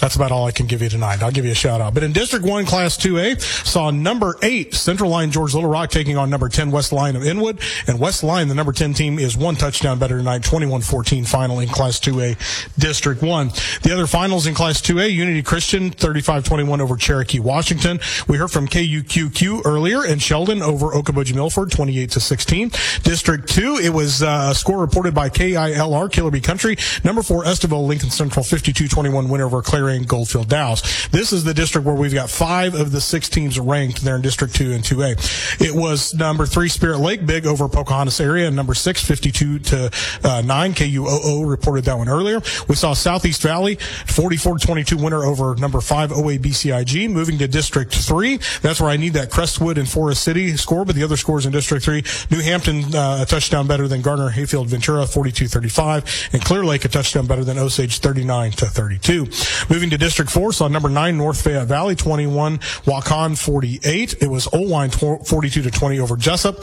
that's 0.00 0.16
about 0.16 0.32
all 0.32 0.46
I 0.46 0.52
can 0.52 0.66
give 0.66 0.82
you 0.82 0.88
tonight. 0.88 1.22
I'll 1.22 1.30
give 1.30 1.44
you 1.44 1.52
a 1.52 1.56
shout 1.56 1.80
out. 1.80 1.94
But 1.94 2.02
in 2.02 2.12
District 2.12 2.44
1, 2.44 2.66
Class 2.66 2.96
2A, 2.96 3.40
saw 3.66 3.90
number 3.90 4.36
8, 4.42 4.74
Central 4.74 5.10
Lyon 5.10 5.30
George 5.30 5.54
Little 5.54 5.70
Rock 5.70 5.90
taking 5.90 6.16
on 6.16 6.30
number 6.30 6.48
10, 6.48 6.70
West 6.70 6.92
Lyon 6.92 7.16
of 7.16 7.24
Inwood. 7.24 7.60
And 7.86 7.98
West 7.98 8.22
Lyon, 8.22 8.48
the 8.48 8.54
number 8.54 8.72
10 8.72 8.94
team, 8.94 9.18
is 9.18 9.36
one 9.36 9.56
touchdown 9.56 9.98
better 9.98 10.18
tonight, 10.18 10.42
21-14 10.42 11.26
final 11.26 11.60
in 11.60 11.68
Class 11.68 11.98
2A, 12.00 12.78
District 12.78 13.22
1. 13.22 13.48
The 13.82 13.92
other 13.92 14.06
finals 14.06 14.46
in 14.46 14.54
Class 14.54 14.80
2A, 14.80 15.12
Unity 15.12 15.42
Christian, 15.42 15.90
35-21 15.90 16.80
over 16.80 16.96
Cherokee, 16.96 17.40
Washington. 17.40 18.00
We 18.26 18.36
heard 18.36 18.50
from 18.50 18.68
KUQQ 18.68 19.62
earlier, 19.64 20.04
and 20.04 20.22
Sheldon 20.22 20.62
over 20.62 20.90
Okoboji 20.92 21.34
Milford, 21.34 21.70
28-16. 21.70 23.02
District 23.02 23.48
2, 23.48 23.80
it 23.82 23.90
was 23.90 24.22
uh, 24.22 24.48
a 24.50 24.54
score 24.54 24.78
reported 24.78 25.14
by 25.14 25.28
KILR, 25.28 26.10
Killerby 26.10 26.42
Country. 26.42 26.76
Number 27.04 27.22
4, 27.22 27.44
Estherville 27.44 27.86
Lincoln 27.86 28.10
Central, 28.10 28.44
52-21 28.44 29.28
winner 29.28 29.46
over 29.46 29.62
Goldfield 29.96 30.48
Dows. 30.48 31.08
This 31.10 31.32
is 31.32 31.44
the 31.44 31.54
district 31.54 31.86
where 31.86 31.96
we've 31.96 32.14
got 32.14 32.30
five 32.30 32.74
of 32.74 32.92
the 32.92 33.00
six 33.00 33.28
teams 33.28 33.58
ranked 33.58 34.02
there 34.02 34.16
in 34.16 34.22
District 34.22 34.54
2 34.54 34.72
and 34.72 34.84
2A. 34.84 35.60
It 35.60 35.74
was 35.74 36.14
number 36.14 36.46
three 36.46 36.68
Spirit 36.68 36.98
Lake, 36.98 37.24
big 37.24 37.46
over 37.46 37.68
Pocahontas 37.68 38.20
area, 38.20 38.46
and 38.46 38.56
number 38.56 38.74
six, 38.74 39.02
52 39.04 39.58
to 39.58 39.90
uh, 40.24 40.42
9. 40.44 40.72
KUOO 40.74 41.48
reported 41.48 41.84
that 41.84 41.96
one 41.96 42.08
earlier. 42.08 42.40
We 42.68 42.74
saw 42.74 42.92
Southeast 42.92 43.42
Valley, 43.42 43.76
44-22 43.76 45.02
winner 45.02 45.24
over 45.24 45.54
number 45.56 45.80
five 45.80 46.12
OA 46.12 46.38
BCIG. 46.38 47.10
Moving 47.10 47.38
to 47.38 47.48
District 47.48 47.94
3, 47.94 48.38
that's 48.62 48.80
where 48.80 48.90
I 48.90 48.96
need 48.96 49.14
that 49.14 49.30
Crestwood 49.30 49.78
and 49.78 49.88
Forest 49.88 50.22
City 50.22 50.56
score, 50.56 50.84
but 50.84 50.94
the 50.94 51.02
other 51.02 51.16
scores 51.16 51.46
in 51.46 51.52
District 51.52 51.84
3, 51.84 52.02
New 52.30 52.42
Hampton 52.42 52.94
uh, 52.94 53.18
a 53.22 53.26
touchdown 53.26 53.66
better 53.66 53.88
than 53.88 54.02
Garner 54.02 54.28
Hayfield 54.28 54.68
Ventura, 54.68 55.04
42-35, 55.04 56.32
and 56.32 56.44
Clear 56.44 56.64
Lake 56.64 56.84
a 56.84 56.88
touchdown 56.88 57.26
better 57.26 57.44
than 57.44 57.58
Osage, 57.58 57.98
39 57.98 58.52
to 58.52 58.66
32. 58.66 59.26
Moving 59.78 59.90
to 59.90 59.98
District 59.98 60.28
4, 60.28 60.52
saw 60.54 60.66
number 60.66 60.88
9 60.88 61.16
North 61.16 61.40
Fayette 61.40 61.68
Valley 61.68 61.94
21, 61.94 62.58
Waukon 62.58 63.38
48. 63.38 64.16
It 64.20 64.26
was 64.26 64.48
Oelwein 64.48 64.92
42 65.24 65.62
to 65.62 65.70
20 65.70 66.00
over 66.00 66.16
Jessup. 66.16 66.56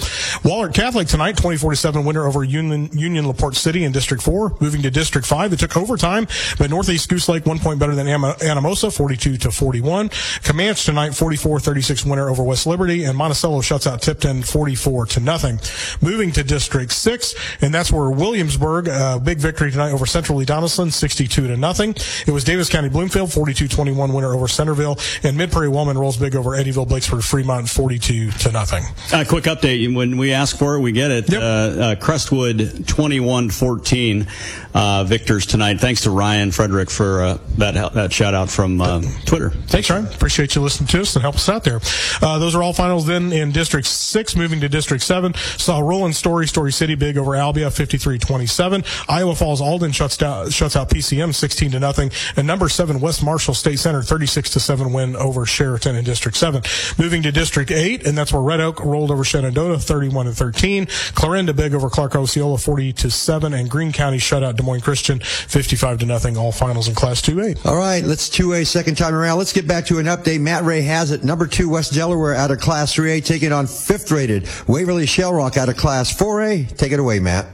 Wahlert 0.44 0.74
Catholic 0.74 1.08
tonight 1.08 1.38
24 1.38 1.72
to 1.72 1.78
7 1.78 2.04
winner 2.04 2.28
over 2.28 2.44
Union, 2.44 2.90
Union 2.92 3.26
LaPorte 3.26 3.56
City 3.56 3.86
in 3.86 3.94
District 3.94 4.22
4. 4.22 4.58
Moving 4.60 4.82
to 4.82 4.92
District 4.92 5.26
5, 5.26 5.54
it 5.54 5.60
took 5.60 5.78
overtime, 5.78 6.28
but 6.58 6.70
Northeast 6.70 7.08
Goose 7.08 7.30
Lake 7.30 7.46
one 7.46 7.58
point 7.58 7.80
better 7.80 7.96
than 7.96 8.06
Anamosa 8.06 8.94
42 8.94 9.38
to 9.38 9.50
41. 9.50 10.10
Camanche 10.10 10.84
tonight 10.84 11.12
44-36 11.12 12.06
winner 12.06 12.28
over 12.28 12.44
West 12.44 12.68
Liberty 12.68 13.06
and 13.06 13.18
Monticello 13.18 13.62
shuts 13.62 13.88
out 13.88 14.02
Tipton 14.02 14.44
44 14.44 15.06
to 15.06 15.20
nothing. 15.22 15.58
Moving 16.02 16.34
to 16.34 16.44
District 16.44 16.92
6, 16.92 17.36
and 17.62 17.74
that's 17.74 17.94
where 17.94 18.10
Williamsburg, 18.10 18.90
uh, 18.90 19.20
big 19.20 19.38
victory 19.38 19.72
tonight 19.72 19.92
over 19.92 20.06
Central 20.06 20.40
Lee 20.40 20.46
Donnellson 20.46 20.92
62 20.92 21.48
to 21.48 21.56
nothing. 21.56 21.96
It 22.28 22.32
was 22.32 22.44
Davis 22.44 22.68
County 22.68 22.90
Bloomfield, 22.96 23.30
42-21 23.30 24.14
winner 24.16 24.34
over 24.34 24.48
Centerville, 24.48 24.98
and 25.22 25.36
Mid 25.36 25.52
Prairie 25.52 25.68
Wellman 25.68 25.98
rolls 25.98 26.16
big 26.16 26.34
over 26.34 26.52
Eddyville, 26.52 26.88
Blakesburg, 26.88 27.26
Fremont, 27.26 27.68
42 27.68 28.32
to 28.32 28.52
nothing. 28.54 28.86
A 29.12 29.18
uh, 29.18 29.26
quick 29.26 29.44
update: 29.44 29.94
when 29.94 30.16
we 30.16 30.32
ask 30.32 30.58
for 30.58 30.76
it, 30.76 30.80
we 30.80 30.94
get 30.94 31.12
it. 31.12 31.30
Yep. 31.30 31.42
Uh, 31.42 31.46
uh, 31.46 31.96
Crestwood, 31.96 32.58
21-14 32.58 34.28
uh, 34.74 35.04
victors 35.04 35.46
tonight. 35.46 35.82
Thanks 35.82 36.04
to 36.04 36.10
Ryan 36.10 36.52
Frederick 36.52 36.90
for 36.90 37.22
uh, 37.22 37.38
that 37.58 37.94
that 37.94 38.14
shout 38.14 38.34
out 38.34 38.50
from 38.50 38.80
uh, 38.80 39.02
Twitter. 39.26 39.50
Thanks, 39.50 39.90
Ryan. 39.90 40.06
Appreciate 40.06 40.56
you 40.56 40.62
listening 40.62 40.88
to 40.88 41.02
us 41.02 41.16
and 41.18 41.22
help 41.22 41.36
us 41.36 41.50
out 41.50 41.66
there. 41.66 41.80
those 42.22 42.56
are 42.56 42.64
all 42.64 42.72
finals 42.72 43.06
then 43.06 43.34
in 43.34 43.52
District 43.52 43.86
Six. 43.86 44.38
Moving 44.38 44.62
to 44.62 44.70
District 44.70 45.04
Seven, 45.04 45.34
saw 45.34 45.80
Roland 45.80 46.16
Story, 46.16 46.48
Story 46.48 46.72
City, 46.72 46.96
big 46.96 47.18
over 47.18 47.32
Albia, 47.32 47.68
53-27. 47.68 48.86
Iowa 49.10 49.36
Falls 49.36 49.60
Alden 49.60 49.92
shuts 49.92 50.16
down 50.16 50.50
shuts 50.50 50.78
out 50.78 50.90
PCM, 50.90 51.36
16 51.36 51.72
to 51.72 51.80
nothing, 51.80 52.12
and 52.38 52.48
number 52.48 52.70
seven. 52.86 53.02
West 53.02 53.24
Marshall 53.24 53.56
State 53.56 53.80
Center 53.80 54.04
36 54.04 54.52
to 54.52 54.60
7 54.60 54.94
win 54.94 55.16
over 55.16 55.42
Chariton 55.42 55.98
in 55.98 56.06
District 56.06 56.38
7. 56.38 56.62
Moving 57.00 57.24
to 57.24 57.32
District 57.32 57.72
8, 57.72 58.06
and 58.06 58.16
that's 58.16 58.32
where 58.32 58.44
Red 58.44 58.62
Oak 58.62 58.80
rolled 58.80 59.10
over 59.10 59.24
Shenandoah 59.24 59.80
31 59.80 60.28
to 60.28 60.32
13. 60.34 60.86
Clarinda 61.16 61.52
big 61.52 61.74
over 61.74 61.90
Clark 61.90 62.16
Osceola 62.16 62.60
40 62.60 62.94
to 62.94 63.10
7, 63.10 63.56
and 63.56 63.72
Greene 63.72 63.92
County 63.92 64.20
shut 64.20 64.44
out 64.44 64.56
Des 64.56 64.62
Moines 64.62 64.82
Christian 64.82 65.20
55 65.20 66.00
to 66.00 66.06
nothing. 66.06 66.38
All 66.38 66.52
finals 66.52 66.88
in 66.88 66.94
Class 66.94 67.24
2A. 67.24 67.66
All 67.66 67.76
right, 67.76 68.04
let's 68.04 68.30
2A 68.30 68.68
second 68.68 68.96
time 68.96 69.16
around. 69.16 69.40
Let's 69.40 69.54
get 69.54 69.68
back 69.68 69.88
to 69.88 69.98
an 69.98 70.06
update. 70.06 70.42
Matt 70.42 70.64
Ray 70.64 70.84
has 70.84 71.10
it. 71.10 71.24
Number 71.24 71.48
two 71.48 71.70
West 71.70 71.94
Delaware 71.94 72.36
out 72.36 72.52
of 72.52 72.60
Class 72.60 72.96
3A 72.96 73.26
taking 73.26 73.52
on 73.52 73.66
fifth 73.66 74.12
rated 74.12 74.48
Waverly 74.68 75.08
Shell 75.08 75.34
Rock 75.34 75.58
out 75.58 75.70
of 75.70 75.78
Class 75.78 76.16
4A. 76.16 76.78
Take 76.78 76.92
it 76.92 77.00
away, 77.00 77.20
Matt. 77.20 77.48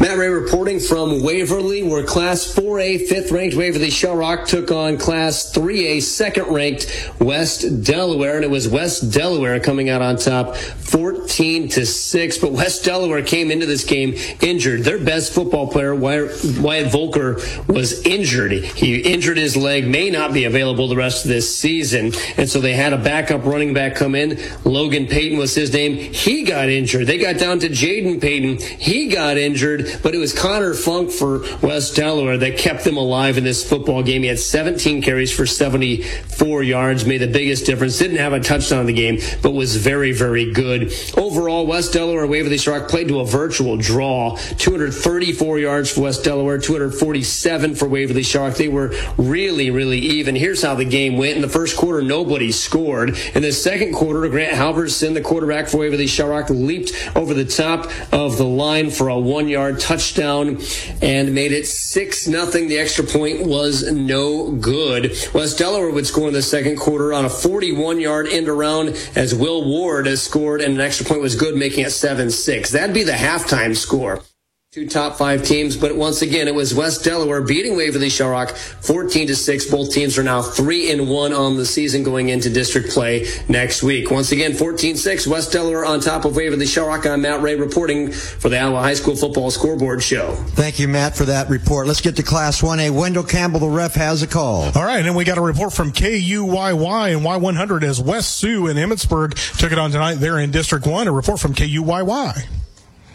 Matt 0.00 0.16
Ray 0.16 0.28
reporting 0.28 0.78
from 0.78 1.24
Waverly, 1.24 1.82
where 1.82 2.04
Class 2.04 2.54
4A 2.54 3.08
fifth 3.08 3.32
ranked 3.32 3.56
Waverly 3.56 3.90
Shell 3.90 4.14
Rock 4.14 4.46
took 4.46 4.70
on 4.70 4.96
Class 4.96 5.52
3A 5.52 6.00
second 6.02 6.54
ranked 6.54 7.12
West 7.18 7.82
Delaware, 7.82 8.36
and 8.36 8.44
it 8.44 8.50
was 8.50 8.68
West 8.68 9.12
Delaware 9.12 9.58
coming 9.58 9.88
out 9.88 10.00
on 10.00 10.16
top 10.16 10.54
14 10.54 11.68
to 11.70 11.84
6. 11.84 12.38
But 12.38 12.52
West 12.52 12.84
Delaware 12.84 13.24
came 13.24 13.50
into 13.50 13.66
this 13.66 13.82
game 13.82 14.14
injured. 14.40 14.84
Their 14.84 15.00
best 15.04 15.32
football 15.32 15.66
player, 15.66 15.96
Wyatt 15.96 16.92
Volker, 16.92 17.40
was 17.66 18.00
injured. 18.06 18.52
He 18.52 19.00
injured 19.00 19.36
his 19.36 19.56
leg, 19.56 19.88
may 19.88 20.10
not 20.10 20.32
be 20.32 20.44
available 20.44 20.86
the 20.86 20.94
rest 20.94 21.24
of 21.24 21.28
this 21.28 21.58
season. 21.58 22.12
And 22.36 22.48
so 22.48 22.60
they 22.60 22.74
had 22.74 22.92
a 22.92 22.98
backup 22.98 23.44
running 23.44 23.74
back 23.74 23.96
come 23.96 24.14
in. 24.14 24.38
Logan 24.62 25.08
Payton 25.08 25.38
was 25.38 25.56
his 25.56 25.72
name. 25.72 25.96
He 25.96 26.44
got 26.44 26.68
injured. 26.68 27.08
They 27.08 27.18
got 27.18 27.36
down 27.38 27.58
to 27.60 27.68
Jaden 27.68 28.20
Payton. 28.20 28.58
He 28.78 29.08
got 29.08 29.36
injured 29.36 29.87
but 30.02 30.14
it 30.14 30.18
was 30.18 30.32
Connor 30.32 30.74
Funk 30.74 31.10
for 31.10 31.40
West 31.62 31.96
Delaware 31.96 32.38
that 32.38 32.58
kept 32.58 32.84
them 32.84 32.96
alive 32.96 33.38
in 33.38 33.44
this 33.44 33.68
football 33.68 34.02
game. 34.02 34.22
He 34.22 34.28
had 34.28 34.38
17 34.38 35.02
carries 35.02 35.34
for 35.34 35.46
74 35.46 36.62
yards, 36.62 37.04
made 37.04 37.18
the 37.18 37.26
biggest 37.26 37.66
difference. 37.66 37.98
Didn't 37.98 38.18
have 38.18 38.32
a 38.32 38.40
touchdown 38.40 38.80
in 38.80 38.86
the 38.86 38.92
game, 38.92 39.18
but 39.42 39.52
was 39.52 39.76
very, 39.76 40.12
very 40.12 40.52
good. 40.52 40.92
Overall, 41.16 41.66
West 41.66 41.92
Delaware 41.92 42.26
Waverly 42.26 42.58
Shark 42.58 42.88
played 42.88 43.08
to 43.08 43.20
a 43.20 43.24
virtual 43.26 43.76
draw. 43.76 44.36
234 44.58 45.58
yards 45.58 45.92
for 45.92 46.02
West 46.02 46.24
Delaware, 46.24 46.58
247 46.58 47.74
for 47.74 47.88
Waverly 47.88 48.22
Shark. 48.22 48.54
They 48.54 48.68
were 48.68 48.94
really, 49.16 49.70
really 49.70 49.98
even. 49.98 50.34
Here's 50.36 50.62
how 50.62 50.74
the 50.74 50.84
game 50.84 51.16
went. 51.16 51.36
In 51.36 51.42
the 51.42 51.48
first 51.48 51.76
quarter, 51.76 52.02
nobody 52.02 52.52
scored. 52.52 53.16
In 53.34 53.42
the 53.42 53.52
second 53.52 53.94
quarter, 53.94 54.28
Grant 54.28 54.54
Halverson, 54.54 55.14
the 55.14 55.20
quarterback 55.20 55.68
for 55.68 55.78
Waverly 55.78 56.06
Shark, 56.06 56.50
leaped 56.50 56.92
over 57.16 57.34
the 57.34 57.44
top 57.44 57.90
of 58.12 58.36
the 58.36 58.46
line 58.46 58.90
for 58.90 59.08
a 59.08 59.18
one 59.18 59.48
yard 59.48 59.77
touchdown 59.78 60.58
and 61.00 61.34
made 61.34 61.52
it 61.52 61.66
6 61.66 62.28
nothing. 62.28 62.68
The 62.68 62.78
extra 62.78 63.04
point 63.04 63.46
was 63.46 63.90
no 63.90 64.52
good. 64.52 65.12
West 65.32 65.58
Delaware 65.58 65.90
would 65.90 66.06
score 66.06 66.28
in 66.28 66.34
the 66.34 66.42
second 66.42 66.76
quarter 66.76 67.12
on 67.12 67.24
a 67.24 67.30
41 67.30 68.00
yard 68.00 68.28
end 68.28 68.48
around 68.48 68.90
as 69.14 69.34
Will 69.34 69.64
Ward 69.68 70.06
has 70.06 70.22
scored 70.22 70.60
and 70.60 70.74
an 70.74 70.80
extra 70.80 71.06
point 71.06 71.20
was 71.20 71.34
good, 71.34 71.56
making 71.56 71.84
it 71.84 71.90
7 71.90 72.30
6. 72.30 72.70
That'd 72.70 72.94
be 72.94 73.04
the 73.04 73.12
halftime 73.12 73.76
score 73.76 74.22
two 74.70 74.86
top 74.86 75.16
five 75.16 75.42
teams, 75.42 75.78
but 75.78 75.96
once 75.96 76.20
again, 76.20 76.46
it 76.46 76.54
was 76.54 76.74
West 76.74 77.02
Delaware 77.02 77.40
beating 77.40 77.74
Waverly 77.74 78.10
Shell 78.10 78.28
Rock 78.28 78.50
14 78.50 79.28
to 79.28 79.34
6. 79.34 79.70
Both 79.70 79.94
teams 79.94 80.18
are 80.18 80.22
now 80.22 80.42
3 80.42 80.90
and 80.90 81.08
1 81.08 81.32
on 81.32 81.56
the 81.56 81.64
season 81.64 82.02
going 82.02 82.28
into 82.28 82.50
district 82.50 82.90
play 82.90 83.26
next 83.48 83.82
week. 83.82 84.10
Once 84.10 84.30
again, 84.30 84.52
14 84.52 84.96
6, 84.96 85.26
West 85.26 85.52
Delaware 85.52 85.86
on 85.86 86.00
top 86.00 86.26
of 86.26 86.36
Waverly 86.36 86.66
Shell 86.66 86.86
Rock. 86.86 87.06
I'm 87.06 87.22
Matt 87.22 87.40
Ray 87.40 87.54
reporting 87.56 88.12
for 88.12 88.50
the 88.50 88.58
Iowa 88.58 88.82
High 88.82 88.92
School 88.92 89.16
Football 89.16 89.50
Scoreboard 89.50 90.02
Show. 90.02 90.34
Thank 90.48 90.78
you, 90.78 90.86
Matt, 90.86 91.16
for 91.16 91.24
that 91.24 91.48
report. 91.48 91.86
Let's 91.86 92.02
get 92.02 92.16
to 92.16 92.22
Class 92.22 92.60
1A. 92.60 92.90
Wendell 92.90 93.24
Campbell, 93.24 93.60
the 93.60 93.68
ref, 93.68 93.94
has 93.94 94.22
a 94.22 94.26
call. 94.26 94.64
All 94.74 94.84
right, 94.84 94.98
and 94.98 95.06
then 95.06 95.14
we 95.14 95.24
got 95.24 95.38
a 95.38 95.42
report 95.42 95.72
from 95.72 95.92
KUYY 95.92 97.16
and 97.16 97.24
Y100 97.24 97.82
as 97.84 98.02
West 98.02 98.36
Sioux 98.36 98.66
and 98.66 98.78
Emmetsburg 98.78 99.32
took 99.58 99.72
it 99.72 99.78
on 99.78 99.90
tonight. 99.90 100.16
They're 100.16 100.38
in 100.38 100.50
District 100.50 100.86
1. 100.86 101.08
A 101.08 101.12
report 101.12 101.40
from 101.40 101.54
KUYY 101.54 102.57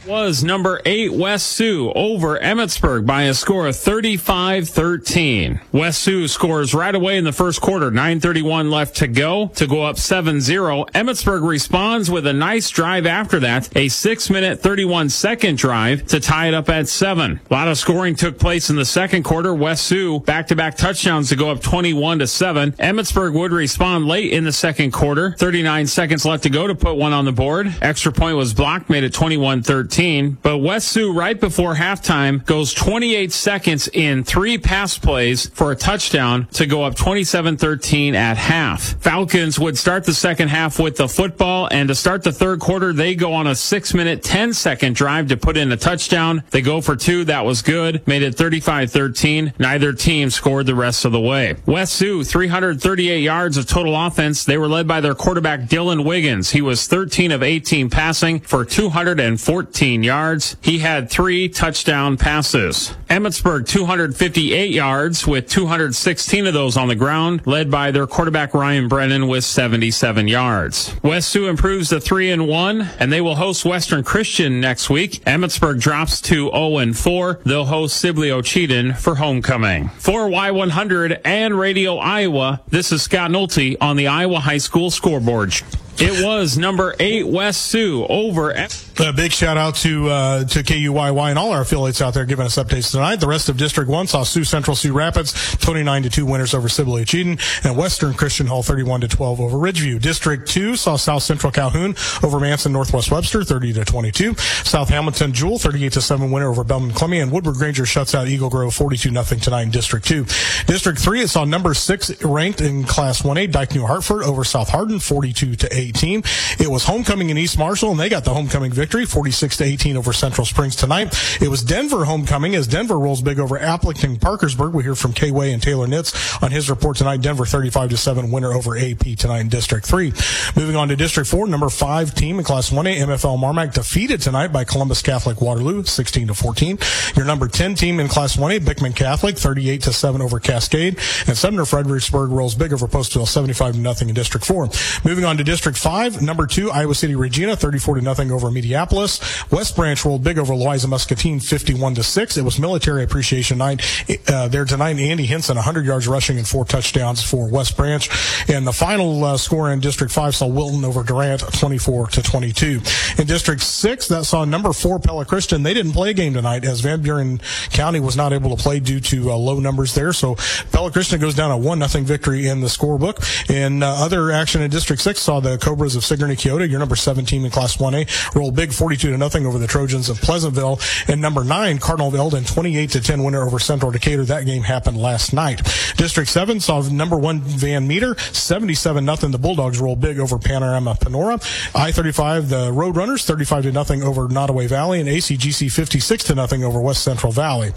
was 0.05 0.43
number 0.43 0.81
eight 0.85 1.13
West 1.13 1.47
Sioux 1.47 1.91
over 1.93 2.37
Emmetsburg 2.37 3.05
by 3.05 3.23
a 3.23 3.33
score 3.33 3.67
of 3.67 3.75
35-13. 3.75 5.61
West 5.71 6.01
Sioux 6.01 6.27
scores 6.27 6.73
right 6.73 6.93
away 6.93 7.17
in 7.17 7.23
the 7.23 7.31
first 7.31 7.61
quarter, 7.61 7.89
9.31 7.89 8.69
left 8.69 8.97
to 8.97 9.07
go 9.07 9.47
to 9.55 9.65
go 9.65 9.83
up 9.83 9.95
7-0. 9.95 10.89
Emmetsburg 10.91 11.47
responds 11.47 12.11
with 12.11 12.27
a 12.27 12.33
nice 12.33 12.69
drive 12.69 13.05
after 13.05 13.39
that, 13.39 13.69
a 13.77 13.87
six 13.87 14.29
minute 14.29 14.59
31 14.59 15.09
second 15.09 15.57
drive 15.57 16.05
to 16.07 16.19
tie 16.19 16.47
it 16.47 16.53
up 16.53 16.69
at 16.69 16.87
seven. 16.89 17.39
A 17.49 17.53
lot 17.53 17.67
of 17.67 17.77
scoring 17.77 18.15
took 18.15 18.37
place 18.37 18.69
in 18.69 18.75
the 18.75 18.85
second 18.85 19.23
quarter. 19.23 19.53
West 19.53 19.85
Sioux 19.85 20.19
back 20.19 20.47
to 20.47 20.55
back 20.55 20.75
touchdowns 20.75 21.29
to 21.29 21.35
go 21.35 21.49
up 21.49 21.61
21 21.61 22.19
to 22.19 22.27
seven. 22.27 22.73
Emmetsburg 22.73 23.33
would 23.33 23.51
respond 23.51 24.05
late 24.05 24.33
in 24.33 24.43
the 24.43 24.51
second 24.51 24.91
quarter, 24.91 25.35
39 25.37 25.87
seconds 25.87 26.25
left 26.25 26.43
to 26.43 26.49
go 26.49 26.67
to 26.67 26.75
put 26.75 26.95
one 26.95 27.13
on 27.13 27.25
the 27.25 27.31
board. 27.31 27.73
Extra 27.81 28.11
point 28.11 28.35
was 28.35 28.53
blocked, 28.53 28.89
made 28.89 29.03
it 29.03 29.13
21 29.13 29.63
13. 29.63 29.92
13. 29.93 30.39
But 30.41 30.57
West 30.57 30.87
Sioux, 30.87 31.13
right 31.13 31.39
before 31.39 31.75
halftime, 31.75 32.43
goes 32.45 32.73
28 32.73 33.31
seconds 33.31 33.87
in 33.89 34.23
three 34.23 34.57
pass 34.57 34.97
plays 34.97 35.49
for 35.49 35.71
a 35.71 35.75
touchdown 35.75 36.47
to 36.53 36.65
go 36.65 36.81
up 36.83 36.95
27 36.95 37.57
13 37.57 38.15
at 38.15 38.35
half. 38.35 38.95
Falcons 39.03 39.59
would 39.59 39.77
start 39.77 40.03
the 40.05 40.13
second 40.13 40.47
half 40.47 40.79
with 40.79 40.97
the 40.97 41.07
football, 41.07 41.67
and 41.71 41.89
to 41.89 41.95
start 41.95 42.23
the 42.23 42.31
third 42.31 42.59
quarter, 42.59 42.91
they 42.91 43.13
go 43.13 43.33
on 43.33 43.45
a 43.45 43.53
six 43.53 43.93
minute, 43.93 44.23
10 44.23 44.53
second 44.53 44.95
drive 44.95 45.27
to 45.27 45.37
put 45.37 45.57
in 45.57 45.71
a 45.71 45.77
touchdown. 45.77 46.41
They 46.49 46.63
go 46.63 46.81
for 46.81 46.95
two. 46.95 47.25
That 47.25 47.45
was 47.45 47.61
good. 47.61 48.05
Made 48.07 48.23
it 48.23 48.33
35 48.33 48.91
13. 48.91 49.53
Neither 49.59 49.93
team 49.93 50.31
scored 50.31 50.65
the 50.65 50.73
rest 50.73 51.05
of 51.05 51.11
the 51.11 51.19
way. 51.19 51.55
West 51.67 51.93
Sioux, 51.93 52.23
338 52.23 53.19
yards 53.19 53.57
of 53.57 53.67
total 53.67 53.95
offense. 53.95 54.43
They 54.43 54.57
were 54.57 54.67
led 54.67 54.87
by 54.87 55.01
their 55.01 55.13
quarterback, 55.13 55.61
Dylan 55.61 56.03
Wiggins. 56.03 56.49
He 56.49 56.61
was 56.61 56.87
13 56.87 57.31
of 57.31 57.43
18 57.43 57.91
passing 57.91 58.39
for 58.39 58.65
214 58.65 59.82
yards. 59.83 60.55
He 60.61 60.79
had 60.79 61.09
three 61.09 61.49
touchdown 61.49 62.15
passes. 62.15 62.95
Emmetsburg 63.09 63.67
258 63.67 64.71
yards 64.71 65.27
with 65.27 65.49
216 65.49 66.47
of 66.47 66.53
those 66.53 66.77
on 66.77 66.87
the 66.87 66.95
ground, 66.95 67.45
led 67.45 67.69
by 67.69 67.91
their 67.91 68.07
quarterback 68.07 68.53
Ryan 68.53 68.87
Brennan 68.87 69.27
with 69.27 69.43
77 69.43 70.27
yards. 70.27 70.95
West 71.03 71.29
Sioux 71.29 71.47
improves 71.47 71.89
to 71.89 71.99
3 71.99 72.31
and 72.31 72.47
1 72.47 72.81
and 72.99 73.11
they 73.11 73.21
will 73.21 73.35
host 73.35 73.65
Western 73.65 74.03
Christian 74.03 74.61
next 74.61 74.89
week. 74.89 75.23
Emmetsburg 75.25 75.81
drops 75.81 76.21
to 76.21 76.49
0 76.51 76.77
and 76.77 76.97
4. 76.97 77.41
They'll 77.45 77.65
host 77.65 77.97
Sibley 77.97 78.29
Ocheyedan 78.29 78.97
for 78.97 79.15
homecoming. 79.15 79.89
For 79.89 80.29
Y100 80.29 81.21
and 81.25 81.59
Radio 81.59 81.97
Iowa, 81.97 82.61
this 82.69 82.91
is 82.91 83.01
Scott 83.01 83.31
Nolte 83.31 83.75
on 83.81 83.97
the 83.97 84.07
Iowa 84.07 84.39
High 84.39 84.59
School 84.59 84.89
scoreboard. 84.89 85.53
It 85.99 86.25
was 86.25 86.57
number 86.57 86.95
eight 86.99 87.27
West 87.27 87.67
Sioux 87.67 88.05
over. 88.07 88.51
A 88.99 89.13
big 89.13 89.31
shout 89.31 89.57
out 89.57 89.75
to 89.77 90.09
uh, 90.09 90.43
to 90.45 90.63
KUYY 90.63 91.29
and 91.29 91.39
all 91.39 91.51
our 91.51 91.61
affiliates 91.61 92.01
out 92.01 92.13
there 92.13 92.25
giving 92.25 92.45
us 92.45 92.57
updates 92.57 92.91
tonight. 92.91 93.17
The 93.17 93.27
rest 93.27 93.49
of 93.49 93.57
District 93.57 93.89
One 93.89 94.07
saw 94.07 94.23
Sioux 94.23 94.43
Central 94.43 94.75
Sioux 94.75 94.93
Rapids 94.93 95.55
twenty 95.57 95.83
nine 95.83 96.03
to 96.03 96.09
two 96.09 96.25
winners 96.25 96.53
over 96.53 96.69
Sibley 96.69 97.03
Ocheyedan 97.03 97.65
and 97.65 97.77
Western 97.77 98.13
Christian 98.13 98.47
Hull 98.47 98.63
thirty 98.63 98.83
one 98.83 99.01
to 99.01 99.07
twelve 99.07 99.39
over 99.39 99.57
Ridgeview. 99.57 100.01
District 100.01 100.47
Two 100.47 100.75
saw 100.75 100.95
South 100.95 101.23
Central 101.23 101.51
Calhoun 101.51 101.95
over 102.23 102.39
Manson 102.39 102.71
Northwest 102.71 103.11
Webster 103.11 103.43
thirty 103.43 103.73
to 103.73 103.85
twenty 103.85 104.11
two. 104.11 104.35
South 104.35 104.89
Hamilton 104.89 105.33
Jewell 105.33 105.59
thirty 105.59 105.85
eight 105.85 105.93
to 105.93 106.01
seven 106.01 106.31
winner 106.31 106.49
over 106.49 106.63
Belmond 106.63 106.91
Klemme 106.93 107.21
and 107.21 107.31
Woodward 107.31 107.55
Granger 107.55 107.85
shuts 107.85 108.13
out 108.13 108.27
Eagle 108.27 108.49
Grove 108.49 108.73
forty 108.75 108.97
two 108.97 109.11
nothing 109.11 109.39
tonight 109.39 109.63
in 109.63 109.71
District 109.71 110.05
Two. 110.05 110.25
District 110.67 110.99
Three 110.99 111.21
it 111.21 111.29
saw 111.29 111.45
number 111.45 111.73
six 111.73 112.21
ranked 112.23 112.61
in 112.61 112.83
Class 112.83 113.23
One 113.23 113.37
A 113.37 113.47
Dike 113.47 113.73
New 113.73 113.85
Hartford 113.85 114.23
over 114.23 114.43
South 114.43 114.69
Hardin 114.69 114.99
forty 114.99 115.33
two 115.33 115.55
to 115.55 115.67
eight. 115.75 115.82
18. 115.83 116.23
It 116.59 116.69
was 116.69 116.85
homecoming 116.85 117.29
in 117.29 117.37
East 117.37 117.57
Marshall, 117.57 117.91
and 117.91 117.99
they 117.99 118.09
got 118.09 118.23
the 118.23 118.33
homecoming 118.33 118.71
victory, 118.71 119.05
46 119.05 119.57
to 119.57 119.63
18 119.63 119.97
over 119.97 120.13
Central 120.13 120.45
Springs 120.45 120.75
tonight. 120.75 121.13
It 121.41 121.49
was 121.49 121.63
Denver 121.63 122.05
homecoming 122.05 122.55
as 122.55 122.67
Denver 122.67 122.97
rolls 122.97 123.21
big 123.21 123.39
over 123.39 123.57
Aplington 123.57 124.19
Parkersburg. 124.19 124.73
We 124.73 124.83
hear 124.83 124.95
from 124.95 125.13
K 125.13 125.31
Way 125.31 125.53
and 125.53 125.61
Taylor 125.61 125.87
Nitz 125.87 126.41
on 126.41 126.51
his 126.51 126.69
report 126.69 126.97
tonight. 126.97 127.21
Denver 127.21 127.45
35 127.45 127.91
to 127.91 127.97
7 127.97 128.31
winner 128.31 128.53
over 128.53 128.77
AP 128.77 129.17
tonight 129.17 129.41
in 129.41 129.49
District 129.49 129.85
3. 129.85 130.13
Moving 130.55 130.75
on 130.75 130.87
to 130.89 130.95
District 130.95 131.29
4, 131.29 131.47
number 131.47 131.69
5 131.69 132.15
team 132.15 132.39
in 132.39 132.45
Class 132.45 132.69
1A, 132.69 132.97
MFL 132.97 133.37
Marmac 133.39 133.73
defeated 133.73 134.21
tonight 134.21 134.51
by 134.51 134.63
Columbus 134.63 135.01
Catholic 135.01 135.41
Waterloo, 135.41 135.83
16 135.83 136.27
to 136.27 136.33
14. 136.33 136.77
Your 137.15 137.25
number 137.25 137.47
10 137.47 137.75
team 137.75 137.99
in 137.99 138.07
Class 138.07 138.37
1A, 138.37 138.65
Beckman 138.65 138.93
Catholic, 138.93 139.37
38 139.37 139.81
to 139.83 139.93
7 139.93 140.21
over 140.21 140.39
Cascade. 140.39 140.97
And 141.27 141.37
Sumner 141.37 141.65
Fredericksburg 141.65 142.31
rolls 142.31 142.55
big 142.55 142.73
over 142.73 142.87
Postville, 142.87 143.27
75 143.27 143.73
to 143.73 143.79
nothing 143.79 144.09
in 144.09 144.15
District 144.15 144.45
4. 144.45 144.69
Moving 145.03 145.25
on 145.25 145.37
to 145.37 145.43
District 145.43 145.72
5, 145.77 146.21
number 146.21 146.47
2, 146.47 146.71
Iowa 146.71 146.95
City 146.95 147.15
Regina, 147.15 147.55
34 147.55 147.95
to 147.95 148.01
nothing 148.01 148.31
over 148.31 148.47
Mediapolis. 148.47 149.51
West 149.51 149.75
Branch 149.75 150.03
rolled 150.05 150.23
big 150.23 150.37
over 150.37 150.55
Louisa 150.55 150.87
Muscatine, 150.87 151.39
51 151.39 151.95
to 151.95 152.03
6. 152.03 152.37
It 152.37 152.43
was 152.43 152.59
military 152.59 153.03
appreciation 153.03 153.57
night 153.57 153.81
uh, 154.27 154.47
there 154.47 154.65
tonight. 154.65 154.97
Andy 154.97 155.25
Henson, 155.25 155.55
100 155.55 155.85
yards 155.85 156.07
rushing 156.07 156.37
and 156.37 156.47
four 156.47 156.65
touchdowns 156.65 157.23
for 157.23 157.49
West 157.49 157.77
Branch. 157.77 158.07
And 158.49 158.65
the 158.65 158.73
final 158.73 159.23
uh, 159.23 159.37
score 159.37 159.71
in 159.71 159.79
District 159.79 160.11
5 160.11 160.35
saw 160.35 160.47
Wilton 160.47 160.85
over 160.85 161.03
Durant, 161.03 161.41
24 161.41 162.07
to 162.07 162.21
22. 162.21 162.81
In 163.17 163.27
District 163.27 163.61
6, 163.61 164.07
that 164.09 164.25
saw 164.25 164.45
number 164.45 164.73
4 164.73 164.99
Pella 164.99 165.25
Christian. 165.25 165.63
They 165.63 165.73
didn't 165.73 165.93
play 165.93 166.11
a 166.11 166.13
game 166.13 166.33
tonight 166.33 166.65
as 166.65 166.81
Van 166.81 167.01
Buren 167.01 167.39
County 167.71 167.99
was 167.99 168.15
not 168.15 168.33
able 168.33 168.55
to 168.55 168.61
play 168.61 168.79
due 168.79 168.99
to 168.99 169.31
uh, 169.31 169.35
low 169.35 169.59
numbers 169.59 169.93
there. 169.93 170.13
So 170.13 170.35
Pella 170.71 170.91
Christian 170.91 171.19
goes 171.19 171.35
down 171.35 171.51
a 171.51 171.57
1 171.57 171.79
nothing 171.79 172.05
victory 172.05 172.47
in 172.47 172.61
the 172.61 172.67
scorebook. 172.67 173.49
And 173.49 173.83
uh, 173.83 173.93
other 173.97 174.31
action 174.31 174.61
in 174.61 174.69
District 174.69 175.01
6 175.01 175.19
saw 175.19 175.39
the 175.39 175.57
Cobras 175.63 175.95
of 175.95 176.03
Sigourney 176.03 176.35
Keota, 176.35 176.69
your 176.69 176.79
number 176.79 176.97
17 176.97 177.45
in 177.45 177.49
Class 177.49 177.77
1A, 177.77 178.35
rolled 178.35 178.53
big 178.53 178.73
42 178.73 179.11
to 179.11 179.17
nothing 179.17 179.45
over 179.45 179.57
the 179.57 179.65
Trojans 179.65 180.09
of 180.09 180.19
Pleasantville. 180.19 180.77
And 181.07 181.21
number 181.21 181.45
nine, 181.45 181.77
Cardinal 181.77 182.09
of 182.09 182.15
Eldon, 182.15 182.43
28 182.43 182.89
to 182.91 183.01
10 183.01 183.23
winner 183.23 183.45
over 183.45 183.59
Central 183.59 183.89
Decatur. 183.89 184.25
That 184.25 184.45
game 184.45 184.63
happened 184.63 184.97
last 184.97 185.31
night. 185.31 185.61
District 185.95 186.29
7 186.29 186.59
saw 186.59 186.81
number 186.81 187.17
one 187.17 187.39
Van 187.39 187.87
Meter, 187.87 188.17
77 188.17 189.05
nothing. 189.05 189.31
The 189.31 189.37
Bulldogs 189.37 189.79
roll 189.79 189.95
big 189.95 190.19
over 190.19 190.37
Panorama 190.37 190.95
Panora. 190.95 191.35
I-35, 191.73 192.49
the 192.49 192.71
Roadrunners, 192.71 193.23
35 193.23 193.63
to 193.63 193.71
nothing 193.71 194.03
over 194.03 194.27
Nodaway 194.27 194.67
Valley, 194.67 194.99
and 194.99 195.07
ACGC 195.07 195.71
56 195.71 196.25
to 196.25 196.35
nothing 196.35 196.65
over 196.65 196.81
West 196.81 197.03
Central 197.03 197.31
Valley. 197.31 197.71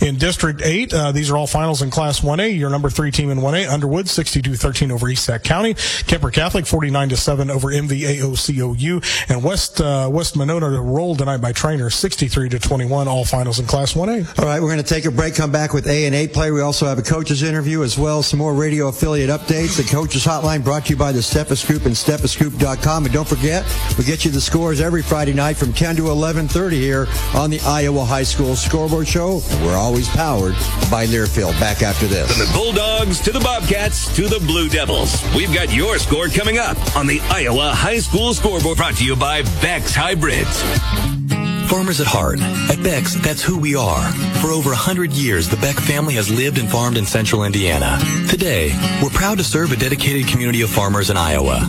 In 0.00 0.16
District 0.16 0.62
8, 0.62 0.94
uh, 0.94 1.12
these 1.12 1.28
are 1.30 1.36
all 1.36 1.48
finals 1.48 1.82
in 1.82 1.90
Class 1.90 2.20
1A. 2.20 2.56
Your 2.56 2.70
number 2.70 2.88
three 2.88 3.10
team 3.10 3.30
in 3.30 3.38
1A, 3.38 3.68
Underwood, 3.68 4.06
62-13 4.06 4.92
over 4.92 5.08
East 5.08 5.24
Sac 5.24 5.42
County. 5.42 5.74
Kuemper 5.74 6.32
Catholic, 6.32 6.66
49 6.66 7.08
to 7.08 7.16
7 7.16 7.31
over 7.40 7.68
MVAOCOU. 7.68 9.30
And 9.30 9.42
West, 9.42 9.80
uh, 9.80 10.08
West 10.12 10.36
Monona 10.36 10.80
rolled 10.80 11.18
tonight 11.18 11.38
by 11.38 11.52
Treynor, 11.52 11.92
63 11.92 12.48
to 12.50 12.58
21, 12.58 13.08
all 13.08 13.24
finals 13.24 13.58
in 13.58 13.66
Class 13.66 13.94
1A. 13.94 14.38
All 14.38 14.44
right, 14.44 14.60
we're 14.60 14.68
going 14.68 14.82
to 14.82 14.88
take 14.88 15.04
a 15.04 15.10
break, 15.10 15.34
come 15.34 15.52
back 15.52 15.72
with 15.72 15.86
A 15.86 16.06
and 16.06 16.14
A 16.14 16.28
play. 16.28 16.50
We 16.50 16.60
also 16.60 16.86
have 16.86 16.98
a 16.98 17.02
coaches 17.02 17.42
interview 17.42 17.82
as 17.82 17.98
well, 17.98 18.22
some 18.22 18.38
more 18.38 18.54
radio 18.54 18.88
affiliate 18.88 19.30
updates. 19.30 19.76
The 19.76 19.88
coaches 19.88 20.24
hotline 20.24 20.62
brought 20.64 20.86
to 20.86 20.90
you 20.90 20.96
by 20.96 21.12
the 21.12 21.20
Steffes 21.20 21.66
Group 21.66 21.86
and 21.86 21.94
steffesgroup.com. 21.94 23.04
And 23.04 23.14
don't 23.14 23.28
forget, 23.28 23.64
we 23.98 24.04
get 24.04 24.24
you 24.24 24.30
the 24.30 24.40
scores 24.40 24.80
every 24.80 25.02
Friday 25.02 25.32
night 25.32 25.56
from 25.56 25.72
10 25.72 25.96
to 25.96 26.02
11:30 26.10 26.72
here 26.72 27.06
on 27.34 27.50
the 27.50 27.60
Iowa 27.60 28.04
High 28.04 28.22
School 28.22 28.56
Scoreboard 28.56 29.08
Show. 29.08 29.40
We're 29.62 29.76
always 29.76 30.08
powered 30.08 30.54
by 30.90 31.06
Learfield. 31.06 31.58
Back 31.60 31.82
after 31.82 32.06
this. 32.06 32.30
From 32.30 32.46
the 32.46 32.52
Bulldogs 32.52 33.20
to 33.20 33.32
the 33.32 33.40
Bobcats 33.40 34.14
to 34.16 34.28
the 34.28 34.40
Blue 34.40 34.68
Devils, 34.68 35.22
we've 35.34 35.52
got 35.52 35.72
your 35.72 35.98
score 35.98 36.28
coming 36.28 36.58
up 36.58 36.76
on 36.96 37.06
the 37.06 37.20
Iowa 37.30 37.72
High 37.74 37.98
School 37.98 38.34
Scoreboard 38.34 38.76
brought 38.76 38.96
to 38.96 39.04
you 39.04 39.16
by 39.16 39.42
Beck's 39.60 39.94
Hybrids. 39.94 41.41
Farmers 41.72 42.02
at 42.02 42.06
heart. 42.06 42.38
At 42.68 42.82
Beck's, 42.82 43.14
that's 43.14 43.42
who 43.42 43.58
we 43.58 43.74
are. 43.74 44.12
For 44.42 44.48
over 44.48 44.68
100 44.68 45.10
years, 45.10 45.48
the 45.48 45.56
Beck 45.56 45.76
family 45.76 46.12
has 46.16 46.30
lived 46.30 46.58
and 46.58 46.70
farmed 46.70 46.98
in 46.98 47.06
central 47.06 47.44
Indiana. 47.44 47.98
Today, 48.28 48.78
we're 49.02 49.08
proud 49.08 49.38
to 49.38 49.44
serve 49.44 49.72
a 49.72 49.76
dedicated 49.76 50.28
community 50.28 50.60
of 50.60 50.68
farmers 50.68 51.08
in 51.08 51.16
Iowa. 51.16 51.60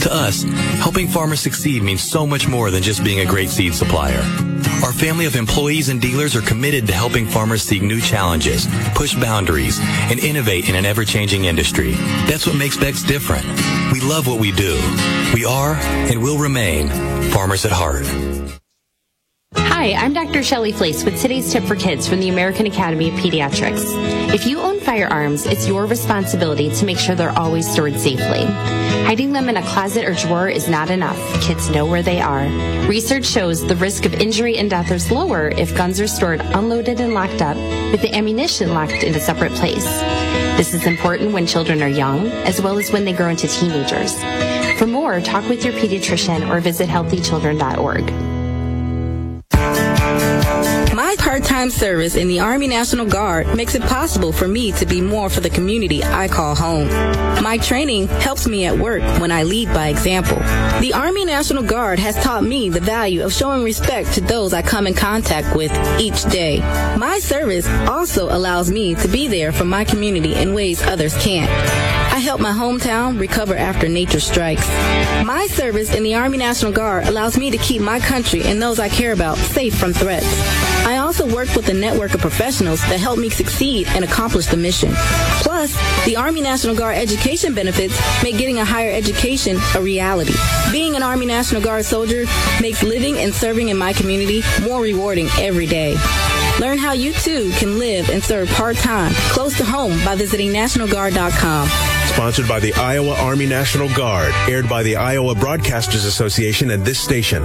To 0.00 0.08
us, 0.10 0.44
helping 0.80 1.08
farmers 1.08 1.40
succeed 1.40 1.82
means 1.82 2.02
so 2.02 2.26
much 2.26 2.48
more 2.48 2.70
than 2.70 2.82
just 2.82 3.04
being 3.04 3.20
a 3.20 3.26
great 3.26 3.50
seed 3.50 3.74
supplier. 3.74 4.22
Our 4.82 4.94
family 4.94 5.26
of 5.26 5.36
employees 5.36 5.90
and 5.90 6.00
dealers 6.00 6.34
are 6.34 6.40
committed 6.40 6.86
to 6.86 6.94
helping 6.94 7.26
farmers 7.26 7.62
seek 7.62 7.82
new 7.82 8.00
challenges, 8.00 8.66
push 8.94 9.14
boundaries, 9.14 9.78
and 10.10 10.18
innovate 10.20 10.70
in 10.70 10.74
an 10.74 10.86
ever-changing 10.86 11.44
industry. 11.44 11.92
That's 12.26 12.46
what 12.46 12.56
makes 12.56 12.78
Beck's 12.78 13.02
different. 13.02 13.44
We 13.92 14.00
love 14.00 14.26
what 14.26 14.40
we 14.40 14.52
do. 14.52 14.80
We 15.34 15.44
are 15.44 15.74
and 15.74 16.22
will 16.22 16.38
remain 16.38 16.88
farmers 17.30 17.66
at 17.66 17.72
heart. 17.72 18.06
Hi, 19.56 19.92
I'm 19.92 20.12
Dr. 20.12 20.42
Shelly 20.42 20.72
Flais 20.72 21.04
with 21.04 21.20
today's 21.20 21.52
tip 21.52 21.64
for 21.64 21.76
kids 21.76 22.08
from 22.08 22.20
the 22.20 22.28
American 22.28 22.66
Academy 22.66 23.08
of 23.08 23.14
Pediatrics. 23.16 23.84
If 24.32 24.46
you 24.46 24.60
own 24.60 24.80
firearms, 24.80 25.46
it's 25.46 25.66
your 25.66 25.86
responsibility 25.86 26.70
to 26.70 26.86
make 26.86 26.98
sure 26.98 27.14
they're 27.14 27.38
always 27.38 27.70
stored 27.70 27.98
safely. 27.98 28.44
Hiding 29.04 29.32
them 29.32 29.48
in 29.48 29.56
a 29.56 29.62
closet 29.62 30.04
or 30.06 30.14
drawer 30.14 30.48
is 30.48 30.68
not 30.68 30.90
enough. 30.90 31.18
Kids 31.42 31.70
know 31.70 31.86
where 31.86 32.02
they 32.02 32.20
are. 32.20 32.46
Research 32.88 33.24
shows 33.26 33.66
the 33.66 33.76
risk 33.76 34.04
of 34.06 34.14
injury 34.14 34.56
and 34.56 34.70
death 34.70 34.90
is 34.90 35.10
lower 35.10 35.48
if 35.48 35.76
guns 35.76 36.00
are 36.00 36.06
stored 36.06 36.40
unloaded 36.40 37.00
and 37.00 37.12
locked 37.12 37.42
up, 37.42 37.56
with 37.92 38.00
the 38.00 38.14
ammunition 38.14 38.72
locked 38.72 39.02
in 39.02 39.14
a 39.14 39.20
separate 39.20 39.52
place. 39.52 39.84
This 40.56 40.72
is 40.72 40.86
important 40.86 41.32
when 41.32 41.46
children 41.46 41.82
are 41.82 41.88
young, 41.88 42.28
as 42.46 42.60
well 42.62 42.78
as 42.78 42.90
when 42.90 43.04
they 43.04 43.12
grow 43.12 43.28
into 43.28 43.48
teenagers. 43.48 44.14
For 44.78 44.86
more, 44.86 45.20
talk 45.20 45.48
with 45.48 45.64
your 45.64 45.74
pediatrician 45.74 46.48
or 46.48 46.60
visit 46.60 46.88
healthychildren.org. 46.88 48.43
Part-time 51.34 51.70
service 51.70 52.14
in 52.14 52.28
the 52.28 52.38
Army 52.38 52.68
National 52.68 53.04
Guard 53.04 53.56
makes 53.56 53.74
it 53.74 53.82
possible 53.82 54.32
for 54.32 54.46
me 54.46 54.70
to 54.70 54.86
be 54.86 55.00
more 55.00 55.28
for 55.28 55.40
the 55.40 55.50
community 55.50 56.04
I 56.04 56.28
call 56.28 56.54
home. 56.54 56.86
My 57.42 57.58
training 57.58 58.06
helps 58.06 58.46
me 58.46 58.66
at 58.66 58.78
work 58.78 59.02
when 59.18 59.32
I 59.32 59.42
lead 59.42 59.66
by 59.74 59.88
example. 59.88 60.36
The 60.80 60.92
Army 60.94 61.24
National 61.24 61.64
Guard 61.64 61.98
has 61.98 62.14
taught 62.22 62.44
me 62.44 62.68
the 62.68 62.78
value 62.78 63.24
of 63.24 63.32
showing 63.32 63.64
respect 63.64 64.12
to 64.12 64.20
those 64.20 64.52
I 64.52 64.62
come 64.62 64.86
in 64.86 64.94
contact 64.94 65.56
with 65.56 65.72
each 65.98 66.22
day. 66.26 66.60
My 66.96 67.18
service 67.18 67.66
also 67.88 68.26
allows 68.28 68.70
me 68.70 68.94
to 68.94 69.08
be 69.08 69.26
there 69.26 69.50
for 69.50 69.64
my 69.64 69.84
community 69.84 70.36
in 70.36 70.54
ways 70.54 70.84
others 70.84 71.16
can't. 71.20 71.50
I 72.14 72.18
help 72.18 72.40
my 72.40 72.52
hometown 72.52 73.18
recover 73.18 73.56
after 73.56 73.88
nature 73.88 74.20
strikes. 74.20 74.68
My 75.26 75.48
service 75.50 75.92
in 75.92 76.04
the 76.04 76.14
Army 76.14 76.38
National 76.38 76.70
Guard 76.70 77.08
allows 77.08 77.36
me 77.36 77.50
to 77.50 77.58
keep 77.58 77.82
my 77.82 77.98
country 77.98 78.44
and 78.44 78.62
those 78.62 78.78
I 78.78 78.88
care 78.88 79.12
about 79.12 79.36
safe 79.36 79.76
from 79.76 79.92
threats. 79.92 80.24
I 80.86 80.98
also 80.98 81.26
work 81.26 81.52
with 81.56 81.68
a 81.70 81.74
network 81.74 82.14
of 82.14 82.20
professionals 82.20 82.80
that 82.82 83.00
help 83.00 83.18
me 83.18 83.30
succeed 83.30 83.88
and 83.88 84.04
accomplish 84.04 84.46
the 84.46 84.56
mission. 84.56 84.92
Plus, 85.42 85.74
the 86.04 86.14
Army 86.14 86.40
National 86.40 86.76
Guard 86.76 86.96
education 86.98 87.52
benefits 87.52 87.98
make 88.22 88.38
getting 88.38 88.60
a 88.60 88.64
higher 88.64 88.92
education 88.92 89.56
a 89.74 89.82
reality. 89.82 90.34
Being 90.70 90.94
an 90.94 91.02
Army 91.02 91.26
National 91.26 91.62
Guard 91.62 91.84
soldier 91.84 92.26
makes 92.60 92.84
living 92.84 93.18
and 93.18 93.34
serving 93.34 93.70
in 93.70 93.76
my 93.76 93.92
community 93.92 94.44
more 94.62 94.80
rewarding 94.80 95.26
every 95.40 95.66
day. 95.66 95.96
Learn 96.60 96.78
how 96.78 96.92
you 96.92 97.12
too 97.12 97.50
can 97.58 97.80
live 97.80 98.08
and 98.08 98.22
serve 98.22 98.48
part-time 98.50 99.12
close 99.32 99.58
to 99.58 99.64
home 99.64 99.98
by 100.04 100.14
visiting 100.14 100.52
nationalguard.com. 100.52 101.93
Sponsored 102.14 102.46
by 102.46 102.60
the 102.60 102.72
Iowa 102.74 103.16
Army 103.16 103.44
National 103.44 103.88
Guard, 103.88 104.32
aired 104.48 104.68
by 104.68 104.84
the 104.84 104.94
Iowa 104.94 105.34
Broadcasters 105.34 106.06
Association 106.06 106.70
and 106.70 106.84
this 106.84 107.00
station. 107.00 107.42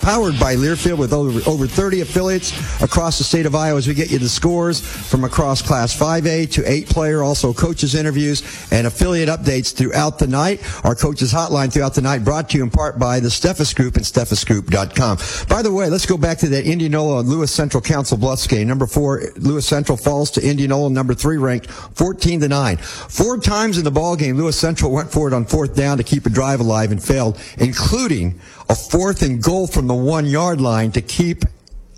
Powered 0.00 0.40
by 0.40 0.56
Learfield 0.56 0.96
with 0.96 1.12
over, 1.12 1.40
over 1.48 1.66
30 1.66 2.00
affiliates 2.00 2.52
across 2.82 3.18
the 3.18 3.24
state 3.24 3.44
of 3.44 3.54
Iowa 3.54 3.76
as 3.76 3.86
we 3.86 3.92
get 3.92 4.10
you 4.10 4.18
the 4.18 4.28
scores 4.28 4.80
from 4.80 5.24
across 5.24 5.60
Class 5.60 5.96
5A 5.96 6.50
to 6.52 6.70
8 6.70 6.88
player, 6.88 7.22
also 7.22 7.52
coaches 7.52 7.94
interviews 7.94 8.42
and 8.72 8.86
affiliate 8.86 9.28
updates 9.28 9.74
throughout 9.74 10.18
the 10.18 10.26
night. 10.26 10.62
Our 10.84 10.94
coaches 10.94 11.32
hotline 11.32 11.70
throughout 11.70 11.94
the 11.94 12.00
night 12.00 12.24
brought 12.24 12.48
to 12.50 12.58
you 12.58 12.64
in 12.64 12.70
part 12.70 12.98
by 12.98 13.20
the 13.20 13.28
Steffes 13.28 13.74
Group 13.76 13.96
and 13.96 14.04
steffesgroup.com. 14.04 15.18
By 15.48 15.62
the 15.62 15.72
way, 15.72 15.90
let's 15.90 16.06
go 16.06 16.16
back 16.16 16.38
to 16.38 16.48
that 16.48 16.64
Indianola 16.64 17.20
and 17.20 17.28
Lewis 17.28 17.52
Central 17.52 17.82
Council 17.82 18.16
Bluffs 18.16 18.46
game. 18.46 18.68
Number 18.68 18.86
four, 18.86 19.22
Lewis 19.36 19.66
Central 19.66 19.98
falls 19.98 20.30
to 20.32 20.40
Indianola, 20.40 20.88
number 20.88 21.12
three 21.12 21.36
ranked 21.36 21.70
14 21.70 22.40
to 22.40 22.48
9. 22.48 22.76
Four 22.78 23.38
times 23.38 23.76
in 23.76 23.84
the 23.84 23.90
ball 23.90 24.16
game, 24.16 24.36
Lewis 24.36 24.58
Central 24.58 24.92
went 24.92 25.12
for 25.12 25.28
it 25.28 25.34
on 25.34 25.44
fourth 25.44 25.76
down 25.76 25.98
to 25.98 26.04
keep 26.04 26.24
a 26.24 26.30
drive 26.30 26.60
alive 26.60 26.90
and 26.90 27.02
failed, 27.02 27.38
including 27.58 28.40
a 28.70 28.74
fourth 28.76 29.22
and 29.22 29.42
goal 29.42 29.66
from 29.66 29.88
the 29.88 29.94
one 29.94 30.24
yard 30.24 30.60
line 30.60 30.92
to 30.92 31.00
keep 31.02 31.42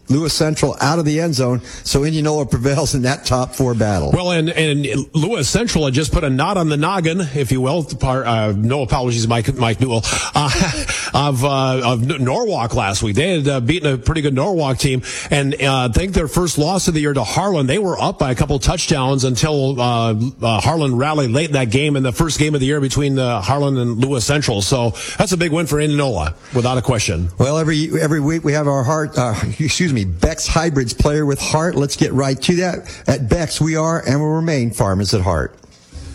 Lewis 0.08 0.34
Central 0.34 0.76
out 0.80 0.98
of 0.98 1.04
the 1.04 1.20
end 1.20 1.34
zone, 1.34 1.60
so 1.84 2.04
Indianola 2.04 2.46
prevails 2.46 2.94
in 2.94 3.02
that 3.02 3.24
top 3.24 3.54
four 3.54 3.74
battle. 3.74 4.10
Well, 4.12 4.32
and, 4.32 4.50
and 4.50 4.86
Lewis 5.14 5.48
Central 5.48 5.84
had 5.84 5.94
just 5.94 6.12
put 6.12 6.24
a 6.24 6.30
knot 6.30 6.56
on 6.56 6.68
the 6.68 6.76
noggin, 6.76 7.20
if 7.20 7.50
you 7.52 7.60
will. 7.60 7.86
Uh, 8.02 8.52
no 8.56 8.82
apologies, 8.82 9.26
Mike, 9.26 9.54
Mike 9.54 9.80
Newell, 9.80 10.02
uh, 10.34 10.84
of, 11.14 11.44
uh, 11.44 11.92
of 11.92 12.20
Norwalk 12.20 12.74
last 12.74 13.02
week. 13.02 13.16
They 13.16 13.38
had 13.38 13.48
uh, 13.48 13.60
beaten 13.60 13.94
a 13.94 13.96
pretty 13.96 14.20
good 14.20 14.34
Norwalk 14.34 14.78
team, 14.78 15.02
and 15.30 15.54
uh, 15.62 15.88
I 15.90 15.92
think 15.92 16.12
their 16.12 16.28
first 16.28 16.58
loss 16.58 16.88
of 16.88 16.94
the 16.94 17.00
year 17.00 17.14
to 17.14 17.24
Harlan, 17.24 17.66
they 17.66 17.78
were 17.78 17.98
up 18.00 18.18
by 18.18 18.32
a 18.32 18.34
couple 18.34 18.58
touchdowns 18.58 19.24
until 19.24 19.80
uh, 19.80 20.14
Harlan 20.60 20.96
rallied 20.96 21.30
late 21.30 21.46
in 21.46 21.52
that 21.52 21.70
game 21.70 21.96
in 21.96 22.02
the 22.02 22.12
first 22.12 22.38
game 22.38 22.54
of 22.54 22.60
the 22.60 22.66
year 22.66 22.80
between 22.80 23.16
Harlan 23.16 23.78
and 23.78 23.98
Lewis 23.98 24.24
Central. 24.24 24.62
So 24.62 24.90
that's 25.16 25.32
a 25.32 25.36
big 25.36 25.52
win 25.52 25.66
for 25.66 25.80
Indianola, 25.80 26.34
without 26.54 26.76
a 26.76 26.82
question. 26.82 27.30
Well, 27.38 27.58
every 27.58 28.00
every 28.00 28.20
week 28.20 28.44
we 28.44 28.52
have 28.52 28.66
our 28.66 28.82
heart, 28.82 29.16
excuse 29.58 29.91
me, 29.92 30.04
Beck's 30.04 30.46
Hybrids 30.46 30.94
player 30.94 31.26
with 31.26 31.40
heart. 31.40 31.74
Let's 31.74 31.96
get 31.96 32.12
right 32.12 32.40
to 32.42 32.56
that. 32.56 33.02
At 33.06 33.28
Beck's, 33.28 33.60
we 33.60 33.76
are 33.76 34.02
and 34.06 34.20
will 34.20 34.28
remain 34.28 34.70
farmers 34.70 35.14
at 35.14 35.20
heart. 35.20 35.56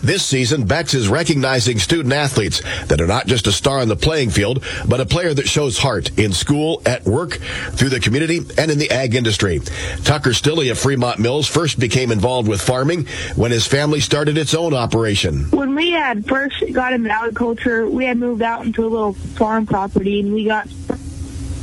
This 0.02 0.24
season, 0.24 0.64
Beck's 0.64 0.94
is 0.94 1.08
recognizing 1.08 1.80
student 1.80 2.14
athletes 2.14 2.62
that 2.86 3.00
are 3.00 3.06
not 3.08 3.26
just 3.26 3.48
a 3.48 3.52
star 3.52 3.80
on 3.80 3.88
the 3.88 3.96
playing 3.96 4.30
field, 4.30 4.64
but 4.86 5.00
a 5.00 5.06
player 5.06 5.34
that 5.34 5.48
shows 5.48 5.76
heart 5.76 6.16
in 6.16 6.32
school, 6.32 6.80
at 6.86 7.04
work, 7.04 7.32
through 7.72 7.88
the 7.88 7.98
community, 7.98 8.38
and 8.56 8.70
in 8.70 8.78
the 8.78 8.90
ag 8.92 9.16
industry. 9.16 9.58
Tucker 10.04 10.30
Stilley 10.30 10.70
of 10.70 10.78
Fremont 10.78 11.18
Mills 11.18 11.48
first 11.48 11.80
became 11.80 12.12
involved 12.12 12.48
with 12.48 12.60
farming 12.60 13.06
when 13.34 13.50
his 13.50 13.66
family 13.66 13.98
started 13.98 14.38
its 14.38 14.54
own 14.54 14.72
operation. 14.72 15.50
When 15.50 15.74
we 15.74 15.90
had 15.90 16.24
first 16.26 16.72
got 16.72 16.92
into 16.92 17.10
agriculture, 17.10 17.88
we 17.88 18.04
had 18.04 18.18
moved 18.18 18.42
out 18.42 18.64
into 18.64 18.86
a 18.86 18.88
little 18.88 19.14
farm 19.14 19.66
property 19.66 20.20
and 20.20 20.32
we 20.32 20.44
got 20.44 20.68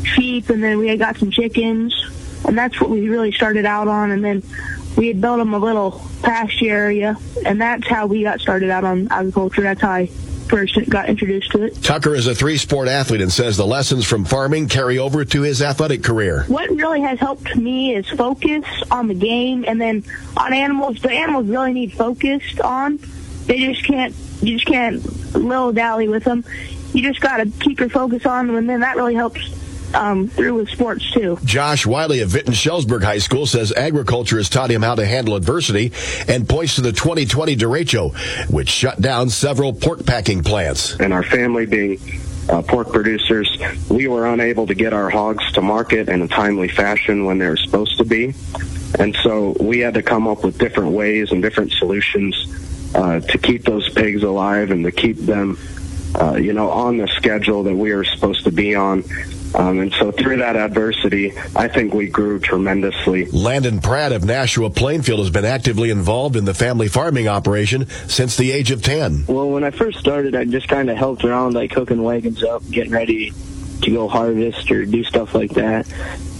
sheep 0.05 0.49
and 0.49 0.63
then 0.63 0.77
we 0.77 0.87
had 0.87 0.99
got 0.99 1.17
some 1.17 1.31
chickens 1.31 1.93
and 2.45 2.57
that's 2.57 2.79
what 2.79 2.89
we 2.89 3.09
really 3.09 3.31
started 3.31 3.65
out 3.65 3.87
on 3.87 4.11
and 4.11 4.23
then 4.23 4.43
we 4.97 5.07
had 5.07 5.19
built 5.19 5.39
them 5.39 5.53
a 5.53 5.59
little 5.59 6.01
pasture 6.23 6.69
area 6.69 7.17
and 7.45 7.59
that's 7.59 7.87
how 7.87 8.07
we 8.07 8.23
got 8.23 8.39
started 8.39 8.69
out 8.69 8.83
on 8.83 9.07
agriculture 9.11 9.61
that's 9.61 9.81
how 9.81 9.91
i 9.91 10.09
first 10.45 10.77
got 10.89 11.09
introduced 11.09 11.51
to 11.51 11.63
it. 11.63 11.81
Tucker 11.81 12.15
is 12.15 12.27
a 12.27 12.35
three 12.35 12.57
sport 12.57 12.87
athlete 12.87 13.21
and 13.21 13.31
says 13.31 13.57
the 13.57 13.65
lessons 13.65 14.05
from 14.05 14.25
farming 14.25 14.67
carry 14.67 14.97
over 14.97 15.25
to 15.25 15.41
his 15.41 15.61
athletic 15.61 16.03
career. 16.03 16.45
What 16.47 16.69
really 16.69 17.01
has 17.01 17.19
helped 17.19 17.55
me 17.55 17.95
is 17.95 18.07
focus 18.09 18.65
on 18.91 19.07
the 19.07 19.13
game, 19.13 19.65
and 19.67 19.79
then 19.79 20.03
on 20.37 20.53
animals. 20.53 21.01
The 21.01 21.11
animals 21.11 21.47
really 21.47 21.73
need 21.73 21.93
focused 21.93 22.59
on. 22.61 22.99
They 23.45 23.59
just 23.59 23.85
can't. 23.85 24.15
You 24.41 24.55
just 24.55 24.65
can't 24.65 25.35
little 25.35 25.73
dally 25.73 26.07
with 26.07 26.23
them. 26.23 26.43
You 26.93 27.01
just 27.01 27.21
got 27.21 27.37
to 27.37 27.51
keep 27.59 27.79
your 27.79 27.89
focus 27.89 28.25
on 28.25 28.47
them, 28.47 28.55
and 28.55 28.69
then 28.69 28.81
that 28.81 28.95
really 28.95 29.15
helps 29.15 29.49
um, 29.95 30.27
through 30.27 30.55
with 30.55 30.69
sports 30.69 31.09
too. 31.11 31.37
Josh 31.43 31.85
Wiley 31.85 32.21
of 32.21 32.29
Vinton 32.29 32.53
Shellsburg 32.53 33.03
High 33.03 33.19
School 33.19 33.45
says 33.45 33.71
agriculture 33.71 34.37
has 34.37 34.49
taught 34.49 34.69
him 34.69 34.81
how 34.81 34.95
to 34.95 35.05
handle 35.05 35.35
adversity 35.35 35.91
and 36.27 36.47
points 36.47 36.75
to 36.75 36.81
the 36.81 36.91
2020 36.91 37.55
derecho, 37.55 38.13
which 38.49 38.69
shut 38.69 39.01
down 39.01 39.29
several 39.29 39.73
pork 39.73 40.05
packing 40.05 40.43
plants. 40.43 40.99
And 40.99 41.13
our 41.13 41.23
family 41.23 41.65
being 41.65 41.99
uh, 42.49 42.61
pork 42.61 42.91
producers, 42.91 43.49
we 43.89 44.07
were 44.07 44.27
unable 44.27 44.67
to 44.67 44.75
get 44.75 44.93
our 44.93 45.09
hogs 45.09 45.51
to 45.53 45.61
market 45.61 46.09
in 46.09 46.21
a 46.21 46.27
timely 46.27 46.67
fashion 46.67 47.25
when 47.25 47.39
they 47.39 47.47
were 47.47 47.57
supposed 47.57 47.97
to 47.97 48.05
be. 48.05 48.33
And 48.99 49.15
so 49.23 49.55
we 49.59 49.79
had 49.79 49.95
to 49.95 50.03
come 50.03 50.27
up 50.27 50.43
with 50.43 50.57
different 50.57 50.91
ways 50.91 51.31
and 51.31 51.41
different 51.41 51.71
solutions 51.73 52.35
uh, 52.95 53.19
to 53.19 53.37
keep 53.37 53.63
those 53.63 53.89
pigs 53.89 54.23
alive 54.23 54.71
and 54.71 54.83
to 54.85 54.91
keep 54.91 55.17
them, 55.17 55.57
uh, 56.19 56.35
you 56.35 56.53
know, 56.53 56.69
on 56.69 56.97
the 56.97 57.07
schedule 57.07 57.63
that 57.63 57.75
we 57.75 57.91
are 57.91 58.03
supposed 58.03 58.43
to 58.45 58.51
be 58.51 58.75
on. 58.75 59.03
Um, 59.55 59.79
and 59.79 59.93
so 59.93 60.11
through 60.11 60.37
that 60.37 60.55
adversity, 60.55 61.37
I 61.55 61.67
think 61.69 61.93
we 61.93 62.07
grew 62.07 62.39
tremendously. 62.39 63.25
Landon 63.27 63.79
Pratt 63.79 64.11
of 64.11 64.25
Nashua 64.25 64.69
Plainfield 64.69 65.19
has 65.19 65.29
been 65.29 65.45
actively 65.45 65.89
involved 65.89 66.35
in 66.35 66.43
the 66.43 66.53
family 66.53 66.89
farming 66.89 67.27
operation 67.27 67.87
since 68.07 68.35
the 68.35 68.51
age 68.51 68.71
of 68.71 68.81
10. 68.81 69.25
Well, 69.27 69.49
when 69.49 69.63
I 69.63 69.71
first 69.71 69.99
started, 69.99 70.35
I 70.35 70.43
just 70.43 70.67
kind 70.67 70.89
of 70.89 70.97
helped 70.97 71.23
around, 71.23 71.53
like 71.53 71.71
hooking 71.71 72.03
wagons 72.03 72.43
up, 72.43 72.69
getting 72.69 72.91
ready 72.91 73.31
to 73.81 73.91
go 73.91 74.07
harvest 74.07 74.69
or 74.71 74.85
do 74.85 75.03
stuff 75.03 75.33
like 75.33 75.51
that. 75.51 75.89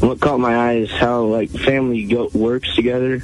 And 0.02 0.10
what 0.10 0.20
caught 0.20 0.40
my 0.40 0.56
eye 0.56 0.76
is 0.78 0.92
how 0.92 1.24
like 1.24 1.50
family 1.52 2.04
go- 2.06 2.30
works 2.34 2.76
together 2.76 3.22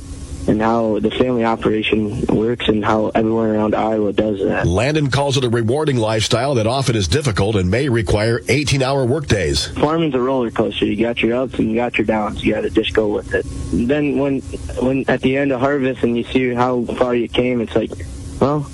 and 0.48 0.62
how 0.62 1.00
the 1.00 1.12
family 1.12 1.46
operation 1.46 2.26
works 2.28 2.68
and 2.68 2.84
how 2.84 3.10
everyone 3.10 3.50
around 3.50 3.76
Iowa 3.76 4.14
does 4.14 4.40
that. 4.40 4.66
Landon 4.66 5.10
calls 5.10 5.38
it 5.38 5.44
a 5.44 5.50
rewarding 5.50 5.98
lifestyle 5.98 6.56
that 6.56 6.68
often 6.68 6.96
is 6.96 7.08
difficult 7.08 7.56
and 7.56 7.70
may 7.70 7.90
require 7.90 8.42
18 8.48 8.82
hour 8.82 9.06
workdays. 9.06 9.68
Farming's 9.68 10.16
a 10.16 10.20
roller 10.20 10.52
coaster. 10.52 10.86
You 10.86 10.98
got 10.98 11.22
your 11.22 11.38
ups 11.38 11.56
and 11.60 11.70
you 11.70 11.76
got 11.76 11.98
your 11.98 12.06
downs. 12.06 12.44
You 12.44 12.54
got 12.54 12.62
to 12.62 12.70
just 12.70 12.94
go 12.94 13.08
with 13.10 13.34
it. 13.34 13.46
And 13.74 13.88
then 13.88 14.18
when 14.18 14.42
when 14.82 15.06
at 15.08 15.22
the 15.22 15.38
end 15.38 15.52
of 15.52 15.60
harvest 15.60 16.04
and 16.04 16.18
you 16.18 16.24
see 16.24 16.54
how 16.54 16.84
far 16.84 17.16
you 17.16 17.28
came, 17.28 17.62
it's 17.62 17.76
like, 17.76 17.92
well, 18.40 18.70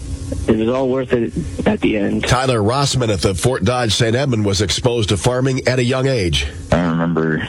it 0.47 0.55
was 0.57 0.69
all 0.69 0.89
worth 0.89 1.13
it 1.13 1.33
at 1.67 1.79
the 1.81 1.97
end. 1.97 2.25
Tyler 2.25 2.59
Rossmaneth 2.59 3.25
of 3.25 3.39
Fort 3.39 3.63
Dodge 3.63 3.93
St. 3.93 4.15
Edmund 4.15 4.45
was 4.45 4.61
exposed 4.61 5.09
to 5.09 5.17
farming 5.17 5.67
at 5.67 5.79
a 5.79 5.83
young 5.83 6.07
age. 6.07 6.47
I 6.71 6.89
remember 6.89 7.47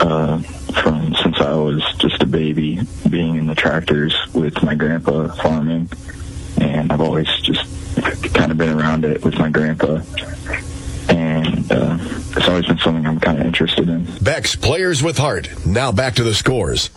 uh, 0.00 0.38
from 0.82 1.14
since 1.38 1.48
I 1.48 1.54
was 1.54 1.82
just 1.98 2.22
a 2.22 2.26
baby 2.26 2.80
being 3.08 3.36
in 3.36 3.46
the 3.46 3.54
tractors 3.54 4.14
with 4.34 4.62
my 4.62 4.74
grandpa 4.74 5.28
farming, 5.28 5.88
and 6.60 6.92
I've 6.92 7.00
always 7.00 7.28
just 7.42 7.64
kind 8.34 8.50
of 8.50 8.58
been 8.58 8.78
around 8.78 9.04
it 9.04 9.24
with 9.24 9.38
my 9.38 9.48
grandpa. 9.48 10.00
And 11.08 11.70
uh, 11.70 11.98
it's 12.36 12.48
always 12.48 12.66
been 12.66 12.78
something 12.78 13.06
I'm 13.06 13.20
kind 13.20 13.38
of 13.38 13.46
interested 13.46 13.88
in. 13.88 14.06
Beck's 14.20 14.56
Players 14.56 15.02
with 15.02 15.18
Heart. 15.18 15.66
Now 15.66 15.92
back 15.92 16.14
to 16.16 16.24
the 16.24 16.34
scores. 16.34 16.90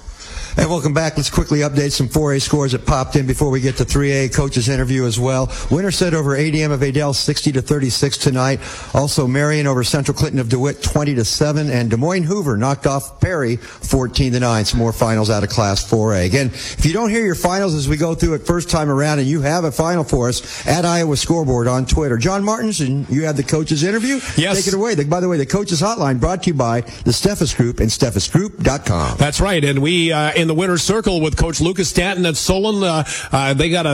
And 0.58 0.70
welcome 0.70 0.94
back. 0.94 1.16
Let's 1.18 1.30
quickly 1.30 1.60
update 1.60 1.92
some 1.92 2.08
4A 2.10 2.42
scores 2.42 2.72
that 2.74 2.86
popped 2.86 3.16
in 3.16 3.28
before 3.28 3.50
we 3.50 3.62
get 3.62 3.78
to 3.78 3.86
3A 3.86 4.34
coaches 4.34 4.68
interview 4.68 5.06
as 5.06 5.20
well. 5.20 5.48
Winner 5.70 5.92
Winterset 5.92 6.14
over 6.14 6.38
ADM 6.38 6.72
of 6.72 6.82
Adel 6.82 7.14
60 7.14 7.52
to 7.52 7.62
36 7.62 8.18
tonight. 8.18 8.60
Also 8.94 9.28
Marion 9.28 9.68
over 9.68 9.84
Central 9.84 10.16
Clinton 10.16 10.40
of 10.40 10.48
DeWitt 10.48 10.82
20 10.82 11.16
to 11.16 11.26
7 11.26 11.70
and 11.70 11.90
Des 11.90 11.98
Moines 11.98 12.24
Hoover 12.24 12.56
knocked 12.56 12.88
off 12.88 13.20
Perry 13.20 13.58
14 13.58 14.34
to 14.34 14.40
9. 14.40 14.66
Some 14.66 14.80
more 14.80 14.94
finals 14.94 15.30
out 15.30 15.44
of 15.44 15.50
class 15.50 15.84
4A. 15.90 16.26
Again, 16.26 16.48
if 16.48 16.86
you 16.86 16.94
don't 16.94 17.10
hear 17.10 17.26
your 17.26 17.36
finals 17.36 17.74
as 17.76 17.90
we 17.90 17.98
go 17.98 18.16
through 18.16 18.36
it 18.36 18.46
first 18.46 18.70
time 18.70 18.90
around 18.90 19.20
and 19.20 19.28
you 19.28 19.42
have 19.42 19.66
a 19.66 19.72
final 19.72 20.04
for 20.04 20.30
us 20.30 20.66
at 20.66 20.86
Iowa 20.86 21.18
Scoreboard 21.18 21.68
on 21.68 21.86
Twitter. 21.86 22.18
John 22.18 22.44
Martinson 22.44 23.06
you 23.10 23.26
have 23.26 23.38
the 23.38 23.44
coaches 23.44 23.84
interview. 23.84 24.20
Yes. 24.38 24.58
Take 24.58 24.68
it 24.68 24.74
away. 24.74 24.96
By 25.04 25.20
the 25.20 25.28
way, 25.28 25.38
the 25.38 25.46
coaches 25.46 25.82
hotline 25.82 26.20
brought 26.20 26.44
to 26.44 26.52
you 26.52 26.54
by 26.54 26.82
the 26.82 27.12
Steffes 27.12 27.56
Group 27.56 27.80
and 27.80 27.90
steffesgroup.com. 27.90 29.18
That's 29.18 29.42
right. 29.42 29.64
And 29.64 29.82
we, 29.82 30.12
uh, 30.12 30.32
in 30.42 30.48
the 30.48 30.54
winner's 30.54 30.82
circle 30.82 31.22
with 31.22 31.38
Coach 31.38 31.62
Lucas 31.62 31.90
Stanton 31.90 32.26
at 32.26 32.36
Solon, 32.36 32.84
uh, 32.84 33.04
uh, 33.32 33.54
they 33.54 33.70
got 33.70 33.86
a, 33.86 33.94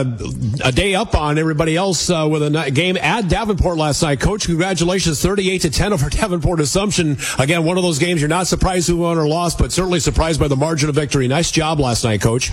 a 0.64 0.72
day 0.72 0.94
up 0.94 1.14
on 1.14 1.38
everybody 1.38 1.76
else 1.76 2.10
uh, 2.10 2.26
with 2.28 2.42
a 2.42 2.70
game 2.70 2.96
at 2.96 3.28
Davenport 3.28 3.76
last 3.76 4.02
night. 4.02 4.18
Coach, 4.20 4.46
congratulations, 4.46 5.22
38 5.22 5.62
to 5.62 5.70
10 5.70 5.92
over 5.92 6.10
Davenport 6.10 6.60
Assumption. 6.60 7.16
Again, 7.38 7.64
one 7.64 7.76
of 7.76 7.82
those 7.82 7.98
games 7.98 8.20
you're 8.20 8.28
not 8.28 8.46
surprised 8.46 8.88
who 8.88 8.96
won 8.96 9.18
or 9.18 9.28
lost, 9.28 9.58
but 9.58 9.70
certainly 9.70 10.00
surprised 10.00 10.40
by 10.40 10.48
the 10.48 10.56
margin 10.56 10.88
of 10.88 10.94
victory. 10.94 11.28
Nice 11.28 11.50
job 11.50 11.78
last 11.78 12.02
night, 12.04 12.20
Coach. 12.20 12.50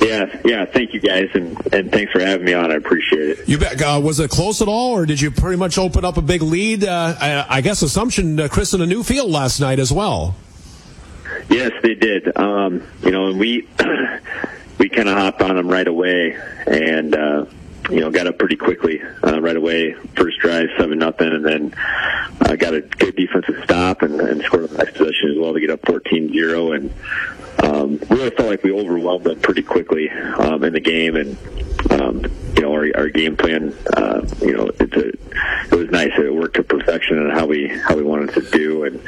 Yeah, 0.00 0.40
yeah. 0.44 0.64
Thank 0.64 0.94
you 0.94 1.00
guys, 1.00 1.28
and, 1.34 1.56
and 1.72 1.92
thanks 1.92 2.12
for 2.12 2.20
having 2.20 2.44
me 2.44 2.54
on. 2.54 2.70
I 2.72 2.74
appreciate 2.74 3.38
it. 3.38 3.48
You 3.48 3.58
bet. 3.58 3.80
Uh, 3.80 4.00
was 4.02 4.18
it 4.18 4.30
close 4.30 4.60
at 4.60 4.68
all, 4.68 4.92
or 4.92 5.06
did 5.06 5.20
you 5.20 5.30
pretty 5.30 5.56
much 5.56 5.78
open 5.78 6.04
up 6.04 6.16
a 6.16 6.22
big 6.22 6.42
lead? 6.42 6.84
Uh, 6.84 7.14
I, 7.20 7.58
I 7.58 7.60
guess 7.60 7.82
Assumption 7.82 8.40
uh, 8.40 8.48
christened 8.48 8.82
a 8.82 8.86
new 8.86 9.02
field 9.02 9.30
last 9.30 9.60
night 9.60 9.78
as 9.78 9.92
well. 9.92 10.34
Yes, 11.48 11.72
they 11.82 11.94
did. 11.94 12.36
Um, 12.36 12.82
you 13.02 13.10
know, 13.10 13.28
and 13.28 13.38
we 13.38 13.68
we 14.78 14.88
kind 14.88 15.08
of 15.08 15.16
hopped 15.16 15.42
on 15.42 15.56
them 15.56 15.68
right 15.68 15.86
away, 15.86 16.36
and 16.66 17.14
uh, 17.14 17.46
you 17.90 18.00
know, 18.00 18.10
got 18.10 18.26
up 18.26 18.38
pretty 18.38 18.56
quickly 18.56 19.02
uh, 19.24 19.40
right 19.40 19.56
away. 19.56 19.92
First 20.16 20.38
drive, 20.38 20.68
seven 20.78 20.98
nothing, 20.98 21.32
and 21.32 21.44
then 21.44 21.74
uh, 22.40 22.56
got 22.56 22.74
a 22.74 22.80
good 22.80 23.16
defensive 23.16 23.60
stop 23.64 24.02
and, 24.02 24.20
and 24.20 24.42
scored 24.42 24.68
the 24.70 24.78
next 24.78 24.96
possession 24.96 25.30
as 25.30 25.38
well 25.38 25.52
to 25.52 25.60
get 25.60 25.70
up 25.70 25.82
14-0. 25.82 26.76
and 26.76 26.92
um, 27.62 27.98
really 28.10 28.30
felt 28.30 28.48
like 28.48 28.62
we 28.62 28.72
overwhelmed 28.72 29.24
them 29.24 29.38
pretty 29.40 29.62
quickly 29.62 30.10
um, 30.10 30.64
in 30.64 30.72
the 30.72 30.80
game, 30.80 31.16
and 31.16 31.36
um, 31.90 32.22
you 32.62 32.68
know, 32.68 32.74
our, 32.74 32.86
our 32.96 33.08
game 33.08 33.36
plan, 33.36 33.74
uh, 33.96 34.24
you 34.40 34.56
know, 34.56 34.70
it's 34.78 34.94
a, 34.94 35.08
it 35.08 35.76
was 35.76 35.90
nice. 35.90 36.12
It 36.16 36.32
worked 36.32 36.54
to 36.56 36.62
perfection 36.62 37.18
and 37.18 37.32
how 37.32 37.46
we 37.46 37.66
how 37.66 37.96
we 37.96 38.04
wanted 38.04 38.34
to 38.34 38.50
do, 38.50 38.84
and 38.84 39.02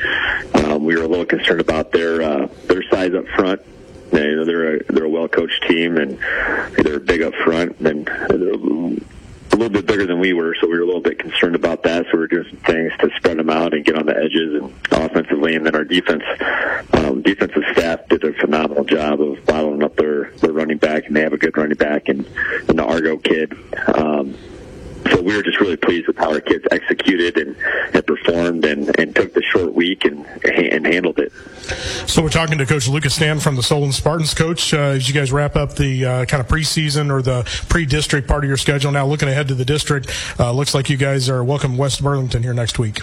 um, 0.56 0.84
we 0.84 0.96
were 0.96 1.04
a 1.04 1.06
little 1.06 1.24
concerned 1.24 1.60
about 1.60 1.92
their 1.92 2.20
uh, 2.20 2.48
their 2.66 2.82
size 2.90 3.14
up 3.14 3.28
front. 3.28 3.62
You 4.12 4.36
know, 4.36 4.44
they're 4.44 4.76
a 4.76 4.92
they're 4.92 5.04
a 5.04 5.08
well 5.08 5.28
coached 5.28 5.62
team, 5.68 5.98
and 5.98 6.18
they're 6.78 6.98
big 6.98 7.22
up 7.22 7.32
front, 7.44 7.78
and 7.78 8.06
they're 8.06 8.56
a 9.54 9.56
little 9.56 9.72
bit 9.72 9.86
bigger 9.86 10.04
than 10.04 10.18
we 10.18 10.32
were, 10.32 10.56
so 10.60 10.66
we 10.66 10.74
were 10.74 10.82
a 10.82 10.86
little 10.86 11.00
bit 11.00 11.18
concerned 11.18 11.54
about 11.54 11.84
that. 11.84 12.06
So 12.06 12.14
we 12.14 12.18
were 12.18 12.26
doing 12.26 12.46
some 12.50 12.58
things 12.58 12.92
to 12.98 13.08
spread 13.16 13.38
them 13.38 13.50
out 13.50 13.72
and 13.72 13.84
get 13.84 13.96
on 13.96 14.06
the 14.06 14.16
edges 14.16 14.60
and 14.60 14.74
offensively, 14.90 15.54
and 15.54 15.64
then 15.64 15.76
our 15.76 15.84
defense, 15.84 16.24
um, 16.94 17.22
defensive 17.22 17.62
staff 17.72 18.08
did 18.08 18.24
a 18.24 18.32
phenomenal 18.32 18.84
job 18.84 19.20
of 19.20 19.44
bottling 19.46 19.84
up 19.84 19.94
their 19.96 20.30
their 20.38 20.52
running 20.52 20.78
back, 20.78 21.06
and 21.06 21.14
they 21.14 21.20
have 21.20 21.32
a 21.32 21.38
good 21.38 21.56
running 21.56 21.76
back, 21.76 22.08
and, 22.08 22.26
and 22.68 22.78
the 22.78 22.84
Argo 22.84 23.16
kid. 23.16 23.56
Um, 23.94 24.36
so 25.10 25.20
we 25.20 25.36
were 25.36 25.42
just 25.42 25.60
really 25.60 25.76
pleased 25.76 26.06
with 26.06 26.16
how 26.16 26.32
our 26.32 26.40
kids 26.40 26.64
executed 26.70 27.36
and, 27.36 27.56
and 27.94 28.06
performed 28.06 28.64
and, 28.64 28.98
and 28.98 29.14
took 29.14 29.32
the 29.34 29.42
short 29.42 29.74
week 29.74 30.04
and 30.04 30.24
and 30.44 30.86
handled 30.86 31.18
it. 31.18 31.32
So 32.08 32.22
we're 32.22 32.28
talking 32.28 32.58
to 32.58 32.66
Coach 32.66 32.88
Lucas 32.88 33.14
Stan 33.14 33.40
from 33.40 33.56
the 33.56 33.62
Solon 33.62 33.92
Spartans. 33.92 34.34
Coach, 34.34 34.74
uh, 34.74 34.78
as 34.78 35.08
you 35.08 35.14
guys 35.14 35.32
wrap 35.32 35.56
up 35.56 35.76
the 35.76 36.04
uh, 36.04 36.24
kind 36.26 36.40
of 36.40 36.48
preseason 36.48 37.10
or 37.10 37.22
the 37.22 37.42
pre-district 37.68 38.28
part 38.28 38.44
of 38.44 38.48
your 38.48 38.56
schedule, 38.56 38.92
now 38.92 39.06
looking 39.06 39.28
ahead 39.28 39.48
to 39.48 39.54
the 39.54 39.64
district, 39.64 40.10
uh, 40.38 40.52
looks 40.52 40.74
like 40.74 40.90
you 40.90 40.96
guys 40.96 41.28
are 41.28 41.42
welcome 41.42 41.76
West 41.76 42.02
Burlington 42.02 42.42
here 42.42 42.54
next 42.54 42.78
week. 42.78 43.00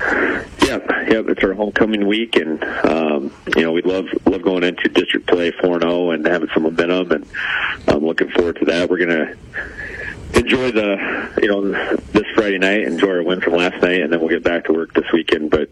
Yep, 0.00 0.88
yep. 1.08 1.28
It's 1.28 1.42
our 1.42 1.52
homecoming 1.52 2.06
week, 2.06 2.36
and 2.36 2.62
um, 2.64 3.32
you 3.56 3.62
know 3.62 3.72
we 3.72 3.82
love 3.82 4.06
love 4.26 4.42
going 4.42 4.62
into 4.62 4.88
district 4.88 5.26
play 5.26 5.50
four 5.50 5.74
and 5.74 5.82
zero 5.82 6.10
and 6.10 6.26
having 6.26 6.48
some 6.54 6.62
momentum, 6.62 7.10
and 7.12 7.26
I'm 7.88 8.04
looking 8.04 8.30
forward 8.30 8.56
to 8.56 8.64
that. 8.66 8.88
We're 8.88 8.98
gonna 8.98 9.34
enjoy 10.34 10.72
the 10.72 11.38
you 11.42 11.48
know 11.48 11.96
this 12.12 12.26
Friday 12.34 12.58
night, 12.58 12.82
enjoy 12.82 13.10
our 13.10 13.22
win 13.22 13.40
from 13.40 13.54
last 13.54 13.80
night, 13.82 14.00
and 14.00 14.12
then 14.12 14.20
we'll 14.20 14.28
get 14.28 14.42
back 14.42 14.64
to 14.64 14.72
work 14.72 14.92
this 14.94 15.10
weekend. 15.12 15.50
But 15.50 15.70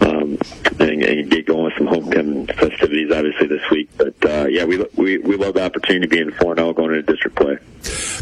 um, 0.00 0.38
and, 0.80 1.02
and 1.02 1.30
get 1.30 1.46
going 1.46 1.64
with 1.64 1.74
some 1.76 1.86
homecoming 1.86 2.46
festivities, 2.46 3.12
obviously 3.12 3.46
this 3.46 3.62
week. 3.70 3.90
But 3.96 4.14
uh, 4.24 4.46
yeah, 4.48 4.64
we 4.64 4.84
we 4.96 5.18
we 5.18 5.36
love 5.36 5.54
the 5.54 5.64
opportunity 5.64 6.06
to 6.06 6.08
be 6.08 6.20
in 6.20 6.32
four 6.32 6.54
zero 6.56 6.72
going 6.72 6.94
into 6.94 7.12
district 7.12 7.36
play. 7.36 7.58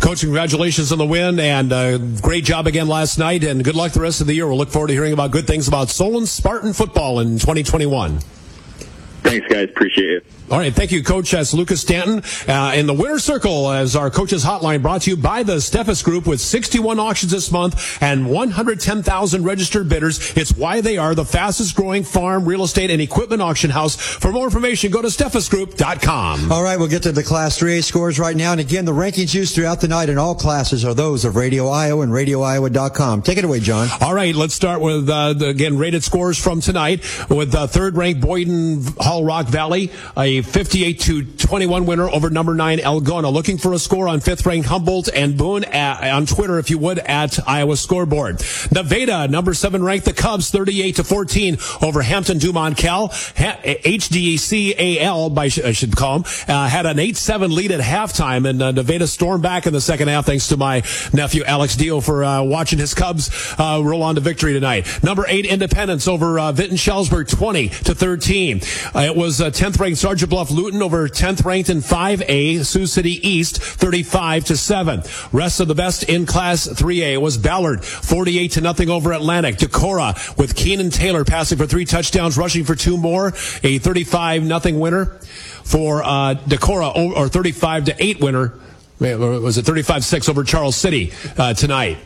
Coach, 0.00 0.20
congratulations 0.20 0.90
on 0.90 0.98
the 0.98 1.06
win 1.06 1.38
and 1.38 1.72
uh, 1.72 1.98
great 1.98 2.44
job 2.44 2.66
again 2.66 2.88
last 2.88 3.18
night, 3.18 3.44
and 3.44 3.62
good 3.64 3.76
luck 3.76 3.92
the 3.92 4.00
rest 4.00 4.20
of 4.20 4.26
the 4.26 4.34
year. 4.34 4.46
We'll 4.46 4.58
look 4.58 4.70
forward 4.70 4.88
to 4.88 4.94
hearing 4.94 5.12
about 5.12 5.30
good 5.30 5.46
things 5.46 5.68
about 5.68 5.90
Solon 5.90 6.26
Spartan 6.26 6.72
football 6.72 7.20
in 7.20 7.38
2021. 7.38 8.18
Thanks, 9.22 9.46
guys. 9.46 9.68
Appreciate 9.70 10.10
it. 10.10 10.26
All 10.52 10.58
right, 10.58 10.74
thank 10.74 10.92
you, 10.92 11.02
Coach. 11.02 11.30
That's 11.30 11.54
Lucas 11.54 11.80
Stanton 11.80 12.22
uh, 12.46 12.72
in 12.74 12.86
the 12.86 12.92
winner 12.92 13.18
circle 13.18 13.70
as 13.70 13.96
our 13.96 14.10
coaches 14.10 14.44
hotline 14.44 14.82
brought 14.82 15.00
to 15.02 15.10
you 15.10 15.16
by 15.16 15.42
the 15.42 15.56
Steffes 15.56 16.04
Group 16.04 16.26
with 16.26 16.42
61 16.42 17.00
auctions 17.00 17.32
this 17.32 17.50
month 17.50 18.02
and 18.02 18.28
110,000 18.28 19.44
registered 19.44 19.88
bidders. 19.88 20.36
It's 20.36 20.54
why 20.54 20.82
they 20.82 20.98
are 20.98 21.14
the 21.14 21.24
fastest 21.24 21.74
growing 21.74 22.04
farm, 22.04 22.44
real 22.44 22.64
estate, 22.64 22.90
and 22.90 23.00
equipment 23.00 23.40
auction 23.40 23.70
house. 23.70 23.96
For 23.96 24.30
more 24.30 24.44
information, 24.44 24.90
go 24.90 25.00
to 25.00 25.08
steffesgroup.com. 25.08 26.52
All 26.52 26.62
right, 26.62 26.78
we'll 26.78 26.88
get 26.88 27.04
to 27.04 27.12
the 27.12 27.22
Class 27.22 27.58
3A 27.58 27.82
scores 27.82 28.18
right 28.18 28.36
now. 28.36 28.52
And 28.52 28.60
again, 28.60 28.84
the 28.84 28.92
rankings 28.92 29.32
used 29.32 29.54
throughout 29.54 29.80
the 29.80 29.88
night 29.88 30.10
in 30.10 30.18
all 30.18 30.34
classes 30.34 30.84
are 30.84 30.92
those 30.92 31.24
of 31.24 31.34
Radio 31.34 31.68
Iowa 31.68 32.02
and 32.02 32.12
RadioIowa.com. 32.12 33.22
Take 33.22 33.38
it 33.38 33.44
away, 33.44 33.60
John. 33.60 33.88
All 34.02 34.12
right, 34.12 34.34
let's 34.34 34.52
start 34.52 34.82
with, 34.82 35.08
uh, 35.08 35.32
the, 35.32 35.48
again, 35.48 35.78
rated 35.78 36.04
scores 36.04 36.38
from 36.38 36.60
tonight 36.60 37.00
with 37.30 37.54
uh, 37.54 37.66
third 37.66 37.96
ranked 37.96 38.20
Boyden 38.20 38.84
Hull 39.00 39.24
Rock 39.24 39.46
Valley, 39.46 39.90
a 40.14 40.41
58 40.42 41.00
to 41.00 41.24
21 41.24 41.86
winner 41.86 42.08
over 42.08 42.30
number 42.30 42.54
nine 42.54 42.78
Algona. 42.78 43.32
Looking 43.32 43.58
for 43.58 43.72
a 43.72 43.78
score 43.78 44.08
on 44.08 44.20
fifth 44.20 44.44
ranked 44.46 44.68
Humboldt 44.68 45.08
and 45.12 45.36
Boone 45.36 45.64
at, 45.64 46.12
on 46.12 46.26
Twitter, 46.26 46.58
if 46.58 46.70
you 46.70 46.78
would, 46.78 46.98
at 46.98 47.38
Iowa 47.48 47.76
scoreboard. 47.76 48.42
Nevada, 48.72 49.28
number 49.28 49.54
seven 49.54 49.82
ranked 49.82 50.06
the 50.06 50.12
Cubs, 50.12 50.50
38 50.50 50.96
to 50.96 51.04
14 51.04 51.58
over 51.82 52.02
Hampton 52.02 52.38
Dumont 52.38 52.76
Cal. 52.76 53.08
HDCAL, 53.08 55.34
by, 55.34 55.44
I 55.44 55.72
should 55.72 55.96
call 55.96 56.20
them, 56.20 56.32
uh, 56.48 56.68
had 56.68 56.86
an 56.86 56.96
8-7 56.96 57.52
lead 57.52 57.72
at 57.72 57.80
halftime 57.80 58.48
and 58.48 58.62
uh, 58.62 58.72
Nevada 58.72 59.06
stormed 59.06 59.42
back 59.42 59.66
in 59.66 59.72
the 59.72 59.80
second 59.80 60.08
half 60.08 60.26
thanks 60.26 60.48
to 60.48 60.56
my 60.56 60.82
nephew 61.12 61.42
Alex 61.44 61.76
Dio 61.76 62.00
for 62.00 62.24
uh, 62.24 62.42
watching 62.42 62.78
his 62.78 62.94
Cubs 62.94 63.30
uh, 63.58 63.80
roll 63.82 64.02
on 64.02 64.14
to 64.14 64.20
victory 64.20 64.52
tonight. 64.52 65.02
Number 65.02 65.24
eight 65.28 65.46
Independence 65.46 66.08
over 66.08 66.38
uh, 66.38 66.52
Vinton 66.52 66.76
Shellsburg, 66.76 67.28
20 67.28 67.68
to 67.68 67.94
13. 67.94 68.60
Uh, 68.94 69.00
it 69.00 69.16
was 69.16 69.40
uh, 69.40 69.50
10th 69.50 69.78
ranked 69.78 69.98
Sergeant 69.98 70.21
Bluff 70.26 70.50
Luton 70.50 70.82
over 70.82 71.08
10th 71.08 71.44
ranked 71.44 71.70
in 71.70 71.78
5A 71.78 72.64
Sioux 72.64 72.86
City 72.86 73.26
East, 73.28 73.62
35 73.62 74.44
to 74.46 74.56
7. 74.56 75.02
Rest 75.32 75.60
of 75.60 75.68
the 75.68 75.74
best 75.74 76.04
in 76.04 76.26
Class 76.26 76.66
3A 76.66 77.20
was 77.20 77.36
Ballard, 77.36 77.84
48 77.84 78.52
to 78.52 78.60
nothing 78.60 78.90
over 78.90 79.12
Atlantic. 79.12 79.56
Decorah 79.56 80.36
with 80.36 80.54
Keenan 80.54 80.90
Taylor 80.90 81.24
passing 81.24 81.58
for 81.58 81.66
three 81.66 81.84
touchdowns, 81.84 82.36
rushing 82.38 82.64
for 82.64 82.74
two 82.74 82.96
more, 82.96 83.28
a 83.62 83.78
35 83.78 84.42
nothing 84.42 84.80
winner 84.80 85.06
for 85.64 86.02
uh, 86.02 86.34
Decorah, 86.46 86.94
or, 86.96 87.24
or 87.24 87.28
35 87.28 87.86
to 87.86 88.02
8 88.02 88.20
winner. 88.20 88.54
Was 89.00 89.58
it 89.58 89.64
35-6 89.64 90.28
over 90.28 90.44
Charles 90.44 90.76
City 90.76 91.12
uh, 91.36 91.54
tonight? 91.54 91.98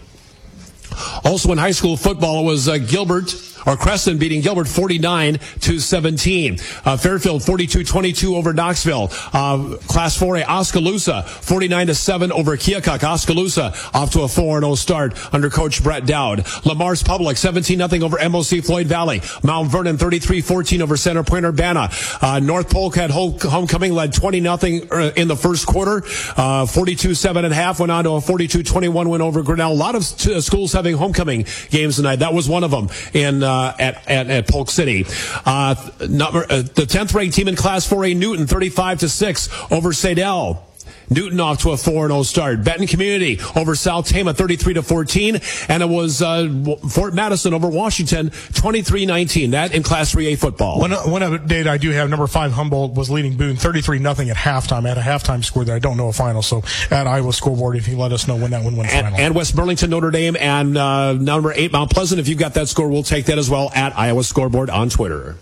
Also 1.24 1.52
in 1.52 1.58
high 1.58 1.72
school 1.72 1.96
football 1.96 2.44
was 2.44 2.68
uh, 2.68 2.78
Gilbert 2.78 3.34
or 3.66 3.76
Creston 3.76 4.18
beating 4.18 4.40
Gilbert 4.40 4.68
49 4.68 5.38
to 5.60 5.78
17. 5.78 6.58
Uh, 6.84 6.96
Fairfield 6.96 7.42
42-22 7.42 8.34
over 8.34 8.52
Knoxville. 8.52 9.08
Uh, 9.32 9.76
Class 9.88 10.18
4A 10.18 10.46
Oskaloosa 10.46 11.22
49 11.22 11.88
to 11.88 11.94
7 11.94 12.32
over 12.32 12.56
Keokuk. 12.56 13.02
Oskaloosa 13.02 13.74
off 13.94 14.12
to 14.12 14.20
a 14.20 14.26
4-0 14.26 14.76
start 14.76 15.34
under 15.34 15.50
Coach 15.50 15.82
Brett 15.82 16.06
Dowd. 16.06 16.46
Le 16.64 16.74
Mars 16.74 17.02
Public 17.02 17.36
17 17.36 17.78
nothing 17.78 18.02
over 18.02 18.16
MOC 18.28 18.64
Floyd 18.64 18.86
Valley. 18.86 19.20
Mount 19.42 19.70
Vernon 19.70 19.96
33-14 19.96 20.80
over 20.80 20.96
Center 20.96 21.24
Point 21.24 21.44
Urbana. 21.44 21.90
Uh, 22.20 22.40
North 22.40 22.70
Polk 22.70 22.94
had 22.94 23.10
homecoming 23.10 23.92
led 23.92 24.12
20 24.12 24.40
nothing 24.40 24.88
uh, 24.92 25.12
in 25.16 25.28
the 25.28 25.36
first 25.36 25.66
quarter. 25.66 26.00
42-7 26.00 27.36
and 27.36 27.46
a 27.46 27.54
half 27.54 27.80
went 27.80 27.90
on 27.92 28.04
to 28.04 28.10
a 28.10 28.20
42-21 28.20 29.10
win 29.10 29.20
over 29.20 29.42
Grinnell. 29.42 29.72
A 29.72 29.74
lot 29.74 29.94
of 29.94 30.04
t- 30.04 30.40
schools 30.40 30.72
having 30.72 30.96
homecoming 30.96 31.46
games 31.70 31.96
tonight. 31.96 32.16
That 32.16 32.32
was 32.34 32.48
one 32.48 32.64
of 32.64 32.70
them 32.70 32.88
in 33.12 33.42
uh, 33.42 33.55
at, 33.78 34.08
at, 34.08 34.30
at 34.30 34.48
Polk 34.48 34.70
City. 34.70 35.06
Uh, 35.44 35.74
number, 36.08 36.44
uh, 36.48 36.62
the 36.62 36.86
10th 36.86 37.14
ranked 37.14 37.34
team 37.34 37.48
in 37.48 37.56
Class 37.56 37.88
4A 37.88 38.16
Newton, 38.16 38.46
35 38.46 39.00
to 39.00 39.08
6 39.08 39.48
over 39.70 39.90
Saydel. 39.90 40.58
Newton 41.10 41.40
off 41.40 41.62
to 41.62 41.70
a 41.70 41.74
4-0 41.74 42.24
start. 42.24 42.64
Benton 42.64 42.86
Community 42.86 43.38
over 43.54 43.74
South 43.74 44.08
Tama 44.08 44.34
33 44.34 44.74
to 44.74 44.82
14. 44.82 45.40
And 45.68 45.82
it 45.82 45.88
was 45.88 46.22
uh, 46.22 46.48
Fort 46.88 47.14
Madison 47.14 47.54
over 47.54 47.68
Washington 47.68 48.30
23-19. 48.30 49.52
That 49.52 49.74
in 49.74 49.82
Class 49.82 50.14
3A 50.14 50.38
football. 50.38 50.80
One, 50.80 50.92
one 50.92 51.22
update 51.22 51.66
I 51.66 51.78
do 51.78 51.90
have, 51.90 52.10
number 52.10 52.26
five 52.26 52.52
Humboldt 52.52 52.94
was 52.94 53.10
leading 53.10 53.36
Boone 53.36 53.56
33 53.56 53.98
nothing 53.98 54.30
at 54.30 54.36
halftime. 54.36 54.88
At 54.88 54.98
a 54.98 55.00
halftime 55.00 55.44
score 55.44 55.64
that 55.64 55.74
I 55.74 55.78
don't 55.78 55.96
know 55.96 56.08
a 56.08 56.12
final. 56.12 56.42
So 56.42 56.62
at 56.90 57.06
Iowa 57.06 57.32
scoreboard, 57.32 57.76
if 57.76 57.88
you 57.88 57.96
let 57.96 58.12
us 58.12 58.28
know 58.28 58.36
when 58.36 58.50
that 58.50 58.64
one 58.64 58.76
went 58.76 58.92
and, 58.92 59.04
final. 59.04 59.18
And 59.18 59.34
West 59.34 59.56
Burlington, 59.56 59.90
Notre 59.90 60.10
Dame, 60.10 60.36
and 60.38 60.76
uh, 60.76 61.12
number 61.14 61.52
eight 61.52 61.72
Mount 61.72 61.90
Pleasant. 61.90 62.20
If 62.20 62.28
you've 62.28 62.38
got 62.38 62.54
that 62.54 62.68
score, 62.68 62.88
we'll 62.88 63.02
take 63.02 63.26
that 63.26 63.38
as 63.38 63.50
well 63.50 63.70
at 63.74 63.96
Iowa 63.98 64.24
scoreboard 64.24 64.70
on 64.70 64.88
Twitter. 64.88 65.36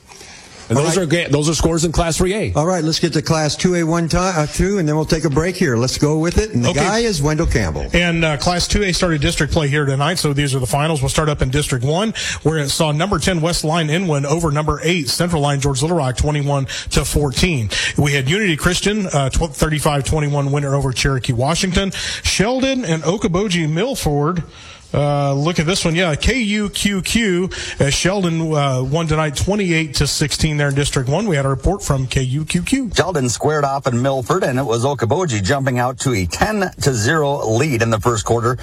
And 0.69 0.79
those 0.79 0.97
right. 0.97 1.13
are 1.13 1.29
those 1.29 1.49
are 1.49 1.55
scores 1.55 1.85
in 1.85 1.93
Class 1.93 2.19
3A. 2.19 2.57
All 2.57 2.67
right, 2.67 2.83
let's 2.83 2.99
get 2.99 3.13
to 3.13 3.23
Class 3.23 3.57
2A 3.57 3.85
one 3.85 4.09
time, 4.09 4.35
uh, 4.37 4.47
two, 4.47 4.79
and 4.79 4.89
then 4.89 4.97
we'll 4.97 5.05
take 5.05 5.25
a 5.25 5.31
break 5.31 5.57
here. 5.57 5.77
Let's 5.77 5.99
go 5.99 6.19
with 6.19 6.39
it. 6.39 6.55
And 6.55 6.65
the 6.65 6.71
okay. 6.71 6.81
guy 6.81 6.99
is 7.01 7.21
Wendell 7.21 7.47
Campbell. 7.47 7.87
And 7.93 8.25
uh, 8.25 8.37
Class 8.39 8.67
2A 8.69 8.95
started 8.95 9.21
district 9.21 9.53
play 9.53 9.69
here 9.69 9.85
tonight, 9.85 10.15
so 10.15 10.33
these 10.33 10.55
are 10.55 10.59
the 10.59 10.67
finals. 10.67 11.03
We'll 11.03 11.11
start 11.11 11.29
up 11.29 11.43
in 11.43 11.51
District 11.51 11.85
1, 11.85 12.15
where 12.43 12.59
it 12.59 12.71
saw 12.71 12.93
number 12.93 13.19
10 13.19 13.41
West 13.41 13.65
Lyon 13.65 13.91
Inwood 13.91 14.25
over 14.25 14.51
number 14.51 14.81
8 14.83 15.09
Central 15.09 15.43
Lyon 15.43 15.61
George 15.61 15.83
Little 15.83 15.97
Rock 15.97 16.17
21 16.17 16.67
to 16.91 17.05
14. 17.05 17.69
We 17.99 18.13
had 18.13 18.29
Unity 18.29 18.57
Christian 18.57 19.07
uh, 19.07 19.31
35-21 19.31 20.51
winner 20.51 20.75
over 20.75 20.93
Cherokee 20.93 21.33
Washington. 21.33 21.91
Sheldon 21.91 22.85
and 22.85 23.03
Okoboji 23.03 23.71
Milford 23.71 24.45
uh, 24.95 25.35
look 25.35 25.59
at 25.59 25.67
this 25.67 25.85
one. 25.85 25.97
Yeah, 25.97 26.15
KUQQ. 26.15 27.81
Uh, 27.81 27.91
Sheldon 27.91 28.41
uh, 28.41 28.83
won 28.85 29.09
tonight 29.09 29.37
28 29.37 29.95
to 29.95 30.07
16 30.07 30.57
there 30.57 30.69
in 30.69 30.75
District 30.75 31.09
1. 31.09 31.27
We 31.27 31.35
had 31.35 31.45
a 31.45 31.49
report 31.49 31.83
from 31.83 32.07
KUQQ. 32.07 32.97
Sheldon 32.97 33.29
squared 33.29 33.65
off 33.65 33.89
in 33.89 34.01
Milford, 34.01 34.45
and 34.45 34.59
it 34.59 34.63
was 34.63 34.85
Okoboji 34.85 35.43
jumping 35.43 35.81
out 35.81 35.99
to 36.01 36.13
a 36.13 36.27
10 36.27 36.71
to 36.83 36.95
0 36.95 37.45
lead 37.57 37.83
in 37.83 37.91
the 37.91 38.01
first 38.01 38.25
quarter. 38.25 38.57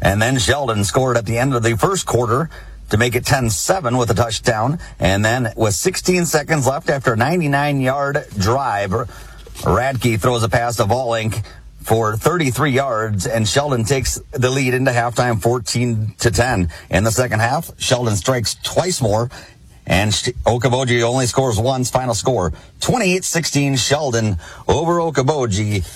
And 0.00 0.20
then 0.22 0.38
Sheldon 0.38 0.82
scored 0.84 1.16
at 1.18 1.26
the 1.26 1.36
end 1.36 1.54
of 1.54 1.62
the 1.62 1.76
first 1.76 2.06
quarter 2.06 2.48
to 2.90 2.96
make 2.96 3.14
it 3.14 3.24
10-7 3.24 3.98
with 3.98 4.10
a 4.10 4.14
touchdown. 4.14 4.78
And 4.98 5.24
then 5.24 5.52
with 5.56 5.74
16 5.74 6.24
seconds 6.26 6.66
left 6.66 6.88
after 6.88 7.12
a 7.12 7.16
99-yard 7.16 8.26
drive, 8.38 8.90
Radke 8.90 10.20
throws 10.20 10.42
a 10.42 10.48
pass 10.48 10.76
to 10.76 10.84
Volink 10.84 11.44
for 11.86 12.16
33 12.16 12.72
yards, 12.72 13.26
and 13.28 13.48
Sheldon 13.48 13.84
takes 13.84 14.20
the 14.32 14.50
lead 14.50 14.74
into 14.74 14.90
halftime 14.90 15.40
14 15.40 16.14
to 16.18 16.30
10. 16.32 16.68
In 16.90 17.04
the 17.04 17.12
second 17.12 17.38
half, 17.38 17.70
Sheldon 17.78 18.16
strikes 18.16 18.56
twice 18.64 19.00
more, 19.00 19.30
and 19.86 20.10
Okoboji 20.12 21.02
only 21.02 21.26
scores 21.26 21.60
once. 21.60 21.88
Final 21.88 22.14
score 22.14 22.52
28 22.80 23.22
16 23.22 23.76
Sheldon 23.76 24.36
over 24.66 24.94
Okoboji 24.94 25.86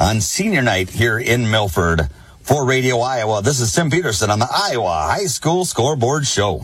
on 0.00 0.20
senior 0.20 0.62
night 0.62 0.90
here 0.90 1.18
in 1.18 1.48
Milford. 1.48 2.08
For 2.42 2.64
Radio 2.64 2.98
Iowa, 2.98 3.42
this 3.42 3.60
is 3.60 3.72
Tim 3.72 3.90
Peterson 3.90 4.30
on 4.30 4.40
the 4.40 4.48
Iowa 4.52 5.08
High 5.10 5.26
School 5.26 5.64
Scoreboard 5.64 6.26
Show. 6.26 6.62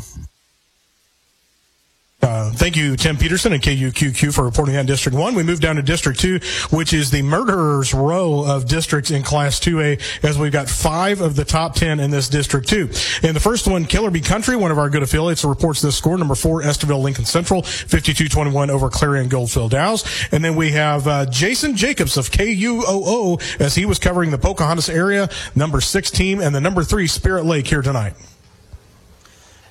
Uh, 2.22 2.52
thank 2.52 2.76
you, 2.76 2.96
Tim 2.96 3.16
Peterson 3.16 3.52
and 3.52 3.60
KUQQ 3.60 4.32
for 4.32 4.44
reporting 4.44 4.76
on 4.76 4.86
District 4.86 5.18
1. 5.18 5.34
We 5.34 5.42
move 5.42 5.58
down 5.58 5.74
to 5.74 5.82
District 5.82 6.18
2, 6.20 6.38
which 6.70 6.92
is 6.92 7.10
the 7.10 7.20
murderer's 7.22 7.92
row 7.92 8.44
of 8.46 8.68
districts 8.68 9.10
in 9.10 9.24
Class 9.24 9.58
2A, 9.58 10.00
as 10.22 10.38
we've 10.38 10.52
got 10.52 10.68
five 10.68 11.20
of 11.20 11.34
the 11.34 11.44
top 11.44 11.74
10 11.74 11.98
in 11.98 12.12
this 12.12 12.28
District 12.28 12.68
2. 12.68 12.90
In 13.24 13.34
the 13.34 13.40
first 13.40 13.66
one, 13.66 13.86
Killerby 13.86 14.24
Country, 14.24 14.54
one 14.54 14.70
of 14.70 14.78
our 14.78 14.88
good 14.88 15.02
affiliates, 15.02 15.44
reports 15.44 15.82
this 15.82 15.96
score. 15.96 16.16
Number 16.16 16.36
four, 16.36 16.62
Estherville 16.62 17.02
Lincoln 17.02 17.24
Central, 17.24 17.62
52-21 17.62 18.68
over 18.70 18.88
Clarion 18.88 19.28
Goldfield 19.28 19.72
Dows. 19.72 20.04
And 20.30 20.44
then 20.44 20.54
we 20.54 20.70
have 20.70 21.08
uh, 21.08 21.26
Jason 21.26 21.74
Jacobs 21.74 22.16
of 22.16 22.30
KUOO, 22.30 23.60
as 23.60 23.74
he 23.74 23.84
was 23.84 23.98
covering 23.98 24.30
the 24.30 24.38
Pocahontas 24.38 24.88
area, 24.88 25.28
number 25.56 25.80
six 25.80 26.08
team, 26.08 26.40
and 26.40 26.54
the 26.54 26.60
number 26.60 26.84
three 26.84 27.08
Spirit 27.08 27.46
Lake 27.46 27.66
here 27.66 27.82
tonight. 27.82 28.14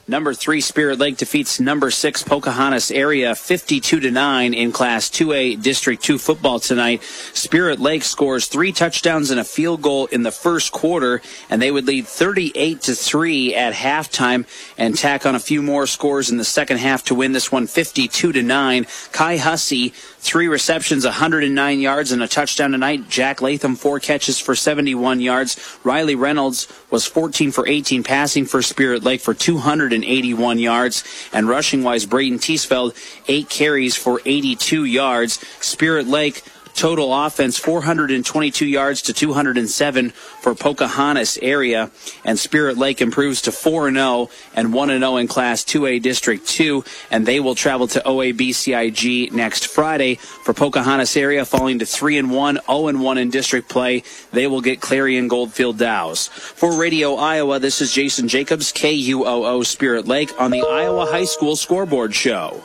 Number 0.07 0.33
three, 0.33 0.61
Spirit 0.61 0.97
Lake 0.97 1.17
defeats 1.17 1.59
number 1.59 1.91
six, 1.91 2.23
Pocahontas 2.23 2.89
area 2.89 3.35
52 3.35 3.99
to 3.99 4.11
9 4.11 4.53
in 4.53 4.71
Class 4.71 5.09
2A 5.09 5.61
District 5.61 6.03
2 6.03 6.17
football 6.17 6.59
tonight. 6.59 7.03
Spirit 7.33 7.79
Lake 7.79 8.03
scores 8.03 8.47
three 8.47 8.71
touchdowns 8.71 9.29
and 9.29 9.39
a 9.39 9.43
field 9.43 9.81
goal 9.83 10.07
in 10.07 10.23
the 10.23 10.31
first 10.31 10.71
quarter, 10.71 11.21
and 11.51 11.61
they 11.61 11.71
would 11.71 11.85
lead 11.85 12.07
38 12.07 12.81
to 12.81 12.95
3 12.95 13.55
at 13.55 13.73
halftime 13.73 14.45
and 14.75 14.97
tack 14.97 15.25
on 15.25 15.35
a 15.35 15.39
few 15.39 15.61
more 15.61 15.85
scores 15.85 16.31
in 16.31 16.37
the 16.37 16.43
second 16.43 16.77
half 16.77 17.03
to 17.05 17.15
win 17.15 17.31
this 17.31 17.51
one 17.51 17.67
52 17.67 18.31
to 18.31 18.41
9. 18.41 18.87
Kai 19.11 19.37
Hussey 19.37 19.93
three 20.21 20.47
receptions, 20.47 21.03
109 21.03 21.79
yards, 21.79 22.11
and 22.11 22.21
a 22.21 22.27
touchdown 22.27 22.71
tonight. 22.71 23.09
Jack 23.09 23.41
Latham, 23.41 23.75
four 23.75 23.99
catches 23.99 24.39
for 24.39 24.55
71 24.55 25.19
yards. 25.19 25.57
Riley 25.83 26.13
Reynolds 26.13 26.67
was 26.91 27.07
14 27.07 27.51
for 27.51 27.67
18 27.67 28.03
passing 28.03 28.45
for 28.45 28.61
Spirit 28.61 29.03
Lake 29.03 29.19
for 29.19 29.33
281 29.33 30.59
yards. 30.59 31.03
And 31.33 31.49
rushing 31.49 31.83
wise, 31.83 32.05
Braden 32.05 32.37
Teesfeld, 32.37 32.95
eight 33.27 33.49
carries 33.49 33.95
for 33.95 34.21
82 34.23 34.85
yards. 34.85 35.39
Spirit 35.59 36.07
Lake 36.07 36.43
Total 36.73 37.13
offense 37.13 37.57
422 37.57 38.65
yards 38.65 39.01
to 39.03 39.13
207 39.13 40.09
for 40.09 40.55
Pocahontas 40.55 41.37
area. 41.41 41.91
And 42.25 42.39
Spirit 42.39 42.77
Lake 42.77 43.01
improves 43.01 43.41
to 43.43 43.51
4 43.51 43.91
0 43.91 44.29
and 44.55 44.73
1 44.73 44.89
0 44.89 45.17
in 45.17 45.27
Class 45.27 45.63
2A 45.63 46.01
District 46.01 46.45
2. 46.47 46.83
And 47.09 47.25
they 47.25 47.39
will 47.39 47.55
travel 47.55 47.87
to 47.87 47.99
OABCIG 47.99 49.31
next 49.31 49.67
Friday. 49.67 50.15
For 50.15 50.53
Pocahontas 50.53 51.15
area, 51.15 51.45
falling 51.45 51.79
to 51.79 51.85
3 51.85 52.17
and 52.17 52.31
1, 52.31 52.59
0 52.65 52.87
and 52.87 53.01
1 53.01 53.17
in 53.17 53.29
district 53.29 53.69
play. 53.69 54.03
They 54.31 54.47
will 54.47 54.61
get 54.61 54.81
Clarion 54.81 55.27
Goldfield 55.27 55.77
Dows. 55.77 56.27
For 56.27 56.77
Radio 56.77 57.15
Iowa, 57.15 57.59
this 57.59 57.81
is 57.81 57.93
Jason 57.93 58.27
Jacobs, 58.27 58.71
KUOO 58.73 59.65
Spirit 59.65 60.07
Lake 60.07 60.31
on 60.39 60.51
the 60.51 60.61
Iowa 60.61 61.05
High 61.05 61.25
School 61.25 61.55
Scoreboard 61.55 62.13
Show. 62.15 62.63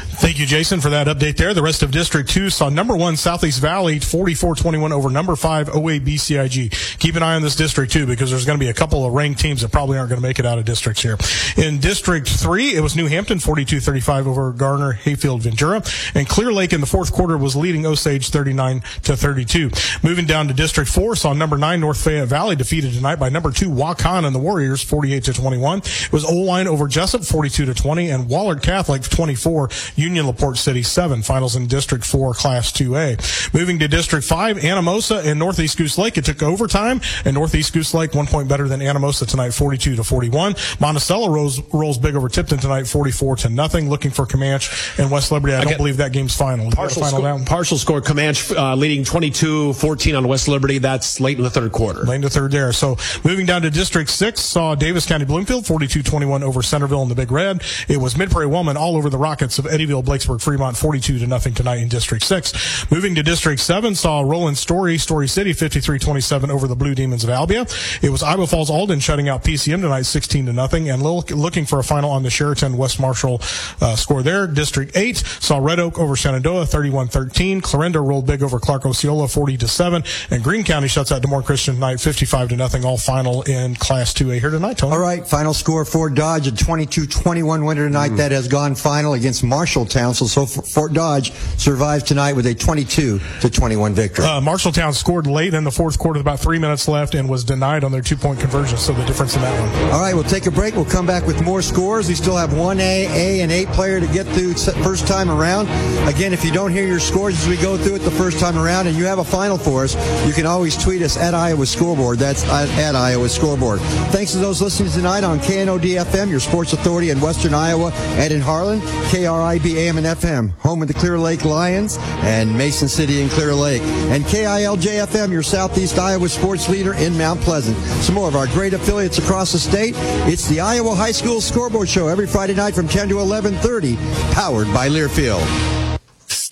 Thank 0.00 0.38
you, 0.38 0.46
Jason, 0.46 0.80
for 0.80 0.90
that 0.90 1.06
update 1.06 1.36
there. 1.36 1.54
The 1.54 1.62
rest 1.62 1.82
of 1.82 1.90
District 1.90 2.28
2 2.28 2.50
saw 2.50 2.68
number 2.68 2.96
one 2.96 3.16
Southeast 3.16 3.60
Valley 3.60 3.98
44-21 4.00 4.92
over 4.92 5.10
number 5.10 5.36
five 5.36 5.68
OABCIG. 5.68 6.98
Keep 6.98 7.16
an 7.16 7.22
eye 7.22 7.34
on 7.34 7.42
this 7.42 7.56
District 7.56 7.92
2 7.92 8.06
because 8.06 8.30
there's 8.30 8.44
going 8.44 8.58
to 8.58 8.64
be 8.64 8.70
a 8.70 8.74
couple 8.74 9.04
of 9.04 9.12
ranked 9.12 9.40
teams 9.40 9.62
that 9.62 9.72
probably 9.72 9.98
aren't 9.98 10.10
going 10.10 10.20
to 10.20 10.26
make 10.26 10.38
it 10.38 10.46
out 10.46 10.58
of 10.58 10.64
districts 10.64 11.02
here. 11.02 11.16
In 11.56 11.78
District 11.78 12.28
3, 12.28 12.74
it 12.74 12.80
was 12.80 12.96
New 12.96 13.06
Hampton 13.06 13.38
42-35 13.38 14.26
over 14.26 14.52
Garner, 14.52 14.92
Hayfield, 14.92 15.42
Ventura. 15.42 15.82
And 16.14 16.28
Clear 16.28 16.52
Lake 16.52 16.72
in 16.72 16.80
the 16.80 16.86
fourth 16.86 17.12
quarter 17.12 17.36
was 17.36 17.56
leading 17.56 17.86
Osage 17.86 18.30
39 18.30 18.82
to 19.04 19.16
32. 19.16 19.70
Moving 20.02 20.26
down 20.26 20.48
to 20.48 20.54
District 20.54 20.90
4, 20.90 21.16
saw 21.16 21.32
number 21.32 21.56
nine 21.56 21.80
North 21.80 22.02
Fayette 22.02 22.28
Valley 22.28 22.56
defeated 22.56 22.92
tonight 22.92 23.16
by 23.16 23.28
number 23.28 23.50
two 23.50 23.70
Waukon 23.70 24.24
and 24.24 24.34
the 24.34 24.38
Warriors 24.38 24.82
48 24.82 25.24
to 25.24 25.32
21. 25.32 25.78
It 25.78 26.12
was 26.12 26.24
Oelwein 26.24 26.66
over 26.66 26.88
Jessup 26.88 27.24
42 27.24 27.66
to 27.66 27.74
20 27.74 28.10
and 28.10 28.28
Wahlert 28.28 28.62
Catholic 28.62 29.02
24. 29.02 29.68
Union 29.96 30.26
LaPorte 30.26 30.58
City 30.58 30.82
7. 30.82 31.22
Finals 31.22 31.56
in 31.56 31.66
District 31.66 32.04
4, 32.04 32.34
Class 32.34 32.72
2A. 32.72 33.54
Moving 33.54 33.78
to 33.78 33.88
District 33.88 34.24
5, 34.24 34.58
Anamosa 34.58 35.24
and 35.24 35.38
Northeast 35.38 35.76
Goose 35.76 35.98
Lake. 35.98 36.18
It 36.18 36.24
took 36.24 36.42
overtime, 36.42 37.00
and 37.24 37.34
Northeast 37.34 37.72
Goose 37.72 37.94
Lake 37.94 38.14
one 38.14 38.26
point 38.26 38.48
better 38.48 38.68
than 38.68 38.80
Anamosa 38.80 39.26
tonight, 39.26 39.50
42 39.50 39.96
to 39.96 40.04
41. 40.04 40.54
Monticello 40.78 41.30
rolls, 41.30 41.60
rolls 41.72 41.98
big 41.98 42.14
over 42.14 42.28
Tipton 42.28 42.58
tonight, 42.58 42.86
44 42.86 43.36
to 43.36 43.48
nothing. 43.48 43.88
Looking 43.88 44.10
for 44.10 44.26
Camanche 44.26 44.98
and 44.98 45.10
West 45.10 45.32
Liberty. 45.32 45.54
I, 45.54 45.64
don't 45.64 45.76
believe 45.76 45.96
that 45.98 46.12
game's 46.12 46.36
final. 46.36 46.70
Partial, 46.70 47.02
final 47.02 47.20
score, 47.20 47.44
partial 47.46 47.78
score, 47.78 48.00
Camanche 48.00 48.54
uh, 48.56 48.74
leading 48.76 49.04
22-14 49.04 50.16
on 50.16 50.28
West 50.28 50.48
Liberty. 50.48 50.78
That's 50.78 51.20
late 51.20 51.38
in 51.38 51.44
the 51.44 51.50
third 51.50 51.72
quarter. 51.72 52.02
Late 52.02 52.16
in 52.16 52.20
the 52.22 52.30
third 52.30 52.50
there. 52.50 52.72
So 52.72 52.96
moving 53.24 53.46
down 53.46 53.62
to 53.62 53.70
District 53.70 54.10
6, 54.10 54.40
saw 54.40 54.74
Davis 54.74 55.06
County 55.06 55.24
Bloomfield 55.24 55.64
42-21 55.64 56.42
over 56.42 56.62
Centerville 56.62 57.02
in 57.02 57.08
the 57.08 57.14
Big 57.14 57.30
Red. 57.30 57.62
It 57.88 57.96
was 57.98 58.16
Mid 58.16 58.30
Prairie 58.30 58.46
Wellman 58.46 58.76
all 58.76 58.96
over 58.96 59.08
the 59.08 59.18
Rockets 59.18 59.58
of 59.58 59.66
Eddyville, 59.80 60.04
Blakesburg, 60.04 60.42
Fremont 60.42 60.76
42 60.76 61.18
to 61.20 61.26
nothing 61.26 61.54
tonight 61.54 61.78
in 61.78 61.88
District 61.88 62.22
6. 62.22 62.90
Moving 62.90 63.14
to 63.14 63.22
District 63.22 63.60
7, 63.60 63.94
saw 63.94 64.20
Roland 64.20 64.58
Story, 64.58 64.98
Story 64.98 65.26
City 65.26 65.52
53-27 65.52 66.50
over 66.50 66.68
the 66.68 66.76
Blue 66.76 66.94
Demons 66.94 67.24
of 67.24 67.30
Albia. 67.30 67.62
It 68.02 68.10
was 68.10 68.22
Iowa 68.22 68.46
Falls 68.46 68.70
Alden 68.70 69.00
shutting 69.00 69.28
out 69.28 69.42
PCM 69.42 69.80
tonight 69.80 70.02
16 70.02 70.46
to 70.46 70.52
nothing 70.52 70.90
and 70.90 71.02
looking 71.02 71.64
for 71.64 71.78
a 71.78 71.84
final 71.84 72.10
on 72.10 72.22
the 72.22 72.28
Chariton 72.28 72.76
West 72.76 73.00
Marshall 73.00 73.40
uh, 73.80 73.96
score 73.96 74.22
there. 74.22 74.46
District 74.46 74.96
8 74.96 75.16
saw 75.16 75.58
Red 75.58 75.80
Oak 75.80 75.98
over 75.98 76.16
Shenandoah 76.16 76.64
31-13. 76.64 77.62
Clarinda 77.62 78.00
rolled 78.00 78.26
big 78.26 78.42
over 78.42 78.58
Clark 78.58 78.84
Osceola 78.86 79.28
40 79.28 79.56
to 79.58 79.68
7 79.68 80.04
and 80.30 80.44
Greene 80.44 80.64
County 80.64 80.88
shuts 80.88 81.10
out 81.10 81.22
Des 81.22 81.28
Moines 81.28 81.44
Christian 81.44 81.74
tonight 81.74 82.00
55 82.00 82.50
to 82.50 82.56
nothing 82.56 82.84
all 82.84 82.98
final 82.98 83.42
in 83.42 83.74
Class 83.76 84.12
2A 84.12 84.40
here 84.40 84.50
tonight, 84.50 84.78
Tony. 84.78 84.92
All 84.92 85.00
right, 85.00 85.26
final 85.26 85.54
score 85.54 85.84
for 85.84 86.10
Dodge 86.10 86.46
a 86.46 86.52
22-21 86.52 87.66
winner 87.66 87.86
tonight 87.86 88.12
mm. 88.12 88.16
that 88.18 88.32
has 88.32 88.48
gone 88.48 88.74
final 88.74 89.14
against 89.14 89.42
Marshalltown. 89.70 90.14
So, 90.14 90.46
Fort 90.46 90.92
Dodge 90.92 91.32
survived 91.58 92.06
tonight 92.06 92.34
with 92.34 92.46
a 92.46 92.54
22 92.54 93.20
to 93.40 93.50
21 93.50 93.94
victory. 93.94 94.24
Uh, 94.24 94.40
Marshalltown 94.40 94.94
scored 94.94 95.26
late 95.26 95.54
in 95.54 95.64
the 95.64 95.70
fourth 95.70 95.98
quarter, 95.98 96.18
with 96.18 96.26
about 96.26 96.40
three 96.40 96.58
minutes 96.58 96.88
left, 96.88 97.14
and 97.14 97.28
was 97.28 97.44
denied 97.44 97.84
on 97.84 97.92
their 97.92 98.02
two 98.02 98.16
point 98.16 98.40
conversion. 98.40 98.78
So 98.78 98.92
the 98.92 99.04
difference 99.04 99.36
in 99.36 99.42
that 99.42 99.60
one. 99.60 99.92
All 99.92 100.00
right, 100.00 100.14
we'll 100.14 100.24
take 100.24 100.46
a 100.46 100.50
break. 100.50 100.74
We'll 100.74 100.84
come 100.84 101.06
back 101.06 101.26
with 101.26 101.42
more 101.42 101.62
scores. 101.62 102.08
We 102.08 102.14
still 102.14 102.36
have 102.36 102.56
one 102.56 102.80
A, 102.80 103.06
A, 103.06 103.42
and 103.42 103.52
eight 103.52 103.68
player 103.68 104.00
to 104.00 104.06
get 104.06 104.26
through 104.26 104.54
first 104.54 105.06
time 105.06 105.30
around. 105.30 105.68
Again, 106.08 106.32
if 106.32 106.44
you 106.44 106.50
don't 106.50 106.72
hear 106.72 106.86
your 106.86 107.00
scores 107.00 107.40
as 107.40 107.48
we 107.48 107.56
go 107.56 107.76
through 107.76 107.96
it 107.96 107.98
the 108.00 108.10
first 108.10 108.40
time 108.40 108.58
around, 108.58 108.86
and 108.86 108.96
you 108.96 109.04
have 109.04 109.18
a 109.18 109.24
final 109.24 109.58
for 109.58 109.84
us, 109.84 109.94
you 110.26 110.32
can 110.32 110.46
always 110.46 110.76
tweet 110.76 111.02
us 111.02 111.16
at 111.16 111.34
Iowa 111.34 111.66
Scoreboard. 111.66 112.18
That's 112.18 112.44
at, 112.44 112.94
Iowa 112.94 113.28
Scoreboard. 113.28 113.80
Thanks 114.10 114.32
to 114.32 114.38
those 114.38 114.60
listening 114.60 114.90
tonight 114.90 115.22
on 115.22 115.38
KNOD 115.38 116.04
FM, 116.04 116.28
your 116.28 116.40
sports 116.40 116.72
authority 116.72 117.10
in 117.10 117.20
Western 117.20 117.54
Iowa, 117.54 117.92
and 117.92 118.32
in 118.32 118.40
Harlan, 118.40 118.80
KRIB 118.80 119.49
AM 119.58 119.98
and 119.98 120.06
FM, 120.06 120.52
home 120.60 120.82
of 120.82 120.88
the 120.88 120.94
Clear 120.94 121.18
Lake 121.18 121.44
Lions 121.44 121.98
and 122.22 122.56
Mason 122.56 122.88
City 122.88 123.20
and 123.20 123.30
Clear 123.30 123.54
Lake. 123.54 123.82
And 123.82 124.24
KILJFM, 124.24 125.32
your 125.32 125.42
Southeast 125.42 125.98
Iowa 125.98 126.28
sports 126.28 126.68
leader 126.68 126.94
in 126.94 127.18
Mount 127.18 127.40
Pleasant. 127.40 127.76
Some 128.02 128.14
more 128.14 128.28
of 128.28 128.36
our 128.36 128.46
great 128.46 128.74
affiliates 128.74 129.18
across 129.18 129.52
the 129.52 129.58
state. 129.58 129.94
It's 130.28 130.48
the 130.48 130.60
Iowa 130.60 130.94
High 130.94 131.12
School 131.12 131.40
Scoreboard 131.40 131.88
Show 131.88 132.06
every 132.06 132.26
Friday 132.26 132.54
night 132.54 132.74
from 132.74 132.86
10 132.86 133.08
to 133.08 133.16
11:30, 133.16 133.96
powered 134.32 134.72
by 134.72 134.88
Learfield. 134.88 135.79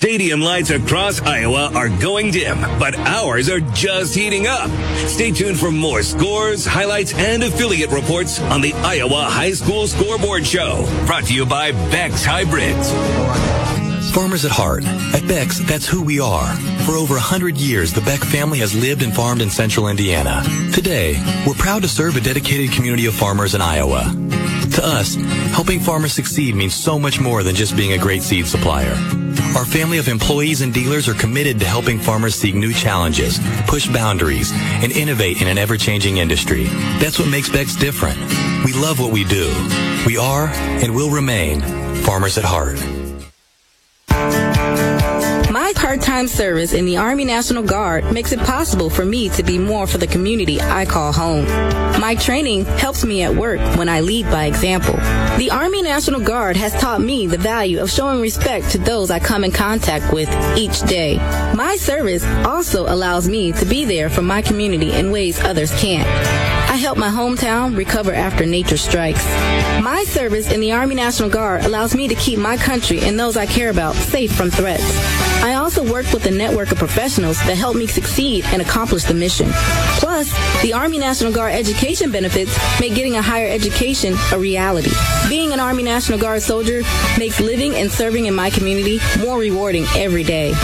Stadium 0.00 0.40
lights 0.40 0.70
across 0.70 1.20
Iowa 1.20 1.72
are 1.74 1.88
going 1.88 2.30
dim, 2.30 2.60
but 2.78 2.96
ours 2.96 3.50
are 3.50 3.58
just 3.58 4.14
heating 4.14 4.46
up. 4.46 4.70
Stay 5.08 5.32
tuned 5.32 5.58
for 5.58 5.72
more 5.72 6.04
scores, 6.04 6.64
highlights, 6.64 7.12
and 7.14 7.42
affiliate 7.42 7.90
reports 7.90 8.40
on 8.42 8.60
the 8.60 8.72
Iowa 8.74 9.24
High 9.24 9.50
School 9.50 9.88
Scoreboard 9.88 10.46
Show. 10.46 10.86
Brought 11.04 11.24
to 11.24 11.34
you 11.34 11.44
by 11.44 11.72
Beck's 11.90 12.24
Hybrids. 12.24 12.92
Farmers 14.12 14.44
at 14.44 14.52
heart. 14.52 14.84
At 14.86 15.26
Beck's, 15.26 15.58
that's 15.66 15.88
who 15.88 16.04
we 16.04 16.20
are. 16.20 16.54
For 16.86 16.92
over 16.92 17.14
100 17.14 17.56
years, 17.56 17.92
the 17.92 18.00
Beck 18.02 18.20
family 18.20 18.60
has 18.60 18.80
lived 18.80 19.02
and 19.02 19.12
farmed 19.12 19.42
in 19.42 19.50
central 19.50 19.88
Indiana. 19.88 20.44
Today, 20.72 21.20
we're 21.44 21.54
proud 21.54 21.82
to 21.82 21.88
serve 21.88 22.14
a 22.14 22.20
dedicated 22.20 22.70
community 22.70 23.06
of 23.06 23.14
farmers 23.14 23.56
in 23.56 23.60
Iowa. 23.60 24.04
To 24.76 24.80
us, 24.80 25.16
helping 25.50 25.80
farmers 25.80 26.12
succeed 26.12 26.54
means 26.54 26.74
so 26.74 27.00
much 27.00 27.18
more 27.18 27.42
than 27.42 27.56
just 27.56 27.76
being 27.76 27.94
a 27.94 27.98
great 27.98 28.22
seed 28.22 28.46
supplier. 28.46 28.94
Our 29.56 29.64
family 29.64 29.98
of 29.98 30.08
employees 30.08 30.60
and 30.60 30.72
dealers 30.72 31.08
are 31.08 31.14
committed 31.14 31.58
to 31.60 31.66
helping 31.66 31.98
farmers 31.98 32.34
seek 32.34 32.54
new 32.54 32.72
challenges, 32.72 33.38
push 33.66 33.88
boundaries, 33.88 34.52
and 34.54 34.92
innovate 34.92 35.40
in 35.40 35.48
an 35.48 35.58
ever-changing 35.58 36.18
industry. 36.18 36.64
That's 37.00 37.18
what 37.18 37.28
makes 37.28 37.48
Beck's 37.48 37.76
different. 37.76 38.18
We 38.64 38.72
love 38.72 39.00
what 39.00 39.12
we 39.12 39.24
do. 39.24 39.48
We 40.06 40.16
are 40.16 40.48
and 40.48 40.94
will 40.94 41.10
remain 41.10 41.60
farmers 42.02 42.38
at 42.38 42.44
heart. 42.44 42.97
Part-time 45.88 46.28
service 46.28 46.74
in 46.74 46.84
the 46.84 46.98
Army 46.98 47.24
National 47.24 47.62
Guard 47.62 48.12
makes 48.12 48.30
it 48.32 48.40
possible 48.40 48.90
for 48.90 49.06
me 49.06 49.30
to 49.30 49.42
be 49.42 49.56
more 49.56 49.86
for 49.86 49.96
the 49.96 50.06
community 50.06 50.60
I 50.60 50.84
call 50.84 51.14
home. 51.14 51.46
My 51.98 52.14
training 52.14 52.66
helps 52.66 53.06
me 53.06 53.22
at 53.22 53.34
work 53.34 53.58
when 53.78 53.88
I 53.88 54.00
lead 54.00 54.26
by 54.26 54.44
example. 54.44 54.96
The 55.38 55.48
Army 55.50 55.80
National 55.80 56.20
Guard 56.20 56.58
has 56.58 56.74
taught 56.74 57.00
me 57.00 57.26
the 57.26 57.38
value 57.38 57.80
of 57.80 57.90
showing 57.90 58.20
respect 58.20 58.68
to 58.72 58.78
those 58.78 59.10
I 59.10 59.18
come 59.18 59.44
in 59.44 59.50
contact 59.50 60.12
with 60.12 60.28
each 60.58 60.78
day. 60.82 61.16
My 61.56 61.76
service 61.76 62.22
also 62.44 62.84
allows 62.84 63.26
me 63.26 63.52
to 63.52 63.64
be 63.64 63.86
there 63.86 64.10
for 64.10 64.20
my 64.20 64.42
community 64.42 64.92
in 64.92 65.10
ways 65.10 65.40
others 65.40 65.72
can't. 65.80 66.57
Help 66.78 66.96
my 66.96 67.08
hometown 67.08 67.76
recover 67.76 68.14
after 68.14 68.46
nature 68.46 68.76
strikes. 68.76 69.24
My 69.82 70.04
service 70.06 70.52
in 70.52 70.60
the 70.60 70.70
Army 70.70 70.94
National 70.94 71.28
Guard 71.28 71.64
allows 71.64 71.94
me 71.94 72.06
to 72.06 72.14
keep 72.14 72.38
my 72.38 72.56
country 72.56 73.00
and 73.00 73.18
those 73.18 73.36
I 73.36 73.46
care 73.46 73.70
about 73.70 73.96
safe 73.96 74.32
from 74.32 74.48
threats. 74.48 74.84
I 75.42 75.54
also 75.54 75.82
work 75.82 76.12
with 76.12 76.24
a 76.26 76.30
network 76.30 76.70
of 76.70 76.78
professionals 76.78 77.36
that 77.46 77.56
help 77.56 77.76
me 77.76 77.88
succeed 77.88 78.44
and 78.46 78.62
accomplish 78.62 79.04
the 79.04 79.12
mission. 79.12 79.48
Plus, 79.98 80.32
the 80.62 80.72
Army 80.72 80.98
National 80.98 81.32
Guard 81.32 81.52
education 81.52 82.12
benefits 82.12 82.56
make 82.80 82.94
getting 82.94 83.16
a 83.16 83.22
higher 83.22 83.48
education 83.48 84.14
a 84.32 84.38
reality. 84.38 84.92
Being 85.28 85.52
an 85.52 85.60
Army 85.60 85.82
National 85.82 86.18
Guard 86.18 86.42
soldier 86.42 86.82
makes 87.18 87.40
living 87.40 87.74
and 87.74 87.90
serving 87.90 88.26
in 88.26 88.34
my 88.34 88.50
community 88.50 89.00
more 89.18 89.38
rewarding 89.38 89.84
every 89.96 90.22
day. 90.22 90.54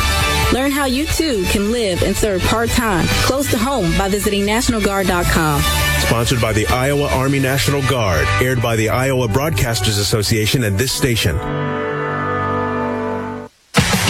Learn 0.54 0.70
how 0.70 0.84
you 0.84 1.04
too 1.04 1.42
can 1.46 1.72
live 1.72 2.04
and 2.04 2.14
serve 2.14 2.40
part-time 2.42 3.06
close 3.26 3.50
to 3.50 3.58
home 3.58 3.90
by 3.98 4.08
visiting 4.08 4.46
nationalguard.com. 4.46 5.60
Sponsored 6.00 6.40
by 6.40 6.52
the 6.52 6.64
Iowa 6.68 7.08
Army 7.08 7.40
National 7.40 7.82
Guard, 7.82 8.24
aired 8.40 8.62
by 8.62 8.76
the 8.76 8.88
Iowa 8.88 9.26
Broadcasters 9.26 9.98
Association 9.98 10.62
and 10.62 10.78
this 10.78 10.92
station. 10.92 11.36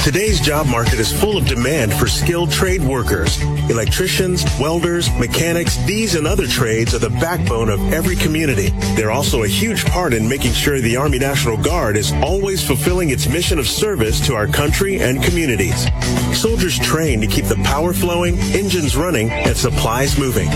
Today's 0.04 0.38
job 0.38 0.66
market 0.66 0.98
is 1.00 1.10
full 1.18 1.38
of 1.38 1.46
demand 1.46 1.94
for 1.94 2.06
skilled 2.06 2.52
trade 2.52 2.82
workers. 2.82 3.40
Electricians, 3.70 4.44
welders, 4.60 5.08
mechanics, 5.12 5.78
these 5.86 6.14
and 6.14 6.26
other 6.26 6.46
trades 6.46 6.94
are 6.94 6.98
the 6.98 7.08
backbone 7.08 7.70
of 7.70 7.80
every 7.90 8.16
community. 8.16 8.68
They're 8.96 9.10
also 9.10 9.44
a 9.44 9.48
huge 9.48 9.86
part 9.86 10.12
in 10.12 10.28
making 10.28 10.52
sure 10.52 10.78
the 10.78 10.98
Army 10.98 11.18
National 11.18 11.56
Guard 11.56 11.96
is 11.96 12.12
always 12.22 12.62
fulfilling 12.62 13.08
its 13.08 13.30
mission 13.30 13.58
of 13.58 13.66
service 13.66 14.20
to 14.26 14.34
our 14.34 14.46
country 14.46 15.00
and 15.00 15.22
communities. 15.22 15.86
Soldiers 16.34 16.78
train 16.78 17.20
to 17.20 17.26
keep 17.26 17.46
the 17.46 17.56
power 17.64 17.92
flowing, 17.92 18.38
engines 18.52 18.96
running, 18.96 19.30
and 19.30 19.56
supplies 19.56 20.18
moving. 20.18 20.50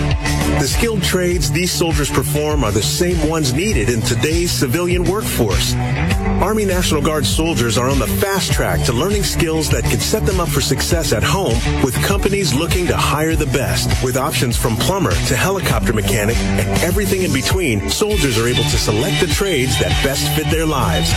The 0.59 0.67
skilled 0.67 1.03
trades 1.03 1.51
these 1.51 1.73
soldiers 1.73 2.11
perform 2.11 2.65
are 2.65 2.73
the 2.73 2.83
same 2.83 3.29
ones 3.29 3.53
needed 3.53 3.89
in 3.89 4.03
today's 4.03 4.51
civilian 4.51 5.05
workforce. 5.05 5.75
Army 6.43 6.65
National 6.65 7.01
Guard 7.01 7.25
soldiers 7.25 7.79
are 7.79 7.89
on 7.89 7.99
the 7.99 8.07
fast 8.07 8.53
track 8.53 8.85
to 8.87 8.93
learning 8.93 9.23
skills 9.23 9.71
that 9.71 9.85
can 9.85 10.01
set 10.01 10.27
them 10.27 10.41
up 10.41 10.49
for 10.49 10.61
success 10.61 11.13
at 11.13 11.23
home 11.23 11.57
with 11.83 11.95
companies 12.05 12.53
looking 12.53 12.87
to 12.87 12.97
hire 12.97 13.37
the 13.37 13.47
best. 13.47 13.89
With 14.05 14.17
options 14.17 14.57
from 14.57 14.77
plumber 14.77 15.13
to 15.13 15.37
helicopter 15.37 15.93
mechanic 15.93 16.37
and 16.37 16.69
everything 16.83 17.23
in 17.23 17.33
between, 17.33 17.89
soldiers 17.89 18.39
are 18.39 18.49
able 18.49 18.65
to 18.65 18.79
select 18.79 19.21
the 19.21 19.33
trades 19.33 19.79
that 19.79 19.91
best 20.05 20.29
fit 20.37 20.51
their 20.51 20.67
lives. 20.67 21.13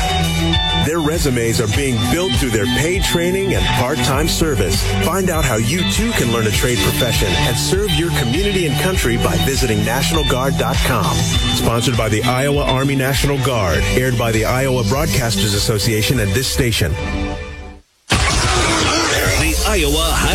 Their 0.86 1.00
resumes 1.00 1.62
are 1.62 1.68
being 1.76 1.96
built 2.12 2.34
through 2.34 2.50
their 2.50 2.66
paid 2.66 3.04
training 3.04 3.54
and 3.54 3.66
part-time 3.80 4.28
service. 4.28 4.82
Find 5.06 5.30
out 5.30 5.46
how 5.46 5.56
you 5.56 5.80
too 5.92 6.12
can 6.14 6.32
learn 6.32 6.48
a 6.48 6.52
trade 6.52 6.80
profession 6.80 7.28
and 7.30 7.56
serve 7.56 7.92
your 7.92 8.10
community 8.20 8.66
and 8.66 8.80
country 8.82 9.18
by 9.18 9.36
visiting 9.46 9.80
NationalGuard.com. 9.80 11.16
Sponsored 11.56 11.98
by 11.98 12.10
the 12.10 12.24
Iowa 12.24 12.64
Army 12.64 12.96
National 12.96 13.38
Guard, 13.46 13.84
aired 13.96 14.18
by 14.18 14.32
the 14.32 14.46
Iowa 14.46 14.84
Broadcasters 14.84 15.56
Association 15.56 16.20
and 16.20 16.32
this 16.32 16.48
station. 16.48 16.92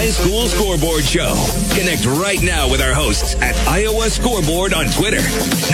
High 0.06 0.12
School 0.12 0.46
Scoreboard 0.46 1.02
Show. 1.02 1.34
Connect 1.74 2.06
right 2.22 2.40
now 2.40 2.70
with 2.70 2.80
our 2.80 2.94
hosts 2.94 3.34
at 3.42 3.56
Iowa 3.66 4.08
Scoreboard 4.08 4.72
on 4.72 4.86
Twitter. 4.94 5.18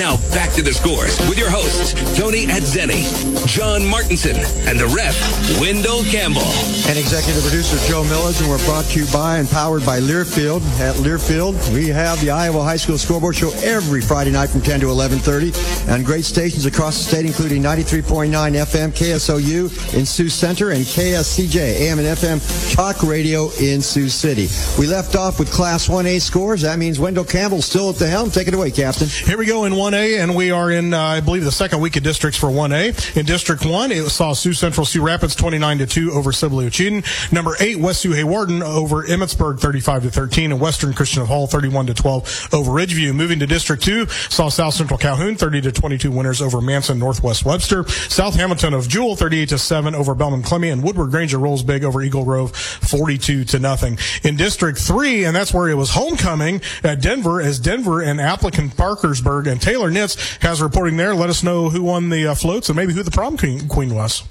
Now 0.00 0.16
back 0.32 0.50
to 0.56 0.62
the 0.62 0.72
scores 0.72 1.20
with 1.28 1.36
your 1.36 1.50
hosts, 1.50 1.92
Tony 2.16 2.46
Adzeni, 2.46 3.04
John 3.46 3.86
Martinson, 3.86 4.36
and 4.66 4.80
the 4.80 4.86
ref, 4.86 5.12
Wendell 5.60 6.04
Campbell. 6.04 6.48
And 6.88 6.96
executive 6.96 7.42
producer 7.42 7.76
Joe 7.86 8.04
Millers, 8.04 8.40
and 8.40 8.48
we're 8.48 8.64
brought 8.64 8.86
to 8.86 9.00
you 9.00 9.12
by 9.12 9.36
and 9.36 9.46
powered 9.50 9.84
by 9.84 10.00
Learfield. 10.00 10.62
At 10.80 10.96
Learfield, 10.96 11.52
we 11.74 11.88
have 11.88 12.18
the 12.22 12.30
Iowa 12.30 12.62
High 12.64 12.78
School 12.78 12.96
Scoreboard 12.96 13.36
Show 13.36 13.50
every 13.60 14.00
Friday 14.00 14.30
night 14.30 14.48
from 14.48 14.62
10 14.62 14.80
to 14.80 14.86
11:30 14.86 15.92
on 15.92 16.04
great 16.04 16.24
stations 16.24 16.64
across 16.64 16.96
the 16.96 17.04
state, 17.04 17.26
including 17.26 17.62
93.9 17.62 18.56
FM 18.56 18.92
KSOU 18.92 19.68
in 19.92 20.06
Sioux 20.06 20.30
Center 20.30 20.70
and 20.70 20.86
KSCJ 20.86 21.82
AM 21.84 21.98
and 21.98 22.08
FM 22.08 22.40
Talk 22.74 23.02
Radio 23.02 23.50
in 23.60 23.82
Sioux 23.82 24.08
City. 24.22 24.46
We 24.78 24.86
left 24.86 25.16
off 25.16 25.40
with 25.40 25.50
Class 25.50 25.88
1A 25.88 26.22
scores. 26.22 26.62
That 26.62 26.78
means 26.78 27.00
Wendell 27.00 27.24
Campbell 27.24 27.60
still 27.60 27.90
at 27.90 27.96
the 27.96 28.06
helm. 28.06 28.30
Take 28.30 28.46
it 28.46 28.54
away, 28.54 28.70
Captain. 28.70 29.08
Here 29.08 29.36
we 29.36 29.46
go 29.46 29.64
in 29.64 29.72
1A, 29.72 30.22
and 30.22 30.36
we 30.36 30.52
are 30.52 30.70
in, 30.70 30.94
uh, 30.94 31.00
I 31.00 31.18
believe, 31.18 31.42
the 31.42 31.50
second 31.50 31.80
week 31.80 31.96
of 31.96 32.04
districts 32.04 32.38
for 32.38 32.46
1A. 32.46 33.16
In 33.16 33.26
District 33.26 33.66
1, 33.66 33.90
it 33.90 34.08
saw 34.10 34.32
Sioux 34.32 34.52
Central 34.52 34.86
Sioux 34.86 35.02
Rapids 35.02 35.34
29 35.34 35.78
to 35.78 35.86
2 35.86 36.12
over 36.12 36.30
Sibley 36.30 36.66
Ocheyedan. 36.66 37.32
Number 37.32 37.56
8, 37.58 37.80
West 37.80 38.02
Sioux 38.02 38.12
Hawarden 38.12 38.62
over 38.62 39.02
Emmetsburg 39.02 39.58
35 39.58 40.04
to 40.04 40.10
13, 40.12 40.52
and 40.52 40.60
Western 40.60 40.94
Christian 40.94 41.22
of 41.22 41.26
Hull 41.26 41.48
31 41.48 41.86
to 41.86 41.94
12 41.94 42.50
over 42.52 42.70
Ridgeview. 42.70 43.12
Moving 43.12 43.40
to 43.40 43.46
District 43.48 43.82
2, 43.82 44.06
saw 44.06 44.48
South 44.50 44.74
Central 44.74 44.98
Calhoun 44.98 45.34
30 45.34 45.62
to 45.62 45.72
22 45.72 46.12
winners 46.12 46.40
over 46.40 46.60
Manson 46.60 47.00
Northwest 47.00 47.44
Webster. 47.44 47.88
South 47.88 48.36
Hamilton 48.36 48.72
of 48.72 48.86
Jewell 48.86 49.16
38 49.16 49.48
to 49.48 49.58
7 49.58 49.96
over 49.96 50.14
Belmond 50.14 50.44
Klemme, 50.44 50.72
and 50.72 50.84
Woodward 50.84 51.10
Granger 51.10 51.38
rolls 51.38 51.64
big 51.64 51.82
over 51.82 52.02
Eagle 52.02 52.24
Grove 52.24 52.54
42 52.54 53.42
to 53.46 53.58
nothing. 53.58 53.98
In 54.22 54.36
District 54.36 54.78
3, 54.78 55.24
and 55.24 55.34
that's 55.34 55.52
where 55.52 55.68
it 55.68 55.74
was 55.74 55.90
homecoming 55.90 56.60
at 56.82 57.00
Denver, 57.00 57.40
as 57.40 57.58
Denver 57.58 58.00
and 58.00 58.20
Aplington 58.20 58.70
Parkersburg 58.76 59.46
and 59.46 59.60
Taylor 59.60 59.90
Nitz 59.90 60.40
has 60.42 60.62
reporting 60.62 60.96
there. 60.96 61.14
Let 61.14 61.30
us 61.30 61.42
know 61.42 61.70
who 61.70 61.82
won 61.82 62.08
the 62.08 62.28
uh, 62.28 62.34
floats 62.34 62.68
and 62.68 62.76
maybe 62.76 62.92
who 62.92 63.02
the 63.02 63.10
prom 63.10 63.36
queen, 63.36 63.68
queen 63.68 63.94
was. 63.94 64.22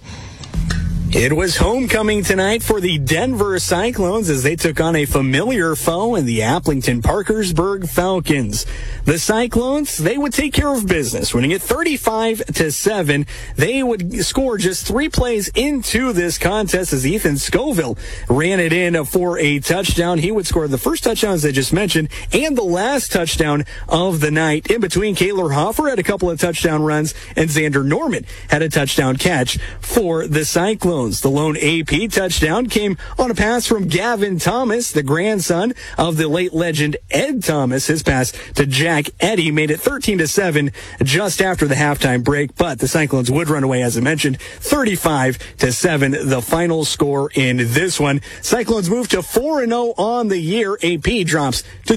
It 1.13 1.33
was 1.35 1.57
homecoming 1.57 2.23
tonight 2.23 2.63
for 2.63 2.79
the 2.79 2.97
Denver 2.97 3.59
Cyclones 3.59 4.29
as 4.29 4.43
they 4.43 4.55
took 4.55 4.79
on 4.79 4.95
a 4.95 5.03
familiar 5.03 5.75
foe 5.75 6.15
in 6.15 6.25
the 6.25 6.39
Aplington 6.39 7.03
Parkersburg 7.03 7.89
Falcons. 7.89 8.65
The 9.03 9.19
Cyclones, 9.19 9.97
they 9.97 10.17
would 10.17 10.31
take 10.31 10.53
care 10.53 10.73
of 10.73 10.88
business, 10.88 11.33
winning 11.33 11.51
it 11.51 11.61
35 11.61 12.45
to 12.53 12.71
7. 12.71 13.25
They 13.57 13.83
would 13.83 14.23
score 14.23 14.57
just 14.57 14.88
three 14.88 15.09
plays 15.09 15.49
into 15.49 16.13
this 16.13 16.38
contest 16.38 16.93
as 16.93 17.05
Ethan 17.05 17.38
Scoville 17.38 17.97
ran 18.29 18.61
it 18.61 18.71
in 18.71 19.03
for 19.03 19.38
a 19.38 19.59
touchdown. 19.59 20.17
He 20.19 20.31
would 20.31 20.47
score 20.47 20.69
the 20.69 20.77
first 20.77 21.03
touchdown, 21.03 21.33
as 21.33 21.45
I 21.45 21.51
just 21.51 21.73
mentioned, 21.73 22.07
and 22.31 22.57
the 22.57 22.63
last 22.63 23.11
touchdown 23.11 23.65
of 23.89 24.21
the 24.21 24.31
night. 24.31 24.67
In 24.67 24.79
between, 24.79 25.15
Kaylor 25.17 25.53
Hoffer 25.53 25.89
had 25.89 25.99
a 25.99 26.03
couple 26.03 26.29
of 26.29 26.39
touchdown 26.39 26.83
runs, 26.83 27.13
and 27.35 27.49
Xander 27.49 27.85
Norman 27.85 28.25
had 28.49 28.61
a 28.61 28.69
touchdown 28.69 29.17
catch 29.17 29.57
for 29.81 30.25
the 30.25 30.45
Cyclones. 30.45 31.01
The 31.02 31.30
lone 31.30 31.57
AP 31.57 32.11
touchdown 32.11 32.68
came 32.68 32.95
on 33.18 33.32
a 33.32 33.34
pass 33.34 33.65
from 33.65 33.88
Gavin 33.88 34.38
Thomas, 34.38 34.91
the 34.91 35.02
grandson 35.02 35.73
of 35.98 36.18
the 36.18 36.28
late 36.28 36.53
legend 36.53 36.98
Ed 37.10 37.44
Thomas. 37.44 37.88
His 37.88 38.03
pass 38.03 38.32
to 38.53 38.68
Jack 38.68 39.07
Eddy 39.19 39.49
made 39.49 39.72
it 39.72 39.80
13 39.80 40.19
to 40.19 40.28
7 40.28 40.72
just 41.02 41.41
after 41.41 41.68
the 41.68 41.73
halftime 41.73 42.23
break, 42.23 42.56
but 42.56 42.78
the 42.78 42.88
Cyclones 42.88 43.32
would 43.32 43.49
run 43.49 43.64
away, 43.64 43.82
as 43.82 43.98
I 43.98 44.02
mentioned, 44.02 44.40
35 44.40 45.57
to 45.57 45.72
7, 45.72 46.11
the 46.11 46.41
final 46.41 46.86
score 46.86 47.32
in 47.34 47.57
this 47.57 47.99
one. 47.99 48.22
Cyclones 48.44 48.88
move 48.88 49.07
to 49.10 49.23
4 49.23 49.65
0 49.65 49.94
on 49.98 50.28
the 50.28 50.38
year. 50.38 50.78
AP 50.84 51.26
drops 51.26 51.64
to 51.86 51.90